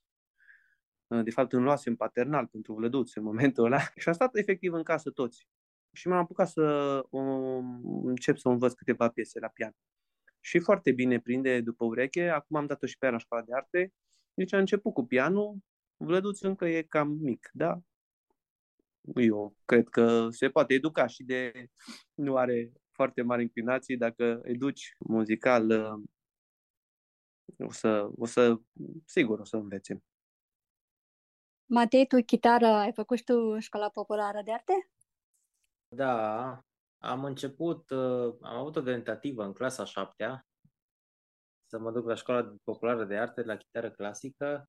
Uh, 1.06 1.22
de 1.22 1.30
fapt, 1.30 1.52
îmi 1.52 1.64
luasem 1.64 1.96
paternal 1.96 2.46
pentru 2.46 2.74
vlăduț 2.74 3.14
în 3.14 3.22
momentul 3.22 3.64
ăla 3.64 3.78
și 4.00 4.08
am 4.08 4.14
stat 4.14 4.36
efectiv 4.36 4.72
în 4.72 4.82
casă 4.82 5.10
toți. 5.10 5.48
Și 5.92 6.08
m-am 6.08 6.18
apucat 6.18 6.48
să 6.48 7.00
um, 7.10 8.06
încep 8.06 8.36
să 8.36 8.48
învăț 8.48 8.72
câteva 8.72 9.08
piese 9.08 9.38
la 9.38 9.48
pian. 9.48 9.76
Și 10.40 10.58
foarte 10.58 10.92
bine 10.92 11.20
prinde 11.20 11.60
după 11.60 11.84
ureche. 11.84 12.28
Acum 12.28 12.56
am 12.56 12.66
dat-o 12.66 12.86
și 12.86 12.98
pe 12.98 13.06
ea 13.06 13.12
la 13.12 13.18
școala 13.18 13.44
de 13.44 13.54
arte. 13.54 13.92
Deci 14.34 14.52
a 14.52 14.58
început 14.58 14.92
cu 14.92 15.06
pianul. 15.06 15.58
Vlăduț 15.96 16.40
încă 16.40 16.68
e 16.68 16.82
cam 16.82 17.08
mic, 17.08 17.50
da? 17.52 17.80
Eu 19.14 19.56
cred 19.64 19.88
că 19.88 20.28
se 20.30 20.48
poate 20.48 20.74
educa 20.74 21.06
și 21.06 21.22
de 21.22 21.68
nu 22.14 22.36
are 22.36 22.72
foarte 22.90 23.22
mari 23.22 23.42
inclinații. 23.42 23.96
Dacă 23.96 24.40
educi 24.44 24.96
muzical, 24.98 25.70
uh, 25.70 26.02
o 27.58 27.72
să, 27.72 28.08
o 28.16 28.26
să, 28.26 28.60
sigur, 29.04 29.38
o 29.38 29.44
să 29.44 29.56
învețe. 29.56 30.02
Matei, 31.66 32.06
tu 32.06 32.22
chitară, 32.22 32.66
ai 32.66 32.92
făcut 32.92 33.16
și 33.16 33.24
tu 33.24 33.58
școala 33.58 33.88
populară 33.88 34.40
de 34.44 34.52
arte? 34.52 34.89
Da, 35.92 36.60
am 36.98 37.24
început, 37.24 37.90
uh, 37.90 38.34
am 38.40 38.56
avut 38.56 38.76
o 38.76 38.80
tentativă 38.80 39.44
în 39.44 39.52
clasa 39.52 39.84
șaptea 39.84 40.44
să 41.66 41.78
mă 41.78 41.90
duc 41.90 42.06
la 42.06 42.14
școala 42.14 42.54
populară 42.64 43.04
de 43.04 43.16
arte, 43.16 43.42
la 43.42 43.56
chitară 43.56 43.90
clasică 43.90 44.68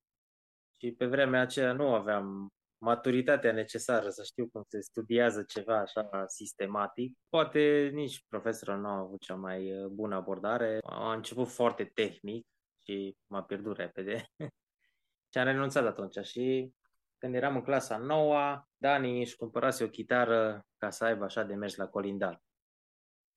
și 0.77 0.91
pe 0.91 1.05
vremea 1.05 1.41
aceea 1.41 1.73
nu 1.73 1.93
aveam 1.93 2.47
maturitatea 2.81 3.51
necesară 3.51 4.09
să 4.09 4.23
știu 4.23 4.47
cum 4.47 4.63
se 4.67 4.79
studiază 4.79 5.43
ceva 5.43 5.79
așa 5.79 6.23
sistematic. 6.27 7.17
Poate 7.29 7.89
nici 7.93 8.25
profesorul 8.27 8.79
nu 8.79 8.87
a 8.87 8.97
avut 8.97 9.21
cea 9.21 9.35
mai 9.35 9.83
uh, 9.83 9.87
bună 9.87 10.15
abordare. 10.15 10.77
A 10.81 11.13
început 11.13 11.47
foarte 11.47 11.85
tehnic 11.85 12.45
și 12.83 13.15
m-a 13.27 13.43
pierdut 13.43 13.77
repede. 13.77 14.25
și 15.31 15.37
am 15.37 15.45
renunțat 15.45 15.85
atunci 15.85 16.25
și 16.25 16.73
când 17.17 17.35
eram 17.35 17.55
în 17.55 17.61
clasa 17.61 17.97
noua, 17.97 18.69
Dani 18.77 19.19
își 19.19 19.35
cumpărase 19.35 19.83
o 19.83 19.89
chitară 19.89 20.65
ca 20.81 20.89
să 20.89 21.05
aibă 21.05 21.23
așa 21.23 21.43
de 21.43 21.55
mers 21.55 21.75
la 21.75 21.87
colindat. 21.87 22.43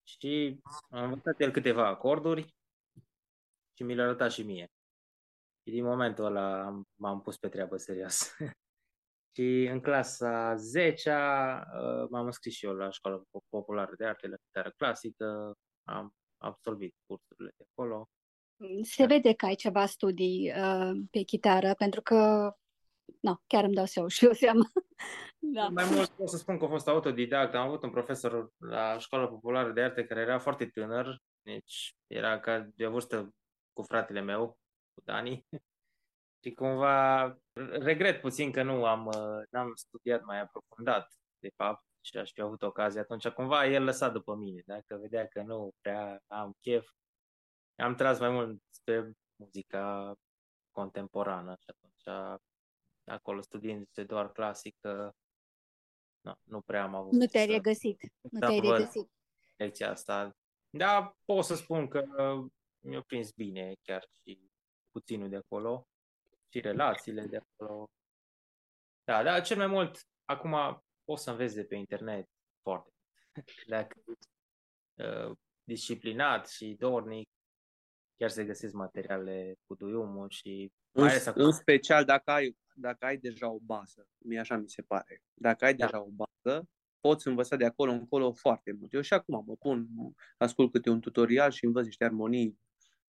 Și 0.06 0.60
am 0.90 1.02
învățat 1.02 1.40
el 1.40 1.50
câteva 1.50 1.86
acorduri 1.86 2.54
și 3.76 3.82
mi 3.82 3.94
le-a 3.94 4.04
arătat 4.04 4.32
și 4.32 4.42
mie. 4.42 4.66
Și 5.62 5.70
din 5.70 5.84
momentul 5.84 6.24
ăla 6.24 6.80
m-am 6.94 7.20
pus 7.22 7.38
pe 7.38 7.48
treabă 7.48 7.76
serios. 7.76 8.36
și 9.36 9.68
în 9.70 9.80
clasa 9.80 10.54
10 10.56 11.10
uh, 11.10 12.08
m-am 12.10 12.26
înscris 12.26 12.54
și 12.54 12.64
eu 12.64 12.72
la 12.72 12.90
școala 12.90 13.22
populară 13.48 13.94
de 13.96 14.06
arte, 14.06 14.28
la 14.28 14.36
chitară 14.36 14.72
clasică, 14.76 15.54
am 15.88 16.14
absolvit 16.42 16.94
cursurile 17.06 17.50
de 17.56 17.64
acolo. 17.70 18.08
Se 18.82 19.06
da. 19.06 19.14
vede 19.14 19.34
că 19.34 19.46
ai 19.46 19.54
ceva 19.54 19.86
studii 19.86 20.52
uh, 20.52 20.92
pe 21.10 21.22
chitară, 21.22 21.74
pentru 21.74 22.02
că 22.02 22.50
no, 23.20 23.34
chiar 23.46 23.64
îmi 23.64 23.74
dau 23.74 23.84
și 23.84 23.98
eu, 23.98 24.06
și 24.06 24.24
eu 24.24 24.32
seama. 24.32 24.72
da. 25.38 25.68
Mai 25.68 25.84
mult 25.90 26.08
pot 26.08 26.28
să 26.28 26.36
spun 26.36 26.58
că 26.58 26.64
a 26.64 26.68
fost 26.68 26.88
autodidact. 26.88 27.54
Am 27.54 27.66
avut 27.66 27.82
un 27.82 27.90
profesor 27.90 28.50
la 28.58 28.98
școala 28.98 29.28
populară 29.28 29.72
de 29.72 29.82
arte 29.82 30.04
care 30.04 30.20
era 30.20 30.38
foarte 30.38 30.66
tânăr, 30.66 31.18
deci 31.42 31.96
era 32.06 32.40
ca 32.40 32.68
de 32.74 32.86
vârstă 32.86 33.34
cu 33.72 33.82
fratele 33.82 34.20
meu, 34.20 34.58
cu 34.94 35.00
Dani. 35.04 35.46
și 36.42 36.52
cumva 36.52 37.24
regret 37.70 38.20
puțin 38.20 38.52
că 38.52 38.62
nu 38.62 38.84
am 38.84 39.10
n-am 39.50 39.72
studiat 39.74 40.24
mai 40.24 40.40
aprofundat, 40.40 41.12
de 41.38 41.50
fapt, 41.56 41.84
și 42.00 42.16
aș 42.16 42.32
fi 42.32 42.40
avut 42.40 42.62
ocazia 42.62 43.00
atunci. 43.00 43.28
Cumva 43.28 43.66
el 43.66 43.84
lăsat 43.84 44.12
după 44.12 44.34
mine, 44.34 44.62
dacă 44.66 44.96
vedea 44.96 45.26
că 45.26 45.42
nu 45.42 45.72
prea 45.80 46.22
am 46.26 46.56
chef. 46.60 46.88
Am 47.76 47.94
tras 47.94 48.18
mai 48.18 48.30
mult 48.30 48.62
spre 48.70 49.12
muzica 49.36 50.14
contemporană 50.70 51.54
și 51.58 51.66
atunci 51.66 52.34
acolo 53.04 53.40
studiindu-se 53.40 54.04
doar 54.04 54.32
clasică, 54.32 55.16
nu, 56.20 56.34
nu 56.42 56.60
prea 56.60 56.82
am 56.82 56.94
avut. 56.94 57.12
Nu 57.12 57.26
te-ai 57.26 57.46
regăsit. 57.46 58.00
Nu 58.20 58.38
te-ai 58.38 58.60
regăsit. 58.60 59.10
Lecția 59.56 59.90
asta. 59.90 60.36
Da, 60.70 61.16
pot 61.24 61.44
să 61.44 61.54
spun 61.54 61.88
că 61.88 62.04
mi-a 62.78 63.02
prins 63.02 63.30
bine 63.30 63.74
chiar 63.82 64.08
și 64.12 64.50
puținul 64.90 65.28
de 65.28 65.36
acolo 65.36 65.88
și 66.48 66.60
relațiile 66.60 67.26
de 67.26 67.36
acolo. 67.36 67.90
Da, 69.04 69.22
dar 69.22 69.42
cel 69.42 69.56
mai 69.56 69.66
mult, 69.66 70.08
acum 70.24 70.82
poți 71.04 71.22
să 71.22 71.30
înveți 71.30 71.54
de 71.54 71.64
pe 71.64 71.74
internet 71.74 72.28
foarte. 72.62 72.92
Dacă 73.66 74.02
uh, 74.94 75.36
disciplinat 75.64 76.48
și 76.48 76.76
dornic, 76.78 77.28
chiar 78.16 78.30
se 78.30 78.44
găsesc 78.44 78.72
materiale 78.72 79.54
cu 79.66 79.74
duiumul 79.74 80.30
și 80.30 80.72
în, 80.90 81.08
în 81.34 81.52
special 81.52 82.04
dacă 82.04 82.30
ai 82.30 82.56
dacă 82.76 83.04
ai 83.06 83.16
deja 83.16 83.50
o 83.50 83.58
bază. 83.58 84.08
Mie 84.18 84.38
așa 84.38 84.56
mi 84.56 84.68
se 84.68 84.82
pare. 84.82 85.22
Dacă 85.34 85.64
ai 85.64 85.74
da. 85.74 85.84
deja 85.84 86.02
o 86.02 86.08
bază, 86.10 86.68
poți 87.00 87.28
învăța 87.28 87.56
de 87.56 87.64
acolo 87.64 87.92
încolo 87.92 88.32
foarte 88.32 88.72
mult. 88.72 88.92
Eu 88.92 89.00
și 89.00 89.12
acum 89.12 89.44
mă 89.46 89.56
pun, 89.56 89.88
ascult 90.38 90.72
câte 90.72 90.90
un 90.90 91.00
tutorial 91.00 91.50
și 91.50 91.64
învăț 91.64 91.84
niște 91.84 92.04
armonii 92.04 92.58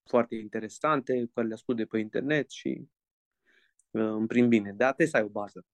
foarte 0.04 0.36
interesante, 0.36 1.30
care 1.34 1.48
le 1.48 1.54
ascult 1.54 1.78
de 1.78 1.86
pe 1.86 2.00
internet 2.00 2.50
și 2.50 2.90
uh, 3.92 4.02
îmi 4.02 4.28
prind 4.28 4.50
bine. 4.50 4.72
Dar 4.72 4.88
trebuie 4.88 5.08
să 5.08 5.18
ai 5.18 5.24
o 5.24 5.30
bază. 5.30 5.66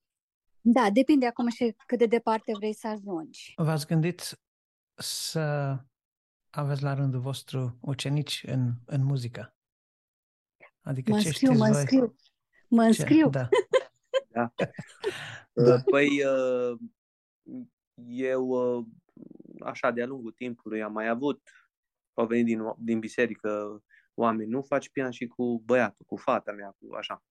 Da, 0.61 0.89
depinde 0.93 1.25
acum 1.25 1.49
și 1.49 1.75
cât 1.85 1.97
de 1.97 2.05
departe 2.05 2.51
vrei 2.55 2.73
să 2.73 2.87
ajungi. 2.87 3.53
V-ați 3.55 3.87
gândit 3.87 4.39
să 4.95 5.77
aveți 6.49 6.83
la 6.83 6.93
rândul 6.93 7.19
vostru 7.19 7.77
ucenici 7.81 8.43
în, 8.47 8.71
în 8.85 9.03
muzică? 9.03 9.55
Adică 10.81 11.11
mă 11.11 11.19
ce 11.19 11.29
scriu, 11.29 11.47
știți 11.47 11.61
mă 11.61 11.73
voi? 11.73 11.81
scriu. 11.81 12.15
Mă 12.67 12.83
înscriu. 12.83 13.29
Da. 13.29 13.49
Da. 14.31 14.53
Da. 15.53 15.81
Păi, 15.85 16.23
uh, 16.25 16.77
eu, 18.07 18.47
uh, 18.47 18.85
așa, 19.59 19.91
de-a 19.91 20.05
lungul 20.05 20.31
timpului, 20.31 20.81
am 20.81 20.91
mai 20.91 21.07
avut, 21.07 21.41
au 22.13 22.25
venit 22.25 22.45
din, 22.45 22.61
din 22.77 22.99
biserică 22.99 23.83
oameni, 24.13 24.49
nu 24.49 24.61
faci 24.61 24.89
pian 24.89 25.11
și 25.11 25.27
cu 25.27 25.61
băiatul, 25.65 26.05
cu 26.05 26.15
fata 26.15 26.51
mea, 26.51 26.75
cu 26.79 26.95
așa. 26.95 27.23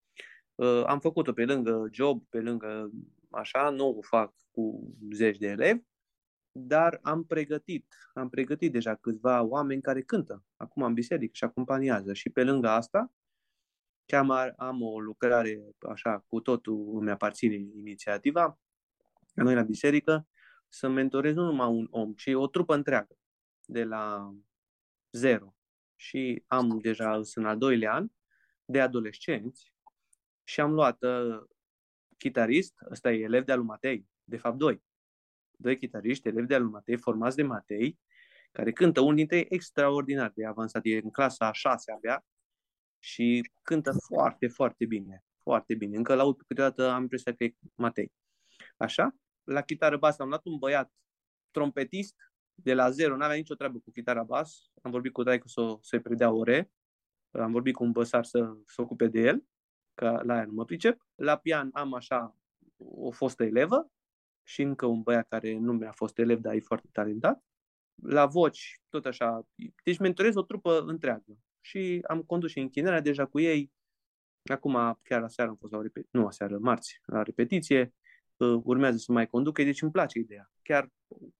Uh, 0.54 0.84
am 0.86 1.00
făcut-o 1.00 1.32
pe 1.32 1.44
lângă 1.44 1.88
job, 1.92 2.22
pe 2.28 2.40
lângă 2.40 2.90
așa, 3.30 3.70
nu 3.70 3.88
o 3.88 4.02
fac 4.02 4.34
cu 4.50 4.94
zeci 5.12 5.38
de 5.38 5.46
elevi, 5.46 5.80
dar 6.52 6.98
am 7.02 7.24
pregătit, 7.24 7.94
am 8.14 8.28
pregătit 8.28 8.72
deja 8.72 8.94
câțiva 8.94 9.42
oameni 9.42 9.82
care 9.82 10.02
cântă 10.02 10.44
acum 10.56 10.82
în 10.82 10.94
biserică 10.94 11.32
și 11.34 11.44
acompaniază. 11.44 12.12
Și 12.12 12.30
pe 12.30 12.44
lângă 12.44 12.68
asta, 12.68 13.12
chiar 14.10 14.54
am 14.56 14.82
o 14.82 15.00
lucrare 15.00 15.60
așa, 15.90 16.24
cu 16.28 16.40
totul 16.40 16.98
îmi 17.00 17.10
aparține 17.10 17.54
inițiativa, 17.54 18.58
noi 19.34 19.54
la 19.54 19.62
biserică, 19.62 20.28
să 20.68 20.88
mentorez 20.88 21.34
nu 21.34 21.44
numai 21.44 21.68
un 21.68 21.86
om, 21.90 22.12
ci 22.12 22.26
o 22.34 22.46
trupă 22.46 22.74
întreagă, 22.74 23.18
de 23.64 23.84
la 23.84 24.34
zero. 25.10 25.54
Și 25.96 26.44
am 26.46 26.78
deja, 26.78 27.20
în 27.34 27.44
al 27.44 27.58
doilea 27.58 27.92
an, 27.92 28.08
de 28.64 28.80
adolescenți 28.80 29.72
și 30.44 30.60
am 30.60 30.72
luat 30.72 31.02
uh, 31.02 31.42
chitarist, 32.18 32.74
ăsta 32.90 33.12
e 33.12 33.22
elev 33.22 33.44
de-al 33.44 33.58
lui 33.58 33.66
Matei, 33.66 34.08
de 34.24 34.36
fapt 34.36 34.56
doi. 34.56 34.82
Doi 35.50 35.78
chitariști, 35.78 36.28
elevi 36.28 36.46
de-al 36.46 36.62
lui 36.62 36.70
Matei, 36.70 36.96
formați 36.96 37.36
de 37.36 37.42
Matei, 37.42 37.98
care 38.52 38.72
cântă 38.72 39.00
unul 39.00 39.14
dintre 39.14 39.36
ei 39.36 39.46
extraordinar 39.48 40.32
de 40.34 40.46
avansat, 40.46 40.80
e 40.84 40.96
în 40.96 41.10
clasa 41.10 41.48
a 41.48 41.52
șase 41.52 41.92
abia 41.92 42.24
și 43.02 43.50
cântă 43.62 43.92
foarte, 44.06 44.46
foarte 44.46 44.86
bine. 44.86 45.24
Foarte 45.42 45.74
bine. 45.74 45.96
Încă 45.96 46.14
laud 46.14 46.42
câteodată 46.46 46.88
am 46.88 47.02
impresia 47.02 47.34
că 47.34 47.44
e 47.44 47.54
Matei. 47.74 48.12
Așa? 48.76 49.14
La 49.44 49.62
chitară 49.62 49.96
bas 49.96 50.18
am 50.18 50.28
luat 50.28 50.44
un 50.44 50.58
băiat 50.58 50.92
trompetist 51.50 52.14
de 52.54 52.74
la 52.74 52.90
zero, 52.90 53.16
n-avea 53.16 53.36
nicio 53.36 53.54
treabă 53.54 53.78
cu 53.78 53.90
chitara 53.90 54.22
bas. 54.22 54.70
Am 54.82 54.90
vorbit 54.90 55.12
cu 55.12 55.22
Daicu 55.22 55.48
să, 55.48 55.76
să-i 55.80 56.00
predea 56.00 56.32
ore. 56.32 56.70
Am 57.30 57.52
vorbit 57.52 57.74
cu 57.74 57.84
un 57.84 57.92
băsar 57.92 58.24
să 58.24 58.56
se 58.66 58.82
ocupe 58.82 59.06
de 59.06 59.20
el 59.20 59.44
că 59.94 60.20
la 60.24 60.34
aia 60.34 60.44
nu 60.44 60.52
mă 60.52 60.64
pricep. 60.64 61.06
La 61.14 61.36
pian 61.36 61.70
am 61.72 61.94
așa 61.94 62.36
o 62.76 63.10
fostă 63.10 63.44
elevă 63.44 63.90
și 64.42 64.62
încă 64.62 64.86
un 64.86 65.02
băiat 65.02 65.28
care 65.28 65.58
nu 65.58 65.72
mi-a 65.72 65.92
fost 65.92 66.18
elev, 66.18 66.40
dar 66.40 66.54
e 66.54 66.60
foarte 66.60 66.88
talentat. 66.92 67.44
La 67.94 68.26
voci, 68.26 68.80
tot 68.88 69.06
așa. 69.06 69.46
Deci 69.84 69.98
mentorez 69.98 70.34
o 70.34 70.42
trupă 70.42 70.80
întreagă. 70.86 71.38
Și 71.60 72.00
am 72.08 72.22
condus 72.22 72.50
și 72.50 72.58
închinarea 72.58 73.00
deja 73.00 73.26
cu 73.26 73.40
ei. 73.40 73.72
Acum, 74.44 74.98
chiar 75.02 75.22
aseară 75.22 75.50
am 75.50 75.56
fost 75.56 75.72
la 75.72 75.78
o 75.78 75.82
repetiție, 75.82 76.18
nu 76.18 76.26
aseară, 76.26 76.58
marți, 76.58 77.00
la 77.04 77.22
repetiție. 77.22 77.94
Urmează 78.62 78.96
să 78.96 79.12
mai 79.12 79.26
conduc, 79.26 79.56
deci 79.56 79.82
îmi 79.82 79.90
place 79.90 80.18
ideea. 80.18 80.52
Chiar 80.62 80.92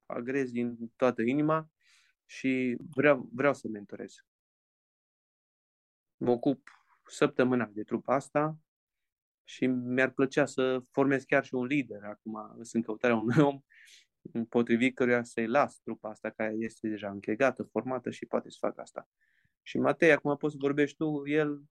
agrez 0.07 0.51
din 0.51 0.93
toată 0.97 1.23
inima 1.23 1.71
și 2.27 2.77
vreau, 2.91 3.29
vreau 3.33 3.55
să 3.55 3.69
mentorez. 3.69 4.15
Mă 6.17 6.31
ocup 6.31 6.71
săptămânal 7.07 7.71
de 7.73 7.83
trupa 7.83 8.15
asta 8.15 8.59
și 9.45 9.67
mi-ar 9.67 10.11
plăcea 10.11 10.47
să 10.47 10.83
formez 10.91 11.25
chiar 11.25 11.45
și 11.45 11.55
un 11.55 11.65
lider. 11.65 12.05
Acum 12.05 12.51
sunt 12.55 12.73
în 12.73 12.83
căutarea 12.83 13.17
unui 13.17 13.43
om 13.43 13.63
potrivit 14.49 14.95
căruia 14.95 15.23
să-i 15.23 15.47
las 15.47 15.79
trupa 15.79 16.09
asta 16.09 16.31
care 16.31 16.55
este 16.59 16.89
deja 16.89 17.11
închegată, 17.11 17.63
formată 17.63 18.11
și 18.11 18.27
poate 18.27 18.51
să 18.51 18.57
facă 18.61 18.81
asta. 18.81 19.09
Și 19.71 19.79
Matei, 19.79 20.13
acum 20.13 20.37
poți 20.37 20.53
să 20.53 20.59
vorbești 20.61 20.97
tu, 20.97 21.27
el 21.27 21.63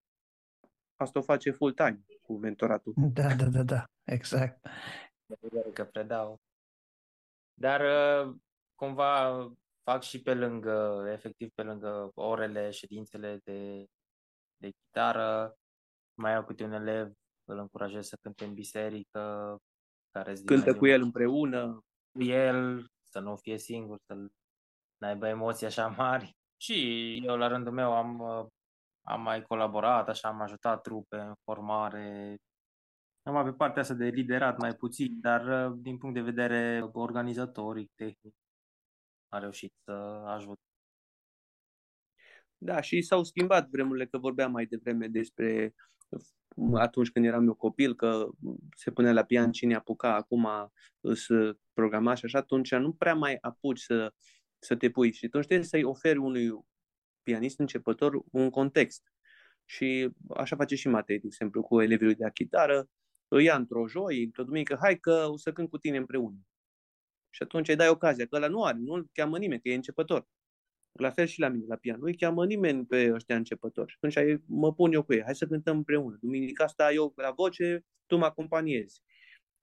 asta 0.96 1.20
o 1.20 1.22
face 1.22 1.52
full-time 1.52 2.06
cu 2.22 2.38
mentoratul. 2.38 2.94
Da, 2.96 3.36
da, 3.36 3.46
da, 3.46 3.64
da, 3.64 3.84
exact. 4.04 4.68
Că 5.74 5.86
predau. 5.86 6.42
Dar 7.54 7.82
uh, 7.82 8.36
cumva 8.76 9.48
fac 9.84 10.02
și 10.02 10.22
pe 10.22 10.34
lângă, 10.34 11.06
efectiv 11.12 11.50
pe 11.50 11.64
lângă 11.64 12.12
orele, 12.14 12.70
ședințele 12.70 13.40
de 13.44 13.86
de 14.58 14.70
chitară, 14.70 15.58
mai 16.14 16.36
au 16.36 16.46
câte 16.46 16.64
un 16.64 16.72
elev, 16.72 17.14
îl 17.44 17.58
încurajez 17.58 18.08
să 18.08 18.18
cânte 18.22 18.46
în 18.46 18.54
biserică. 18.54 19.58
Care 20.12 20.34
Cântă 20.46 20.76
cu 20.76 20.88
el 20.88 21.02
împreună. 21.02 21.86
Cu 22.12 22.24
el, 22.24 22.90
să 23.10 23.20
nu 23.20 23.36
fie 23.36 23.58
singur, 23.58 24.00
să 24.06 24.14
nu 24.14 25.08
aibă 25.08 25.28
emoții 25.28 25.66
așa 25.66 25.88
mari. 25.88 26.39
Și 26.62 27.22
eu, 27.26 27.38
la 27.38 27.48
rândul 27.48 27.74
meu, 27.74 27.92
am, 27.94 28.22
am 29.02 29.22
mai 29.22 29.42
colaborat, 29.42 30.10
așa, 30.10 30.28
am 30.28 30.42
ajutat 30.42 30.82
trupe 30.82 31.18
în 31.18 31.34
formare. 31.44 32.38
Am 33.24 33.44
pe 33.44 33.52
partea 33.52 33.82
asta 33.82 33.94
de 33.94 34.06
liderat 34.06 34.58
mai 34.58 34.76
puțin, 34.76 35.20
dar 35.22 35.68
din 35.68 35.98
punct 35.98 36.16
de 36.16 36.22
vedere 36.22 36.90
organizatoric, 36.94 37.92
tehnic, 37.96 38.36
a 39.30 39.38
reușit 39.38 39.74
să 39.84 39.92
ajut. 40.26 40.60
Da, 42.58 42.82
și 42.82 43.02
s-au 43.02 43.24
schimbat 43.24 43.70
vremurile, 43.70 44.06
că 44.06 44.18
vorbeam 44.18 44.52
mai 44.52 44.66
devreme 44.66 45.08
despre 45.08 45.74
atunci 46.74 47.12
când 47.12 47.26
eram 47.26 47.48
eu 47.48 47.54
copil, 47.54 47.96
că 47.96 48.30
se 48.76 48.92
punea 48.92 49.14
la 49.14 49.24
pian 49.24 49.52
cine 49.52 49.76
apuca, 49.76 50.16
acum 50.16 50.48
să 51.14 51.58
programa 51.74 52.14
și 52.14 52.26
așa, 52.26 52.38
atunci 52.38 52.76
nu 52.76 52.94
prea 52.94 53.14
mai 53.16 53.38
apuci 53.42 53.80
să, 53.80 54.14
să 54.60 54.76
te 54.76 54.90
pui 54.90 55.14
și 55.14 55.26
atunci 55.26 55.46
trebuie 55.46 55.68
să-i 55.68 55.84
oferi 55.84 56.18
unui 56.18 56.52
pianist 57.24 57.60
începător 57.60 58.24
un 58.32 58.50
context. 58.50 59.04
Și 59.66 60.10
așa 60.30 60.56
face 60.56 60.76
și 60.76 60.88
Matei, 60.88 61.20
de 61.20 61.26
exemplu, 61.26 61.62
cu 61.62 61.82
elevii 61.82 62.16
de 62.16 62.30
chitară, 62.34 62.90
îi 63.28 63.44
ia 63.44 63.56
într-o 63.56 63.88
joi, 63.88 64.24
într-o 64.24 64.44
duminică, 64.44 64.78
hai 64.82 65.00
că 65.00 65.28
o 65.30 65.38
să 65.38 65.52
cânt 65.52 65.70
cu 65.70 65.78
tine 65.78 65.98
împreună. 65.98 66.38
Și 67.30 67.44
atunci 67.44 67.68
îi 67.68 67.76
dai 67.76 67.90
ocazia, 67.90 68.26
că 68.26 68.36
ăla 68.36 68.48
nu 68.48 68.64
are, 68.64 68.78
nu-l 68.78 69.10
cheamă 69.14 69.38
nimeni, 69.38 69.62
că 69.62 69.70
e 69.70 69.76
începător. 69.76 70.28
La 70.92 71.12
fel 71.12 71.26
și 71.26 71.40
la 71.40 71.48
mine, 71.48 71.66
la 71.68 71.76
pian. 71.76 72.00
Nu-i 72.00 72.18
cheamă 72.18 72.46
nimeni 72.46 72.86
pe 72.86 73.14
ăștia 73.14 73.36
începători. 73.36 73.92
Și 73.92 73.98
atunci 74.02 74.42
mă 74.46 74.74
pun 74.74 74.94
eu 74.94 75.04
cu 75.04 75.14
ei. 75.14 75.24
Hai 75.24 75.36
să 75.36 75.48
cântăm 75.48 75.78
împreună. 75.78 76.18
Duminica 76.22 76.64
asta 76.64 76.92
eu 76.92 77.14
la 77.16 77.32
voce, 77.32 77.86
tu 78.06 78.18
mă 78.18 78.26
acompaniezi. 78.26 79.02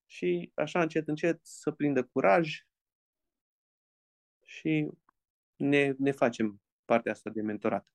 Și 0.07 0.51
așa 0.55 0.81
încet, 0.81 1.09
încet 1.09 1.39
să 1.43 1.71
prindă 1.71 2.05
curaj 2.05 2.66
și 4.57 4.91
ne, 5.57 5.95
ne 5.99 6.11
facem 6.11 6.61
partea 6.85 7.13
asta 7.13 7.31
de 7.31 7.43
mentorat. 7.43 7.87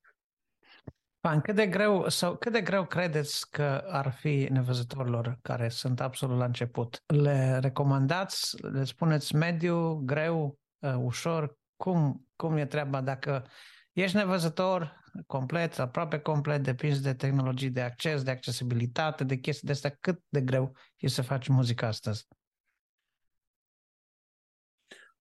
Pan, 1.20 1.40
cât 1.40 1.54
de 1.54 1.66
greu 1.66 2.08
sau 2.08 2.36
cât 2.36 2.52
de 2.52 2.60
greu 2.60 2.86
credeți 2.86 3.50
că 3.50 3.84
ar 3.86 4.12
fi 4.12 4.48
nevăzătorilor 4.50 5.38
care 5.42 5.68
sunt 5.68 6.00
absolut 6.00 6.38
la 6.38 6.44
început? 6.44 7.02
Le 7.06 7.58
recomandați, 7.58 8.62
le 8.62 8.84
spuneți 8.84 9.34
mediu, 9.34 9.94
greu, 9.94 10.58
uh, 10.78 10.94
ușor? 10.98 11.60
cum, 11.82 12.28
cum 12.36 12.56
e 12.56 12.66
treaba 12.66 13.00
dacă 13.00 13.46
ești 13.92 14.16
nevăzător 14.16 15.00
complet, 15.26 15.78
aproape 15.78 16.18
complet, 16.18 16.62
depinzi 16.62 17.02
de 17.02 17.14
tehnologii 17.14 17.70
de 17.70 17.80
acces, 17.80 18.22
de 18.22 18.30
accesibilitate, 18.30 19.24
de 19.24 19.36
chestii 19.36 19.66
de 19.66 19.72
astea, 19.72 19.96
cât 20.00 20.22
de 20.28 20.40
greu 20.40 20.76
e 20.96 21.08
să 21.08 21.22
faci 21.22 21.48
muzică 21.48 21.86
astăzi? 21.86 22.26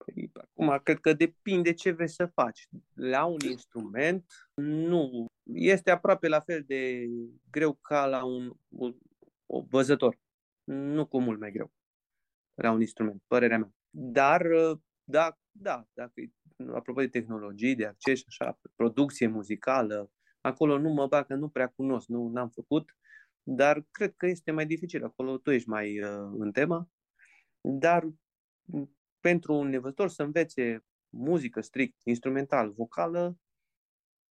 Păi, 0.06 0.32
acum, 0.34 0.80
cred 0.84 1.00
că 1.00 1.14
depinde 1.14 1.74
ce 1.74 1.92
vrei 1.92 2.10
să 2.10 2.26
faci. 2.26 2.68
La 2.94 3.26
un 3.26 3.40
instrument, 3.50 4.26
nu. 4.54 5.26
Este 5.54 5.92
aproape 5.92 6.28
la 6.28 6.40
fel 6.40 6.64
de 6.68 7.08
greu 7.52 7.74
ca 7.74 8.06
la 8.06 8.24
un, 8.26 8.54
un, 8.68 8.96
un 9.46 9.66
văzător. 9.70 10.20
Nu 10.64 11.08
cu 11.08 11.22
mult 11.22 11.40
mai 11.40 11.52
greu. 11.52 11.72
La 12.54 12.72
un 12.72 12.80
instrument, 12.80 13.22
părerea 13.28 13.58
mea. 13.58 13.74
Dar, 13.90 14.48
da, 15.04 15.40
da, 15.52 15.88
dacă 15.94 16.14
apropo 16.74 17.00
de 17.00 17.08
tehnologii, 17.08 17.76
de 17.76 17.86
acces, 17.86 18.24
așa, 18.28 18.60
producție 18.76 19.28
muzicală, 19.28 20.12
acolo 20.42 20.78
nu 20.78 20.90
mă 20.90 21.08
bag, 21.08 21.26
că 21.26 21.36
nu 21.36 21.50
prea 21.50 21.68
cunosc, 21.68 22.08
nu 22.08 22.28
n-am 22.28 22.50
făcut, 22.50 22.96
dar 23.44 23.86
cred 23.92 24.14
că 24.16 24.26
este 24.26 24.52
mai 24.52 24.66
dificil. 24.66 25.04
Acolo 25.04 25.38
tu 25.38 25.52
ești 25.52 25.70
mai 25.70 26.04
uh, 26.04 26.32
în 26.38 26.52
temă, 26.52 26.90
dar 27.62 28.08
pentru 29.22 29.54
un 29.54 29.68
nevăzător 29.68 30.10
să 30.10 30.24
învețe 30.24 30.86
muzică 31.10 31.62
strict, 31.62 31.98
instrumental, 32.04 32.72
vocală, 32.72 33.38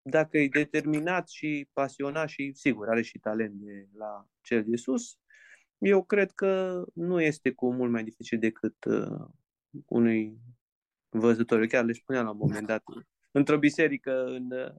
dacă 0.02 0.38
e 0.38 0.48
determinat 0.48 1.30
și 1.30 1.70
pasionat 1.74 2.30
și 2.30 2.52
sigur 2.54 2.90
are 2.90 3.02
și 3.02 3.20
talent 3.20 3.54
de 3.54 3.88
la 3.94 4.26
cel 4.42 4.64
de 4.68 4.76
sus, 4.76 5.20
eu 5.78 6.04
cred 6.04 6.32
că 6.32 6.84
nu 6.94 7.22
este 7.22 7.52
cu 7.52 7.74
mult 7.74 7.92
mai 7.92 8.04
dificil 8.04 8.40
decât 8.40 8.86
uh, 8.86 9.28
unui 9.86 10.38
văzători. 11.10 11.68
Chiar 11.68 11.86
le 11.86 11.94
spuneam 11.94 12.26
la 12.26 12.32
un 12.32 12.38
moment 12.38 12.68
dat, 12.68 12.84
într-o 13.32 13.58
biserică 13.58 14.26
în 14.26 14.52
uh, 14.52 14.76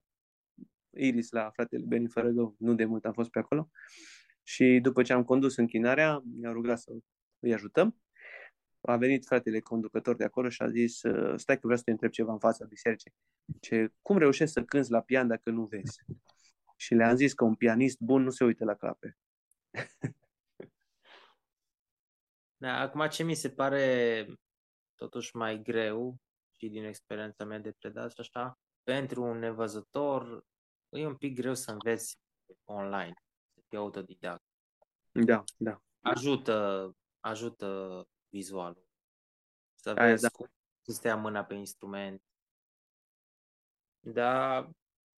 Iris, 0.90 1.30
la 1.30 1.50
fratele 1.50 1.84
Beni 1.86 2.08
Fărăgău, 2.08 2.54
nu 2.58 2.74
de 2.74 2.84
mult 2.84 3.04
am 3.04 3.12
fost 3.12 3.30
pe 3.30 3.38
acolo. 3.38 3.70
Și 4.42 4.78
după 4.82 5.02
ce 5.02 5.12
am 5.12 5.24
condus 5.24 5.56
închinarea, 5.56 6.22
mi-a 6.40 6.52
rugat 6.52 6.78
să 6.78 6.92
îi 7.38 7.52
ajutăm. 7.52 8.00
A 8.80 8.96
venit 8.96 9.24
fratele 9.26 9.60
conducător 9.60 10.16
de 10.16 10.24
acolo 10.24 10.48
și 10.48 10.62
a 10.62 10.68
zis, 10.68 11.02
uh, 11.02 11.38
stai 11.38 11.54
că 11.54 11.60
vreau 11.62 11.76
să 11.76 11.84
te 11.84 11.90
întreb 11.90 12.10
ceva 12.10 12.32
în 12.32 12.38
fața 12.38 12.64
bisericii. 12.64 13.14
Ce, 13.60 13.92
cum 14.02 14.18
reușești 14.18 14.52
să 14.52 14.62
cânți 14.62 14.90
la 14.90 15.00
pian 15.00 15.28
dacă 15.28 15.50
nu 15.50 15.64
vezi? 15.64 15.98
Și 16.76 16.94
le-am 16.94 17.16
zis 17.16 17.32
că 17.32 17.44
un 17.44 17.54
pianist 17.54 18.00
bun 18.00 18.22
nu 18.22 18.30
se 18.30 18.44
uită 18.44 18.64
la 18.64 18.74
clape. 18.74 19.18
Da, 22.56 22.80
acum 22.80 23.08
ce 23.08 23.22
mi 23.22 23.34
se 23.34 23.50
pare 23.50 24.26
totuși 24.94 25.36
mai 25.36 25.62
greu 25.62 26.16
și 26.56 26.68
din 26.68 26.84
experiența 26.84 27.44
mea 27.44 27.58
de 27.58 27.72
predat 27.72 28.10
și 28.10 28.20
așa, 28.20 28.58
pentru 28.82 29.22
un 29.22 29.38
nevăzător 29.38 30.44
e 30.88 31.06
un 31.06 31.16
pic 31.16 31.34
greu 31.34 31.54
să 31.54 31.70
înveți 31.70 32.18
online, 32.64 33.12
să 33.54 33.60
fii 33.68 33.78
autodidact. 33.78 34.44
Da, 35.12 35.44
da. 35.56 35.82
Ajută, 36.00 36.90
ajută 37.20 38.08
vizualul. 38.30 38.86
Să 39.74 39.90
Aia, 39.90 40.08
vezi 40.08 40.22
da. 40.22 40.28
cum 40.28 40.50
să 40.80 40.92
stea 40.92 41.16
mâna 41.16 41.44
pe 41.44 41.54
instrument. 41.54 42.22
Dar 44.00 44.70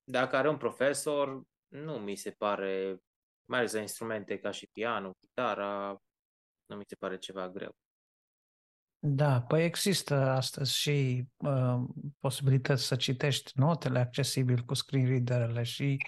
dacă 0.05 0.36
are 0.36 0.48
un 0.48 0.56
profesor, 0.56 1.43
nu 1.68 1.98
mi 1.98 2.16
se 2.16 2.30
pare, 2.30 3.02
mai 3.44 3.59
ales 3.59 3.72
la 3.72 3.80
instrumente 3.80 4.39
ca 4.39 4.51
și 4.51 4.66
pianul, 4.66 5.16
gitara, 5.20 6.02
nu 6.66 6.76
mi 6.76 6.84
se 6.86 6.94
pare 6.94 7.18
ceva 7.18 7.48
greu. 7.48 7.76
Da, 9.05 9.43
păi 9.43 9.64
există 9.64 10.14
astăzi 10.14 10.76
și 10.76 11.24
uh, 11.36 11.80
posibilități 12.18 12.86
să 12.86 12.97
citești 12.97 13.52
notele 13.55 13.98
accesibil 13.98 14.60
cu 14.60 14.74
screen 14.74 15.06
readerele 15.06 15.62
și 15.62 16.06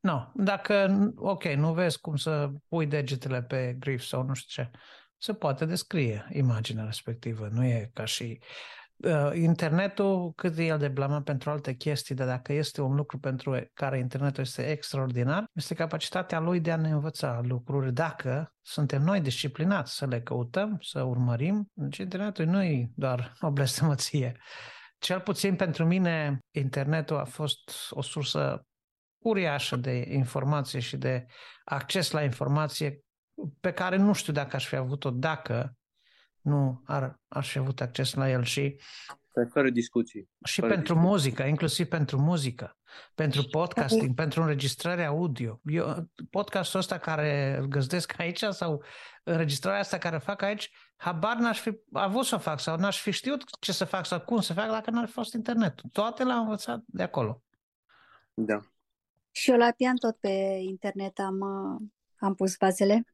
no, 0.00 0.32
dacă, 0.34 1.08
ok, 1.16 1.44
nu 1.44 1.72
vezi 1.72 2.00
cum 2.00 2.16
să 2.16 2.50
pui 2.68 2.86
degetele 2.86 3.42
pe 3.42 3.76
grif 3.78 4.02
sau 4.02 4.22
nu 4.22 4.34
știu 4.34 4.62
ce, 4.62 4.70
se 5.20 5.34
poate 5.34 5.64
descrie 5.64 6.28
imaginea 6.32 6.84
respectivă, 6.84 7.48
nu 7.52 7.64
e 7.64 7.90
ca 7.92 8.04
și 8.04 8.40
uh, 8.96 9.30
internetul, 9.34 10.32
cât 10.32 10.58
e 10.58 10.64
el 10.64 10.78
de 10.78 10.88
blamat 10.88 11.22
pentru 11.22 11.50
alte 11.50 11.74
chestii, 11.74 12.14
dar 12.14 12.26
dacă 12.26 12.52
este 12.52 12.80
un 12.80 12.94
lucru 12.94 13.18
pentru 13.18 13.70
care 13.74 13.98
internetul 13.98 14.42
este 14.42 14.70
extraordinar, 14.70 15.44
este 15.52 15.74
capacitatea 15.74 16.38
lui 16.38 16.60
de 16.60 16.72
a 16.72 16.76
ne 16.76 16.90
învăța 16.90 17.40
lucruri 17.42 17.92
dacă 17.92 18.54
suntem 18.60 19.02
noi 19.02 19.20
disciplinați 19.20 19.96
să 19.96 20.06
le 20.06 20.20
căutăm, 20.20 20.78
să 20.80 21.02
urmărim. 21.02 21.70
Deci 21.72 21.96
internetul 21.96 22.44
nu 22.44 22.62
e 22.62 22.90
doar 22.94 23.32
o 23.40 23.50
blestemăție. 23.50 24.36
Cel 24.98 25.20
puțin 25.20 25.56
pentru 25.56 25.86
mine, 25.86 26.38
internetul 26.54 27.18
a 27.18 27.24
fost 27.24 27.70
o 27.90 28.02
sursă 28.02 28.64
uriașă 29.18 29.76
de 29.76 30.04
informație 30.08 30.80
și 30.80 30.96
de 30.96 31.26
acces 31.64 32.10
la 32.10 32.22
informație 32.22 33.00
pe 33.60 33.72
care 33.72 33.96
nu 33.96 34.12
știu 34.12 34.32
dacă 34.32 34.56
aș 34.56 34.66
fi 34.66 34.76
avut-o 34.76 35.10
dacă 35.10 35.74
nu 36.40 36.82
ar, 36.84 37.20
aș 37.28 37.50
fi 37.50 37.58
avut 37.58 37.80
acces 37.80 38.14
la 38.14 38.30
el 38.30 38.42
și 38.42 38.80
Fără 39.52 39.70
discuții. 39.70 40.28
și 40.44 40.60
Fără 40.60 40.72
pentru 40.72 40.92
discuții. 40.92 41.10
muzică, 41.10 41.42
inclusiv 41.42 41.86
pentru 41.88 42.18
muzică, 42.18 42.76
pentru 43.14 43.42
podcasting, 43.42 44.14
pentru 44.14 44.40
înregistrare 44.40 45.04
audio. 45.04 45.60
Eu, 45.64 46.10
podcastul 46.30 46.78
ăsta 46.78 46.98
care 46.98 47.56
îl 47.60 47.66
găzdesc 47.66 48.18
aici 48.18 48.42
sau 48.42 48.82
înregistrarea 49.22 49.80
asta 49.80 49.98
care 49.98 50.16
o 50.16 50.18
fac 50.18 50.42
aici, 50.42 50.70
habar 50.96 51.36
n-aș 51.36 51.60
fi 51.60 51.80
avut 51.92 52.24
să 52.24 52.34
o 52.34 52.38
fac 52.38 52.60
sau 52.60 52.76
n-aș 52.76 53.00
fi 53.00 53.10
știut 53.10 53.44
ce 53.60 53.72
să 53.72 53.84
fac 53.84 54.06
sau 54.06 54.20
cum 54.20 54.40
să 54.40 54.52
fac 54.52 54.70
dacă 54.70 54.90
n-ar 54.90 55.06
fi 55.06 55.12
fost 55.12 55.34
internetul. 55.34 55.90
Toate 55.92 56.24
le-am 56.24 56.40
învățat 56.40 56.82
de 56.86 57.02
acolo. 57.02 57.42
Da. 58.34 58.60
Și 59.30 59.50
eu 59.50 59.56
la 59.56 59.70
pian 59.76 59.96
tot 59.96 60.16
pe 60.16 60.28
internet 60.62 61.18
am, 61.18 61.38
uh, 61.40 61.88
am 62.18 62.34
pus 62.34 62.56
bazele. 62.56 63.04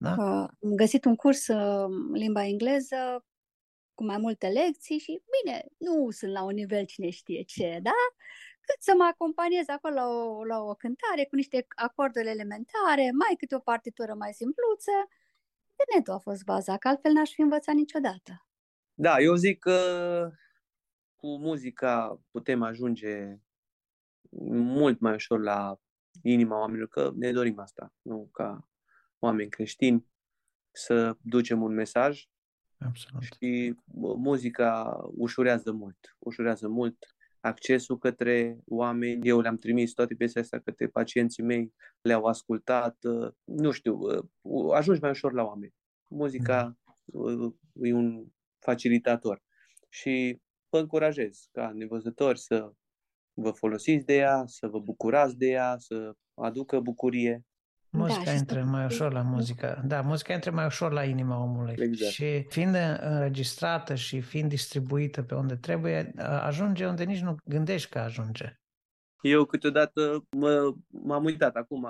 Da? 0.00 0.10
Uh, 0.10 0.48
am 0.62 0.74
găsit 0.76 1.04
un 1.04 1.16
curs 1.16 1.46
uh, 1.46 1.86
limba 2.12 2.44
engleză 2.44 3.24
cu 3.94 4.04
mai 4.04 4.18
multe 4.18 4.48
lecții 4.48 4.98
și, 4.98 5.22
bine, 5.36 5.64
nu 5.76 6.10
sunt 6.10 6.32
la 6.32 6.42
un 6.42 6.54
nivel 6.54 6.84
cine 6.84 7.10
știe 7.10 7.42
ce, 7.42 7.78
da? 7.82 7.98
Cât 8.60 8.82
să 8.82 8.92
mă 8.96 9.04
acompaniez 9.04 9.68
acolo 9.68 9.94
la 9.94 10.06
o, 10.06 10.44
la 10.44 10.58
o 10.62 10.74
cântare 10.74 11.24
cu 11.24 11.36
niște 11.36 11.66
acorduri 11.68 12.28
elementare, 12.28 13.10
mai 13.12 13.34
câte 13.38 13.54
o 13.54 13.58
partitură 13.58 14.14
mai 14.14 14.32
simpluță. 14.32 14.90
Internetul 15.70 16.14
a 16.14 16.18
fost 16.18 16.44
baza, 16.44 16.76
că 16.76 16.88
altfel 16.88 17.12
n-aș 17.12 17.30
fi 17.30 17.40
învățat 17.40 17.74
niciodată. 17.74 18.46
Da, 18.94 19.20
eu 19.20 19.34
zic 19.34 19.58
că 19.58 19.78
cu 21.16 21.38
muzica 21.38 22.20
putem 22.30 22.62
ajunge 22.62 23.36
mult 24.50 25.00
mai 25.00 25.14
ușor 25.14 25.40
la 25.40 25.80
inima 26.22 26.58
oamenilor, 26.58 26.88
că 26.88 27.10
ne 27.14 27.32
dorim 27.32 27.58
asta, 27.58 27.94
nu 28.02 28.28
ca 28.32 28.68
oameni 29.18 29.50
creștini, 29.50 30.06
să 30.70 31.16
ducem 31.20 31.62
un 31.62 31.74
mesaj 31.74 32.28
Absolut. 32.78 33.22
și 33.22 33.74
bă, 33.84 34.14
muzica 34.14 35.00
ușurează 35.14 35.72
mult, 35.72 36.16
ușurează 36.18 36.68
mult 36.68 36.96
accesul 37.40 37.98
către 37.98 38.58
oameni. 38.66 39.28
Eu 39.28 39.40
le-am 39.40 39.56
trimis 39.56 39.92
toate 39.92 40.14
piesele 40.14 40.44
astea 40.44 40.60
către 40.60 40.88
pacienții 40.88 41.42
mei, 41.42 41.74
le-au 42.00 42.24
ascultat, 42.24 42.96
uh, 43.04 43.32
nu 43.44 43.70
știu, 43.70 43.98
uh, 44.40 44.74
ajungi 44.74 45.00
mai 45.00 45.10
ușor 45.10 45.32
la 45.32 45.42
oameni. 45.42 45.74
Muzica 46.08 46.78
uh, 47.04 47.52
e 47.82 47.92
un 47.92 48.26
facilitator 48.58 49.42
și 49.88 50.40
vă 50.68 50.78
încurajez 50.78 51.48
ca 51.52 51.72
nevăzători 51.74 52.38
să 52.38 52.72
vă 53.32 53.50
folosiți 53.50 54.04
de 54.04 54.16
ea, 54.16 54.42
să 54.46 54.66
vă 54.66 54.78
bucurați 54.80 55.36
de 55.36 55.46
ea, 55.46 55.76
să 55.78 56.12
aducă 56.34 56.80
bucurie. 56.80 57.44
Muzica 57.90 58.24
Da, 58.24 58.30
și 58.30 58.36
intră 58.36 58.60
să- 58.60 58.66
mai 58.66 58.84
ușor 58.84 59.12
la 59.12 59.22
muzică. 59.22 59.82
Da, 59.86 60.00
muzica 60.00 60.32
intră 60.34 60.50
mai 60.50 60.66
ușor 60.66 60.92
la 60.92 61.04
inima 61.04 61.42
omului. 61.42 61.74
Exact. 61.78 62.10
Și 62.12 62.46
fiind 62.48 62.74
înregistrată 63.00 63.94
și 63.94 64.20
fiind 64.20 64.48
distribuită 64.48 65.22
pe 65.22 65.34
unde 65.34 65.56
trebuie, 65.56 66.12
ajunge 66.18 66.86
unde 66.86 67.04
nici 67.04 67.20
nu 67.20 67.36
gândești 67.44 67.90
că 67.90 67.98
ajunge. 67.98 68.58
Eu 69.20 69.44
câteodată 69.44 70.26
mă, 70.36 70.74
m-am 70.86 71.24
uitat 71.24 71.54
acum, 71.56 71.86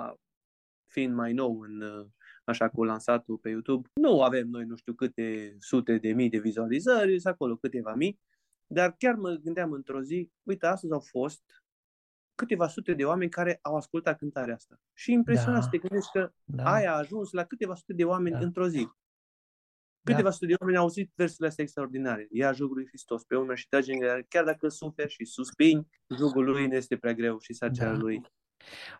fiind 0.91 1.13
mai 1.15 1.33
nou 1.33 1.59
în 1.59 1.81
uh, 1.81 2.05
așa 2.43 2.69
cu 2.69 2.83
lansatul 2.83 3.37
pe 3.37 3.49
YouTube. 3.49 3.89
Nu 3.93 4.21
avem 4.21 4.47
noi 4.47 4.63
nu 4.65 4.75
știu 4.75 4.93
câte 4.93 5.55
sute 5.59 5.97
de 5.97 6.13
mii 6.13 6.29
de 6.29 6.37
vizualizări, 6.39 7.19
sunt 7.19 7.33
acolo 7.33 7.55
câteva 7.55 7.93
mii, 7.93 8.19
dar 8.67 8.95
chiar 8.97 9.15
mă 9.15 9.29
gândeam 9.31 9.71
într-o 9.71 10.01
zi, 10.01 10.31
uite, 10.43 10.65
astăzi 10.65 10.93
au 10.93 10.99
fost 10.99 11.43
câteva 12.39 12.67
sute 12.67 12.93
de 12.93 13.05
oameni 13.05 13.29
care 13.31 13.59
au 13.61 13.75
ascultat 13.75 14.17
cântarea 14.17 14.55
asta. 14.55 14.79
Și 14.93 15.11
e 15.11 15.13
impresionant 15.13 15.57
Da. 15.57 15.63
să 15.63 15.69
te 15.69 15.77
gândești 15.77 16.11
că 16.11 16.31
Da. 16.43 16.63
aia 16.73 16.93
a 16.93 16.97
ajuns 16.97 17.31
la 17.31 17.43
câteva 17.43 17.75
sute 17.75 17.93
de 17.93 18.03
oameni 18.03 18.35
Da. 18.35 18.41
într-o 18.41 18.67
zi. 18.67 18.81
Da. 18.83 20.13
Câteva 20.13 20.29
sute 20.31 20.45
de 20.45 20.53
oameni 20.59 20.77
au 20.77 20.83
auzit 20.83 21.11
versurile 21.15 21.47
astea 21.47 21.63
extraordinare. 21.63 22.27
Ia 22.31 22.51
jugul 22.51 22.75
lui 22.75 22.87
Hristos 22.87 23.23
pe 23.23 23.35
umeri 23.35 23.59
și 23.59 23.67
trage 23.67 23.93
în 23.93 23.99
gheare, 23.99 24.25
chiar 24.29 24.43
dacă 24.45 24.67
suferi 24.67 25.11
și 25.11 25.25
suspini, 25.25 25.87
jugul 26.17 26.45
lui 26.45 26.67
nu 26.67 26.73
este 26.75 26.97
prea 26.97 27.13
greu 27.13 27.39
și 27.39 27.53
sarcina 27.53 27.91
Da. 27.91 27.97
lui. 27.97 28.21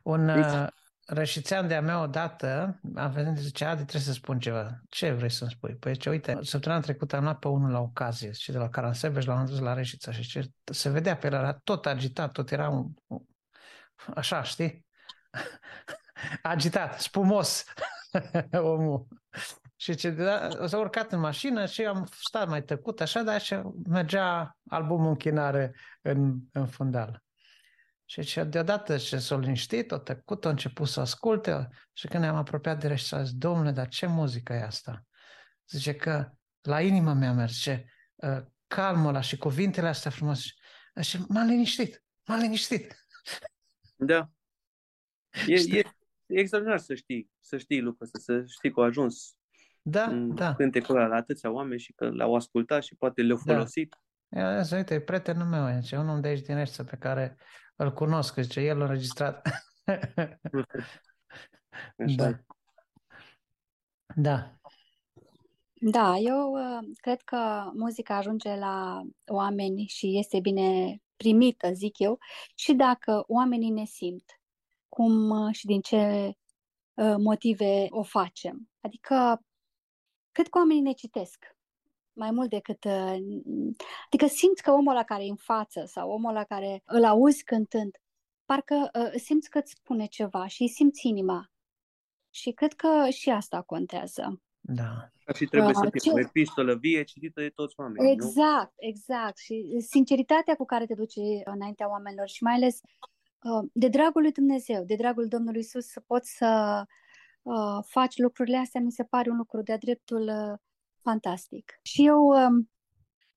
Un 0.04 0.26
Deci- 0.26 0.46
uh, 0.46 0.68
rășițean 1.10 1.68
de-a 1.68 1.82
mea 1.82 2.02
odată 2.02 2.80
a 2.96 3.08
venit 3.08 3.38
și 3.38 3.44
zice, 3.44 3.66
Adi, 3.66 3.82
trebuie 3.82 4.02
să 4.02 4.14
spun 4.14 4.40
ceva. 4.40 4.82
Ce 4.90 5.12
vrei 5.12 5.32
să-mi 5.32 5.52
spui? 5.52 5.76
Păi 5.76 5.98
ce, 5.98 6.10
uite, 6.10 6.38
săptămâna 6.42 6.82
trecută 6.82 7.16
am 7.16 7.24
luat 7.24 7.40
pe 7.40 7.48
unul 7.48 7.72
la 7.72 7.80
ocazie 7.80 8.32
și 8.32 8.52
de 8.52 8.58
la 8.58 8.70
Caransebeș 8.70 9.26
l-am 9.26 9.46
dus 9.46 9.60
la 9.60 9.74
Reșița 9.74 10.12
și 10.12 10.28
ce, 10.28 10.52
se 10.72 10.90
vedea 10.90 11.18
pe 11.18 11.28
el, 11.28 11.34
era 11.34 11.54
tot 11.54 11.86
agitat, 11.86 12.32
tot 12.32 12.52
era 12.52 12.70
un, 12.70 12.88
un- 13.08 13.26
așa, 14.16 14.44
știi? 14.44 14.86
Agitat, 16.42 17.00
spumos 17.00 17.64
omul. 18.52 19.08
Și 19.76 19.96
ce, 19.96 20.10
da, 20.10 20.50
s-a 20.68 20.78
urcat 20.78 21.12
în 21.12 21.20
mașină 21.20 21.66
și 21.66 21.86
am 21.86 22.08
stat 22.22 22.48
mai 22.48 22.64
tăcut 22.64 23.02
așa, 23.02 23.22
dar 23.22 23.42
și 23.42 23.62
mergea 23.88 24.58
albumul 24.70 25.08
în 25.08 25.16
chinare 25.16 25.76
în, 26.02 26.38
în 26.52 26.68
fundal. 26.68 27.24
Și 28.12 28.22
ce 28.22 28.44
deodată 28.44 28.98
ce 28.98 29.18
s-a 29.18 29.38
liniștit, 29.38 29.92
a 29.92 30.00
tăcut, 30.00 30.46
a 30.46 30.50
început 30.50 30.88
să 30.88 31.00
asculte 31.00 31.70
și 31.94 32.08
când 32.08 32.24
ne-am 32.24 32.36
apropiat 32.36 32.80
de 32.80 32.88
rești, 32.88 33.08
s-a 33.08 33.24
zis, 33.24 33.34
domnule, 33.34 33.72
dar 33.72 33.88
ce 33.88 34.06
muzică 34.06 34.54
e 34.54 34.64
asta? 34.64 35.06
Zice 35.68 35.96
că 35.96 36.32
la 36.62 36.82
inima 36.82 37.14
mea 37.14 37.34
merge, 37.34 37.86
uh, 38.16 38.42
calmul 38.68 39.08
ăla 39.08 39.22
și 39.22 39.38
cuvintele 39.38 39.88
astea 39.88 40.12
frumoase. 40.12 40.48
Și 41.02 41.18
m-am 41.28 41.48
liniștit, 41.48 42.04
m-am 42.26 42.40
liniștit. 42.40 42.96
Da. 43.96 44.30
E, 45.48 45.56
Știi? 45.56 45.78
e, 45.78 45.84
e 46.26 46.40
extraordinar 46.40 46.80
să 46.80 46.96
știi, 46.96 47.32
să 47.40 47.58
știi 47.58 47.82
lucrul 47.82 48.06
ăsta, 48.06 48.20
să 48.20 48.44
știi 48.48 48.72
că 48.72 48.80
au 48.80 48.86
ajuns 48.86 49.36
Da, 49.82 50.04
în 50.04 50.36
da. 50.36 50.56
cântecul 50.56 50.96
ăla 50.96 51.08
la 51.08 51.16
atâția 51.16 51.52
oameni 51.52 51.80
și 51.80 51.94
că 51.94 52.10
l-au 52.10 52.36
ascultat 52.36 52.84
și 52.84 52.96
poate 52.96 53.22
le-au 53.22 53.42
Da. 53.46 53.54
folosit. 53.54 53.96
Ia, 54.36 54.62
zi, 54.62 54.74
uite, 54.74 54.94
e 54.94 55.00
prietenul 55.02 55.48
meu 55.48 55.64
aici, 55.64 55.92
un 55.92 56.10
om 56.10 56.22
de 56.22 56.28
aici 56.28 56.46
din 56.46 56.56
Reșița 56.56 56.84
pe 56.84 56.96
care 56.96 57.38
îl 57.80 57.94
cunosc, 57.94 58.34
că 58.34 58.42
zice, 58.42 58.60
el 58.60 58.82
a 58.82 58.84
înregistrat. 58.84 59.48
Așa 61.98 62.16
da. 62.16 62.28
e. 62.30 62.46
Da, 64.16 64.60
Da, 65.82 66.18
eu 66.18 66.52
uh, 66.52 66.90
cred 66.96 67.22
că 67.22 67.72
muzica 67.74 68.16
ajunge 68.16 68.56
la 68.56 69.02
oameni 69.26 69.86
și 69.86 70.18
este 70.18 70.40
bine 70.40 71.02
primită, 71.16 71.74
zic 71.74 72.00
eu, 72.00 72.20
și 72.56 72.74
dacă 72.74 73.24
oamenii 73.28 73.70
ne 73.70 73.86
simt, 73.86 74.42
cum 74.90 75.30
uh, 75.30 75.54
și 75.54 75.66
din 75.66 75.82
ce 75.82 76.34
uh, 76.94 77.16
motive 77.18 77.88
o 77.90 78.04
facem. 78.04 78.70
Adică, 78.82 79.44
cred 80.32 80.48
că 80.48 80.58
oamenii 80.58 80.82
ne 80.82 80.92
citesc 80.92 81.58
mai 82.20 82.32
mult 82.32 82.50
decât... 82.50 82.84
uh, 82.84 83.18
Adică 84.06 84.28
simți 84.28 84.62
că 84.64 84.72
omul 84.72 84.92
ăla 84.92 85.04
care 85.04 85.26
e 85.26 85.30
în 85.30 85.36
față 85.36 85.84
sau 85.86 86.10
omul 86.12 86.30
ăla 86.30 86.44
care 86.44 86.82
îl 86.86 87.04
auzi 87.06 87.44
cântând, 87.44 87.96
parcă 88.46 88.90
uh, 89.00 89.12
simți 89.20 89.50
că 89.50 89.58
îți 89.58 89.72
spune 89.72 90.06
ceva 90.06 90.48
și 90.48 90.62
îi 90.62 90.68
simți 90.70 91.08
inima. 91.08 91.52
Și 92.30 92.52
cred 92.52 92.74
că 92.74 93.10
și 93.10 93.30
asta 93.30 93.62
contează. 93.62 94.42
Da. 94.60 95.10
Și 95.36 95.46
trebuie 95.46 95.74
să 95.74 95.82
Uh, 95.86 95.92
fie 95.92 96.00
ce- 96.00 96.12
o 96.12 96.20
epistolă 96.20 96.76
vie 96.76 97.04
citită 97.04 97.42
de 97.42 97.50
toți 97.50 97.74
oamenii, 97.78 98.06
nu? 98.08 98.12
Exact, 98.12 98.74
exact. 98.76 99.38
Și 99.38 99.78
sinceritatea 99.88 100.56
cu 100.56 100.66
care 100.66 100.86
te 100.86 100.94
duci 100.94 101.16
înaintea 101.44 101.90
oamenilor 101.90 102.28
și 102.28 102.44
mai 102.44 102.54
ales 102.54 102.80
uh, 103.44 103.70
de 103.74 103.88
dragul 103.88 104.22
lui 104.22 104.32
Dumnezeu, 104.32 104.84
de 104.84 104.96
dragul 104.96 105.28
Domnului 105.28 105.60
Isus, 105.60 105.86
să 105.86 106.00
poți 106.00 106.36
să 106.38 106.84
uh, 107.42 107.84
faci 107.88 108.18
lucrurile 108.18 108.58
astea, 108.58 108.82
mi 108.82 108.92
se 108.92 109.04
pare 109.04 109.30
un 109.30 109.38
lucru 109.38 109.62
de-a 109.62 109.78
dreptul 109.78 110.22
uh, 110.28 110.58
fantastic. 111.10 111.80
Și 111.82 112.06
eu 112.06 112.20
um, 112.28 112.70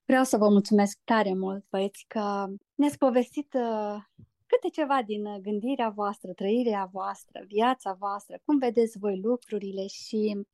vreau 0.05 0.25
să 0.25 0.37
vă 0.37 0.49
mulțumesc 0.49 0.99
tare 1.05 1.35
mult, 1.35 1.65
băieți, 1.71 2.05
că 2.09 2.47
ne-ați 2.75 2.99
povestit 2.99 3.55
uh, 3.55 3.97
câte 4.47 4.69
ceva 4.73 5.03
din 5.07 5.27
uh, 5.27 5.41
gândirea 5.41 5.89
voastră, 5.89 6.33
trăirea 6.33 6.89
voastră, 6.93 7.45
viața 7.47 7.93
voastră, 7.93 8.41
cum 8.45 8.59
vedeți 8.59 8.99
voi 8.99 9.21
lucrurile 9.21 9.87
și 9.87 10.47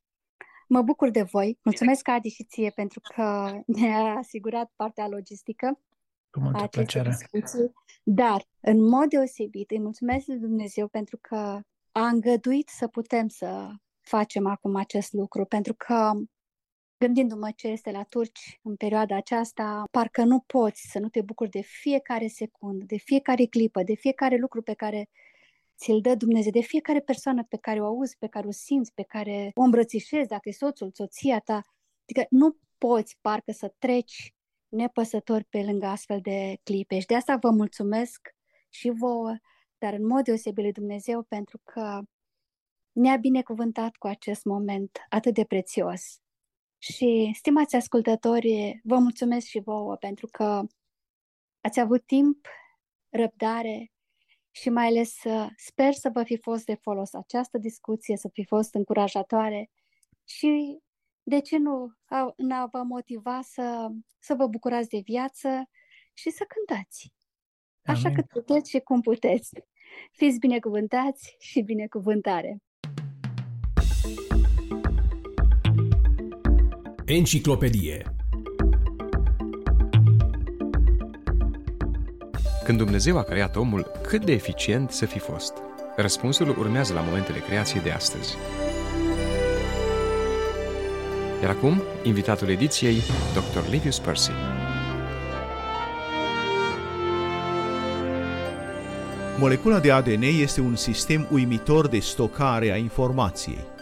Mă 0.70 0.82
bucur 0.82 1.10
de 1.10 1.22
voi. 1.22 1.58
Mulțumesc, 1.62 2.08
Adi, 2.08 2.28
și 2.28 2.44
ție 2.44 2.70
pentru 2.70 3.00
că 3.14 3.52
ne-a 3.66 4.14
asigurat 4.16 4.72
partea 4.76 5.08
logistică 5.08 5.80
Cu 6.30 6.40
multă 6.40 6.58
a 6.58 6.62
acestei 6.62 7.02
plăcere. 7.02 7.08
discuții. 7.08 7.72
Dar, 8.02 8.48
în 8.60 8.88
mod 8.88 9.08
deosebit, 9.08 9.70
îi 9.70 9.80
mulțumesc 9.80 10.26
lui 10.26 10.38
Dumnezeu 10.38 10.88
pentru 10.88 11.18
că 11.20 11.60
a 11.92 12.06
îngăduit 12.06 12.68
să 12.68 12.86
putem 12.88 13.28
să 13.28 13.68
facem 14.00 14.46
acum 14.46 14.76
acest 14.76 15.12
lucru, 15.12 15.44
pentru 15.44 15.74
că 15.74 16.12
gândindu-mă 16.98 17.50
ce 17.56 17.68
este 17.68 17.90
la 17.90 18.02
turci 18.02 18.60
în 18.62 18.76
perioada 18.76 19.16
aceasta, 19.16 19.84
parcă 19.90 20.24
nu 20.24 20.40
poți 20.40 20.88
să 20.90 20.98
nu 20.98 21.08
te 21.08 21.22
bucuri 21.22 21.50
de 21.50 21.60
fiecare 21.60 22.26
secundă, 22.26 22.84
de 22.84 22.96
fiecare 22.96 23.44
clipă, 23.44 23.82
de 23.82 23.94
fiecare 23.94 24.36
lucru 24.36 24.62
pe 24.62 24.74
care 24.74 25.08
ți-l 25.76 26.00
dă 26.00 26.14
Dumnezeu, 26.14 26.50
de 26.50 26.60
fiecare 26.60 27.00
persoană 27.00 27.44
pe 27.44 27.56
care 27.56 27.80
o 27.80 27.84
auzi, 27.84 28.16
pe 28.18 28.26
care 28.26 28.46
o 28.46 28.50
simți, 28.50 28.94
pe 28.94 29.02
care 29.02 29.50
o 29.54 29.62
îmbrățișezi, 29.62 30.28
dacă 30.28 30.48
e 30.48 30.52
soțul, 30.52 30.90
soția 30.94 31.38
ta. 31.38 31.62
Adică 32.02 32.26
nu 32.30 32.56
poți 32.78 33.18
parcă 33.20 33.52
să 33.52 33.74
treci 33.78 34.34
nepăsător 34.68 35.44
pe 35.48 35.62
lângă 35.62 35.86
astfel 35.86 36.20
de 36.20 36.58
clipe. 36.62 36.98
Și 36.98 37.06
de 37.06 37.14
asta 37.14 37.36
vă 37.36 37.50
mulțumesc 37.50 38.20
și 38.68 38.90
vouă, 38.90 39.36
dar 39.78 39.92
în 39.92 40.06
mod 40.06 40.24
deosebit 40.24 40.62
lui 40.62 40.72
Dumnezeu 40.72 41.22
pentru 41.22 41.60
că 41.64 42.00
ne-a 42.92 43.16
binecuvântat 43.16 43.96
cu 43.96 44.06
acest 44.06 44.44
moment 44.44 44.98
atât 45.08 45.34
de 45.34 45.44
prețios. 45.44 46.20
Și, 46.78 47.32
stimați 47.34 47.76
ascultători, 47.76 48.80
vă 48.84 48.98
mulțumesc 48.98 49.46
și 49.46 49.60
vouă 49.60 49.96
pentru 49.96 50.26
că 50.26 50.62
ați 51.60 51.80
avut 51.80 52.06
timp, 52.06 52.46
răbdare 53.08 53.92
și 54.50 54.68
mai 54.68 54.86
ales 54.86 55.24
uh, 55.24 55.46
sper 55.56 55.92
să 55.92 56.10
vă 56.12 56.22
fi 56.22 56.36
fost 56.36 56.64
de 56.64 56.74
folos 56.74 57.14
această 57.14 57.58
discuție, 57.58 58.16
să 58.16 58.28
fi 58.32 58.44
fost 58.44 58.74
încurajatoare 58.74 59.70
și, 60.24 60.78
de 61.22 61.40
ce 61.40 61.56
nu, 61.56 61.92
a, 62.04 62.34
a 62.50 62.66
vă 62.66 62.82
motiva 62.82 63.40
să, 63.42 63.88
să 64.18 64.34
vă 64.34 64.46
bucurați 64.46 64.88
de 64.88 64.98
viață 65.04 65.68
și 66.14 66.30
să 66.30 66.44
cântați. 66.44 67.12
Așa 67.82 68.08
Amin. 68.08 68.14
cât 68.14 68.26
puteți 68.26 68.70
și 68.70 68.78
cum 68.78 69.00
puteți. 69.00 69.50
Fiți 70.12 70.38
binecuvântați 70.38 71.36
și 71.38 71.62
binecuvântare! 71.62 72.62
Enciclopedie 77.10 78.14
Când 82.64 82.78
Dumnezeu 82.78 83.18
a 83.18 83.22
creat 83.22 83.56
omul, 83.56 83.90
cât 84.02 84.24
de 84.24 84.32
eficient 84.32 84.90
să 84.90 85.06
fi 85.06 85.18
fost? 85.18 85.52
Răspunsul 85.96 86.48
urmează 86.58 86.92
la 86.92 87.00
momentele 87.00 87.38
creației 87.38 87.82
de 87.82 87.90
astăzi. 87.90 88.36
Iar 91.42 91.50
acum, 91.50 91.82
invitatul 92.02 92.48
ediției, 92.48 92.96
Dr. 93.34 93.70
Livius 93.70 93.98
Percy. 93.98 94.30
Molecula 99.38 99.78
de 99.80 99.92
ADN 99.92 100.22
este 100.22 100.60
un 100.60 100.76
sistem 100.76 101.28
uimitor 101.30 101.88
de 101.88 101.98
stocare 101.98 102.70
a 102.70 102.76
informației. 102.76 103.76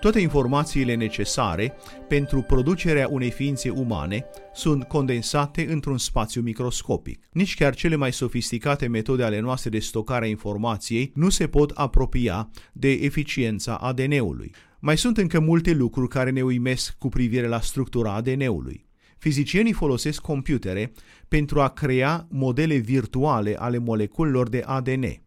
Toate 0.00 0.20
informațiile 0.20 0.94
necesare 0.94 1.74
pentru 2.08 2.42
producerea 2.42 3.08
unei 3.10 3.30
ființe 3.30 3.70
umane 3.70 4.24
sunt 4.54 4.84
condensate 4.84 5.66
într-un 5.70 5.98
spațiu 5.98 6.40
microscopic. 6.40 7.24
Nici 7.32 7.54
chiar 7.54 7.74
cele 7.74 7.96
mai 7.96 8.12
sofisticate 8.12 8.86
metode 8.86 9.22
ale 9.22 9.40
noastre 9.40 9.70
de 9.70 9.78
stocare 9.78 10.24
a 10.24 10.28
informației 10.28 11.12
nu 11.14 11.28
se 11.28 11.46
pot 11.46 11.70
apropia 11.70 12.50
de 12.72 12.92
eficiența 12.92 13.74
ADN-ului. 13.74 14.54
Mai 14.78 14.98
sunt 14.98 15.16
încă 15.16 15.40
multe 15.40 15.72
lucruri 15.72 16.08
care 16.08 16.30
ne 16.30 16.42
uimesc 16.42 16.96
cu 16.98 17.08
privire 17.08 17.46
la 17.46 17.60
structura 17.60 18.14
ADN-ului. 18.14 18.86
Fizicienii 19.18 19.72
folosesc 19.72 20.20
computere 20.20 20.92
pentru 21.28 21.60
a 21.60 21.68
crea 21.68 22.26
modele 22.30 22.76
virtuale 22.76 23.56
ale 23.58 23.78
moleculelor 23.78 24.48
de 24.48 24.62
ADN. 24.66 25.25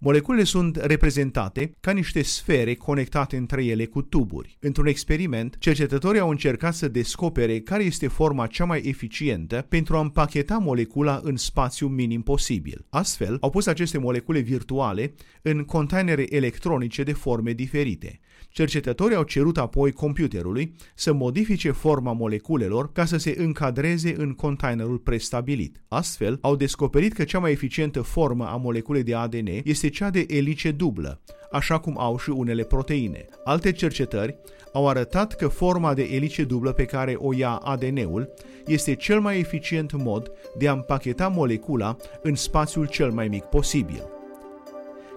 Moleculele 0.00 0.44
sunt 0.44 0.76
reprezentate 0.76 1.72
ca 1.80 1.92
niște 1.92 2.22
sfere 2.22 2.74
conectate 2.74 3.36
între 3.36 3.64
ele 3.64 3.84
cu 3.84 4.02
tuburi. 4.02 4.56
Într-un 4.60 4.86
experiment, 4.86 5.56
cercetătorii 5.58 6.20
au 6.20 6.30
încercat 6.30 6.74
să 6.74 6.88
descopere 6.88 7.60
care 7.60 7.84
este 7.84 8.08
forma 8.08 8.46
cea 8.46 8.64
mai 8.64 8.82
eficientă 8.84 9.66
pentru 9.68 9.96
a 9.96 10.00
împacheta 10.00 10.58
molecula 10.58 11.20
în 11.22 11.36
spațiu 11.36 11.86
minim 11.86 12.22
posibil. 12.22 12.86
Astfel, 12.90 13.36
au 13.40 13.50
pus 13.50 13.66
aceste 13.66 13.98
molecule 13.98 14.40
virtuale 14.40 15.14
în 15.42 15.64
containere 15.64 16.26
electronice 16.28 17.02
de 17.02 17.12
forme 17.12 17.52
diferite. 17.52 18.20
Cercetătorii 18.58 19.16
au 19.16 19.22
cerut 19.22 19.58
apoi 19.58 19.92
computerului 19.92 20.74
să 20.94 21.12
modifice 21.12 21.70
forma 21.70 22.12
moleculelor 22.12 22.92
ca 22.92 23.04
să 23.04 23.16
se 23.16 23.34
încadreze 23.38 24.14
în 24.16 24.32
containerul 24.32 24.98
prestabilit. 24.98 25.82
Astfel, 25.88 26.38
au 26.40 26.56
descoperit 26.56 27.12
că 27.12 27.24
cea 27.24 27.38
mai 27.38 27.50
eficientă 27.50 28.00
formă 28.00 28.46
a 28.46 28.56
moleculei 28.56 29.02
de 29.02 29.14
ADN 29.14 29.48
este 29.64 29.88
cea 29.88 30.10
de 30.10 30.26
elice 30.28 30.70
dublă, 30.70 31.20
așa 31.50 31.78
cum 31.78 31.98
au 31.98 32.18
și 32.18 32.30
unele 32.30 32.64
proteine. 32.64 33.24
Alte 33.44 33.72
cercetări 33.72 34.36
au 34.72 34.88
arătat 34.88 35.34
că 35.34 35.48
forma 35.48 35.94
de 35.94 36.02
elice 36.02 36.44
dublă 36.44 36.72
pe 36.72 36.84
care 36.84 37.14
o 37.18 37.32
ia 37.32 37.50
ADN-ul 37.50 38.34
este 38.66 38.94
cel 38.94 39.20
mai 39.20 39.38
eficient 39.38 39.92
mod 39.92 40.30
de 40.56 40.68
a 40.68 40.72
împacheta 40.72 41.28
molecula 41.28 41.96
în 42.22 42.34
spațiul 42.34 42.86
cel 42.86 43.10
mai 43.10 43.28
mic 43.28 43.44
posibil. 43.44 44.17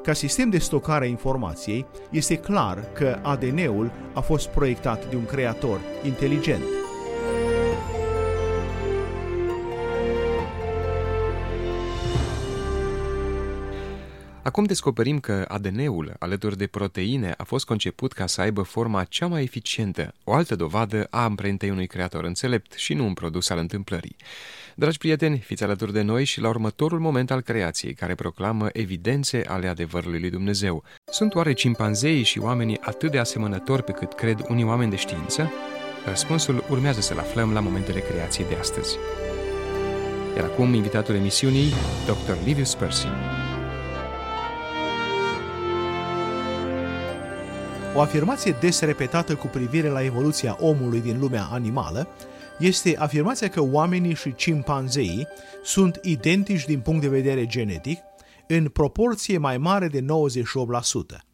Ca 0.03 0.13
sistem 0.13 0.49
de 0.49 0.57
stocare 0.57 1.05
a 1.05 1.07
informației, 1.07 1.85
este 2.11 2.35
clar 2.35 2.91
că 2.93 3.19
ADN-ul 3.21 3.91
a 4.13 4.19
fost 4.19 4.47
proiectat 4.47 5.09
de 5.09 5.15
un 5.15 5.25
creator 5.25 5.79
inteligent. 6.05 6.63
Acum 14.43 14.63
descoperim 14.63 15.19
că 15.19 15.45
ADN-ul, 15.47 16.15
alături 16.19 16.57
de 16.57 16.67
proteine, 16.67 17.33
a 17.37 17.43
fost 17.43 17.65
conceput 17.65 18.13
ca 18.13 18.25
să 18.25 18.41
aibă 18.41 18.61
forma 18.61 19.03
cea 19.03 19.27
mai 19.27 19.43
eficientă, 19.43 20.13
o 20.23 20.33
altă 20.33 20.55
dovadă 20.55 21.07
a 21.09 21.23
amprentei 21.23 21.69
unui 21.69 21.87
creator 21.87 22.23
înțelept 22.23 22.73
și 22.73 22.93
nu 22.93 23.05
un 23.05 23.13
produs 23.13 23.49
al 23.49 23.57
întâmplării. 23.57 24.15
Dragi 24.75 24.97
prieteni, 24.97 25.37
fiți 25.37 25.63
alături 25.63 25.93
de 25.93 26.01
noi 26.01 26.23
și 26.23 26.41
la 26.41 26.47
următorul 26.47 26.99
moment 26.99 27.31
al 27.31 27.41
creației, 27.41 27.93
care 27.93 28.15
proclamă 28.15 28.69
evidențe 28.73 29.43
ale 29.47 29.67
adevărului 29.67 30.19
lui 30.19 30.29
Dumnezeu. 30.29 30.83
Sunt 31.11 31.35
oare 31.35 31.53
cimpanzeii 31.53 32.23
și 32.23 32.39
oamenii 32.39 32.79
atât 32.81 33.11
de 33.11 33.17
asemănători 33.17 33.83
pe 33.83 33.91
cât 33.91 34.13
cred 34.13 34.45
unii 34.49 34.63
oameni 34.63 34.89
de 34.89 34.95
știință? 34.95 35.51
Răspunsul 36.05 36.63
urmează 36.69 37.01
să-l 37.01 37.17
aflăm 37.17 37.53
la 37.53 37.59
momentele 37.59 37.99
creației 37.99 38.47
de 38.47 38.55
astăzi. 38.55 38.97
Iar 40.35 40.45
acum, 40.45 40.73
invitatul 40.73 41.15
emisiunii, 41.15 41.69
Dr. 42.05 42.45
Livius 42.45 42.75
Percy. 42.75 43.07
O 47.95 48.01
afirmație 48.01 48.55
des 48.59 48.81
repetată 48.81 49.35
cu 49.35 49.47
privire 49.47 49.87
la 49.87 50.03
evoluția 50.03 50.57
omului 50.59 51.01
din 51.01 51.19
lumea 51.19 51.47
animală 51.51 52.07
este 52.61 52.97
afirmația 52.97 53.47
că 53.47 53.61
oamenii 53.61 54.15
și 54.15 54.35
cimpanzeii 54.35 55.27
sunt 55.63 55.99
identici 56.03 56.65
din 56.65 56.79
punct 56.79 57.01
de 57.01 57.07
vedere 57.07 57.45
genetic 57.45 57.97
în 58.47 58.69
proporție 58.69 59.37
mai 59.37 59.57
mare 59.57 59.87
de 59.87 60.01
98%. 60.01 60.05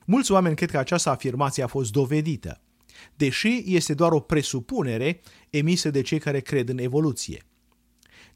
Mulți 0.05 0.31
oameni 0.31 0.55
cred 0.55 0.71
că 0.71 0.77
această 0.77 1.09
afirmație 1.09 1.63
a 1.63 1.67
fost 1.67 1.91
dovedită, 1.91 2.61
deși 3.15 3.63
este 3.65 3.93
doar 3.93 4.11
o 4.11 4.19
presupunere 4.19 5.21
emisă 5.49 5.89
de 5.89 6.01
cei 6.01 6.19
care 6.19 6.39
cred 6.39 6.69
în 6.69 6.77
evoluție. 6.77 7.41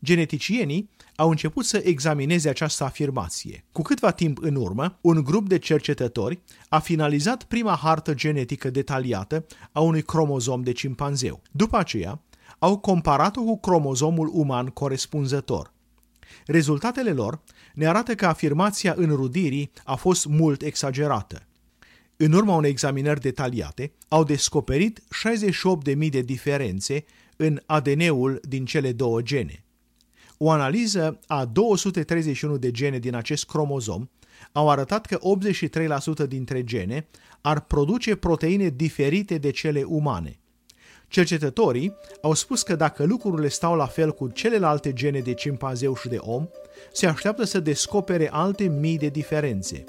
Geneticienii 0.04 0.90
au 1.16 1.30
început 1.30 1.66
să 1.66 1.82
examineze 1.84 2.50
această 2.50 2.84
afirmație. 2.84 3.66
Cu 3.72 3.82
câtva 3.82 4.12
timp 4.12 4.38
în 4.42 4.56
urmă, 4.56 4.98
un 5.02 5.24
grup 5.24 5.48
de 5.48 5.58
cercetători 5.58 6.40
a 6.70 6.80
finalizat 6.80 7.44
prima 7.44 7.76
hartă 7.76 8.14
genetică 8.14 8.70
detaliată 8.70 9.46
a 9.72 9.80
unui 9.80 10.02
cromozom 10.02 10.62
de 10.62 10.72
cimpanzeu. 10.72 11.42
După 11.52 11.78
aceea, 11.78 12.22
au 12.64 12.78
comparat-o 12.78 13.44
cu 13.44 13.60
cromozomul 13.60 14.30
uman 14.34 14.68
corespunzător. 14.68 15.74
Rezultatele 16.46 17.12
lor 17.12 17.42
ne 17.74 17.88
arată 17.88 18.16
că 18.16 18.26
afirmația 18.26 18.94
înrudirii 18.98 19.72
a 19.84 19.96
fost 19.96 20.26
mult 20.26 20.62
exagerată. 20.62 21.46
în 22.18 22.32
urma 22.32 22.56
unei 22.56 22.70
examinări 22.70 23.20
detaliate, 23.20 23.92
au 24.08 24.24
descoperit 24.24 25.02
68.000 25.94 26.10
de 26.10 26.22
diferențe 26.22 27.06
în 27.36 27.62
ADN-ul 27.66 28.42
din 28.48 28.66
cele 28.66 28.92
două 28.92 29.22
gene. 29.22 29.64
O 30.38 30.50
analiză 30.50 31.20
a 31.28 31.46
231 31.46 32.58
de 32.58 32.72
gene 32.72 33.00
din 33.00 33.16
acest 33.16 33.46
cromozom 33.46 34.10
au 34.52 34.70
arătat 34.70 35.06
că 35.06 35.20
83% 36.26 36.28
dintre 36.28 36.64
gene 36.64 37.08
ar 37.42 37.60
produce 37.60 38.16
proteine 38.16 38.70
diferite 38.70 39.38
de 39.38 39.52
cele 39.52 39.84
umane. 39.84 40.41
Cercetătorii 41.12 41.96
au 42.22 42.34
spus 42.34 42.64
că 42.64 42.76
dacă 42.76 43.04
lucrurile 43.04 43.48
stau 43.48 43.76
la 43.76 43.86
fel 43.86 44.12
cu 44.12 44.28
celelalte 44.28 44.94
gene 44.94 45.20
de 45.20 45.34
cimpanzeu 45.34 45.96
și 45.96 46.08
de 46.08 46.18
om, 46.20 46.48
se 46.92 47.08
așteaptă 47.08 47.44
să 47.44 47.60
descopere 47.60 48.30
alte 48.32 48.64
mii 48.64 48.98
de 48.98 49.08
diferențe. 49.08 49.84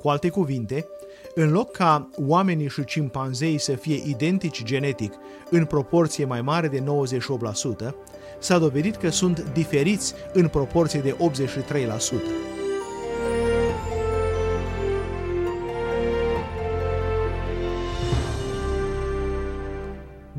Cu 0.00 0.08
alte 0.08 0.28
cuvinte, 0.28 0.86
în 1.34 1.50
loc 1.50 1.70
ca 1.70 2.08
oamenii 2.26 2.68
și 2.68 2.84
cimpanzei 2.84 3.58
să 3.58 3.74
fie 3.74 4.02
identici 4.06 4.64
genetic 4.64 5.12
în 5.50 5.64
proporție 5.64 6.24
mai 6.24 6.42
mare 6.42 6.68
de 6.68 6.82
98%, 7.88 7.94
s-a 8.38 8.58
dovedit 8.58 8.96
că 8.96 9.08
sunt 9.08 9.44
diferiți 9.52 10.14
în 10.32 10.48
proporție 10.48 11.00
de 11.00 11.16
83%. 12.52 12.59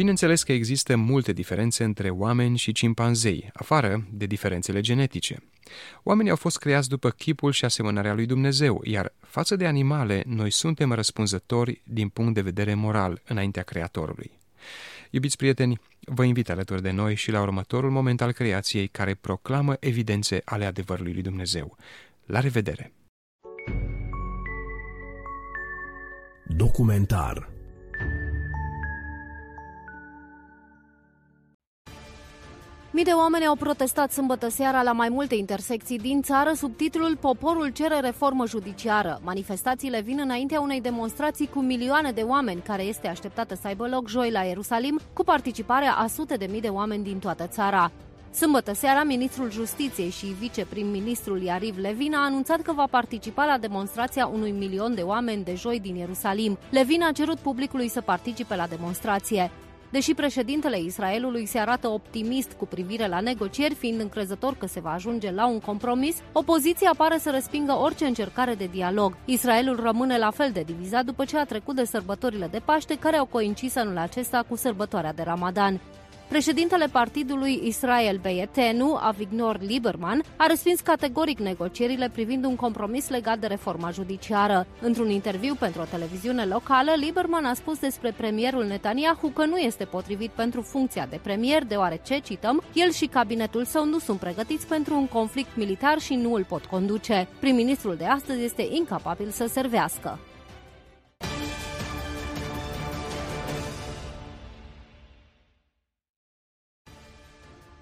Bineînțeles 0.02 0.44
că 0.44 0.52
există 0.52 0.96
multe 0.96 1.34
diferențe 1.34 1.84
între 1.84 2.10
oameni 2.10 2.58
și 2.58 2.72
cimpanzei, 2.72 3.50
afară 3.54 4.06
de 4.12 4.26
diferențele 4.26 4.82
genetice. 4.82 5.44
Oamenii 6.04 6.32
au 6.32 6.38
fost 6.38 6.58
creați 6.58 6.90
după 6.90 7.10
chipul 7.10 7.52
și 7.52 7.66
asemănarea 7.66 8.14
lui 8.14 8.26
Dumnezeu, 8.26 8.82
iar 8.84 9.14
față 9.20 9.56
de 9.56 9.68
animale, 9.68 10.24
noi 10.28 10.52
suntem 10.52 10.92
răspunzători 10.92 11.82
din 11.84 12.10
punct 12.10 12.34
de 12.34 12.42
vedere 12.42 12.74
moral 12.74 13.22
înaintea 13.28 13.64
Creatorului. 13.64 14.32
Iubiți 15.10 15.38
prieteni, 15.38 15.80
vă 16.00 16.24
invit 16.24 16.50
alături 16.50 16.82
de 16.82 16.92
noi 16.92 17.16
și 17.16 17.32
la 17.32 17.42
următorul 17.42 17.92
moment 17.92 18.22
al 18.22 18.32
creației 18.32 18.88
care 18.88 19.14
proclamă 19.14 19.76
evidențe 19.80 20.42
ale 20.46 20.66
adevărului 20.66 21.14
lui 21.14 21.22
Dumnezeu. 21.22 21.78
La 22.26 22.40
revedere! 22.40 22.92
Documentar 26.48 27.51
Mii 32.94 33.04
de 33.04 33.12
oameni 33.12 33.46
au 33.46 33.56
protestat 33.56 34.12
sâmbătă 34.12 34.50
seara 34.50 34.82
la 34.82 34.92
mai 34.92 35.10
multe 35.10 35.36
intersecții 35.36 35.98
din 35.98 36.22
țară 36.22 36.52
sub 36.56 36.76
titlul 36.76 37.18
Poporul 37.20 37.70
cere 37.70 38.00
reformă 38.00 38.48
judiciară. 38.48 39.20
Manifestațiile 39.24 40.02
vin 40.02 40.20
înaintea 40.24 40.60
unei 40.62 40.82
demonstrații 40.82 41.48
cu 41.48 41.60
milioane 41.60 42.12
de 42.12 42.22
oameni, 42.22 42.62
care 42.62 42.84
este 42.84 43.08
așteptată 43.08 43.56
să 43.56 43.68
aibă 43.68 43.88
loc 43.88 44.08
joi 44.08 44.32
la 44.32 44.40
Ierusalim, 44.40 45.00
cu 45.14 45.24
participarea 45.24 45.94
a 45.94 46.08
sute 46.08 46.36
de 46.36 46.48
mii 46.52 46.62
de 46.62 46.68
oameni 46.68 47.04
din 47.04 47.20
toată 47.20 47.48
țara. 47.48 47.92
Sâmbătă 48.34 48.74
seara, 48.74 49.04
ministrul 49.04 49.52
Justiției 49.52 50.10
și 50.10 50.26
viceprim-ministrul 50.26 51.42
Iariv 51.42 51.78
Levin 51.78 52.14
a 52.14 52.26
anunțat 52.26 52.62
că 52.62 52.74
va 52.74 52.88
participa 52.90 53.46
la 53.46 53.58
demonstrația 53.58 54.26
unui 54.26 54.52
milion 54.52 54.96
de 54.96 55.02
oameni 55.02 55.44
de 55.44 55.56
joi 55.56 55.80
din 55.80 55.96
Ierusalim. 55.96 56.58
Levin 56.70 57.04
a 57.04 57.12
cerut 57.12 57.38
publicului 57.38 57.88
să 57.88 58.02
participe 58.02 58.56
la 58.56 58.68
demonstrație. 58.68 59.52
Deși 59.92 60.14
președintele 60.14 60.80
Israelului 60.80 61.46
se 61.46 61.60
arată 61.60 61.88
optimist 61.88 62.52
cu 62.52 62.66
privire 62.66 63.08
la 63.08 63.20
negocieri, 63.20 63.74
fiind 63.74 64.00
încrezător 64.00 64.56
că 64.58 64.66
se 64.68 64.80
va 64.80 64.92
ajunge 64.92 65.32
la 65.32 65.48
un 65.48 65.60
compromis, 65.60 66.16
opoziția 66.32 66.94
pare 66.98 67.18
să 67.18 67.30
respingă 67.30 67.72
orice 67.74 68.06
încercare 68.06 68.54
de 68.54 68.70
dialog. 68.72 69.18
Israelul 69.26 69.80
rămâne 69.82 70.18
la 70.18 70.32
fel 70.32 70.52
de 70.52 70.62
divizat 70.62 71.06
după 71.06 71.26
ce 71.26 71.38
a 71.38 71.46
trecut 71.46 71.76
de 71.76 71.86
sărbătorile 71.86 72.48
de 72.48 72.62
Paște 72.66 72.98
care 73.00 73.18
au 73.18 73.26
coincis 73.26 73.76
anul 73.76 73.98
acesta 73.98 74.46
cu 74.50 74.56
sărbătoarea 74.56 75.14
de 75.14 75.24
Ramadan. 75.24 75.80
Președintele 76.32 76.88
partidului 76.92 77.62
Israel 77.64 78.18
Beyetenu, 78.22 78.98
Avigdor 79.02 79.60
Lieberman, 79.62 80.24
a 80.36 80.46
respins 80.46 80.80
categoric 80.80 81.40
negocierile 81.40 82.10
privind 82.10 82.46
un 82.46 82.56
compromis 82.56 83.10
legat 83.10 83.40
de 83.40 83.48
reforma 83.48 83.90
judiciară. 83.92 84.68
Într-un 84.82 85.10
interviu 85.10 85.56
pentru 85.56 85.82
o 85.82 85.86
televiziune 85.86 86.46
locală, 86.46 86.92
Lieberman 86.96 87.46
a 87.46 87.54
spus 87.54 87.80
despre 87.80 88.14
premierul 88.18 88.66
Netanyahu 88.66 89.28
că 89.28 89.46
nu 89.46 89.58
este 89.58 89.86
potrivit 89.86 90.30
pentru 90.30 90.62
funcția 90.62 91.08
de 91.10 91.20
premier, 91.24 91.64
deoarece, 91.64 92.20
cităm, 92.20 92.64
el 92.74 92.92
și 92.92 93.06
cabinetul 93.06 93.66
său 93.66 93.86
nu 93.86 94.00
sunt 94.00 94.20
pregătiți 94.20 94.68
pentru 94.68 94.96
un 94.96 95.08
conflict 95.08 95.56
militar 95.56 96.00
și 96.00 96.14
nu 96.14 96.34
îl 96.34 96.44
pot 96.44 96.66
conduce. 96.66 97.28
Prim-ministrul 97.40 97.96
de 97.96 98.06
astăzi 98.06 98.44
este 98.44 98.68
incapabil 98.72 99.30
să 99.30 99.46
servească. 99.48 100.20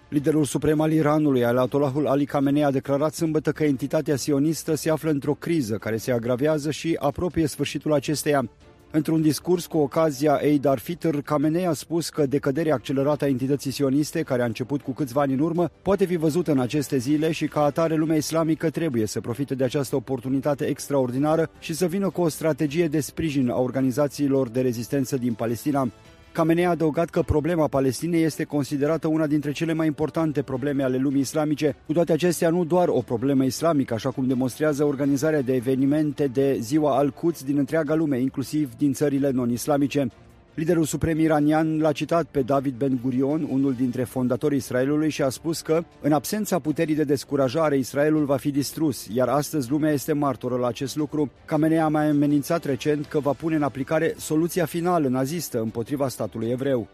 Liderul 0.10 0.44
suprem 0.44 0.82
al 0.82 0.92
Iranului, 0.92 1.46
Ayatollahul 1.46 2.08
Ali 2.08 2.26
Khamenei, 2.26 2.64
a 2.64 2.72
declarat 2.72 3.14
sâmbătă 3.14 3.52
că 3.52 3.64
entitatea 3.64 4.16
sionistă 4.16 4.76
se 4.76 4.90
află 4.90 5.10
într-o 5.10 5.34
criză 5.34 5.76
care 5.76 5.98
se 5.98 6.12
agravează 6.12 6.72
și 6.72 6.96
apropie 7.00 7.48
sfârșitul 7.48 7.94
acesteia. 7.94 8.50
Într-un 8.92 9.22
discurs 9.22 9.66
cu 9.66 9.78
ocazia 9.78 10.40
Eid 10.42 10.66
al-Fitr, 10.66 11.18
Khamenei 11.18 11.66
a 11.66 11.74
spus 11.74 12.10
că 12.10 12.26
decăderea 12.26 12.74
accelerată 12.74 13.26
a 13.26 13.28
entității 13.28 13.72
sioniste, 13.72 14.22
care 14.22 14.42
a 14.42 14.46
început 14.46 14.82
cu 14.82 14.92
câțiva 14.92 15.22
ani 15.22 15.34
în 15.34 15.40
urmă, 15.40 15.70
poate 15.82 16.06
fi 16.06 16.16
văzută 16.16 16.52
în 16.52 16.60
aceste 16.60 16.98
zile 16.98 17.32
și 17.32 17.48
ca 17.48 17.64
atare 17.64 17.96
lumea 17.96 18.16
islamică 18.16 18.70
trebuie 18.70 19.06
să 19.06 19.22
profite 19.22 19.56
de 19.56 19.64
această 19.64 19.96
oportunitate 19.96 20.66
extraordinară 20.66 21.50
și 21.60 21.74
să 21.74 21.86
vină 21.86 22.10
cu 22.10 22.22
o 22.22 22.30
strategie 22.30 22.88
de 22.88 23.00
sprijin 23.00 23.50
a 23.50 23.60
organizațiilor 23.60 24.50
de 24.50 24.62
rezistență 24.62 25.18
din 25.18 25.34
Palestina. 25.34 25.90
Khamenei 26.32 26.66
a 26.66 26.70
adăugat 26.70 27.10
că 27.10 27.22
problema 27.22 27.68
Palestinei 27.68 28.24
este 28.24 28.44
considerată 28.44 29.08
una 29.08 29.28
dintre 29.28 29.52
cele 29.52 29.74
mai 29.74 29.88
importante 29.88 30.42
probleme 30.42 30.84
ale 30.84 30.98
lumii 30.98 31.22
islamice, 31.22 31.76
cu 31.86 31.94
toate 31.94 32.12
acestea 32.12 32.50
nu 32.50 32.64
doar 32.64 32.88
o 32.88 33.02
problemă 33.02 33.44
islamică, 33.44 33.94
așa 33.94 34.10
cum 34.10 34.28
demonstrează 34.28 34.84
organizarea 34.84 35.42
de 35.42 35.54
evenimente 35.54 36.28
de 36.28 36.58
ziua 36.60 36.98
Al-Quds 36.98 37.44
din 37.44 37.58
întreaga 37.58 37.96
lume, 37.96 38.20
inclusiv 38.20 38.70
din 38.78 38.94
țările 38.94 39.30
non-islamice. 39.30 40.10
Liderul 40.54 40.84
suprem 40.84 41.20
iranian 41.20 41.80
l-a 41.80 41.92
citat 41.92 42.26
pe 42.32 42.42
David 42.42 42.76
Ben 42.78 43.00
Gurion, 43.04 43.48
unul 43.52 43.74
dintre 43.74 44.04
fondatorii 44.04 44.58
Israelului, 44.58 45.10
și 45.10 45.22
a 45.22 45.30
spus 45.30 45.62
că, 45.62 45.84
în 46.02 46.12
absența 46.12 46.60
puterii 46.60 46.96
de 46.96 47.04
descurajare, 47.04 47.78
Israelul 47.78 48.26
va 48.26 48.38
fi 48.38 48.52
distrus, 48.52 49.08
iar 49.14 49.28
astăzi 49.28 49.70
lumea 49.70 49.92
este 49.92 50.14
martoră 50.14 50.56
la 50.56 50.68
acest 50.68 50.96
lucru. 50.96 51.32
Khamenei 51.46 51.80
a 51.80 51.88
mai 51.88 52.10
amenințat 52.10 52.64
recent 52.64 53.06
că 53.06 53.20
va 53.20 53.32
pune 53.32 53.56
în 53.56 53.64
aplicare 53.64 54.14
soluția 54.18 54.66
finală 54.66 55.08
nazistă 55.08 55.62
împotriva 55.62 56.08
statului 56.08 56.50
evreu. 56.50 56.88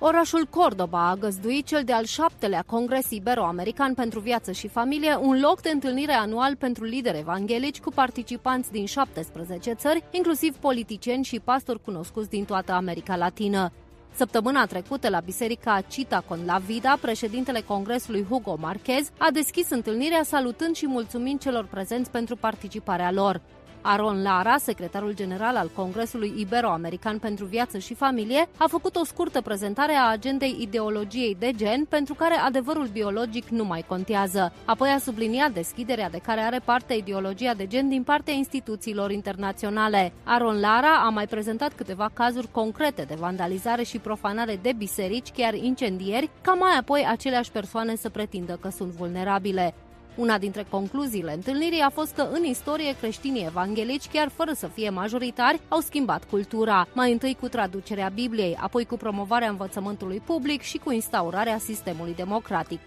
Orașul 0.00 0.44
Cordoba 0.50 1.08
a 1.08 1.14
găzduit 1.14 1.66
cel 1.66 1.84
de-al 1.84 2.04
șaptelea 2.04 2.62
Congres 2.66 3.10
Ibero-American 3.10 3.94
pentru 3.94 4.20
Viață 4.20 4.52
și 4.52 4.68
Familie, 4.68 5.16
un 5.20 5.40
loc 5.40 5.60
de 5.60 5.70
întâlnire 5.70 6.12
anual 6.12 6.56
pentru 6.56 6.84
lideri 6.84 7.18
evanghelici 7.18 7.80
cu 7.80 7.90
participanți 7.90 8.72
din 8.72 8.86
17 8.86 9.72
țări, 9.72 10.04
inclusiv 10.10 10.56
politicieni 10.56 11.24
și 11.24 11.40
pastori 11.40 11.82
cunoscuți 11.82 12.28
din 12.28 12.44
toată 12.44 12.72
America 12.72 13.16
Latină. 13.16 13.72
Săptămâna 14.14 14.66
trecută, 14.66 15.08
la 15.08 15.20
biserica 15.20 15.80
Cita 15.88 16.24
con 16.28 16.38
la 16.46 16.58
Vida, 16.58 16.98
președintele 17.00 17.60
Congresului 17.60 18.26
Hugo 18.28 18.56
Marquez 18.60 19.10
a 19.18 19.30
deschis 19.30 19.70
întâlnirea 19.70 20.22
salutând 20.22 20.74
și 20.74 20.86
mulțumind 20.86 21.40
celor 21.40 21.66
prezenți 21.66 22.10
pentru 22.10 22.36
participarea 22.36 23.12
lor. 23.12 23.40
Aron 23.80 24.22
Lara, 24.22 24.56
secretarul 24.56 25.14
general 25.14 25.56
al 25.56 25.70
Congresului 25.74 26.34
Ibero-American 26.36 27.18
pentru 27.18 27.44
Viață 27.44 27.78
și 27.78 27.94
Familie, 27.94 28.48
a 28.56 28.66
făcut 28.68 28.96
o 28.96 29.04
scurtă 29.04 29.40
prezentare 29.40 29.92
a 29.92 30.10
agendei 30.10 30.56
ideologiei 30.60 31.36
de 31.38 31.52
gen, 31.56 31.84
pentru 31.84 32.14
care 32.14 32.34
adevărul 32.34 32.86
biologic 32.86 33.48
nu 33.48 33.64
mai 33.64 33.84
contează. 33.88 34.52
Apoi 34.64 34.88
a 34.88 34.98
subliniat 34.98 35.50
deschiderea 35.52 36.10
de 36.10 36.18
care 36.18 36.40
are 36.40 36.60
parte 36.64 36.94
ideologia 36.94 37.54
de 37.54 37.66
gen 37.66 37.88
din 37.88 38.02
partea 38.02 38.34
instituțiilor 38.34 39.10
internaționale. 39.10 40.12
Aron 40.24 40.60
Lara 40.60 41.04
a 41.06 41.08
mai 41.08 41.26
prezentat 41.26 41.72
câteva 41.72 42.10
cazuri 42.12 42.50
concrete 42.50 43.02
de 43.02 43.14
vandalizare 43.18 43.82
și 43.82 43.98
profanare 43.98 44.58
de 44.62 44.72
biserici, 44.76 45.30
chiar 45.36 45.54
incendieri, 45.54 46.30
ca 46.40 46.52
mai 46.52 46.76
apoi 46.78 47.06
aceleași 47.08 47.50
persoane 47.50 47.96
să 47.96 48.08
pretindă 48.08 48.58
că 48.60 48.68
sunt 48.70 48.90
vulnerabile. 48.90 49.74
Una 50.18 50.38
dintre 50.38 50.66
concluziile 50.70 51.32
întâlnirii 51.32 51.80
a 51.80 51.90
fost 51.90 52.14
că 52.14 52.28
în 52.32 52.44
istorie 52.44 52.96
creștinii 53.00 53.44
evanghelici, 53.44 54.08
chiar 54.12 54.28
fără 54.28 54.52
să 54.52 54.66
fie 54.66 54.90
majoritari, 54.90 55.60
au 55.68 55.80
schimbat 55.80 56.24
cultura, 56.24 56.88
mai 56.92 57.12
întâi 57.12 57.36
cu 57.40 57.48
traducerea 57.48 58.10
Bibliei, 58.14 58.58
apoi 58.60 58.84
cu 58.84 58.96
promovarea 58.96 59.48
învățământului 59.48 60.22
public 60.24 60.62
și 60.62 60.78
cu 60.78 60.92
instaurarea 60.92 61.58
sistemului 61.58 62.14
democratic. 62.14 62.80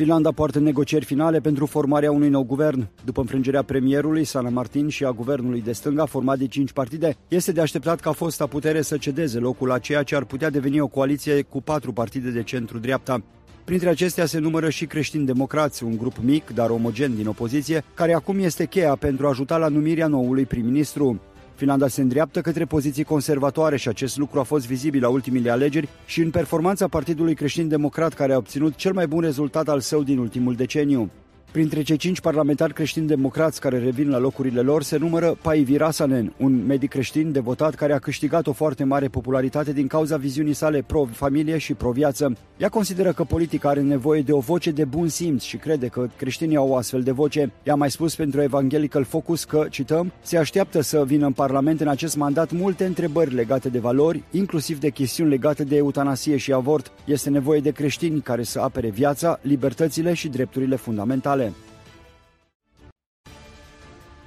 Finlanda 0.00 0.32
poartă 0.32 0.58
negocieri 0.58 1.04
finale 1.04 1.40
pentru 1.40 1.66
formarea 1.66 2.12
unui 2.12 2.28
nou 2.28 2.44
guvern. 2.44 2.88
După 3.04 3.20
înfrângerea 3.20 3.62
premierului 3.62 4.24
Sana 4.24 4.48
Martin 4.48 4.88
și 4.88 5.04
a 5.04 5.10
guvernului 5.10 5.62
de 5.62 5.72
stânga, 5.72 6.04
format 6.04 6.38
de 6.38 6.46
cinci 6.46 6.72
partide, 6.72 7.16
este 7.28 7.52
de 7.52 7.60
așteptat 7.60 8.00
ca 8.00 8.12
fosta 8.12 8.46
putere 8.46 8.82
să 8.82 8.96
cedeze 8.96 9.38
locul 9.38 9.72
a 9.72 9.78
ceea 9.78 10.02
ce 10.02 10.16
ar 10.16 10.24
putea 10.24 10.50
deveni 10.50 10.80
o 10.80 10.86
coaliție 10.86 11.42
cu 11.42 11.62
patru 11.62 11.92
partide 11.92 12.30
de 12.30 12.42
centru-dreapta. 12.42 13.22
Printre 13.64 13.88
acestea 13.88 14.26
se 14.26 14.38
numără 14.38 14.70
și 14.70 14.86
creștini 14.86 15.26
democrați, 15.26 15.84
un 15.84 15.96
grup 15.96 16.16
mic, 16.22 16.50
dar 16.54 16.70
omogen 16.70 17.14
din 17.14 17.26
opoziție, 17.26 17.84
care 17.94 18.14
acum 18.14 18.38
este 18.38 18.66
cheia 18.66 18.94
pentru 18.94 19.26
a 19.26 19.28
ajuta 19.28 19.56
la 19.56 19.68
numirea 19.68 20.06
noului 20.06 20.44
prim-ministru. 20.44 21.20
Finlanda 21.60 21.88
se 21.88 22.00
îndreaptă 22.00 22.40
către 22.40 22.64
poziții 22.64 23.04
conservatoare 23.04 23.76
și 23.76 23.88
acest 23.88 24.16
lucru 24.16 24.38
a 24.38 24.42
fost 24.42 24.66
vizibil 24.66 25.02
la 25.02 25.08
ultimile 25.08 25.50
alegeri 25.50 25.88
și 26.06 26.20
în 26.20 26.30
performanța 26.30 26.88
Partidului 26.88 27.34
Creștin-Democrat 27.34 28.12
care 28.14 28.32
a 28.32 28.36
obținut 28.36 28.74
cel 28.74 28.92
mai 28.92 29.06
bun 29.06 29.20
rezultat 29.20 29.68
al 29.68 29.80
său 29.80 30.02
din 30.02 30.18
ultimul 30.18 30.54
deceniu. 30.54 31.10
Printre 31.52 31.82
cei 31.82 31.96
cinci 31.96 32.20
parlamentari 32.20 32.72
creștini 32.72 33.06
democrați 33.06 33.60
care 33.60 33.78
revin 33.78 34.10
la 34.10 34.18
locurile 34.18 34.60
lor 34.60 34.82
se 34.82 34.96
numără 34.96 35.38
Paivi 35.42 35.76
Rasanen, 35.76 36.32
un 36.36 36.66
medic 36.66 36.90
creștin 36.90 37.32
devotat 37.32 37.74
care 37.74 37.92
a 37.92 37.98
câștigat 37.98 38.46
o 38.46 38.52
foarte 38.52 38.84
mare 38.84 39.08
popularitate 39.08 39.72
din 39.72 39.86
cauza 39.86 40.16
viziunii 40.16 40.52
sale 40.52 40.82
pro-familie 40.86 41.58
și 41.58 41.74
pro-viață. 41.74 42.36
Ea 42.56 42.68
consideră 42.68 43.12
că 43.12 43.24
politica 43.24 43.68
are 43.68 43.80
nevoie 43.80 44.22
de 44.22 44.32
o 44.32 44.38
voce 44.38 44.70
de 44.70 44.84
bun 44.84 45.08
simț 45.08 45.42
și 45.42 45.56
crede 45.56 45.86
că 45.86 46.06
creștinii 46.16 46.56
au 46.56 46.68
o 46.68 46.76
astfel 46.76 47.02
de 47.02 47.10
voce. 47.10 47.52
Ea 47.62 47.72
a 47.72 47.76
mai 47.76 47.90
spus 47.90 48.14
pentru 48.14 48.42
Evangelical 48.42 49.04
Focus 49.04 49.44
că, 49.44 49.66
cităm, 49.70 50.12
se 50.22 50.36
așteaptă 50.36 50.80
să 50.80 51.04
vină 51.04 51.26
în 51.26 51.32
Parlament 51.32 51.80
în 51.80 51.88
acest 51.88 52.16
mandat 52.16 52.52
multe 52.52 52.84
întrebări 52.84 53.34
legate 53.34 53.68
de 53.68 53.78
valori, 53.78 54.22
inclusiv 54.30 54.80
de 54.80 54.90
chestiuni 54.90 55.30
legate 55.30 55.64
de 55.64 55.76
eutanasie 55.76 56.36
și 56.36 56.52
avort. 56.52 56.92
Este 57.04 57.30
nevoie 57.30 57.60
de 57.60 57.70
creștini 57.70 58.20
care 58.20 58.42
să 58.42 58.60
apere 58.60 58.88
viața, 58.88 59.38
libertățile 59.42 60.14
și 60.14 60.28
drepturile 60.28 60.76
fundamentale. 60.76 61.39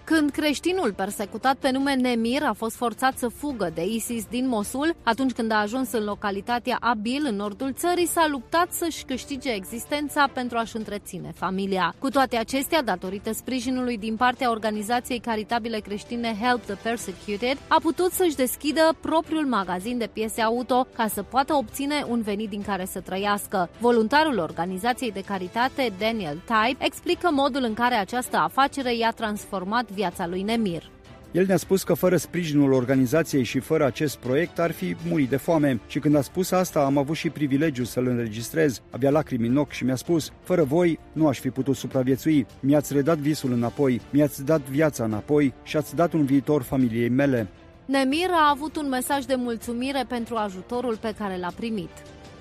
Când 0.06 0.32
creștinul 0.32 0.94
persecutat 0.94 1.56
pe 1.56 1.72
nume 1.72 1.96
Nemir 1.96 2.44
a 2.44 2.54
fost 2.54 2.76
forțat 2.76 3.18
să 3.18 3.28
fugă 3.28 3.72
de 3.74 3.86
ISIS 3.86 4.26
din 4.30 4.48
Mosul, 4.48 4.96
atunci 5.04 5.32
când 5.32 5.52
a 5.52 5.56
ajuns 5.56 5.92
în 5.92 6.04
localitatea 6.04 6.78
Abil, 6.80 7.26
în 7.30 7.36
nordul 7.36 7.74
țării, 7.74 8.08
s-a 8.08 8.28
luptat 8.30 8.72
să-și 8.72 9.04
câștige 9.04 9.52
existența 9.52 10.30
pentru 10.34 10.58
a-și 10.58 10.76
întreține 10.76 11.32
familia. 11.36 11.96
Cu 12.00 12.10
toate 12.10 12.38
acestea, 12.38 12.84
datorită 12.84 13.34
sprijinului 13.34 13.98
din 13.98 14.16
partea 14.16 14.50
organizației 14.50 15.20
caritabile 15.20 15.80
creștine 15.80 16.38
Help 16.42 16.64
the 16.64 16.76
Persecuted, 16.76 17.58
a 17.68 17.78
putut 17.82 18.12
să-și 18.12 18.36
deschidă 18.36 18.96
propriul 19.02 19.46
magazin 19.46 19.98
de 19.98 20.10
piese 20.14 20.42
auto 20.42 20.88
ca 20.96 21.08
să 21.08 21.24
poată 21.24 21.54
obține 21.54 22.06
un 22.10 22.22
venit 22.22 22.50
din 22.50 22.62
care 22.62 22.86
să 22.86 23.00
trăiască. 23.00 23.70
Voluntarul 23.80 24.38
organizației 24.38 25.12
de 25.12 25.22
caritate, 25.22 25.94
Daniel 26.00 26.42
Type, 26.46 26.86
explică 26.86 27.30
modul 27.32 27.64
în 27.64 27.74
care 27.74 27.96
această 27.96 28.38
afacere 28.38 28.96
i-a 28.96 29.12
transformat 29.12 29.92
viața 29.94 30.28
lui 30.28 30.42
Nemir. 30.42 30.92
El 31.34 31.46
ne-a 31.46 31.58
spus 31.58 31.84
că 31.84 31.94
fără 31.94 32.18
sprijinul 32.18 32.74
organizației 32.74 33.44
și 33.44 33.60
fără 33.60 33.86
acest 33.86 34.18
proiect 34.18 34.60
ar 34.60 34.72
fi 34.72 34.96
murit 35.08 35.30
de 35.30 35.38
foame 35.38 35.80
și 35.88 36.00
când 36.00 36.16
a 36.16 36.22
spus 36.22 36.52
asta 36.52 36.80
am 36.80 36.98
avut 36.98 37.16
și 37.16 37.30
privilegiul 37.30 37.86
să-l 37.86 38.08
înregistrez. 38.08 38.82
Avea 38.90 39.10
lacrimi 39.10 39.48
în 39.48 39.58
ochi 39.58 39.72
și 39.72 39.84
mi-a 39.84 39.96
spus, 39.96 40.32
fără 40.44 40.64
voi 40.64 41.00
nu 41.12 41.28
aș 41.28 41.40
fi 41.40 41.50
putut 41.50 41.76
supraviețui. 41.76 42.46
Mi-ați 42.60 42.94
redat 42.94 43.18
visul 43.18 43.52
înapoi, 43.52 44.02
mi-ați 44.10 44.46
dat 44.46 44.62
viața 44.62 45.04
înapoi 45.04 45.54
și 45.64 45.78
ați 45.78 45.96
dat 45.96 46.14
un 46.14 46.26
viitor 46.26 46.62
familiei 46.62 47.10
mele. 47.10 47.48
Nemir 47.86 48.30
a 48.32 48.50
avut 48.50 48.76
un 48.76 48.90
mesaj 48.90 49.24
de 49.26 49.36
mulțumire 49.36 50.06
pentru 50.08 50.36
ajutorul 50.36 50.98
pe 51.02 51.14
care 51.18 51.38
l-a 51.38 51.52
primit. 51.56 51.92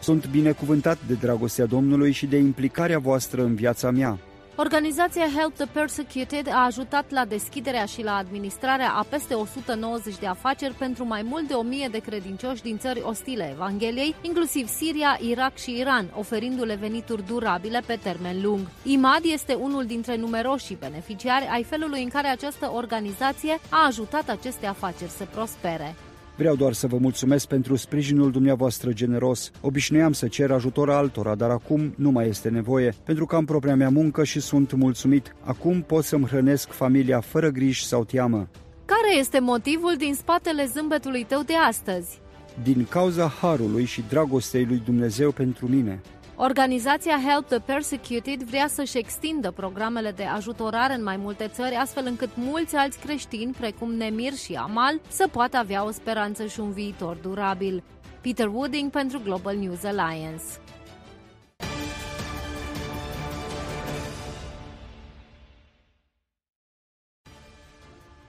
Sunt 0.01 0.29
binecuvântat 0.31 0.99
de 1.07 1.15
dragostea 1.15 1.67
Domnului 1.67 2.13
și 2.13 2.27
de 2.27 2.37
implicarea 2.37 2.99
voastră 2.99 3.43
în 3.43 3.55
viața 3.55 3.91
mea. 3.91 4.19
Organizația 4.57 5.29
Help 5.37 5.55
the 5.55 5.67
Persecuted 5.67 6.49
a 6.49 6.65
ajutat 6.65 7.11
la 7.11 7.25
deschiderea 7.25 7.85
și 7.85 8.03
la 8.03 8.17
administrarea 8.17 8.93
a 8.93 9.07
peste 9.09 9.35
190 9.35 10.19
de 10.19 10.27
afaceri 10.27 10.75
pentru 10.75 11.05
mai 11.07 11.23
mult 11.23 11.49
de 11.49 11.55
1000 11.55 11.89
de 11.91 11.99
credincioși 11.99 12.63
din 12.63 12.79
țări 12.79 13.03
ostile 13.03 13.51
Evangheliei, 13.51 14.15
inclusiv 14.21 14.69
Siria, 14.69 15.19
Irak 15.21 15.57
și 15.57 15.79
Iran, 15.79 16.11
oferindu-le 16.15 16.75
venituri 16.75 17.27
durabile 17.27 17.83
pe 17.87 17.99
termen 18.03 18.43
lung. 18.43 18.61
IMAD 18.83 19.25
este 19.25 19.55
unul 19.55 19.85
dintre 19.85 20.17
numeroșii 20.17 20.77
beneficiari 20.81 21.49
ai 21.51 21.65
felului 21.65 22.03
în 22.03 22.09
care 22.09 22.29
această 22.29 22.71
organizație 22.75 23.61
a 23.71 23.87
ajutat 23.87 24.29
aceste 24.29 24.67
afaceri 24.67 25.11
să 25.11 25.25
prospere. 25.31 25.95
Vreau 26.37 26.57
doar 26.57 26.73
să 26.73 26.87
vă 26.87 26.97
mulțumesc 26.97 27.47
pentru 27.47 27.77
sprijinul 27.77 28.31
dumneavoastră 28.31 28.93
generos. 28.93 29.51
Obișnuiam 29.61 30.13
să 30.13 30.29
cer 30.29 30.51
ajutor 30.51 30.91
altora, 30.91 31.35
dar 31.35 31.51
acum 31.51 31.95
nu 31.97 32.11
mai 32.11 32.29
este 32.29 32.49
nevoie, 32.49 32.95
pentru 33.05 33.27
că 33.27 33.37
am 33.37 33.45
propria 33.45 33.77
mea 33.77 33.89
muncă 33.89 34.25
și 34.25 34.41
sunt 34.41 34.73
mulțumit. 34.73 35.35
Acum 35.45 35.83
pot 35.83 36.05
să-mi 36.05 36.27
hrănesc 36.27 36.73
familia 36.73 37.21
fără 37.21 37.51
griji 37.51 37.85
sau 37.87 38.05
teamă. 38.05 38.49
Care 38.85 39.17
este 39.19 39.41
motivul 39.41 39.95
din 39.99 40.15
spatele 40.15 40.67
zâmbetului 40.67 41.25
tău 41.29 41.43
de 41.43 41.55
astăzi? 41.69 42.21
Din 42.63 42.87
cauza 42.89 43.27
harului 43.29 43.85
și 43.85 44.05
dragostei 44.09 44.65
lui 44.65 44.83
Dumnezeu 44.85 45.31
pentru 45.31 45.69
mine. 45.69 46.01
Organizația 46.45 47.21
Help 47.27 47.47
the 47.47 47.59
Persecuted 47.59 48.43
vrea 48.43 48.67
să-și 48.69 48.99
extindă 48.99 49.51
programele 49.51 50.11
de 50.11 50.25
ajutorare 50.25 50.95
în 50.95 51.03
mai 51.03 51.17
multe 51.17 51.49
țări, 51.49 51.75
astfel 51.75 52.07
încât 52.07 52.31
mulți 52.35 52.77
alți 52.77 52.99
creștini, 52.99 53.53
precum 53.53 53.95
Nemir 53.95 54.33
și 54.33 54.55
Amal, 54.55 55.01
să 55.09 55.29
poată 55.29 55.57
avea 55.57 55.85
o 55.85 55.91
speranță 55.91 56.47
și 56.47 56.61
un 56.61 56.73
viitor 56.73 57.17
durabil. 57.17 57.83
Peter 58.21 58.47
Wooding 58.47 58.91
pentru 58.91 59.21
Global 59.25 59.57
News 59.57 59.85
Alliance. 59.85 60.45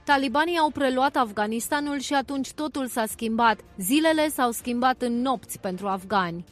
Talibanii 0.04 0.58
au 0.58 0.70
preluat 0.70 1.16
Afganistanul 1.16 2.00
și 2.00 2.14
atunci 2.14 2.52
totul 2.52 2.88
s-a 2.88 3.06
schimbat. 3.06 3.60
Zilele 3.78 4.28
s-au 4.28 4.52
schimbat 4.52 5.02
în 5.02 5.22
nopți 5.22 5.60
pentru 5.60 5.88
afgani. 5.88 6.44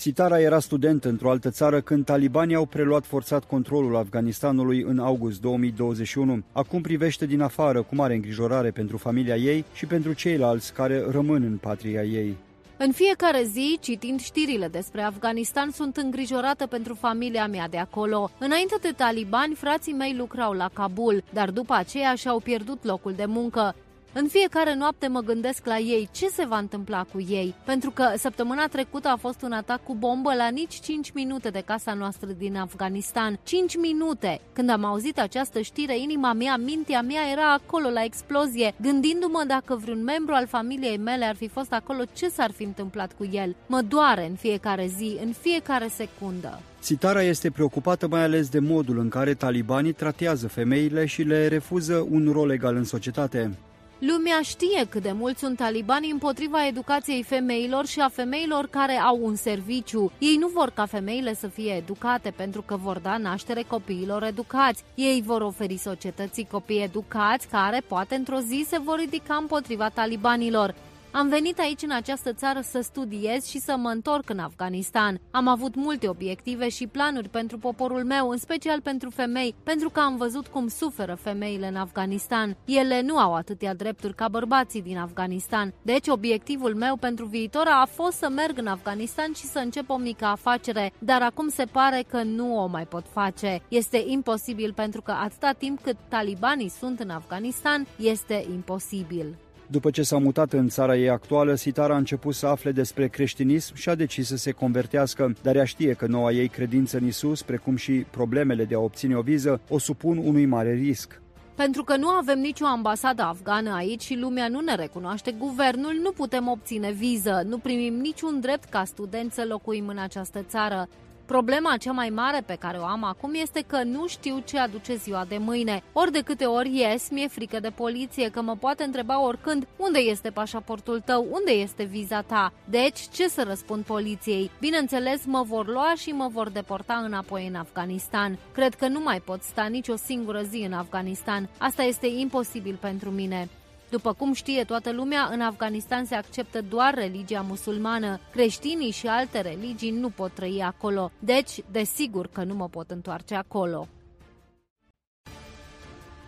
Sitara 0.00 0.40
era 0.40 0.58
student 0.58 1.04
într-o 1.04 1.30
altă 1.30 1.50
țară 1.50 1.80
când 1.80 2.04
talibanii 2.04 2.54
au 2.54 2.66
preluat 2.66 3.06
forțat 3.06 3.44
controlul 3.44 3.96
Afganistanului 3.96 4.82
în 4.82 4.98
august 4.98 5.40
2021. 5.40 6.42
Acum 6.52 6.80
privește 6.80 7.26
din 7.26 7.40
afară 7.40 7.82
cu 7.82 7.94
mare 7.94 8.14
îngrijorare 8.14 8.70
pentru 8.70 8.96
familia 8.96 9.36
ei 9.36 9.64
și 9.74 9.86
pentru 9.86 10.12
ceilalți 10.12 10.72
care 10.72 11.04
rămân 11.10 11.42
în 11.42 11.56
patria 11.56 12.02
ei. 12.02 12.36
În 12.76 12.92
fiecare 12.92 13.42
zi, 13.42 13.78
citind 13.80 14.20
știrile 14.20 14.68
despre 14.68 15.02
Afganistan, 15.02 15.70
sunt 15.70 15.96
îngrijorată 15.96 16.66
pentru 16.66 16.94
familia 16.94 17.46
mea 17.46 17.68
de 17.68 17.78
acolo. 17.78 18.30
Înainte 18.38 18.76
de 18.80 18.92
talibani, 18.96 19.54
frații 19.54 19.92
mei 19.92 20.14
lucrau 20.16 20.52
la 20.52 20.70
Kabul, 20.72 21.22
dar 21.32 21.50
după 21.50 21.74
aceea 21.74 22.14
și-au 22.14 22.40
pierdut 22.40 22.84
locul 22.84 23.12
de 23.12 23.24
muncă. 23.26 23.74
În 24.20 24.28
fiecare 24.28 24.74
noapte 24.74 25.06
mă 25.06 25.20
gândesc 25.20 25.66
la 25.66 25.78
ei, 25.78 26.08
ce 26.12 26.28
se 26.28 26.44
va 26.46 26.58
întâmpla 26.58 27.06
cu 27.12 27.20
ei, 27.28 27.54
pentru 27.64 27.90
că 27.90 28.12
săptămâna 28.16 28.66
trecută 28.66 29.08
a 29.08 29.16
fost 29.16 29.42
un 29.42 29.52
atac 29.52 29.84
cu 29.84 29.94
bombă 29.94 30.34
la 30.34 30.48
nici 30.48 30.80
5 30.80 31.10
minute 31.12 31.48
de 31.48 31.62
casa 31.66 31.94
noastră 31.94 32.28
din 32.38 32.56
Afganistan. 32.56 33.38
5 33.42 33.76
minute! 33.76 34.40
Când 34.52 34.70
am 34.70 34.84
auzit 34.84 35.18
această 35.18 35.60
știre, 35.60 35.98
inima 35.98 36.32
mea, 36.32 36.56
mintea 36.56 37.02
mea 37.02 37.30
era 37.32 37.52
acolo 37.52 37.88
la 37.88 38.04
explozie, 38.04 38.74
gândindu-mă 38.80 39.44
dacă 39.46 39.76
vreun 39.76 40.02
membru 40.02 40.34
al 40.34 40.46
familiei 40.46 40.96
mele 40.96 41.24
ar 41.24 41.36
fi 41.36 41.48
fost 41.48 41.72
acolo, 41.72 42.02
ce 42.12 42.28
s-ar 42.28 42.50
fi 42.50 42.62
întâmplat 42.62 43.12
cu 43.12 43.28
el. 43.32 43.56
Mă 43.66 43.80
doare 43.80 44.26
în 44.26 44.34
fiecare 44.34 44.86
zi, 44.96 45.18
în 45.24 45.32
fiecare 45.32 45.88
secundă. 45.88 46.60
Sitara 46.78 47.22
este 47.22 47.50
preocupată 47.50 48.08
mai 48.08 48.22
ales 48.22 48.48
de 48.48 48.58
modul 48.58 48.98
în 48.98 49.08
care 49.08 49.34
talibanii 49.34 49.92
tratează 49.92 50.48
femeile 50.48 51.06
și 51.06 51.22
le 51.22 51.48
refuză 51.48 52.06
un 52.10 52.28
rol 52.32 52.50
egal 52.50 52.76
în 52.76 52.84
societate. 52.84 53.58
Lumea 53.98 54.40
știe 54.42 54.86
cât 54.88 55.02
de 55.02 55.12
mult 55.12 55.38
sunt 55.38 55.56
talibanii 55.56 56.10
împotriva 56.10 56.66
educației 56.66 57.22
femeilor 57.22 57.86
și 57.86 58.00
a 58.00 58.08
femeilor 58.08 58.66
care 58.66 58.92
au 58.92 59.18
un 59.22 59.36
serviciu. 59.36 60.12
Ei 60.18 60.36
nu 60.36 60.46
vor 60.46 60.70
ca 60.70 60.86
femeile 60.86 61.34
să 61.34 61.46
fie 61.46 61.72
educate 61.72 62.32
pentru 62.36 62.62
că 62.62 62.76
vor 62.76 62.98
da 62.98 63.16
naștere 63.16 63.62
copiilor 63.62 64.22
educați. 64.22 64.82
Ei 64.94 65.22
vor 65.26 65.40
oferi 65.40 65.76
societății 65.76 66.48
copii 66.50 66.82
educați 66.82 67.48
care 67.48 67.82
poate 67.86 68.14
într-o 68.14 68.38
zi 68.38 68.64
se 68.68 68.78
vor 68.78 68.98
ridica 68.98 69.36
împotriva 69.40 69.88
talibanilor. 69.88 70.74
Am 71.10 71.28
venit 71.28 71.58
aici 71.58 71.82
în 71.82 71.90
această 71.90 72.32
țară 72.32 72.60
să 72.60 72.80
studiez 72.80 73.46
și 73.46 73.58
să 73.58 73.76
mă 73.76 73.88
întorc 73.88 74.30
în 74.30 74.38
Afganistan. 74.38 75.20
Am 75.30 75.48
avut 75.48 75.74
multe 75.74 76.08
obiective 76.08 76.68
și 76.68 76.86
planuri 76.86 77.28
pentru 77.28 77.58
poporul 77.58 78.04
meu, 78.04 78.28
în 78.28 78.36
special 78.36 78.80
pentru 78.80 79.10
femei, 79.10 79.54
pentru 79.62 79.90
că 79.90 80.00
am 80.00 80.16
văzut 80.16 80.46
cum 80.46 80.68
suferă 80.68 81.14
femeile 81.14 81.66
în 81.66 81.76
Afganistan. 81.76 82.56
Ele 82.64 83.00
nu 83.00 83.18
au 83.18 83.34
atâtea 83.34 83.74
drepturi 83.74 84.14
ca 84.14 84.28
bărbații 84.28 84.82
din 84.82 84.98
Afganistan. 84.98 85.74
Deci 85.82 86.08
obiectivul 86.08 86.74
meu 86.74 86.96
pentru 86.96 87.24
viitor 87.24 87.66
a 87.66 87.86
fost 87.86 88.16
să 88.16 88.28
merg 88.28 88.58
în 88.58 88.66
Afganistan 88.66 89.32
și 89.32 89.44
să 89.44 89.58
încep 89.58 89.90
o 89.90 89.96
mică 89.96 90.24
afacere, 90.24 90.92
dar 90.98 91.22
acum 91.22 91.48
se 91.48 91.64
pare 91.64 92.04
că 92.08 92.22
nu 92.22 92.62
o 92.62 92.66
mai 92.66 92.86
pot 92.86 93.04
face. 93.12 93.62
Este 93.68 94.04
imposibil 94.06 94.72
pentru 94.72 95.02
că 95.02 95.10
atâta 95.10 95.52
timp 95.52 95.82
cât 95.82 95.96
talibanii 96.08 96.68
sunt 96.68 97.00
în 97.00 97.10
Afganistan, 97.10 97.86
este 97.96 98.46
imposibil. 98.52 99.36
După 99.70 99.90
ce 99.90 100.02
s-a 100.02 100.18
mutat 100.18 100.52
în 100.52 100.68
țara 100.68 100.96
ei 100.96 101.08
actuală, 101.08 101.54
Sitara 101.54 101.94
a 101.94 101.96
început 101.96 102.34
să 102.34 102.46
afle 102.46 102.72
despre 102.72 103.08
creștinism 103.08 103.74
și 103.74 103.88
a 103.88 103.94
decis 103.94 104.26
să 104.26 104.36
se 104.36 104.50
convertească, 104.50 105.32
dar 105.42 105.56
ea 105.56 105.64
știe 105.64 105.92
că 105.92 106.06
noua 106.06 106.32
ei 106.32 106.48
credință 106.48 106.96
în 106.96 107.06
Isus, 107.06 107.42
precum 107.42 107.76
și 107.76 107.92
problemele 107.92 108.64
de 108.64 108.74
a 108.74 108.78
obține 108.78 109.16
o 109.16 109.20
viză, 109.20 109.60
o 109.68 109.78
supun 109.78 110.16
unui 110.16 110.46
mare 110.46 110.72
risc. 110.72 111.20
Pentru 111.54 111.84
că 111.84 111.96
nu 111.96 112.08
avem 112.08 112.38
nicio 112.38 112.66
ambasadă 112.66 113.22
afgană 113.22 113.74
aici 113.74 114.02
și 114.02 114.16
lumea 114.16 114.48
nu 114.48 114.60
ne 114.60 114.74
recunoaște 114.74 115.34
guvernul, 115.38 115.98
nu 116.02 116.10
putem 116.10 116.48
obține 116.48 116.90
viză, 116.90 117.42
nu 117.46 117.58
primim 117.58 117.94
niciun 117.94 118.40
drept 118.40 118.64
ca 118.68 118.84
studenți 118.84 119.34
să 119.34 119.44
locuim 119.48 119.88
în 119.88 119.98
această 119.98 120.44
țară. 120.48 120.88
Problema 121.34 121.76
cea 121.76 121.92
mai 121.92 122.08
mare 122.08 122.40
pe 122.46 122.54
care 122.54 122.78
o 122.78 122.84
am 122.84 123.04
acum 123.04 123.34
este 123.34 123.64
că 123.66 123.82
nu 123.82 124.06
știu 124.06 124.42
ce 124.44 124.58
aduce 124.58 124.94
ziua 124.94 125.24
de 125.28 125.38
mâine. 125.38 125.82
Ori 125.92 126.12
de 126.12 126.20
câte 126.20 126.44
ori 126.44 126.76
ies, 126.76 127.08
mi-e 127.10 127.28
frică 127.28 127.60
de 127.60 127.70
poliție, 127.70 128.28
că 128.28 128.42
mă 128.42 128.56
poate 128.56 128.84
întreba 128.84 129.22
oricând 129.22 129.66
unde 129.76 129.98
este 129.98 130.30
pașaportul 130.30 131.00
tău, 131.00 131.26
unde 131.30 131.50
este 131.50 131.82
viza 131.82 132.20
ta. 132.20 132.52
Deci, 132.64 133.00
ce 133.12 133.28
să 133.28 133.42
răspund 133.46 133.84
poliției? 133.84 134.50
Bineînțeles, 134.60 135.24
mă 135.24 135.42
vor 135.42 135.66
lua 135.66 135.92
și 135.96 136.10
mă 136.10 136.28
vor 136.32 136.48
deporta 136.48 137.02
înapoi 137.04 137.46
în 137.46 137.54
Afganistan. 137.54 138.38
Cred 138.52 138.74
că 138.74 138.88
nu 138.88 139.00
mai 139.00 139.20
pot 139.20 139.42
sta 139.42 139.64
nici 139.64 139.88
o 139.88 139.96
singură 139.96 140.42
zi 140.42 140.58
în 140.66 140.72
Afganistan. 140.72 141.48
Asta 141.58 141.82
este 141.82 142.06
imposibil 142.06 142.78
pentru 142.80 143.10
mine. 143.10 143.48
După 143.90 144.12
cum 144.12 144.32
știe 144.32 144.64
toată 144.64 144.92
lumea, 144.92 145.28
în 145.32 145.40
Afganistan 145.40 146.04
se 146.04 146.14
acceptă 146.14 146.60
doar 146.68 146.94
religia 146.94 147.44
musulmană. 147.48 148.20
Creștinii 148.32 148.90
și 148.90 149.06
alte 149.06 149.40
religii 149.40 149.90
nu 149.90 150.08
pot 150.08 150.30
trăi 150.32 150.62
acolo, 150.62 151.10
deci, 151.18 151.50
desigur 151.70 152.28
că 152.32 152.44
nu 152.44 152.54
mă 152.54 152.68
pot 152.68 152.90
întoarce 152.90 153.34
acolo. 153.34 153.88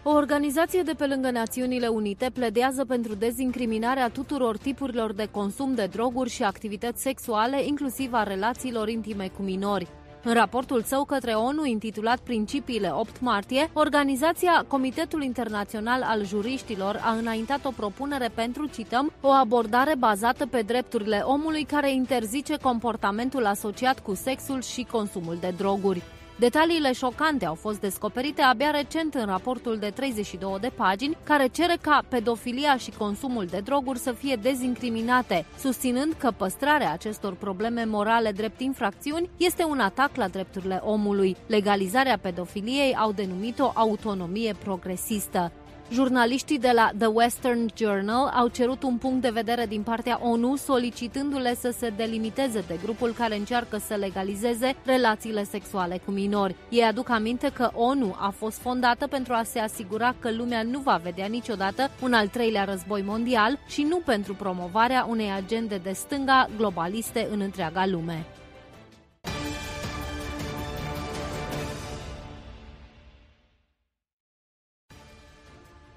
O 0.02 0.10
organizație 0.10 0.82
de 0.82 0.92
pe 0.92 1.06
lângă 1.06 1.30
Națiunile 1.30 1.86
Unite 1.86 2.30
pledează 2.32 2.84
pentru 2.84 3.14
dezincriminarea 3.14 4.08
tuturor 4.08 4.56
tipurilor 4.56 5.12
de 5.12 5.28
consum 5.30 5.74
de 5.74 5.86
droguri 5.86 6.30
și 6.30 6.42
activități 6.42 7.02
sexuale, 7.02 7.64
inclusiv 7.64 8.12
a 8.12 8.22
relațiilor 8.22 8.88
intime 8.88 9.30
cu 9.36 9.42
minori. 9.42 9.88
În 10.22 10.34
raportul 10.34 10.82
său 10.82 11.04
către 11.04 11.32
ONU 11.32 11.64
intitulat 11.64 12.18
Principiile 12.18 12.90
8 12.92 13.20
martie, 13.20 13.70
organizația 13.72 14.64
Comitetul 14.68 15.22
Internațional 15.22 16.02
al 16.02 16.26
Juriștilor 16.26 17.00
a 17.04 17.12
înaintat 17.12 17.64
o 17.64 17.70
propunere 17.76 18.30
pentru, 18.34 18.66
cităm, 18.66 19.12
o 19.20 19.28
abordare 19.28 19.94
bazată 19.98 20.46
pe 20.46 20.62
drepturile 20.62 21.22
omului 21.24 21.64
care 21.64 21.92
interzice 21.92 22.56
comportamentul 22.56 23.46
asociat 23.46 24.00
cu 24.00 24.14
sexul 24.14 24.62
și 24.62 24.86
consumul 24.90 25.36
de 25.40 25.54
droguri. 25.56 26.02
Detaliile 26.40 26.92
șocante 26.92 27.46
au 27.46 27.54
fost 27.54 27.80
descoperite 27.80 28.42
abia 28.42 28.70
recent 28.70 29.14
în 29.14 29.26
raportul 29.26 29.78
de 29.78 29.90
32 29.90 30.56
de 30.60 30.70
pagini, 30.76 31.16
care 31.22 31.46
cere 31.46 31.76
ca 31.80 32.02
pedofilia 32.08 32.76
și 32.76 32.90
consumul 32.90 33.46
de 33.46 33.60
droguri 33.64 33.98
să 33.98 34.12
fie 34.12 34.36
dezincriminate, 34.36 35.46
susținând 35.58 36.12
că 36.18 36.30
păstrarea 36.36 36.92
acestor 36.92 37.34
probleme 37.34 37.84
morale 37.84 38.32
drept 38.32 38.60
infracțiuni 38.60 39.30
este 39.36 39.64
un 39.64 39.80
atac 39.80 40.16
la 40.16 40.28
drepturile 40.28 40.80
omului. 40.84 41.36
Legalizarea 41.46 42.18
pedofiliei 42.18 42.94
au 42.94 43.12
denumit-o 43.12 43.72
autonomie 43.74 44.54
progresistă. 44.64 45.52
Jurnaliștii 45.92 46.58
de 46.58 46.70
la 46.74 46.90
The 46.98 47.06
Western 47.06 47.66
Journal 47.76 48.26
au 48.34 48.48
cerut 48.48 48.82
un 48.82 48.96
punct 48.96 49.22
de 49.22 49.30
vedere 49.30 49.66
din 49.66 49.82
partea 49.82 50.20
ONU 50.22 50.56
solicitându-le 50.56 51.54
să 51.54 51.74
se 51.78 51.92
delimiteze 51.96 52.64
de 52.66 52.78
grupul 52.82 53.12
care 53.12 53.36
încearcă 53.36 53.78
să 53.78 53.94
legalizeze 53.94 54.76
relațiile 54.84 55.44
sexuale 55.44 56.00
cu 56.04 56.10
minori. 56.10 56.56
Ei 56.68 56.82
aduc 56.82 57.08
aminte 57.08 57.50
că 57.52 57.70
ONU 57.74 58.14
a 58.18 58.30
fost 58.36 58.58
fondată 58.58 59.06
pentru 59.06 59.32
a 59.32 59.42
se 59.42 59.58
asigura 59.58 60.14
că 60.18 60.30
lumea 60.30 60.62
nu 60.62 60.78
va 60.78 61.00
vedea 61.02 61.26
niciodată 61.26 61.90
un 62.02 62.12
al 62.12 62.28
treilea 62.28 62.64
război 62.64 63.02
mondial 63.02 63.58
și 63.68 63.82
nu 63.82 63.96
pentru 64.04 64.34
promovarea 64.34 65.06
unei 65.08 65.30
agende 65.36 65.80
de 65.82 65.92
stânga 65.92 66.48
globaliste 66.56 67.28
în 67.30 67.40
întreaga 67.40 67.86
lume. 67.86 68.26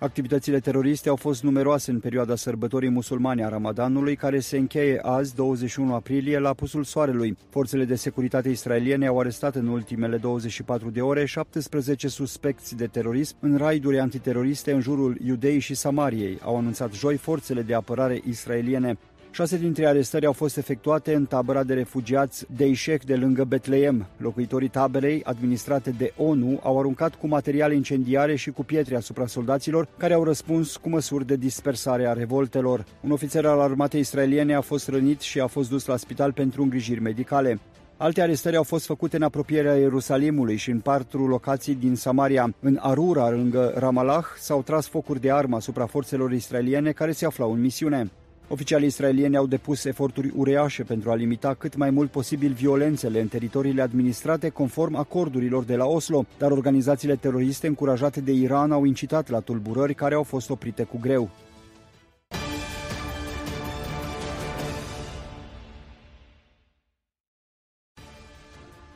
Activitățile 0.04 0.60
teroriste 0.60 1.10
au 1.10 1.16
fost 1.16 1.44
numeroase 1.44 1.92
în 1.92 2.00
perioada 2.00 2.36
sărbătorii 2.36 2.90
musulmane 2.90 3.46
a 3.46 3.50
Ramadanului, 3.50 4.16
care 4.16 4.40
se 4.40 4.58
încheie 4.58 5.00
azi, 5.02 5.36
21 5.36 5.94
aprilie, 5.94 6.40
la 6.40 6.54
pusul 6.54 6.84
soarelui. 6.84 7.38
Forțele 7.50 7.86
de 7.86 7.96
securitate 7.96 8.50
israeliene 8.50 9.08
au 9.08 9.20
arestat 9.20 9.56
în 9.56 9.68
ultimele 9.68 10.18
24 10.18 10.90
de 10.90 11.02
ore 11.02 11.26
17 11.26 12.08
suspecți 12.08 12.76
de 12.76 12.88
terorism 12.88 13.36
în 13.40 13.58
raiduri 13.58 14.00
antiteroriste 14.00 14.72
în 14.72 14.82
jurul 14.82 15.18
Iudei 15.26 15.60
și 15.60 15.74
Samariei, 15.74 16.40
au 16.42 16.58
anunțat 16.58 16.94
joi 16.94 17.18
forțele 17.18 17.62
de 17.62 17.74
apărare 17.74 18.22
israeliene. 18.28 18.98
Șase 19.36 19.58
dintre 19.58 19.86
arestări 19.86 20.26
au 20.26 20.32
fost 20.32 20.58
efectuate 20.58 21.14
în 21.14 21.26
tabăra 21.26 21.64
de 21.64 21.74
refugiați 21.74 22.46
Deishek 22.56 23.04
de 23.04 23.16
lângă 23.16 23.44
Betleem. 23.44 24.06
Locuitorii 24.18 24.68
taberei, 24.68 25.24
administrate 25.24 25.90
de 25.90 26.14
ONU, 26.18 26.60
au 26.64 26.80
aruncat 26.80 27.16
cu 27.16 27.28
materiale 27.28 27.76
incendiare 27.76 28.36
și 28.36 28.52
cu 28.52 28.64
pietre 28.64 28.96
asupra 28.96 29.28
soldaților, 29.28 29.88
care 29.98 30.14
au 30.14 30.24
răspuns 30.24 30.78
cu 30.78 30.90
măsuri 30.90 31.26
de 31.26 31.36
dispersare 31.36 32.08
a 32.08 32.14
revoltelor. 32.14 32.86
Un 33.02 33.12
ofițer 33.12 33.46
al 33.46 33.60
armatei 33.60 34.00
israeliene 34.00 34.54
a 34.54 34.62
fost 34.62 34.88
rănit 34.88 35.22
și 35.22 35.40
a 35.40 35.48
fost 35.48 35.70
dus 35.70 35.86
la 35.86 35.98
spital 35.98 36.34
pentru 36.34 36.62
îngrijiri 36.62 37.02
medicale. 37.02 37.60
Alte 37.98 38.22
arestări 38.22 38.56
au 38.56 38.64
fost 38.64 38.86
făcute 38.86 39.16
în 39.16 39.24
apropierea 39.24 39.76
Ierusalimului 39.76 40.56
și 40.56 40.70
în 40.70 40.80
patru 40.80 41.28
locații 41.28 41.76
din 41.76 41.96
Samaria. 41.96 42.54
În 42.60 42.78
Arura, 42.82 43.30
lângă 43.30 43.74
Ramallah, 43.76 44.26
s-au 44.40 44.62
tras 44.62 44.88
focuri 44.88 45.22
de 45.22 45.32
armă 45.32 45.56
asupra 45.56 45.86
forțelor 45.86 46.32
israeliene 46.32 46.92
care 46.92 47.12
se 47.12 47.26
aflau 47.26 47.54
în 47.54 47.62
misiune. 47.62 48.12
Oficialii 48.48 48.88
israelieni 48.88 49.38
au 49.38 49.46
depus 49.46 49.84
eforturi 49.84 50.32
ureașe 50.36 50.84
pentru 50.84 51.12
a 51.12 51.16
limita 51.16 51.54
cât 51.54 51.76
mai 51.76 51.90
mult 51.90 52.12
posibil 52.12 52.52
violențele 52.52 53.22
în 53.22 53.28
teritoriile 53.28 53.82
administrate 53.82 54.50
conform 54.50 54.96
acordurilor 54.96 55.64
de 55.64 55.76
la 55.76 55.86
Oslo, 55.86 56.26
dar 56.38 56.52
organizațiile 56.52 57.16
teroriste 57.16 57.68
încurajate 57.68 58.22
de 58.22 58.32
Iran 58.32 58.72
au 58.72 58.86
incitat 58.86 59.30
la 59.30 59.40
tulburări 59.40 59.94
care 59.94 60.16
au 60.16 60.24
fost 60.24 60.50
oprite 60.50 60.84
cu 60.84 60.98
greu. 61.02 61.30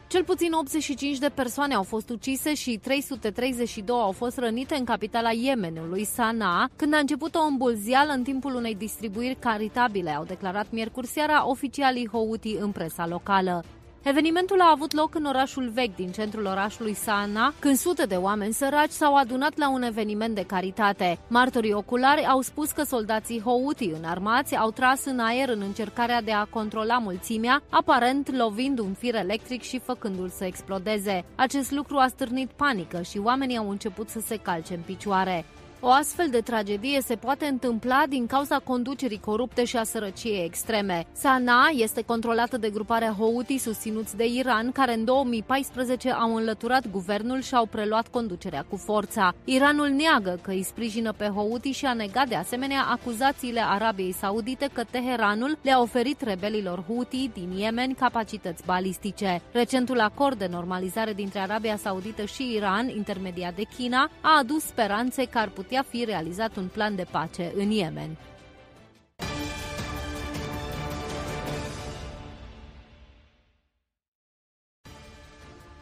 Cel 0.08 0.24
puțin 0.24 0.52
85 0.52 1.18
de 1.18 1.30
persoane 1.30 1.74
au 1.74 1.84
fost 1.84 2.10
ucise 2.10 2.54
și 2.54 2.80
332 2.84 3.96
au 4.00 4.12
fost 4.12 4.38
rănite 4.38 4.76
în 4.76 4.84
capitala 4.84 5.32
Yemenului, 5.32 6.04
Sanaa, 6.06 6.70
când 6.76 6.94
a 6.94 6.98
început 6.98 7.36
o 7.36 7.40
îmbulzială 7.40 8.12
în 8.12 8.24
timpul 8.24 8.56
unei 8.56 8.76
distribuiri 8.76 9.38
caritabile, 9.40 10.10
au 10.10 10.24
declarat 10.24 10.68
miercuri 10.72 11.08
seara 11.08 11.50
oficialii 11.50 12.10
Houthi 12.12 12.56
în 12.60 12.72
presa 12.72 13.08
locală. 13.08 13.64
Evenimentul 14.10 14.62
a 14.62 14.72
avut 14.72 14.94
loc 14.94 15.16
în 15.16 15.26
orașul 15.26 15.70
vechi 15.70 15.96
din 15.96 16.12
centrul 16.12 16.46
orașului 16.46 16.94
Sana, 16.94 17.54
când 17.60 17.76
sute 17.78 18.06
de 18.06 18.16
oameni 18.16 18.54
săraci 18.54 18.92
s-au 18.92 19.16
adunat 19.16 19.58
la 19.58 19.70
un 19.70 19.82
eveniment 19.82 20.36
de 20.36 20.44
caritate. 20.46 21.20
Martorii 21.28 21.74
oculari 21.74 22.26
au 22.26 22.42
spus 22.42 22.72
că 22.72 22.84
soldații 22.84 23.42
Houthi 23.42 23.90
înarmați 23.90 24.56
au 24.56 24.72
tras 24.72 25.06
în 25.06 25.20
aer 25.20 25.50
în 25.50 25.62
încercarea 25.62 26.22
de 26.22 26.32
a 26.32 26.46
controla 26.46 26.98
mulțimea, 26.98 27.62
aparent 27.70 28.36
lovind 28.36 28.80
un 28.80 28.94
fir 28.94 29.16
electric 29.16 29.62
și 29.62 29.80
făcându-l 29.80 30.30
să 30.30 30.46
explodeze. 30.46 31.26
Acest 31.36 31.72
lucru 31.72 31.98
a 31.98 32.08
stârnit 32.08 32.50
panică 32.50 33.02
și 33.02 33.18
oamenii 33.18 33.58
au 33.58 33.70
început 33.70 34.10
să 34.10 34.20
se 34.20 34.38
calce 34.38 34.74
în 34.74 34.82
picioare. 34.86 35.46
O 35.80 35.90
astfel 35.90 36.28
de 36.30 36.40
tragedie 36.40 37.02
se 37.02 37.16
poate 37.16 37.46
întâmpla 37.46 38.04
din 38.10 38.26
cauza 38.28 38.60
conducerii 38.60 39.20
corupte 39.20 39.66
și 39.66 39.78
a 39.78 39.84
sărăciei 39.84 40.44
extreme. 40.46 41.06
Sanaa 41.12 41.70
este 41.76 42.02
controlată 42.02 42.58
de 42.58 42.70
gruparea 42.70 43.16
Houthi 43.18 43.58
susținuți 43.58 44.16
de 44.16 44.26
Iran, 44.26 44.72
care 44.72 44.94
în 44.94 45.06
2014 45.06 46.12
au 46.12 46.36
înlăturat 46.36 46.90
guvernul 46.92 47.42
și 47.42 47.56
au 47.56 47.66
preluat 47.66 48.08
conducerea 48.08 48.66
cu 48.70 48.76
forța. 48.76 49.34
Iranul 49.44 49.88
neagă 49.88 50.40
că 50.42 50.52
îi 50.52 50.64
sprijină 50.64 51.14
pe 51.14 51.26
Houthi 51.26 51.72
și 51.72 51.86
a 51.86 51.94
negat 51.94 52.28
de 52.28 52.36
asemenea 52.36 52.86
acuzațiile 52.92 53.62
Arabiei 53.66 54.14
Saudite 54.14 54.70
că 54.74 54.84
Teheranul 54.90 55.58
le-a 55.62 55.82
oferit 55.82 56.22
rebelilor 56.22 56.84
Houthi 56.88 57.30
din 57.34 57.52
Yemen 57.58 57.94
capacități 57.94 58.66
balistice. 58.66 59.42
Recentul 59.52 60.00
acord 60.00 60.38
de 60.38 60.48
normalizare 60.52 61.14
dintre 61.14 61.40
Arabia 61.40 61.78
Saudită 61.78 62.26
și 62.26 62.54
Iran, 62.56 62.90
intermediat 62.90 63.56
de 63.56 63.64
China, 63.78 64.10
a 64.22 64.38
adus 64.40 64.64
speranțe 64.64 65.26
că 65.26 65.38
ar 65.38 65.48
putea 65.50 65.66
putea 65.68 65.86
fi 65.90 66.04
realizat 66.04 66.56
un 66.56 66.68
plan 66.68 66.96
de 66.96 67.06
pace 67.12 67.52
în 67.56 67.72
Yemen. 67.72 68.18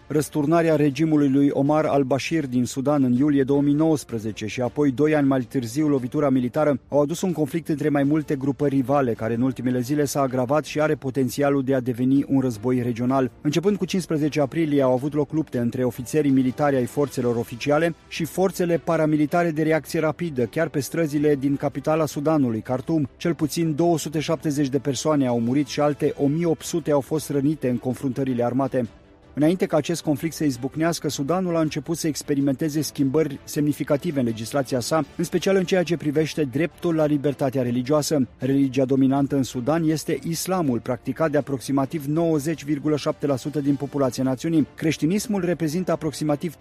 Răsturnarea 0.07 0.75
regimului 0.75 1.29
lui 1.29 1.49
Omar 1.51 1.85
al-Bashir 1.85 2.47
din 2.47 2.65
Sudan 2.65 3.03
în 3.03 3.13
iulie 3.13 3.43
2019 3.43 4.47
și 4.47 4.61
apoi 4.61 4.91
doi 4.91 5.15
ani 5.15 5.27
mai 5.27 5.39
târziu 5.39 5.87
lovitura 5.87 6.29
militară 6.29 6.79
au 6.89 7.01
adus 7.01 7.21
un 7.21 7.31
conflict 7.31 7.67
între 7.67 7.89
mai 7.89 8.03
multe 8.03 8.35
grupări 8.35 8.75
rivale, 8.75 9.13
care 9.13 9.33
în 9.33 9.41
ultimele 9.41 9.79
zile 9.79 10.05
s-a 10.05 10.21
agravat 10.21 10.65
și 10.65 10.81
are 10.81 10.95
potențialul 10.95 11.63
de 11.63 11.75
a 11.75 11.79
deveni 11.79 12.25
un 12.27 12.39
război 12.39 12.81
regional. 12.81 13.31
Începând 13.41 13.77
cu 13.77 13.85
15 13.85 14.41
aprilie 14.41 14.81
au 14.81 14.93
avut 14.93 15.13
loc 15.13 15.31
lupte 15.31 15.57
între 15.57 15.83
ofițerii 15.83 16.31
militari 16.31 16.75
ai 16.75 16.85
forțelor 16.85 17.35
oficiale 17.35 17.95
și 18.07 18.25
forțele 18.25 18.77
paramilitare 18.77 19.51
de 19.51 19.63
reacție 19.63 19.99
rapidă, 19.99 20.43
chiar 20.43 20.67
pe 20.67 20.79
străzile 20.79 21.35
din 21.35 21.55
capitala 21.55 22.05
Sudanului, 22.05 22.61
Khartoum. 22.61 23.09
Cel 23.17 23.33
puțin 23.33 23.75
270 23.75 24.67
de 24.67 24.79
persoane 24.79 25.27
au 25.27 25.39
murit 25.39 25.67
și 25.67 25.79
alte 25.79 26.13
1800 26.17 26.91
au 26.91 27.01
fost 27.01 27.29
rănite 27.29 27.69
în 27.69 27.77
confruntările 27.77 28.43
armate. 28.43 28.87
Înainte 29.37 29.65
ca 29.65 29.77
acest 29.77 30.03
conflict 30.03 30.35
să 30.35 30.43
izbucnească, 30.43 31.09
Sudanul 31.09 31.55
a 31.55 31.59
început 31.59 31.97
să 31.97 32.07
experimenteze 32.07 32.81
schimbări 32.81 33.39
semnificative 33.43 34.19
în 34.19 34.25
legislația 34.25 34.79
sa, 34.79 35.05
în 35.17 35.23
special 35.23 35.55
în 35.55 35.63
ceea 35.63 35.83
ce 35.83 35.97
privește 35.97 36.43
dreptul 36.43 36.95
la 36.95 37.05
libertatea 37.05 37.61
religioasă. 37.61 38.27
Religia 38.37 38.85
dominantă 38.85 39.35
în 39.35 39.43
Sudan 39.43 39.83
este 39.83 40.19
islamul, 40.23 40.79
practicat 40.79 41.31
de 41.31 41.37
aproximativ 41.37 42.05
90,7% 42.05 43.61
din 43.63 43.75
populația 43.75 44.23
națiunii. 44.23 44.67
Creștinismul 44.75 45.45
reprezintă 45.45 45.91
aproximativ 45.91 46.55
5,4% 46.57 46.59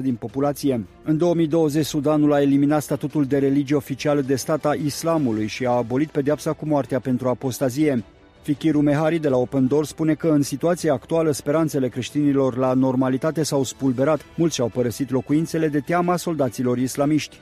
din 0.00 0.14
populație. 0.14 0.84
În 1.04 1.16
2020, 1.16 1.84
Sudanul 1.84 2.32
a 2.32 2.40
eliminat 2.40 2.82
statutul 2.82 3.24
de 3.24 3.38
religie 3.38 3.76
oficială 3.76 4.20
de 4.20 4.36
stat 4.36 4.64
a 4.64 4.74
islamului 4.74 5.46
și 5.46 5.66
a 5.66 5.70
abolit 5.70 6.08
pedeapsa 6.08 6.52
cu 6.52 6.66
moartea 6.66 7.00
pentru 7.00 7.28
apostazie. 7.28 8.04
Fichiru 8.42 8.80
Mehari 8.80 9.18
de 9.18 9.28
la 9.28 9.36
Open 9.36 9.66
Door 9.66 9.84
spune 9.84 10.14
că 10.14 10.28
în 10.28 10.42
situația 10.42 10.92
actuală 10.92 11.30
speranțele 11.30 11.88
creștinilor 11.88 12.56
la 12.56 12.72
normalitate 12.72 13.42
s-au 13.42 13.62
spulberat. 13.62 14.24
Mulți 14.36 14.54
și-au 14.54 14.68
părăsit 14.68 15.10
locuințele 15.10 15.68
de 15.68 15.80
teama 15.80 16.16
soldaților 16.16 16.78
islamiști. 16.78 17.40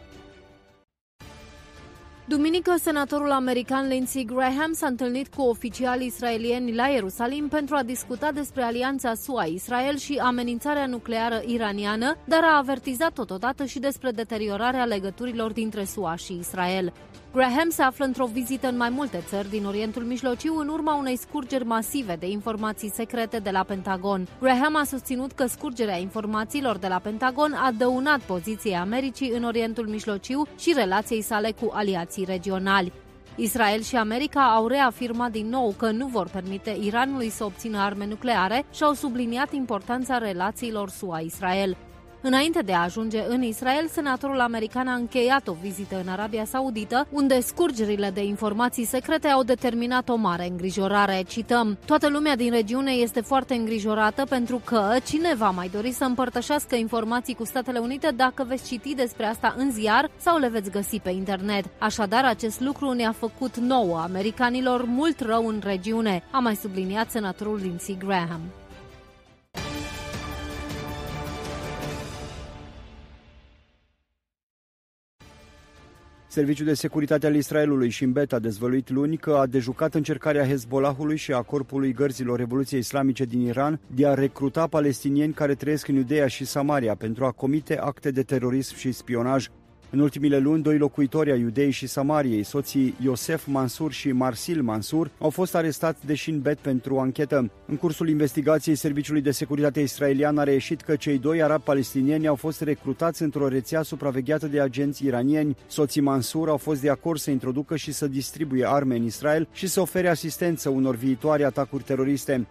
Duminică, 2.28 2.74
senatorul 2.82 3.30
american 3.30 3.88
Lindsey 3.88 4.24
Graham 4.24 4.72
s-a 4.72 4.86
întâlnit 4.86 5.34
cu 5.34 5.42
oficiali 5.42 6.06
israelieni 6.06 6.74
la 6.74 6.86
Ierusalim 6.86 7.48
pentru 7.48 7.74
a 7.74 7.82
discuta 7.82 8.32
despre 8.32 8.62
alianța 8.62 9.14
SUA-Israel 9.14 9.96
și 9.96 10.20
amenințarea 10.22 10.86
nucleară 10.86 11.42
iraniană, 11.46 12.16
dar 12.24 12.40
a 12.44 12.56
avertizat 12.56 13.12
totodată 13.12 13.64
și 13.64 13.78
despre 13.78 14.10
deteriorarea 14.10 14.84
legăturilor 14.84 15.52
dintre 15.52 15.84
SUA 15.84 16.16
și 16.16 16.36
Israel. 16.38 16.92
Graham 17.32 17.68
se 17.68 17.82
află 17.82 18.04
într-o 18.04 18.26
vizită 18.32 18.68
în 18.68 18.76
mai 18.76 18.88
multe 18.88 19.24
țări 19.28 19.50
din 19.50 19.64
Orientul 19.66 20.02
Mijlociu 20.02 20.58
în 20.58 20.68
urma 20.68 20.94
unei 20.94 21.16
scurgeri 21.16 21.64
masive 21.64 22.16
de 22.16 22.26
informații 22.28 22.90
secrete 22.90 23.38
de 23.38 23.50
la 23.50 23.62
Pentagon. 23.62 24.28
Graham 24.40 24.76
a 24.76 24.84
susținut 24.84 25.32
că 25.32 25.46
scurgerea 25.46 25.98
informațiilor 25.98 26.76
de 26.76 26.86
la 26.86 26.98
Pentagon 26.98 27.52
a 27.52 27.72
dăunat 27.72 28.20
poziției 28.20 28.76
Americii 28.76 29.30
în 29.30 29.44
Orientul 29.44 29.88
Mijlociu 29.88 30.46
și 30.58 30.72
relației 30.76 31.22
sale 31.22 31.52
cu 31.60 31.70
aliații 31.74 32.24
regionali. 32.24 32.92
Israel 33.36 33.80
și 33.80 33.96
America 33.96 34.54
au 34.54 34.66
reafirmat 34.66 35.30
din 35.30 35.48
nou 35.48 35.74
că 35.76 35.90
nu 35.90 36.06
vor 36.06 36.28
permite 36.28 36.76
Iranului 36.80 37.28
să 37.28 37.44
obțină 37.44 37.78
arme 37.78 38.06
nucleare 38.06 38.64
și 38.72 38.82
au 38.82 38.92
subliniat 38.92 39.52
importanța 39.52 40.18
relațiilor 40.18 40.88
SUA-Israel. 40.88 41.76
Înainte 42.20 42.60
de 42.60 42.72
a 42.72 42.82
ajunge 42.82 43.24
în 43.28 43.42
Israel, 43.42 43.88
senatorul 43.88 44.40
american 44.40 44.88
a 44.88 44.94
încheiat 44.94 45.48
o 45.48 45.56
vizită 45.62 46.00
în 46.04 46.08
Arabia 46.08 46.44
Saudită, 46.44 47.06
unde 47.10 47.40
scurgerile 47.40 48.10
de 48.10 48.24
informații 48.24 48.84
secrete 48.84 49.28
au 49.28 49.42
determinat 49.42 50.08
o 50.08 50.14
mare 50.16 50.46
îngrijorare. 50.46 51.22
Cităm, 51.26 51.78
toată 51.84 52.08
lumea 52.08 52.36
din 52.36 52.50
regiune 52.50 52.90
este 52.90 53.20
foarte 53.20 53.54
îngrijorată 53.54 54.24
pentru 54.28 54.60
că 54.64 54.96
cine 55.06 55.34
va 55.34 55.50
mai 55.50 55.68
dori 55.72 55.92
să 55.92 56.04
împărtășească 56.04 56.74
informații 56.74 57.34
cu 57.34 57.44
Statele 57.44 57.78
Unite 57.78 58.12
dacă 58.16 58.44
veți 58.44 58.66
citi 58.66 58.94
despre 58.94 59.26
asta 59.26 59.54
în 59.56 59.72
ziar 59.72 60.10
sau 60.16 60.38
le 60.38 60.48
veți 60.48 60.70
găsi 60.70 61.00
pe 61.00 61.10
internet. 61.10 61.64
Așadar, 61.78 62.24
acest 62.24 62.60
lucru 62.60 62.92
ne-a 62.92 63.12
făcut 63.12 63.56
nouă 63.56 63.98
americanilor 63.98 64.84
mult 64.84 65.20
rău 65.20 65.46
în 65.46 65.60
regiune, 65.64 66.22
a 66.30 66.38
mai 66.38 66.54
subliniat 66.54 67.10
senatorul 67.10 67.58
Lindsey 67.62 67.96
Graham. 67.98 68.40
Serviciul 76.36 76.66
de 76.66 76.74
securitate 76.74 77.26
al 77.26 77.34
Israelului 77.34 77.88
și 77.90 78.06
Bet 78.06 78.32
a 78.32 78.38
dezvăluit 78.38 78.90
luni 78.90 79.16
că 79.16 79.34
a 79.34 79.46
dejucat 79.46 79.94
încercarea 79.94 80.46
Hezbollahului 80.46 81.16
și 81.16 81.32
a 81.32 81.42
Corpului 81.42 81.92
Gărzilor 81.92 82.38
Revoluției 82.38 82.80
Islamice 82.80 83.24
din 83.24 83.40
Iran 83.40 83.80
de 83.94 84.06
a 84.06 84.14
recruta 84.14 84.66
palestinieni 84.66 85.32
care 85.32 85.54
trăiesc 85.54 85.88
în 85.88 85.94
Iudeea 85.94 86.26
și 86.26 86.44
Samaria 86.44 86.94
pentru 86.94 87.24
a 87.24 87.30
comite 87.30 87.78
acte 87.78 88.10
de 88.10 88.22
terorism 88.22 88.76
și 88.76 88.92
spionaj. 88.92 89.46
În 89.96 90.02
ultimile 90.02 90.38
luni, 90.38 90.62
doi 90.62 90.78
locuitori 90.78 91.30
ai 91.30 91.40
Iudei 91.40 91.70
și 91.70 91.86
Samariei, 91.86 92.42
soții 92.42 92.94
Iosef 93.02 93.46
Mansur 93.46 93.92
și 93.92 94.12
Marsil 94.12 94.62
Mansur, 94.62 95.10
au 95.18 95.30
fost 95.30 95.54
arestați 95.54 96.06
de 96.06 96.14
Shin 96.14 96.40
Bet 96.40 96.58
pentru 96.58 96.98
anchetă. 96.98 97.50
În 97.66 97.76
cursul 97.76 98.08
investigației 98.08 98.74
Serviciului 98.74 99.20
de 99.20 99.30
Securitate 99.30 99.80
Israelian 99.80 100.38
a 100.38 100.42
reieșit 100.42 100.80
că 100.80 100.96
cei 100.96 101.18
doi 101.18 101.42
arabi 101.42 101.62
palestinieni 101.62 102.26
au 102.26 102.34
fost 102.34 102.60
recrutați 102.60 103.22
într-o 103.22 103.48
rețea 103.48 103.82
supravegheată 103.82 104.46
de 104.46 104.60
agenți 104.60 105.04
iranieni. 105.04 105.56
Soții 105.66 106.00
Mansur 106.00 106.48
au 106.48 106.56
fost 106.56 106.80
de 106.80 106.90
acord 106.90 107.18
să 107.18 107.30
introducă 107.30 107.76
și 107.76 107.92
să 107.92 108.06
distribuie 108.06 108.68
arme 108.68 108.96
în 108.96 109.04
Israel 109.04 109.48
și 109.52 109.66
să 109.66 109.80
ofere 109.80 110.08
asistență 110.08 110.68
unor 110.68 110.94
viitoare 110.94 111.44
atacuri 111.44 111.82
teroriste. 111.82 112.46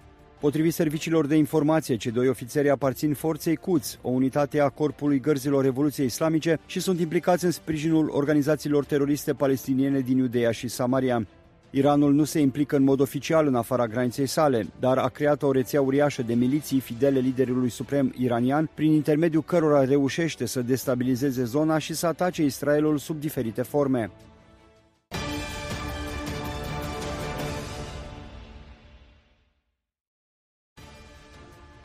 Potrivit 0.46 0.74
serviciilor 0.74 1.26
de 1.26 1.36
informație, 1.36 1.96
cei 1.96 2.12
doi 2.12 2.28
ofițeri 2.28 2.70
aparțin 2.70 3.14
forței 3.14 3.56
Quds, 3.56 4.00
o 4.02 4.10
unitate 4.10 4.60
a 4.60 4.70
Corpului 4.70 5.20
Gărzilor 5.20 5.64
Revoluției 5.64 6.06
Islamice 6.06 6.60
și 6.66 6.80
sunt 6.80 7.00
implicați 7.00 7.46
în 7.46 7.52
sprijinul 7.52 8.10
organizațiilor 8.14 8.86
teroriste 8.86 9.34
palestiniene 9.34 10.00
din 10.00 10.18
Iudeea 10.18 10.52
și 10.52 10.68
Samaria. 10.68 11.28
Iranul 11.70 12.14
nu 12.14 12.24
se 12.24 12.40
implică 12.40 12.76
în 12.76 12.84
mod 12.84 13.00
oficial 13.00 13.48
în 13.48 13.56
afara 13.56 13.88
graniței 13.88 14.26
sale, 14.26 14.68
dar 14.80 14.98
a 14.98 15.08
creat 15.08 15.44
o 15.44 15.52
rețea 15.52 15.82
uriașă 15.82 16.22
de 16.22 16.34
miliții 16.34 16.80
fidele 16.80 17.20
liderului 17.20 17.70
suprem 17.70 18.14
iranian, 18.18 18.70
prin 18.74 18.92
intermediul 18.92 19.44
cărora 19.44 19.86
reușește 19.86 20.46
să 20.46 20.62
destabilizeze 20.62 21.44
zona 21.44 21.78
și 21.78 21.94
să 21.94 22.08
atace 22.08 22.44
Israelul 22.44 22.98
sub 22.98 23.20
diferite 23.20 23.62
forme. 23.62 24.12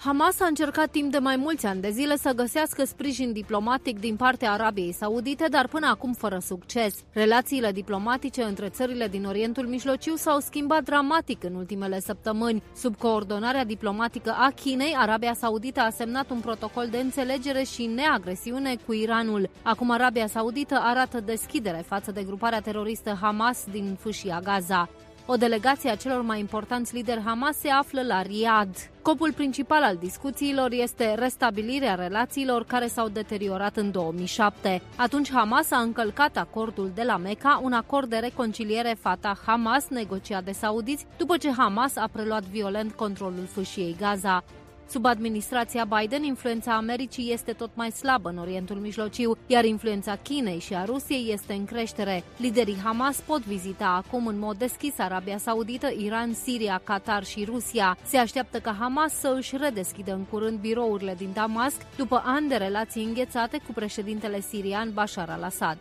Hamas 0.04 0.40
a 0.40 0.46
încercat 0.46 0.90
timp 0.90 1.12
de 1.12 1.18
mai 1.18 1.36
mulți 1.36 1.66
ani 1.66 1.80
de 1.80 1.90
zile 1.90 2.16
să 2.16 2.32
găsească 2.32 2.84
sprijin 2.84 3.32
diplomatic 3.32 3.98
din 3.98 4.16
partea 4.16 4.52
Arabiei 4.52 4.92
Saudite, 4.92 5.46
dar 5.50 5.68
până 5.68 5.86
acum 5.86 6.12
fără 6.12 6.38
succes. 6.38 6.94
Relațiile 7.12 7.72
diplomatice 7.72 8.42
între 8.42 8.68
țările 8.68 9.08
din 9.08 9.24
Orientul 9.24 9.66
Mijlociu 9.66 10.16
s-au 10.16 10.38
schimbat 10.38 10.82
dramatic 10.82 11.44
în 11.44 11.54
ultimele 11.54 12.00
săptămâni. 12.00 12.62
Sub 12.76 12.96
coordonarea 12.96 13.64
diplomatică 13.64 14.34
a 14.38 14.50
Chinei, 14.54 14.94
Arabia 14.98 15.34
Saudită 15.34 15.80
a 15.80 15.90
semnat 15.90 16.30
un 16.30 16.40
protocol 16.40 16.88
de 16.90 16.98
înțelegere 16.98 17.62
și 17.62 17.86
neagresiune 17.86 18.76
cu 18.86 18.92
Iranul. 18.92 19.50
Acum 19.62 19.90
Arabia 19.90 20.26
Saudită 20.26 20.78
arată 20.82 21.20
deschidere 21.20 21.84
față 21.86 22.12
de 22.12 22.22
gruparea 22.22 22.60
teroristă 22.60 23.18
Hamas 23.20 23.64
din 23.70 23.96
fâșia 24.00 24.40
Gaza. 24.44 24.88
O 25.32 25.36
delegație 25.36 25.90
a 25.90 25.96
celor 25.96 26.22
mai 26.22 26.38
importanți 26.38 26.94
lideri 26.94 27.22
Hamas 27.24 27.58
se 27.58 27.68
află 27.68 28.02
la 28.02 28.22
Riyadh. 28.22 28.78
Scopul 28.98 29.32
principal 29.32 29.82
al 29.82 29.96
discuțiilor 29.96 30.72
este 30.72 31.14
restabilirea 31.14 31.94
relațiilor 31.94 32.64
care 32.64 32.86
s-au 32.86 33.08
deteriorat 33.08 33.76
în 33.76 33.90
2007. 33.90 34.82
Atunci 34.96 35.32
Hamas 35.32 35.70
a 35.70 35.78
încălcat 35.78 36.36
acordul 36.36 36.90
de 36.94 37.02
la 37.02 37.16
Mecca, 37.16 37.60
un 37.62 37.72
acord 37.72 38.08
de 38.08 38.16
reconciliere 38.16 38.94
Fatah-Hamas 38.94 39.88
negociat 39.88 40.44
de 40.44 40.52
saudiți, 40.52 41.06
după 41.16 41.36
ce 41.36 41.52
Hamas 41.52 41.96
a 41.96 42.08
preluat 42.12 42.42
violent 42.42 42.92
controlul 42.92 43.46
fâșiei 43.52 43.96
Gaza. 43.98 44.44
Sub 44.90 45.04
administrația 45.04 45.84
Biden, 45.84 46.22
influența 46.22 46.76
Americii 46.76 47.32
este 47.32 47.52
tot 47.52 47.70
mai 47.74 47.90
slabă 47.90 48.28
în 48.28 48.38
Orientul 48.38 48.76
Mijlociu, 48.76 49.36
iar 49.46 49.64
influența 49.64 50.16
Chinei 50.16 50.58
și 50.58 50.74
a 50.74 50.84
Rusiei 50.84 51.32
este 51.32 51.52
în 51.52 51.64
creștere. 51.64 52.24
Liderii 52.36 52.80
Hamas 52.82 53.20
pot 53.20 53.44
vizita 53.44 54.02
acum 54.06 54.26
în 54.26 54.38
mod 54.38 54.56
deschis 54.56 54.98
Arabia 54.98 55.38
Saudită, 55.38 55.88
Iran, 55.98 56.32
Siria, 56.32 56.80
Qatar 56.84 57.24
și 57.24 57.44
Rusia. 57.44 57.96
Se 58.04 58.16
așteaptă 58.16 58.58
ca 58.58 58.76
Hamas 58.78 59.12
să 59.12 59.34
își 59.36 59.56
redeschidă 59.56 60.12
în 60.12 60.24
curând 60.24 60.58
birourile 60.58 61.14
din 61.18 61.30
Damasc 61.34 61.80
după 61.96 62.22
ani 62.24 62.48
de 62.48 62.56
relații 62.56 63.04
înghețate 63.04 63.60
cu 63.66 63.72
președintele 63.72 64.40
sirian 64.40 64.90
Bashar 64.92 65.28
al-Assad. 65.30 65.78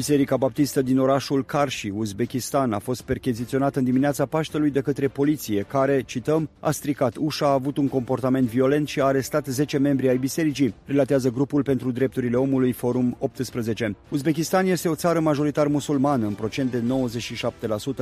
Biserica 0.00 0.36
Baptistă 0.36 0.82
din 0.82 0.98
orașul 0.98 1.44
Karshi, 1.44 1.88
Uzbekistan, 1.88 2.72
a 2.72 2.78
fost 2.78 3.02
percheziționată 3.02 3.78
în 3.78 3.84
dimineața 3.84 4.26
Paștelui 4.26 4.70
de 4.70 4.80
către 4.80 5.08
poliție, 5.08 5.62
care, 5.68 6.02
cităm, 6.02 6.48
a 6.60 6.70
stricat 6.70 7.16
ușa, 7.16 7.46
a 7.46 7.52
avut 7.52 7.76
un 7.76 7.88
comportament 7.88 8.48
violent 8.48 8.88
și 8.88 9.00
a 9.00 9.04
arestat 9.04 9.46
10 9.46 9.78
membri 9.78 10.08
ai 10.08 10.16
bisericii, 10.16 10.74
relatează 10.84 11.30
grupul 11.30 11.62
pentru 11.62 11.90
drepturile 11.90 12.36
omului 12.36 12.72
Forum 12.72 13.16
18. 13.18 13.96
Uzbekistan 14.08 14.66
este 14.66 14.88
o 14.88 14.94
țară 14.94 15.20
majoritar 15.20 15.66
musulmană, 15.66 16.26
în 16.26 16.34
procent 16.34 16.70
de 16.70 16.82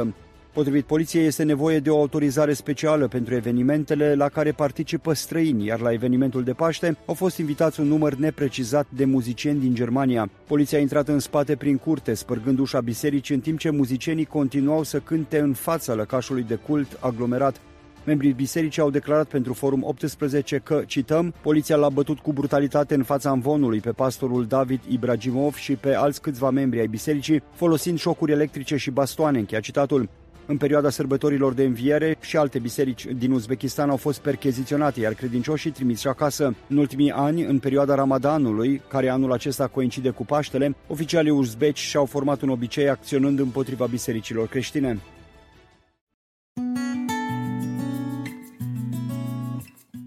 97%. 0.02 0.14
Potrivit 0.52 0.84
poliției, 0.84 1.26
este 1.26 1.42
nevoie 1.42 1.78
de 1.78 1.90
o 1.90 1.98
autorizare 1.98 2.52
specială 2.52 3.08
pentru 3.08 3.34
evenimentele 3.34 4.14
la 4.14 4.28
care 4.28 4.52
participă 4.52 5.12
străini, 5.12 5.66
iar 5.66 5.80
la 5.80 5.92
evenimentul 5.92 6.44
de 6.44 6.52
Paște 6.52 6.96
au 7.06 7.14
fost 7.14 7.38
invitați 7.38 7.80
un 7.80 7.86
număr 7.86 8.14
neprecizat 8.14 8.86
de 8.90 9.04
muzicieni 9.04 9.60
din 9.60 9.74
Germania. 9.74 10.30
Poliția 10.46 10.78
a 10.78 10.80
intrat 10.80 11.08
în 11.08 11.18
spate 11.18 11.56
prin 11.56 11.76
curte, 11.76 12.14
spărgând 12.14 12.58
ușa 12.58 12.80
bisericii, 12.80 13.34
în 13.34 13.40
timp 13.40 13.58
ce 13.58 13.70
muzicienii 13.70 14.24
continuau 14.24 14.82
să 14.82 14.98
cânte 14.98 15.38
în 15.38 15.52
fața 15.52 15.94
lăcașului 15.94 16.42
de 16.42 16.54
cult 16.54 16.98
aglomerat. 17.00 17.60
Membrii 18.04 18.32
bisericii 18.32 18.82
au 18.82 18.90
declarat 18.90 19.28
pentru 19.28 19.52
Forum 19.52 19.82
18 19.84 20.58
că, 20.58 20.82
cităm, 20.86 21.34
poliția 21.42 21.76
l-a 21.76 21.88
bătut 21.88 22.18
cu 22.18 22.32
brutalitate 22.32 22.94
în 22.94 23.02
fața 23.02 23.30
învonului 23.30 23.80
pe 23.80 23.90
pastorul 23.90 24.46
David 24.46 24.80
Ibragimov 24.88 25.54
și 25.54 25.72
pe 25.72 25.94
alți 25.94 26.20
câțiva 26.20 26.50
membri 26.50 26.80
ai 26.80 26.86
bisericii, 26.86 27.42
folosind 27.54 27.98
șocuri 27.98 28.32
electrice 28.32 28.76
și 28.76 28.90
bastoane, 28.90 29.38
încheia 29.38 29.60
citatul. 29.60 30.08
În 30.50 30.56
perioada 30.56 30.90
sărbătorilor 30.90 31.52
de 31.52 31.64
înviere 31.64 32.16
și 32.20 32.36
alte 32.36 32.58
biserici 32.58 33.06
din 33.06 33.32
Uzbekistan 33.32 33.90
au 33.90 33.96
fost 33.96 34.20
percheziționate, 34.20 35.00
iar 35.00 35.12
credincioșii 35.12 35.70
trimiși 35.70 36.08
acasă. 36.08 36.54
În 36.68 36.76
ultimii 36.76 37.10
ani, 37.10 37.42
în 37.42 37.58
perioada 37.58 37.94
Ramadanului, 37.94 38.82
care 38.88 39.08
anul 39.08 39.32
acesta 39.32 39.66
coincide 39.66 40.10
cu 40.10 40.24
Paștele, 40.24 40.74
oficialii 40.86 41.30
uzbeci 41.30 41.78
și-au 41.78 42.04
format 42.04 42.40
un 42.40 42.48
obicei 42.48 42.88
acționând 42.88 43.38
împotriva 43.38 43.86
bisericilor 43.86 44.48
creștine. 44.48 45.00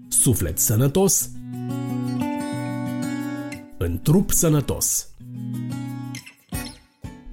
Suflet 0.08 0.58
sănătos 0.58 1.30
în 3.78 4.00
trup 4.02 4.30
sănătos. 4.30 5.08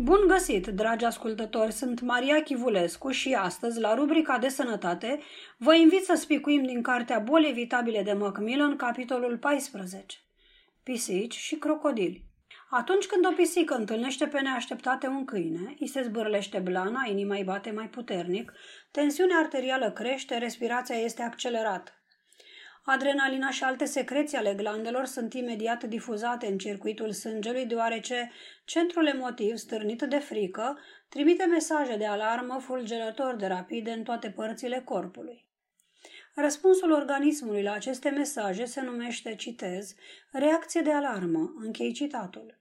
Bun 0.09 0.27
găsit, 0.27 0.67
dragi 0.67 1.05
ascultători! 1.05 1.71
Sunt 1.71 2.01
Maria 2.01 2.41
Chivulescu 2.41 3.09
și 3.09 3.33
astăzi, 3.33 3.79
la 3.79 3.93
rubrica 3.93 4.37
de 4.37 4.47
sănătate, 4.47 5.19
vă 5.57 5.75
invit 5.75 6.03
să 6.03 6.13
spicuim 6.15 6.63
din 6.63 6.81
cartea 6.81 7.19
Boli 7.19 7.49
evitabile 7.49 8.03
de 8.03 8.13
Macmillan, 8.13 8.75
capitolul 8.75 9.37
14. 9.37 10.17
Pisici 10.83 11.35
și 11.35 11.55
crocodili. 11.55 12.25
Atunci 12.69 13.05
când 13.05 13.25
o 13.25 13.31
pisică 13.35 13.75
întâlnește 13.75 14.27
pe 14.27 14.39
neașteptate 14.39 15.07
un 15.07 15.25
câine, 15.25 15.75
îi 15.79 15.87
se 15.87 16.01
zbârlește 16.01 16.59
blana, 16.59 17.07
inima 17.09 17.35
îi 17.35 17.43
bate 17.43 17.71
mai 17.71 17.89
puternic, 17.89 18.53
tensiunea 18.91 19.37
arterială 19.37 19.91
crește, 19.91 20.37
respirația 20.37 20.95
este 20.95 21.21
accelerată. 21.21 21.98
Adrenalina 22.89 23.49
și 23.49 23.63
alte 23.63 23.85
secreții 23.85 24.37
ale 24.37 24.53
glandelor 24.53 25.05
sunt 25.05 25.33
imediat 25.33 25.83
difuzate 25.83 26.47
în 26.47 26.57
circuitul 26.57 27.11
sângelui, 27.11 27.65
deoarece 27.65 28.31
centrul 28.65 29.07
emotiv, 29.07 29.55
stârnit 29.55 30.01
de 30.01 30.17
frică, 30.17 30.79
trimite 31.09 31.45
mesaje 31.45 31.97
de 31.97 32.05
alarmă 32.05 32.59
fulgerător 32.59 33.35
de 33.35 33.47
rapide 33.47 33.91
în 33.91 34.03
toate 34.03 34.29
părțile 34.29 34.81
corpului. 34.85 35.45
Răspunsul 36.35 36.91
organismului 36.91 37.63
la 37.63 37.71
aceste 37.71 38.09
mesaje 38.09 38.65
se 38.65 38.81
numește, 38.81 39.35
citez, 39.35 39.95
reacție 40.31 40.81
de 40.81 40.91
alarmă, 40.91 41.53
închei 41.59 41.91
citatul. 41.91 42.59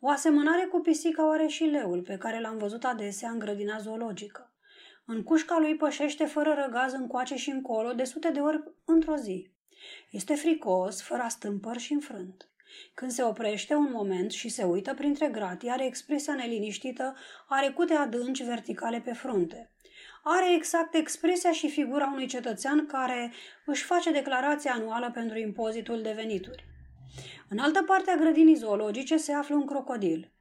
O 0.00 0.08
asemănare 0.08 0.64
cu 0.64 0.80
pisica 0.80 1.26
o 1.26 1.30
are 1.30 1.46
și 1.46 1.64
leul, 1.64 2.02
pe 2.02 2.16
care 2.16 2.40
l-am 2.40 2.58
văzut 2.58 2.84
adesea 2.84 3.30
în 3.30 3.38
grădina 3.38 3.78
zoologică. 3.78 4.47
În 5.10 5.22
cușca 5.22 5.58
lui 5.58 5.76
pășește 5.76 6.24
fără 6.24 6.54
răgaz 6.64 6.92
încoace 6.92 7.36
și 7.36 7.50
încolo 7.50 7.92
de 7.92 8.04
sute 8.04 8.30
de 8.30 8.40
ori 8.40 8.62
într-o 8.84 9.16
zi. 9.16 9.50
Este 10.10 10.34
fricos, 10.34 11.02
fără 11.02 11.26
stâmpăr 11.28 11.76
și 11.76 11.92
înfrânt. 11.92 12.48
Când 12.94 13.10
se 13.10 13.22
oprește 13.22 13.74
un 13.74 13.88
moment 13.92 14.30
și 14.30 14.48
se 14.48 14.64
uită 14.64 14.94
printre 14.94 15.28
gratii, 15.28 15.70
are 15.70 15.86
expresia 15.86 16.34
neliniștită, 16.34 17.16
are 17.46 17.70
cute 17.70 17.94
adânci 17.94 18.42
verticale 18.42 19.00
pe 19.00 19.12
frunte. 19.12 19.70
Are 20.22 20.54
exact 20.54 20.94
expresia 20.94 21.52
și 21.52 21.68
figura 21.68 22.10
unui 22.12 22.26
cetățean 22.26 22.86
care 22.86 23.32
își 23.66 23.84
face 23.84 24.12
declarația 24.12 24.72
anuală 24.72 25.10
pentru 25.10 25.38
impozitul 25.38 26.02
de 26.02 26.12
venituri. 26.12 26.64
În 27.48 27.58
altă 27.58 27.82
parte 27.82 28.10
a 28.10 28.16
grădinii 28.16 28.54
zoologice 28.54 29.16
se 29.16 29.32
află 29.32 29.54
un 29.54 29.66
crocodil. 29.66 30.32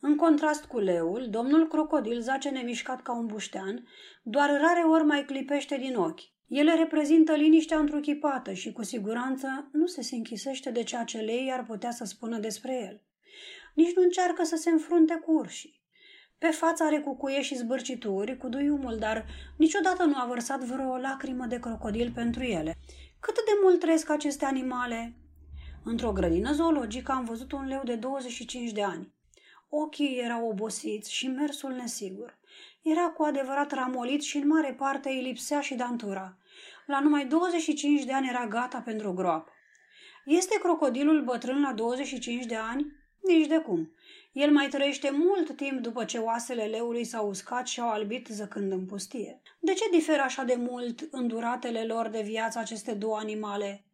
În 0.00 0.16
contrast 0.16 0.64
cu 0.64 0.78
leul, 0.78 1.26
domnul 1.30 1.68
crocodil 1.68 2.20
zace 2.20 2.48
nemișcat 2.48 3.02
ca 3.02 3.16
un 3.16 3.26
buștean, 3.26 3.86
doar 4.22 4.50
rare 4.50 4.80
ori 4.80 5.04
mai 5.04 5.24
clipește 5.24 5.76
din 5.76 5.96
ochi. 5.96 6.20
Ele 6.48 6.74
reprezintă 6.74 7.32
liniștea 7.32 7.78
întruchipată 7.78 8.52
și 8.52 8.72
cu 8.72 8.82
siguranță 8.82 9.68
nu 9.72 9.86
se 9.86 10.02
se 10.02 10.16
închisește 10.16 10.70
de 10.70 10.82
ceea 10.82 11.04
ce 11.04 11.18
lei 11.18 11.52
ar 11.52 11.64
putea 11.64 11.90
să 11.90 12.04
spună 12.04 12.38
despre 12.38 12.74
el. 12.90 13.02
Nici 13.74 13.94
nu 13.96 14.02
încearcă 14.02 14.44
să 14.44 14.56
se 14.56 14.70
înfrunte 14.70 15.14
cu 15.14 15.32
urșii. 15.32 15.80
Pe 16.38 16.46
față 16.46 16.82
are 16.82 17.00
cucuie 17.00 17.42
și 17.42 17.56
zbârcituri 17.56 18.36
cu 18.36 18.48
duiumul, 18.48 18.96
dar 18.98 19.24
niciodată 19.56 20.04
nu 20.04 20.14
a 20.16 20.26
vărsat 20.26 20.60
vreo 20.60 20.96
lacrimă 20.96 21.46
de 21.46 21.58
crocodil 21.58 22.12
pentru 22.14 22.42
ele. 22.42 22.76
Cât 23.20 23.34
de 23.34 23.52
mult 23.62 23.80
trăiesc 23.80 24.10
aceste 24.10 24.44
animale? 24.44 25.14
Într-o 25.84 26.12
grădină 26.12 26.52
zoologică 26.52 27.12
am 27.12 27.24
văzut 27.24 27.52
un 27.52 27.66
leu 27.66 27.82
de 27.84 27.94
25 27.94 28.72
de 28.72 28.82
ani. 28.82 29.14
Ochii 29.72 30.18
erau 30.18 30.48
obosiți 30.48 31.12
și 31.12 31.26
mersul 31.26 31.72
nesigur. 31.72 32.38
Era 32.82 33.08
cu 33.08 33.22
adevărat 33.22 33.72
ramolit 33.72 34.22
și 34.22 34.36
în 34.36 34.46
mare 34.46 34.72
parte 34.72 35.08
îi 35.08 35.22
lipsea 35.22 35.60
și 35.60 35.74
dantura. 35.74 36.36
La 36.86 37.00
numai 37.00 37.26
25 37.26 38.04
de 38.04 38.12
ani 38.12 38.28
era 38.28 38.46
gata 38.46 38.78
pentru 38.78 39.12
groapă. 39.12 39.50
Este 40.24 40.58
crocodilul 40.58 41.24
bătrân 41.24 41.60
la 41.62 41.72
25 41.72 42.44
de 42.44 42.56
ani? 42.56 42.86
Nici 43.20 43.46
de 43.46 43.58
cum. 43.58 43.92
El 44.32 44.50
mai 44.50 44.68
trăiește 44.68 45.10
mult 45.10 45.56
timp 45.56 45.80
după 45.80 46.04
ce 46.04 46.18
oasele 46.18 46.64
leului 46.64 47.04
s-au 47.04 47.28
uscat 47.28 47.66
și 47.66 47.80
au 47.80 47.88
albit 47.88 48.26
zăcând 48.26 48.72
în 48.72 48.86
pustie. 48.86 49.40
De 49.58 49.72
ce 49.72 49.84
diferă 49.90 50.22
așa 50.22 50.42
de 50.42 50.54
mult 50.54 51.08
înduratele 51.10 51.84
lor 51.84 52.08
de 52.08 52.20
viață 52.20 52.58
aceste 52.58 52.92
două 52.92 53.16
animale? 53.16 53.84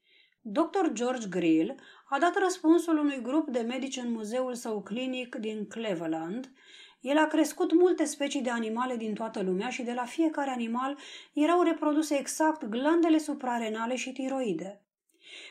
Dr. 0.48 0.93
George 0.93 1.28
Grill 1.28 1.74
a 2.09 2.19
dat 2.19 2.39
răspunsul 2.39 2.99
unui 2.99 3.20
grup 3.23 3.49
de 3.49 3.61
medici 3.61 3.97
în 3.97 4.12
muzeul 4.12 4.55
său 4.55 4.83
clinic 4.83 5.35
din 5.35 5.66
Cleveland. 5.66 6.53
El 7.01 7.19
a 7.19 7.27
crescut 7.27 7.73
multe 7.73 8.05
specii 8.05 8.43
de 8.43 8.51
animale 8.51 8.97
din 8.97 9.15
toată 9.15 9.43
lumea 9.43 9.69
și 9.69 9.83
de 9.83 9.93
la 9.93 10.05
fiecare 10.05 10.51
animal 10.51 10.99
erau 11.33 11.62
reproduse 11.62 12.19
exact 12.19 12.65
glandele 12.65 13.19
suprarenale 13.19 13.97
și 13.97 14.12
tiroide. 14.12 14.81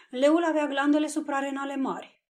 Leul 0.10 0.44
avea 0.44 0.68
glandele 0.68 1.08
suprarenale 1.08 1.76
mari. 1.76 2.22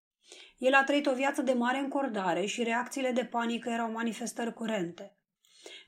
El 0.57 0.73
a 0.73 0.83
trăit 0.83 1.05
o 1.05 1.13
viață 1.13 1.41
de 1.41 1.53
mare 1.53 1.77
încordare 1.77 2.45
și 2.45 2.63
reacțiile 2.63 3.11
de 3.11 3.25
panică 3.25 3.69
erau 3.69 3.91
manifestări 3.91 4.53
curente. 4.53 5.14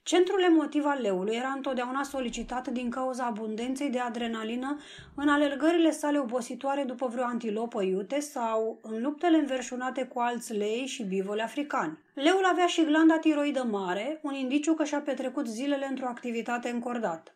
Centrul 0.08 0.42
emotiv 0.42 0.86
al 0.86 1.02
leului 1.02 1.36
era 1.36 1.48
întotdeauna 1.48 2.04
solicitat 2.04 2.68
din 2.68 2.90
cauza 2.90 3.26
abundenței 3.26 3.90
de 3.90 4.00
adrenalină 4.00 4.80
în 5.16 5.30
alergările 5.30 5.92
sale 5.92 6.20
obositoare 6.20 6.84
după 6.84 7.08
vreo 7.08 7.24
antilopă 7.24 7.84
iute 7.84 8.20
sau 8.20 8.80
în 8.82 9.02
luptele 9.02 9.38
înverșunate 9.38 10.06
cu 10.06 10.20
alți 10.20 10.54
lei 10.54 10.86
și 10.86 11.04
bivoli 11.04 11.42
africani. 11.42 12.00
Leul 12.14 12.46
avea 12.46 12.66
și 12.66 12.86
glanda 12.86 13.18
tiroidă 13.18 13.64
mare, 13.64 14.20
un 14.24 14.34
indiciu 14.34 14.74
că 14.74 14.84
și-a 14.84 15.02
petrecut 15.02 15.48
zilele 15.48 15.86
într-o 15.90 16.08
activitate 16.08 16.70
încordată. 16.70 17.36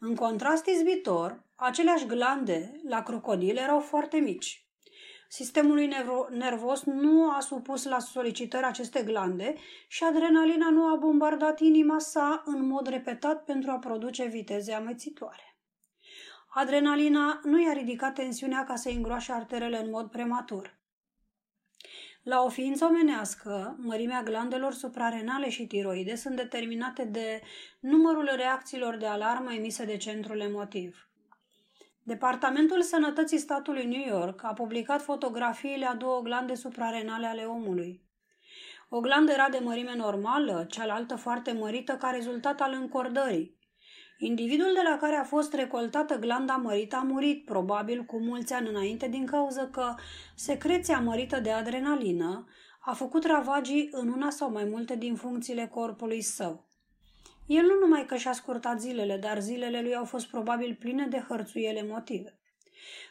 În 0.00 0.14
contrast 0.14 0.66
izbitor, 0.66 1.42
aceleași 1.54 2.06
glande 2.06 2.80
la 2.88 3.02
crocodil 3.02 3.56
erau 3.56 3.80
foarte 3.80 4.16
mici. 4.16 4.65
Sistemului 5.28 5.90
nervos 6.30 6.82
nu 6.84 7.30
a 7.30 7.40
supus 7.40 7.84
la 7.84 7.98
solicitări 7.98 8.64
aceste 8.64 9.02
glande 9.02 9.54
și 9.88 10.04
adrenalina 10.04 10.70
nu 10.70 10.86
a 10.86 10.96
bombardat 10.96 11.60
inima 11.60 11.98
sa 11.98 12.42
în 12.44 12.66
mod 12.66 12.86
repetat 12.86 13.44
pentru 13.44 13.70
a 13.70 13.78
produce 13.78 14.24
viteze 14.24 14.72
amețitoare. 14.72 15.56
Adrenalina 16.48 17.40
nu 17.42 17.62
i-a 17.62 17.72
ridicat 17.72 18.14
tensiunea 18.14 18.64
ca 18.64 18.76
să 18.76 18.88
îngroașe 18.88 19.32
arterele 19.32 19.78
în 19.78 19.90
mod 19.90 20.10
prematur. 20.10 20.78
La 22.22 22.42
o 22.42 22.48
ființă 22.48 22.84
omenească, 22.84 23.76
mărimea 23.78 24.22
glandelor 24.22 24.72
suprarenale 24.72 25.50
și 25.50 25.66
tiroide 25.66 26.14
sunt 26.14 26.36
determinate 26.36 27.04
de 27.04 27.40
numărul 27.80 28.30
reacțiilor 28.36 28.96
de 28.96 29.06
alarmă 29.06 29.52
emise 29.52 29.84
de 29.84 29.96
centrul 29.96 30.40
emotiv. 30.40 31.08
Departamentul 32.08 32.82
Sănătății 32.82 33.38
statului 33.38 33.86
New 33.86 34.18
York 34.18 34.44
a 34.44 34.52
publicat 34.52 35.02
fotografiile 35.02 35.86
a 35.86 35.94
două 35.94 36.20
glande 36.20 36.54
suprarenale 36.54 37.26
ale 37.26 37.42
omului. 37.42 38.02
O 38.88 39.00
glandă 39.00 39.32
era 39.32 39.48
de 39.48 39.58
mărime 39.62 39.94
normală, 39.96 40.66
cealaltă 40.68 41.16
foarte 41.16 41.52
mărită 41.52 41.92
ca 41.92 42.10
rezultat 42.10 42.60
al 42.60 42.72
încordării. 42.72 43.58
Individul 44.18 44.70
de 44.74 44.80
la 44.90 44.96
care 44.96 45.16
a 45.16 45.24
fost 45.24 45.54
recoltată 45.54 46.18
glanda 46.18 46.56
mărită 46.56 46.96
a 46.96 47.02
murit, 47.02 47.44
probabil 47.44 48.02
cu 48.04 48.18
mulți 48.18 48.52
ani 48.52 48.68
înainte, 48.68 49.08
din 49.08 49.26
cauza 49.26 49.66
că 49.66 49.94
secreția 50.34 51.00
mărită 51.00 51.40
de 51.40 51.50
adrenalină 51.50 52.46
a 52.80 52.92
făcut 52.92 53.24
ravagii 53.24 53.88
în 53.92 54.08
una 54.08 54.30
sau 54.30 54.50
mai 54.50 54.64
multe 54.64 54.96
din 54.96 55.14
funcțiile 55.14 55.66
corpului 55.66 56.20
său. 56.20 56.65
El 57.46 57.62
nu 57.62 57.78
numai 57.78 58.06
că 58.06 58.16
și-a 58.16 58.32
scurtat 58.32 58.80
zilele, 58.80 59.16
dar 59.16 59.40
zilele 59.40 59.80
lui 59.80 59.94
au 59.94 60.04
fost 60.04 60.26
probabil 60.26 60.76
pline 60.78 61.06
de 61.06 61.24
hărțuiele 61.28 61.86
motive. 61.88 62.38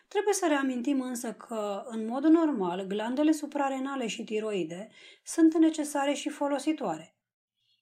Trebuie 0.08 0.34
să 0.34 0.46
reamintim 0.48 1.02
însă 1.02 1.34
că, 1.34 1.84
în 1.86 2.08
mod 2.08 2.24
normal, 2.24 2.86
glandele 2.88 3.32
suprarenale 3.32 4.08
și 4.08 4.24
tiroide 4.24 4.90
sunt 5.24 5.58
necesare 5.58 6.14
și 6.14 6.30
folositoare. 6.30 7.16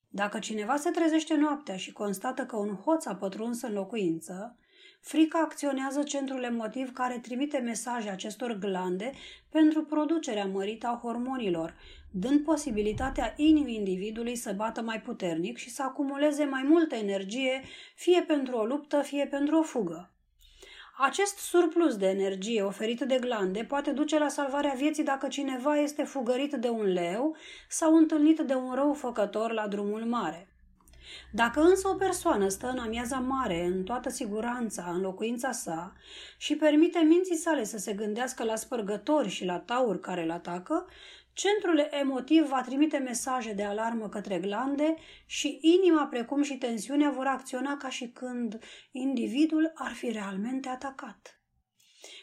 Dacă 0.10 0.40
cineva 0.40 0.76
se 0.76 0.90
trezește 0.90 1.36
noaptea 1.36 1.78
și 1.78 1.92
constată 1.92 2.46
că 2.46 2.56
un 2.56 2.76
hoț 2.76 3.06
a 3.06 3.16
pătruns 3.16 3.62
în 3.62 3.74
locuință, 3.74 4.58
frica 5.00 5.40
acționează 5.40 6.04
centrul 6.04 6.44
emotiv 6.44 6.92
care 6.92 7.20
trimite 7.20 7.58
mesaje 7.58 8.10
acestor 8.10 8.54
glande 8.54 9.12
pentru 9.50 9.84
producerea 9.84 10.46
mărită 10.46 10.88
a 10.88 11.00
hormonilor, 11.02 11.76
dând 12.16 12.44
posibilitatea 12.44 13.34
inimii 13.38 13.76
individului 13.76 14.36
să 14.36 14.54
bată 14.56 14.82
mai 14.82 15.02
puternic 15.02 15.58
și 15.58 15.70
să 15.70 15.84
acumuleze 15.84 16.44
mai 16.44 16.64
multă 16.64 16.96
energie, 16.96 17.62
fie 17.96 18.22
pentru 18.22 18.56
o 18.56 18.66
luptă, 18.66 19.02
fie 19.02 19.28
pentru 19.28 19.58
o 19.58 19.62
fugă. 19.62 20.12
Acest 20.98 21.38
surplus 21.38 21.98
de 21.98 22.08
energie 22.08 22.62
oferit 22.62 23.00
de 23.00 23.18
glande 23.20 23.64
poate 23.64 23.92
duce 23.92 24.20
la 24.20 24.28
salvarea 24.28 24.74
vieții 24.78 25.04
dacă 25.04 25.28
cineva 25.28 25.76
este 25.76 26.04
fugărit 26.04 26.54
de 26.54 26.70
un 26.70 26.86
leu 26.86 27.36
sau 27.70 27.96
întâlnit 27.96 28.40
de 28.40 28.54
un 28.54 28.74
rău 28.74 28.94
făcător 28.94 29.52
la 29.52 29.68
drumul 29.68 30.06
mare. 30.06 30.48
Dacă 31.32 31.62
însă 31.62 31.88
o 31.88 31.94
persoană 31.94 32.48
stă 32.48 32.68
în 32.68 32.78
amiaza 32.78 33.18
mare, 33.18 33.66
în 33.66 33.84
toată 33.84 34.10
siguranța, 34.10 34.92
în 34.94 35.02
locuința 35.02 35.52
sa 35.52 35.94
și 36.38 36.56
permite 36.56 37.00
minții 37.00 37.36
sale 37.36 37.64
să 37.64 37.78
se 37.78 37.94
gândească 37.94 38.44
la 38.44 38.56
spărgători 38.56 39.30
și 39.30 39.46
la 39.46 39.60
tauri 39.60 40.00
care 40.00 40.24
îl 40.24 40.32
atacă, 40.32 40.86
Centrul 41.34 41.88
emotiv 41.92 42.48
va 42.48 42.62
trimite 42.62 42.98
mesaje 42.98 43.54
de 43.54 43.64
alarmă 43.64 44.10
către 44.10 44.40
glande 44.40 44.96
și 45.26 45.60
inima, 45.62 46.06
precum 46.06 46.42
și 46.42 46.58
tensiunea, 46.58 47.10
vor 47.10 47.26
acționa 47.26 47.78
ca 47.78 47.90
și 47.90 48.08
când 48.08 48.60
individul 48.92 49.72
ar 49.76 49.92
fi 49.92 50.12
realmente 50.12 50.70
atacat. 50.70 51.42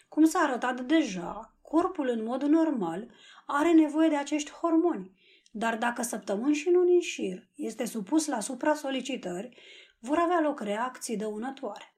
Cum 0.09 0.25
s-a 0.25 0.39
arătat 0.39 0.81
deja, 0.81 1.57
corpul 1.63 2.09
în 2.09 2.25
mod 2.25 2.43
normal 2.43 3.11
are 3.47 3.73
nevoie 3.73 4.09
de 4.09 4.17
acești 4.17 4.51
hormoni, 4.51 5.13
dar 5.51 5.77
dacă 5.77 6.03
săptămâni 6.03 6.55
și 6.55 6.71
luni 6.71 6.95
în 6.95 7.01
șir 7.01 7.49
este 7.55 7.85
supus 7.85 8.27
la 8.27 8.41
supra-solicitări, 8.41 9.57
vor 9.99 10.19
avea 10.19 10.41
loc 10.41 10.61
reacții 10.61 11.17
dăunătoare. 11.17 11.95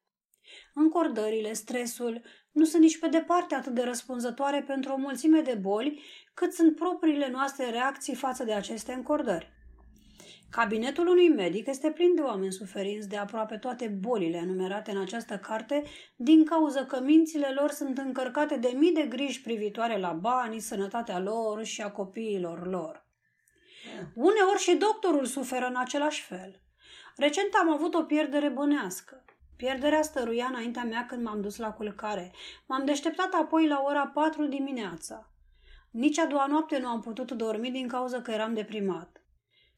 Încordările, 0.75 1.53
stresul 1.53 2.23
nu 2.53 2.65
sunt 2.65 2.83
nici 2.83 2.99
pe 2.99 3.09
departe 3.09 3.55
atât 3.55 3.75
de 3.75 3.83
răspunzătoare 3.83 4.63
pentru 4.63 4.93
o 4.93 4.97
mulțime 4.97 5.41
de 5.41 5.55
boli 5.55 6.03
cât 6.35 6.53
sunt 6.53 6.77
propriile 6.77 7.29
noastre 7.31 7.71
reacții 7.71 8.15
față 8.15 8.45
de 8.45 8.53
aceste 8.53 8.93
încordări. 8.93 9.53
Cabinetul 10.51 11.07
unui 11.09 11.29
medic 11.29 11.67
este 11.67 11.91
plin 11.91 12.15
de 12.15 12.21
oameni 12.21 12.53
suferinți 12.53 13.09
de 13.09 13.17
aproape 13.17 13.57
toate 13.57 13.89
bolile 14.01 14.37
enumerate 14.37 14.91
în 14.91 15.01
această 15.01 15.39
carte, 15.39 15.83
din 16.17 16.45
cauza 16.45 16.85
că 16.85 17.01
mințile 17.01 17.53
lor 17.55 17.71
sunt 17.71 17.99
încărcate 17.99 18.57
de 18.57 18.73
mii 18.77 18.93
de 18.93 19.03
griji 19.03 19.43
privitoare 19.43 19.99
la 19.99 20.13
bani, 20.13 20.61
sănătatea 20.61 21.19
lor 21.19 21.65
și 21.65 21.83
a 21.83 21.91
copiilor 21.91 22.67
lor. 22.67 23.07
Uneori 24.15 24.59
și 24.59 24.75
doctorul 24.75 25.25
suferă 25.25 25.67
în 25.67 25.77
același 25.77 26.23
fel. 26.23 26.61
Recent 27.17 27.55
am 27.61 27.73
avut 27.73 27.95
o 27.95 28.03
pierdere 28.03 28.49
bănească. 28.49 29.25
Pierderea 29.57 30.03
stăruia 30.03 30.47
înaintea 30.47 30.85
mea 30.85 31.07
când 31.07 31.23
m-am 31.23 31.41
dus 31.41 31.57
la 31.57 31.73
culcare. 31.73 32.33
M-am 32.67 32.85
deșteptat 32.85 33.33
apoi 33.33 33.67
la 33.67 33.83
ora 33.85 34.07
4 34.07 34.47
dimineața. 34.47 35.32
Nici 35.93 36.19
a 36.19 36.27
doua 36.27 36.47
noapte 36.47 36.79
nu 36.79 36.89
am 36.89 37.01
putut 37.01 37.31
dormi 37.31 37.71
din 37.71 37.89
cauza 37.89 38.23
că 38.23 38.31
eram 38.31 38.55
deprimat. 38.55 39.23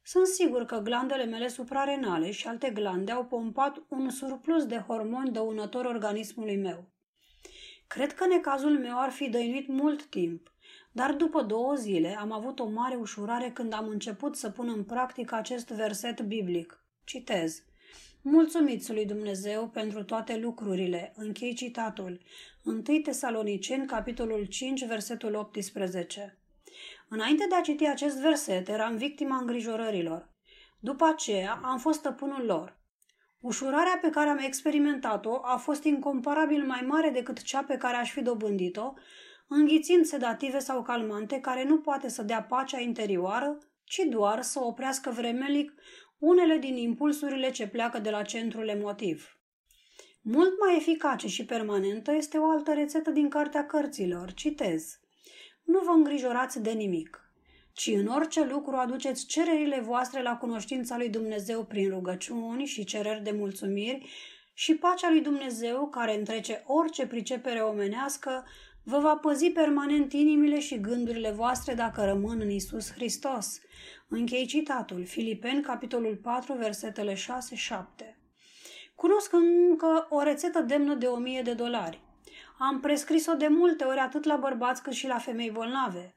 Sunt 0.03 0.27
sigur 0.27 0.65
că 0.65 0.77
glandele 0.77 1.25
mele 1.25 1.47
suprarenale 1.47 2.31
și 2.31 2.47
alte 2.47 2.69
glande 2.69 3.11
au 3.11 3.25
pompat 3.25 3.83
un 3.87 4.09
surplus 4.09 4.65
de 4.65 4.77
hormoni 4.77 5.31
dăunător 5.31 5.85
organismului 5.85 6.57
meu. 6.57 6.89
Cred 7.87 8.13
că 8.13 8.27
necazul 8.27 8.79
meu 8.79 8.99
ar 8.99 9.09
fi 9.09 9.29
dăinuit 9.29 9.67
mult 9.67 10.05
timp, 10.05 10.53
dar 10.91 11.13
după 11.13 11.41
două 11.41 11.73
zile 11.73 12.17
am 12.19 12.31
avut 12.31 12.59
o 12.59 12.69
mare 12.69 12.95
ușurare 12.95 13.51
când 13.51 13.73
am 13.73 13.87
început 13.87 14.35
să 14.35 14.49
pun 14.49 14.69
în 14.69 14.83
practică 14.83 15.35
acest 15.35 15.67
verset 15.67 16.21
biblic. 16.21 16.85
Citez. 17.03 17.63
Mulțumiți 18.21 18.93
lui 18.93 19.05
Dumnezeu 19.05 19.67
pentru 19.67 20.03
toate 20.03 20.37
lucrurile. 20.37 21.13
Închei 21.15 21.53
citatul. 21.53 22.21
1 22.65 22.81
Tesaloniceni, 22.81 23.85
capitolul 23.85 24.45
5, 24.45 24.85
versetul 24.85 25.33
18. 25.35 26.37
Înainte 27.09 27.45
de 27.49 27.55
a 27.55 27.61
citi 27.61 27.87
acest 27.87 28.17
verset, 28.17 28.67
eram 28.67 28.97
victima 28.97 29.37
îngrijorărilor. 29.37 30.29
După 30.79 31.05
aceea, 31.05 31.59
am 31.63 31.77
fost 31.77 31.99
stăpânul 31.99 32.45
lor. 32.45 32.79
Ușurarea 33.39 33.99
pe 34.01 34.09
care 34.09 34.29
am 34.29 34.37
experimentat-o 34.37 35.39
a 35.43 35.57
fost 35.57 35.83
incomparabil 35.83 36.65
mai 36.65 36.81
mare 36.87 37.09
decât 37.09 37.41
cea 37.41 37.63
pe 37.63 37.77
care 37.77 37.97
aș 37.97 38.11
fi 38.11 38.21
dobândit-o, 38.21 38.93
înghițind 39.47 40.05
sedative 40.05 40.59
sau 40.59 40.81
calmante 40.81 41.39
care 41.39 41.63
nu 41.63 41.77
poate 41.77 42.09
să 42.09 42.23
dea 42.23 42.43
pacea 42.43 42.79
interioară, 42.79 43.57
ci 43.83 44.01
doar 44.09 44.41
să 44.41 44.59
oprească 44.63 45.09
vremelic 45.09 45.73
unele 46.17 46.57
din 46.57 46.77
impulsurile 46.77 47.51
ce 47.51 47.67
pleacă 47.67 47.99
de 47.99 48.09
la 48.09 48.21
centrul 48.21 48.67
emotiv. 48.67 49.34
Mult 50.27 50.59
mai 50.59 50.75
eficace 50.75 51.27
și 51.27 51.45
permanentă 51.45 52.13
este 52.13 52.37
o 52.37 52.49
altă 52.49 52.73
rețetă 52.73 53.09
din 53.09 53.29
Cartea 53.29 53.65
Cărților. 53.65 54.33
Citez. 54.33 54.99
Nu 55.63 55.79
vă 55.79 55.91
îngrijorați 55.91 56.61
de 56.61 56.71
nimic, 56.71 57.31
ci 57.73 57.87
în 57.87 58.07
orice 58.07 58.45
lucru 58.45 58.75
aduceți 58.75 59.25
cererile 59.25 59.79
voastre 59.79 60.21
la 60.21 60.37
cunoștința 60.37 60.97
lui 60.97 61.09
Dumnezeu 61.09 61.63
prin 61.63 61.89
rugăciuni 61.89 62.65
și 62.65 62.83
cereri 62.83 63.23
de 63.23 63.31
mulțumiri 63.31 64.09
și 64.53 64.75
pacea 64.75 65.09
lui 65.09 65.21
Dumnezeu, 65.21 65.87
care 65.87 66.17
întrece 66.17 66.63
orice 66.65 67.07
pricepere 67.07 67.59
omenească, 67.59 68.45
vă 68.83 68.99
va 68.99 69.15
păzi 69.15 69.49
permanent 69.49 70.13
inimile 70.13 70.59
și 70.59 70.79
gândurile 70.79 71.31
voastre 71.31 71.73
dacă 71.73 72.03
rămân 72.05 72.39
în 72.39 72.49
Isus 72.49 72.91
Hristos. 72.91 73.59
Închei 74.07 74.45
citatul, 74.45 75.05
Filipeni, 75.05 75.61
capitolul 75.61 76.15
4, 76.15 76.53
versetele 76.53 77.13
6-7. 77.13 78.14
Cunosc 78.95 79.33
încă 79.33 80.07
o 80.09 80.21
rețetă 80.21 80.59
demnă 80.59 80.93
de 80.93 81.05
1000 81.07 81.41
de 81.41 81.53
dolari. 81.53 82.01
Am 82.57 82.79
prescris-o 82.79 83.33
de 83.33 83.47
multe 83.47 83.83
ori 83.83 83.99
atât 83.99 84.23
la 84.23 84.35
bărbați 84.35 84.81
cât 84.81 84.93
și 84.93 85.07
la 85.07 85.17
femei 85.17 85.51
bolnave. 85.51 86.15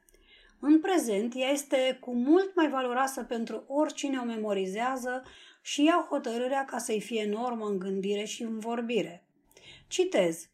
În 0.59 0.79
prezent, 0.79 1.33
ea 1.35 1.49
este 1.49 1.97
cu 2.01 2.15
mult 2.15 2.55
mai 2.55 2.69
valoroasă 2.69 3.23
pentru 3.23 3.63
oricine 3.67 4.17
o 4.17 4.23
memorizează 4.23 5.23
și 5.61 5.83
ia 5.83 6.07
hotărârea 6.09 6.65
ca 6.65 6.77
să-i 6.77 7.01
fie 7.01 7.25
normă 7.25 7.65
în 7.65 7.79
gândire 7.79 8.23
și 8.23 8.41
în 8.41 8.59
vorbire. 8.59 9.25
Citez. 9.87 10.49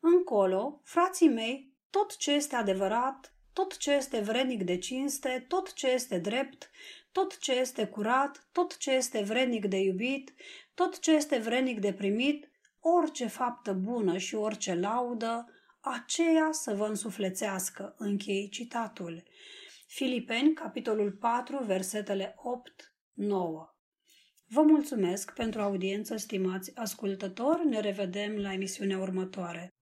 Încolo, 0.00 0.80
frații 0.84 1.28
mei, 1.28 1.72
tot 1.90 2.16
ce 2.16 2.32
este 2.32 2.56
adevărat, 2.56 3.34
tot 3.52 3.76
ce 3.76 3.92
este 3.92 4.20
vrednic 4.20 4.62
de 4.62 4.78
cinste, 4.78 5.44
tot 5.48 5.72
ce 5.72 5.88
este 5.88 6.18
drept, 6.18 6.70
tot 7.12 7.38
ce 7.38 7.52
este 7.52 7.86
curat, 7.86 8.46
tot 8.52 8.76
ce 8.76 8.90
este 8.90 9.22
vrednic 9.22 9.66
de 9.66 9.76
iubit, 9.76 10.34
tot 10.76 10.98
ce 10.98 11.12
este 11.12 11.38
vrednic 11.38 11.80
de 11.80 11.92
primit, 11.92 12.50
orice 12.80 13.26
faptă 13.26 13.72
bună 13.72 14.16
și 14.18 14.34
orice 14.34 14.74
laudă, 14.74 15.50
aceea 15.80 16.48
să 16.52 16.74
vă 16.74 16.86
însuflețească. 16.86 17.94
Închei 17.98 18.48
citatul. 18.48 19.22
Filipeni, 19.86 20.52
capitolul 20.52 21.12
4, 21.12 21.64
versetele 21.64 22.34
8-9. 22.34 22.36
Vă 24.48 24.62
mulțumesc 24.62 25.32
pentru 25.32 25.60
audiență, 25.60 26.16
stimați 26.16 26.76
ascultători. 26.76 27.66
Ne 27.66 27.80
revedem 27.80 28.36
la 28.36 28.52
emisiunea 28.52 28.98
următoare. 28.98 29.75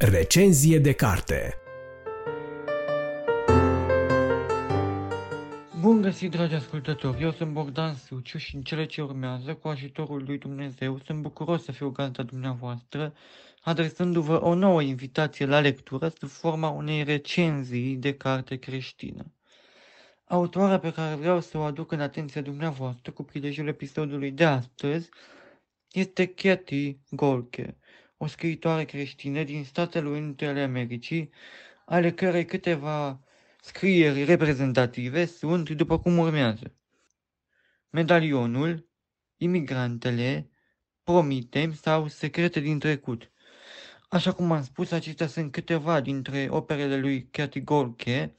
Recenzie 0.00 0.78
de 0.78 0.92
carte 0.92 1.54
Bun 5.80 6.00
găsit, 6.00 6.30
dragi 6.30 6.54
ascultători! 6.54 7.22
Eu 7.22 7.32
sunt 7.32 7.52
Bogdan 7.52 7.94
Suciu 7.94 8.38
și 8.38 8.54
în 8.54 8.62
cele 8.62 8.86
ce 8.86 9.02
urmează, 9.02 9.54
cu 9.54 9.68
ajutorul 9.68 10.24
lui 10.26 10.38
Dumnezeu, 10.38 10.98
sunt 11.04 11.22
bucuros 11.22 11.64
să 11.64 11.72
fiu 11.72 11.90
gazda 11.90 12.22
dumneavoastră, 12.22 13.14
adresându-vă 13.62 14.44
o 14.44 14.54
nouă 14.54 14.82
invitație 14.82 15.46
la 15.46 15.60
lectură 15.60 16.08
sub 16.08 16.28
forma 16.28 16.68
unei 16.68 17.02
recenzii 17.02 17.96
de 17.96 18.14
carte 18.14 18.56
creștină. 18.56 19.32
Autoarea 20.24 20.78
pe 20.78 20.92
care 20.92 21.14
vreau 21.14 21.40
să 21.40 21.58
o 21.58 21.62
aduc 21.62 21.92
în 21.92 22.00
atenția 22.00 22.40
dumneavoastră 22.40 23.12
cu 23.12 23.22
prilejul 23.22 23.68
episodului 23.68 24.30
de 24.30 24.44
astăzi 24.44 25.08
este 25.92 26.26
Katie 26.26 26.98
Golke, 27.10 27.76
o 28.18 28.26
scriitoare 28.26 28.84
creștină 28.84 29.42
din 29.42 29.64
Statele 29.64 30.08
Unite 30.08 30.46
ale 30.46 30.62
Americii, 30.62 31.30
ale 31.84 32.12
cărei 32.12 32.44
câteva 32.44 33.20
scrieri 33.60 34.24
reprezentative 34.24 35.24
sunt 35.24 35.70
după 35.70 35.98
cum 35.98 36.18
urmează. 36.18 36.74
Medalionul, 37.90 38.88
imigrantele, 39.36 40.50
promitem 41.02 41.74
sau 41.74 42.08
secrete 42.08 42.60
din 42.60 42.78
trecut. 42.78 43.30
Așa 44.08 44.32
cum 44.32 44.52
am 44.52 44.62
spus, 44.62 44.90
acestea 44.90 45.26
sunt 45.26 45.52
câteva 45.52 46.00
dintre 46.00 46.46
operele 46.50 46.96
lui 46.96 47.28
Cathy 47.30 47.60
Gorke. 47.60 48.34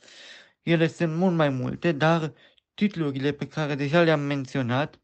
Ele 0.61 0.87
sunt 0.87 1.15
mult 1.15 1.35
mai 1.35 1.49
multe, 1.49 1.91
dar 1.91 2.33
titlurile 2.73 3.31
pe 3.31 3.47
care 3.47 3.75
deja 3.75 4.01
le-am 4.01 4.19
menționat 4.19 4.99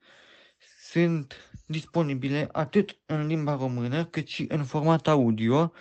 sunt 0.79 1.35
disponibile 1.65 2.49
atât 2.51 2.99
în 3.05 3.27
limba 3.27 3.55
română 3.55 4.05
cât 4.05 4.27
și 4.27 4.45
în 4.47 4.63
format 4.63 5.07
audio 5.07 5.73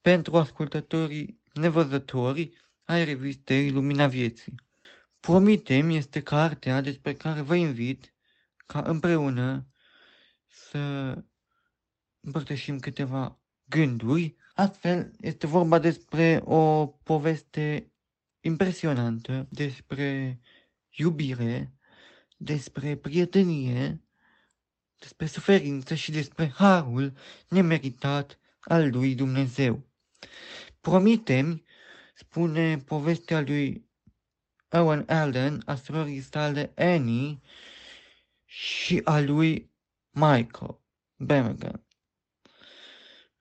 pentru 0.00 0.36
ascultătorii 0.36 1.40
nevăzători 1.52 2.50
ai 2.84 3.04
revistei 3.04 3.70
Lumina 3.70 4.06
Vieții. 4.06 4.54
Promitem 5.20 5.90
este 5.90 6.22
cartea 6.22 6.80
despre 6.80 7.14
care 7.14 7.40
vă 7.40 7.54
invit 7.54 8.14
ca 8.66 8.80
împreună 8.80 9.66
să 10.46 11.14
împărtășim 12.20 12.78
câteva 12.78 13.40
gânduri. 13.64 14.36
Astfel, 14.54 15.12
este 15.20 15.46
vorba 15.46 15.78
despre 15.78 16.40
o 16.44 16.86
poveste 16.86 17.92
impresionantă 18.40 19.46
despre 19.50 20.40
iubire, 20.90 21.72
despre 22.36 22.96
prietenie, 22.96 24.05
despre 24.98 25.26
suferință 25.26 25.94
și 25.94 26.10
despre 26.10 26.52
harul 26.54 27.12
nemeritat 27.48 28.38
al 28.60 28.90
lui 28.90 29.14
Dumnezeu. 29.14 29.86
Promitem, 30.80 31.64
spune 32.14 32.78
povestea 32.78 33.40
lui 33.40 33.88
Owen 34.70 35.04
Allen, 35.08 35.62
a 35.66 35.74
surorii 35.74 36.20
sale 36.20 36.72
Annie 36.76 37.40
și 38.44 39.00
a 39.04 39.20
lui 39.20 39.70
Michael 40.10 40.80
Bergen. 41.16 41.86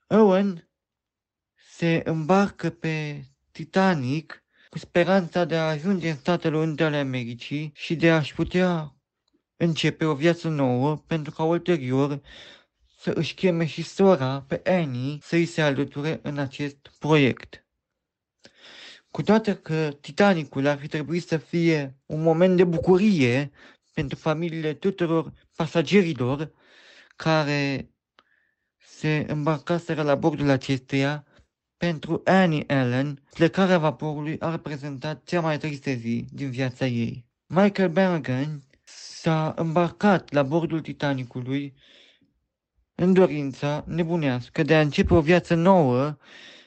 Owen 0.07 0.69
se 1.55 2.01
îmbarcă 2.05 2.69
pe 2.69 3.25
Titanic 3.51 4.43
cu 4.69 4.77
speranța 4.77 5.45
de 5.45 5.55
a 5.55 5.67
ajunge 5.67 6.09
în 6.09 6.15
Statele 6.15 6.57
Unite 6.57 6.83
ale 6.83 6.97
Americii 6.97 7.71
și 7.75 7.95
de 7.95 8.11
a-și 8.11 8.33
putea 8.33 8.94
începe 9.57 10.05
o 10.05 10.13
viață 10.13 10.47
nouă 10.47 11.03
pentru 11.07 11.31
ca 11.31 11.43
ulterior 11.43 12.21
să 12.97 13.11
își 13.15 13.33
cheme 13.33 13.65
și 13.65 13.81
sora 13.81 14.45
pe 14.47 14.61
Annie 14.65 15.17
să 15.21 15.35
îi 15.35 15.45
se 15.45 15.61
alăture 15.61 16.19
în 16.23 16.37
acest 16.37 16.77
proiect. 16.99 17.65
Cu 19.11 19.21
toate 19.21 19.55
că 19.55 19.97
Titanicul 20.01 20.65
ar 20.65 20.77
fi 20.77 20.87
trebuit 20.87 21.27
să 21.27 21.37
fie 21.37 21.95
un 22.05 22.21
moment 22.21 22.57
de 22.57 22.63
bucurie 22.63 23.51
pentru 23.93 24.17
familiile 24.17 24.73
tuturor 24.73 25.33
pasagerilor 25.55 26.51
care 27.15 27.89
se 28.77 29.25
îmbarcaseră 29.27 30.01
la 30.01 30.15
bordul 30.15 30.49
acesteia, 30.49 31.25
pentru 31.77 32.21
Annie 32.23 32.63
Allen, 32.67 33.21
plecarea 33.33 33.77
vaporului 33.77 34.39
a 34.39 34.51
reprezentat 34.51 35.23
cea 35.23 35.41
mai 35.41 35.57
tristă 35.57 35.91
zi 35.91 36.25
din 36.31 36.49
viața 36.49 36.85
ei. 36.85 37.25
Michael 37.45 37.89
Bergen 37.89 38.63
s-a 39.25 39.53
îmbarcat 39.55 40.31
la 40.31 40.43
bordul 40.43 40.81
Titanicului 40.81 41.75
în 42.95 43.13
dorința 43.13 43.83
nebunească 43.87 44.63
de 44.63 44.75
a 44.75 44.81
începe 44.81 45.13
o 45.13 45.21
viață 45.21 45.55
nouă 45.55 46.17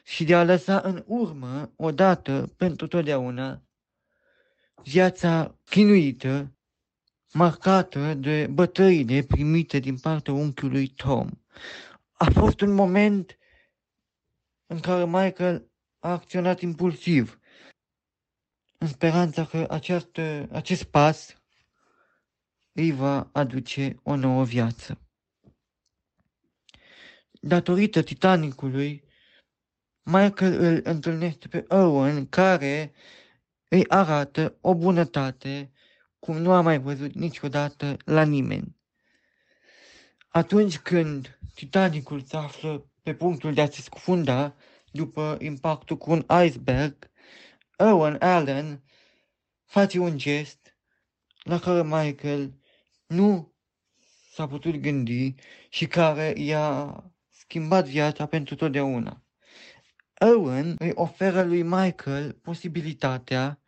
și 0.03 0.23
de 0.23 0.35
a 0.35 0.43
lăsa 0.43 0.79
în 0.79 1.03
urmă, 1.07 1.71
odată 1.75 2.53
pentru 2.57 2.87
totdeauna, 2.87 3.63
viața 4.83 5.59
chinuită, 5.63 6.55
marcată 7.33 8.13
de 8.13 8.47
bătăile 8.47 9.21
primite 9.21 9.79
din 9.79 9.97
partea 9.97 10.33
unchiului 10.33 10.87
Tom. 10.87 11.29
A 12.11 12.31
fost 12.31 12.61
un 12.61 12.73
moment 12.73 13.37
în 14.65 14.79
care 14.79 15.05
Michael 15.05 15.71
a 15.99 16.11
acționat 16.11 16.61
impulsiv, 16.61 17.39
în 18.77 18.87
speranța 18.87 19.45
că 19.45 19.65
această, 19.69 20.47
acest 20.51 20.83
pas 20.83 21.38
îi 22.79 22.91
va 22.91 23.29
aduce 23.31 23.99
o 24.03 24.15
nouă 24.15 24.43
viață. 24.45 25.01
Datorită 27.41 28.01
Titanicului, 28.01 29.03
Michael 30.03 30.59
îl 30.59 30.81
întâlnește 30.83 31.47
pe 31.47 31.65
Owen, 31.67 32.29
care 32.29 32.93
îi 33.67 33.87
arată 33.87 34.57
o 34.61 34.75
bunătate 34.75 35.71
cum 36.19 36.37
nu 36.37 36.51
a 36.51 36.61
mai 36.61 36.79
văzut 36.79 37.13
niciodată 37.13 37.97
la 38.05 38.23
nimeni. 38.23 38.75
Atunci 40.27 40.77
când 40.77 41.39
Titanicul 41.53 42.21
se 42.21 42.37
află 42.37 42.91
pe 43.03 43.13
punctul 43.13 43.53
de 43.53 43.61
a 43.61 43.69
se 43.69 43.81
scufunda 43.81 44.55
după 44.91 45.37
impactul 45.39 45.97
cu 45.97 46.11
un 46.11 46.25
iceberg, 46.45 47.11
Owen 47.77 48.17
Allen 48.19 48.83
face 49.65 49.99
un 49.99 50.17
gest 50.17 50.77
la 51.43 51.59
care 51.59 51.83
Michael 51.83 52.58
nu 53.09 53.53
s-a 54.31 54.47
putut 54.47 54.75
gândi 54.75 55.35
și 55.69 55.87
care 55.87 56.33
i-a 56.37 57.03
schimbat 57.29 57.87
viața 57.87 58.25
pentru 58.25 58.55
totdeauna. 58.55 59.23
Owen 60.19 60.75
îi 60.77 60.91
oferă 60.93 61.43
lui 61.43 61.61
Michael 61.61 62.33
posibilitatea 62.33 63.61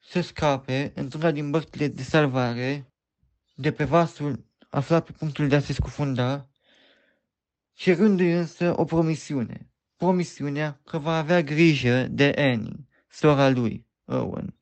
să 0.00 0.20
scape 0.20 0.92
într-una 0.94 1.30
din 1.30 1.50
bărțile 1.50 1.88
de 1.88 2.02
salvare 2.02 2.92
de 3.54 3.72
pe 3.72 3.84
vasul 3.84 4.46
aflat 4.68 5.04
pe 5.04 5.12
punctul 5.12 5.48
de 5.48 5.56
a 5.56 5.60
se 5.60 5.72
scufunda, 5.72 6.48
cerându-i 7.72 8.32
însă 8.32 8.80
o 8.80 8.84
promisiune. 8.84 9.70
Promisiunea 9.96 10.80
că 10.84 10.98
va 10.98 11.16
avea 11.16 11.42
grijă 11.42 12.06
de 12.06 12.34
Annie, 12.36 12.86
sora 13.08 13.48
lui, 13.48 13.86
Owen. 14.04 14.56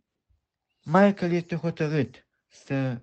Michael 0.82 1.32
este 1.32 1.54
hotărât 1.54 2.26
să 2.46 3.00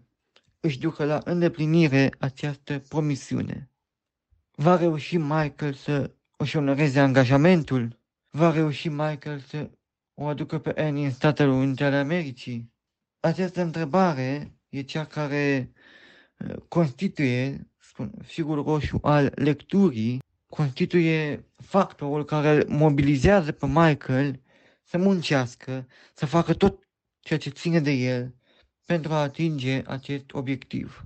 își 0.68 0.80
ducă 0.80 1.06
la 1.06 1.22
îndeplinire 1.24 2.10
această 2.20 2.80
promisiune. 2.80 3.72
Va 4.52 4.78
reuși 4.78 5.18
Michael 5.18 5.74
să 5.74 6.12
își 6.38 6.58
onoreze 6.58 7.00
angajamentul? 7.00 8.00
Va 8.30 8.52
reuși 8.52 8.88
Michael 8.88 9.40
să 9.40 9.70
o 10.14 10.26
aducă 10.26 10.60
pe 10.60 10.74
Annie 10.82 11.06
în 11.06 11.12
Statele 11.12 11.50
Unite 11.50 11.84
ale 11.84 11.96
Americii? 11.96 12.74
Această 13.20 13.62
întrebare 13.62 14.58
e 14.70 14.82
cea 14.82 15.06
care 15.06 15.72
uh, 16.38 16.56
constituie 16.68 17.68
spun, 17.78 18.12
figurul 18.24 18.64
roșu 18.64 19.00
al 19.02 19.32
lecturii, 19.36 20.20
constituie 20.50 21.46
factorul 21.56 22.26
care 22.26 22.50
îl 22.50 22.66
mobilizează 22.68 23.52
pe 23.52 23.66
Michael 23.66 24.42
să 24.84 24.98
muncească, 24.98 25.88
să 26.14 26.26
facă 26.26 26.54
tot 26.54 26.88
ceea 27.20 27.40
ce 27.40 27.50
ține 27.50 27.80
de 27.80 27.92
el 27.92 28.36
pentru 28.88 29.14
a 29.14 29.22
atinge 29.22 29.82
acest 29.85 30.33
obiectiv. 30.33 31.03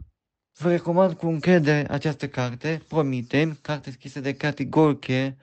Vă 0.58 0.70
recomand 0.70 1.14
cu 1.14 1.28
încredere 1.28 1.92
această 1.92 2.28
carte, 2.28 2.82
Promitem, 2.88 3.58
carte 3.62 3.92
scrisă 3.92 4.20
de 4.20 4.36
Cathy 4.36 4.66
Gorke, 4.66 5.38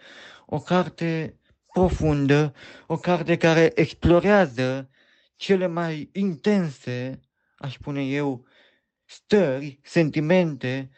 o 0.46 0.58
carte 0.60 1.38
profundă, 1.72 2.54
o 2.86 2.96
carte 2.96 3.36
care 3.36 3.72
explorează 3.74 4.90
cele 5.36 5.66
mai 5.66 6.10
intense, 6.12 7.20
aș 7.56 7.74
spune 7.74 8.02
eu, 8.02 8.46
stări, 9.04 9.80
sentimente 9.82 10.90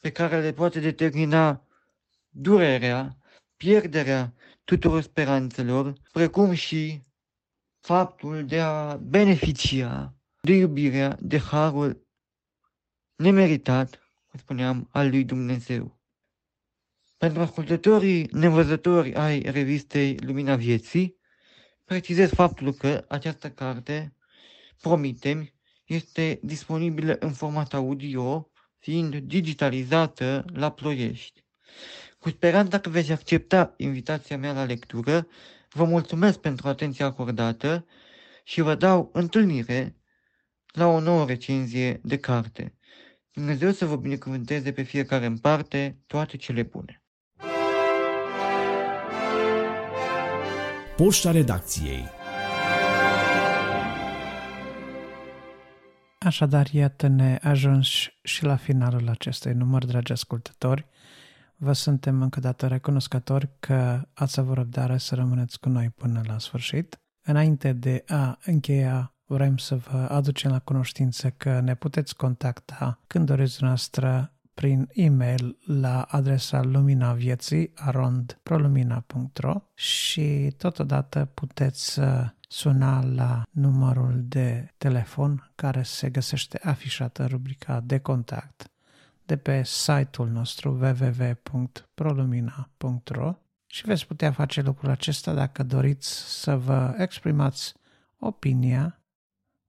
pe 0.00 0.10
care 0.12 0.40
le 0.40 0.52
poate 0.52 0.80
determina 0.80 1.62
durerea, 2.28 3.16
pierderea 3.56 4.34
tuturor 4.64 5.02
speranțelor, 5.02 5.92
precum 6.12 6.52
și 6.52 7.02
faptul 7.80 8.46
de 8.46 8.60
a 8.60 8.96
beneficia 8.96 10.15
de 10.46 10.52
iubirea, 10.52 11.16
de 11.20 11.38
harul 11.38 12.06
nemeritat, 13.16 14.00
cum 14.26 14.38
spuneam, 14.38 14.88
al 14.90 15.08
lui 15.08 15.24
Dumnezeu. 15.24 16.00
Pentru 17.16 17.40
ascultătorii 17.40 18.28
nevăzători 18.32 19.14
ai 19.14 19.38
revistei 19.40 20.16
Lumina 20.18 20.56
Vieții, 20.56 21.16
precizez 21.84 22.30
faptul 22.30 22.72
că 22.72 23.04
această 23.08 23.50
carte, 23.50 24.14
Promitem, 24.80 25.52
este 25.84 26.38
disponibilă 26.42 27.16
în 27.18 27.32
format 27.32 27.74
audio, 27.74 28.50
fiind 28.78 29.16
digitalizată 29.16 30.44
la 30.52 30.70
Ploiești. 30.70 31.44
Cu 32.18 32.28
speranța 32.28 32.80
că 32.80 32.88
veți 32.88 33.12
accepta 33.12 33.74
invitația 33.76 34.38
mea 34.38 34.52
la 34.52 34.64
lectură, 34.64 35.26
vă 35.70 35.84
mulțumesc 35.84 36.38
pentru 36.38 36.68
atenția 36.68 37.06
acordată 37.06 37.86
și 38.44 38.60
vă 38.60 38.74
dau 38.74 39.10
întâlnire 39.12 39.95
la 40.76 40.86
o 40.86 41.00
nouă 41.00 41.24
recenzie 41.26 42.00
de 42.02 42.18
carte. 42.18 42.74
Dumnezeu 43.32 43.70
să 43.70 43.86
vă 43.86 43.96
binecuvânteze 43.96 44.72
pe 44.72 44.82
fiecare 44.82 45.26
în 45.26 45.38
parte 45.38 45.98
toate 46.06 46.36
cele 46.36 46.62
bune. 46.62 47.02
Poșta 50.96 51.30
redacției 51.30 52.04
Așadar, 56.18 56.68
iată 56.72 57.06
ne 57.06 57.38
ajuns 57.42 57.88
și 58.22 58.44
la 58.44 58.56
finalul 58.56 59.08
acestui 59.08 59.52
număr, 59.52 59.84
dragi 59.84 60.12
ascultători. 60.12 60.86
Vă 61.56 61.72
suntem 61.72 62.22
încă 62.22 62.40
dată 62.40 62.66
recunoscători 62.66 63.48
că 63.58 64.08
ați 64.14 64.40
avut 64.40 64.54
răbdare 64.54 64.98
să 64.98 65.14
rămâneți 65.14 65.60
cu 65.60 65.68
noi 65.68 65.90
până 65.90 66.20
la 66.26 66.38
sfârșit. 66.38 67.00
Înainte 67.22 67.72
de 67.72 68.04
a 68.06 68.38
încheia, 68.44 69.15
vrem 69.26 69.56
să 69.56 69.76
vă 69.76 70.06
aducem 70.10 70.50
la 70.50 70.58
cunoștință 70.58 71.30
că 71.30 71.60
ne 71.60 71.74
puteți 71.74 72.16
contacta 72.16 73.00
când 73.06 73.26
doriți 73.26 73.62
noastră 73.62 74.32
prin 74.54 74.88
e-mail 74.92 75.58
la 75.66 76.02
adresa 76.02 76.62
lumina 76.62 77.12
vieții 77.12 77.70
arondprolumina.ro 77.74 79.62
și 79.74 80.54
totodată 80.56 81.30
puteți 81.34 82.00
suna 82.40 83.04
la 83.04 83.42
numărul 83.50 84.20
de 84.22 84.74
telefon 84.78 85.50
care 85.54 85.82
se 85.82 86.10
găsește 86.10 86.60
afișat 86.62 87.18
în 87.18 87.26
rubrica 87.26 87.80
de 87.80 87.98
contact 87.98 88.70
de 89.26 89.36
pe 89.36 89.62
site-ul 89.64 90.28
nostru 90.28 90.70
www.prolumina.ro 90.70 93.34
și 93.66 93.86
veți 93.86 94.06
putea 94.06 94.32
face 94.32 94.60
lucrul 94.60 94.90
acesta 94.90 95.34
dacă 95.34 95.62
doriți 95.62 96.40
să 96.42 96.56
vă 96.56 96.94
exprimați 96.98 97.74
opinia, 98.18 99.00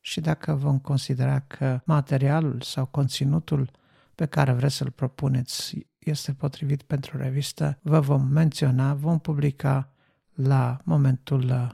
și 0.00 0.20
dacă 0.20 0.54
vom 0.54 0.78
considera 0.78 1.40
că 1.40 1.80
materialul 1.84 2.60
sau 2.60 2.86
conținutul 2.86 3.70
pe 4.14 4.26
care 4.26 4.52
vreți 4.52 4.74
să-l 4.74 4.90
propuneți 4.90 5.86
este 5.98 6.32
potrivit 6.32 6.82
pentru 6.82 7.16
revistă, 7.16 7.78
vă 7.82 8.00
vom 8.00 8.26
menționa, 8.26 8.94
vom 8.94 9.18
publica 9.18 9.92
la 10.34 10.80
momentul 10.84 11.50
uh, 11.50 11.70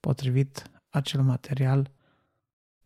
potrivit 0.00 0.70
acel 0.90 1.22
material, 1.22 1.90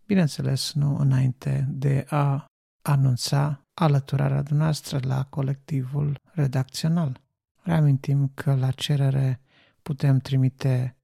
bineînțeles 0.06 0.72
nu 0.72 0.96
înainte 0.96 1.66
de 1.68 2.06
a 2.08 2.44
anunța 2.82 3.60
alăturarea 3.74 4.42
noastră 4.48 5.00
la 5.02 5.24
colectivul 5.24 6.20
redacțional. 6.32 7.20
Reamintim 7.62 8.30
că 8.34 8.54
la 8.54 8.70
cerere 8.70 9.40
putem 9.82 10.18
trimite 10.18 10.96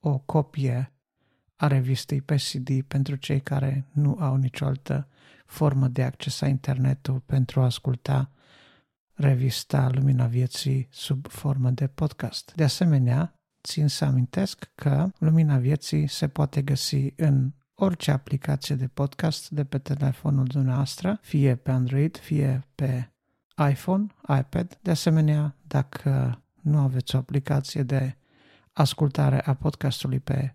o 0.00 0.18
copie 0.18 0.92
a 1.60 1.66
revistei 1.66 2.20
pe 2.20 2.34
CD 2.34 2.82
pentru 2.82 3.16
cei 3.16 3.40
care 3.40 3.86
nu 3.92 4.16
au 4.18 4.36
nicio 4.36 4.64
altă 4.64 5.08
formă 5.46 5.88
de 5.88 6.02
acces 6.02 6.40
la 6.40 6.46
internetul 6.46 7.20
pentru 7.26 7.60
a 7.60 7.64
asculta 7.64 8.30
revista 9.14 9.88
Lumina 9.92 10.26
Vieții 10.26 10.88
sub 10.90 11.26
formă 11.28 11.70
de 11.70 11.86
podcast. 11.86 12.52
De 12.54 12.64
asemenea, 12.64 13.34
țin 13.62 13.88
să 13.88 14.04
amintesc 14.04 14.70
că 14.74 15.10
Lumina 15.18 15.58
Vieții 15.58 16.06
se 16.06 16.28
poate 16.28 16.62
găsi 16.62 17.12
în 17.16 17.52
orice 17.74 18.10
aplicație 18.10 18.74
de 18.74 18.86
podcast 18.86 19.50
de 19.50 19.64
pe 19.64 19.78
telefonul 19.78 20.44
dumneavoastră, 20.44 21.18
fie 21.22 21.56
pe 21.56 21.70
Android, 21.70 22.16
fie 22.16 22.66
pe 22.74 23.10
iPhone, 23.70 24.06
iPad. 24.38 24.78
De 24.82 24.90
asemenea, 24.90 25.56
dacă 25.66 26.42
nu 26.60 26.78
aveți 26.78 27.14
o 27.14 27.18
aplicație 27.18 27.82
de 27.82 28.16
ascultare 28.72 29.44
a 29.44 29.54
podcastului 29.54 30.20
pe 30.20 30.54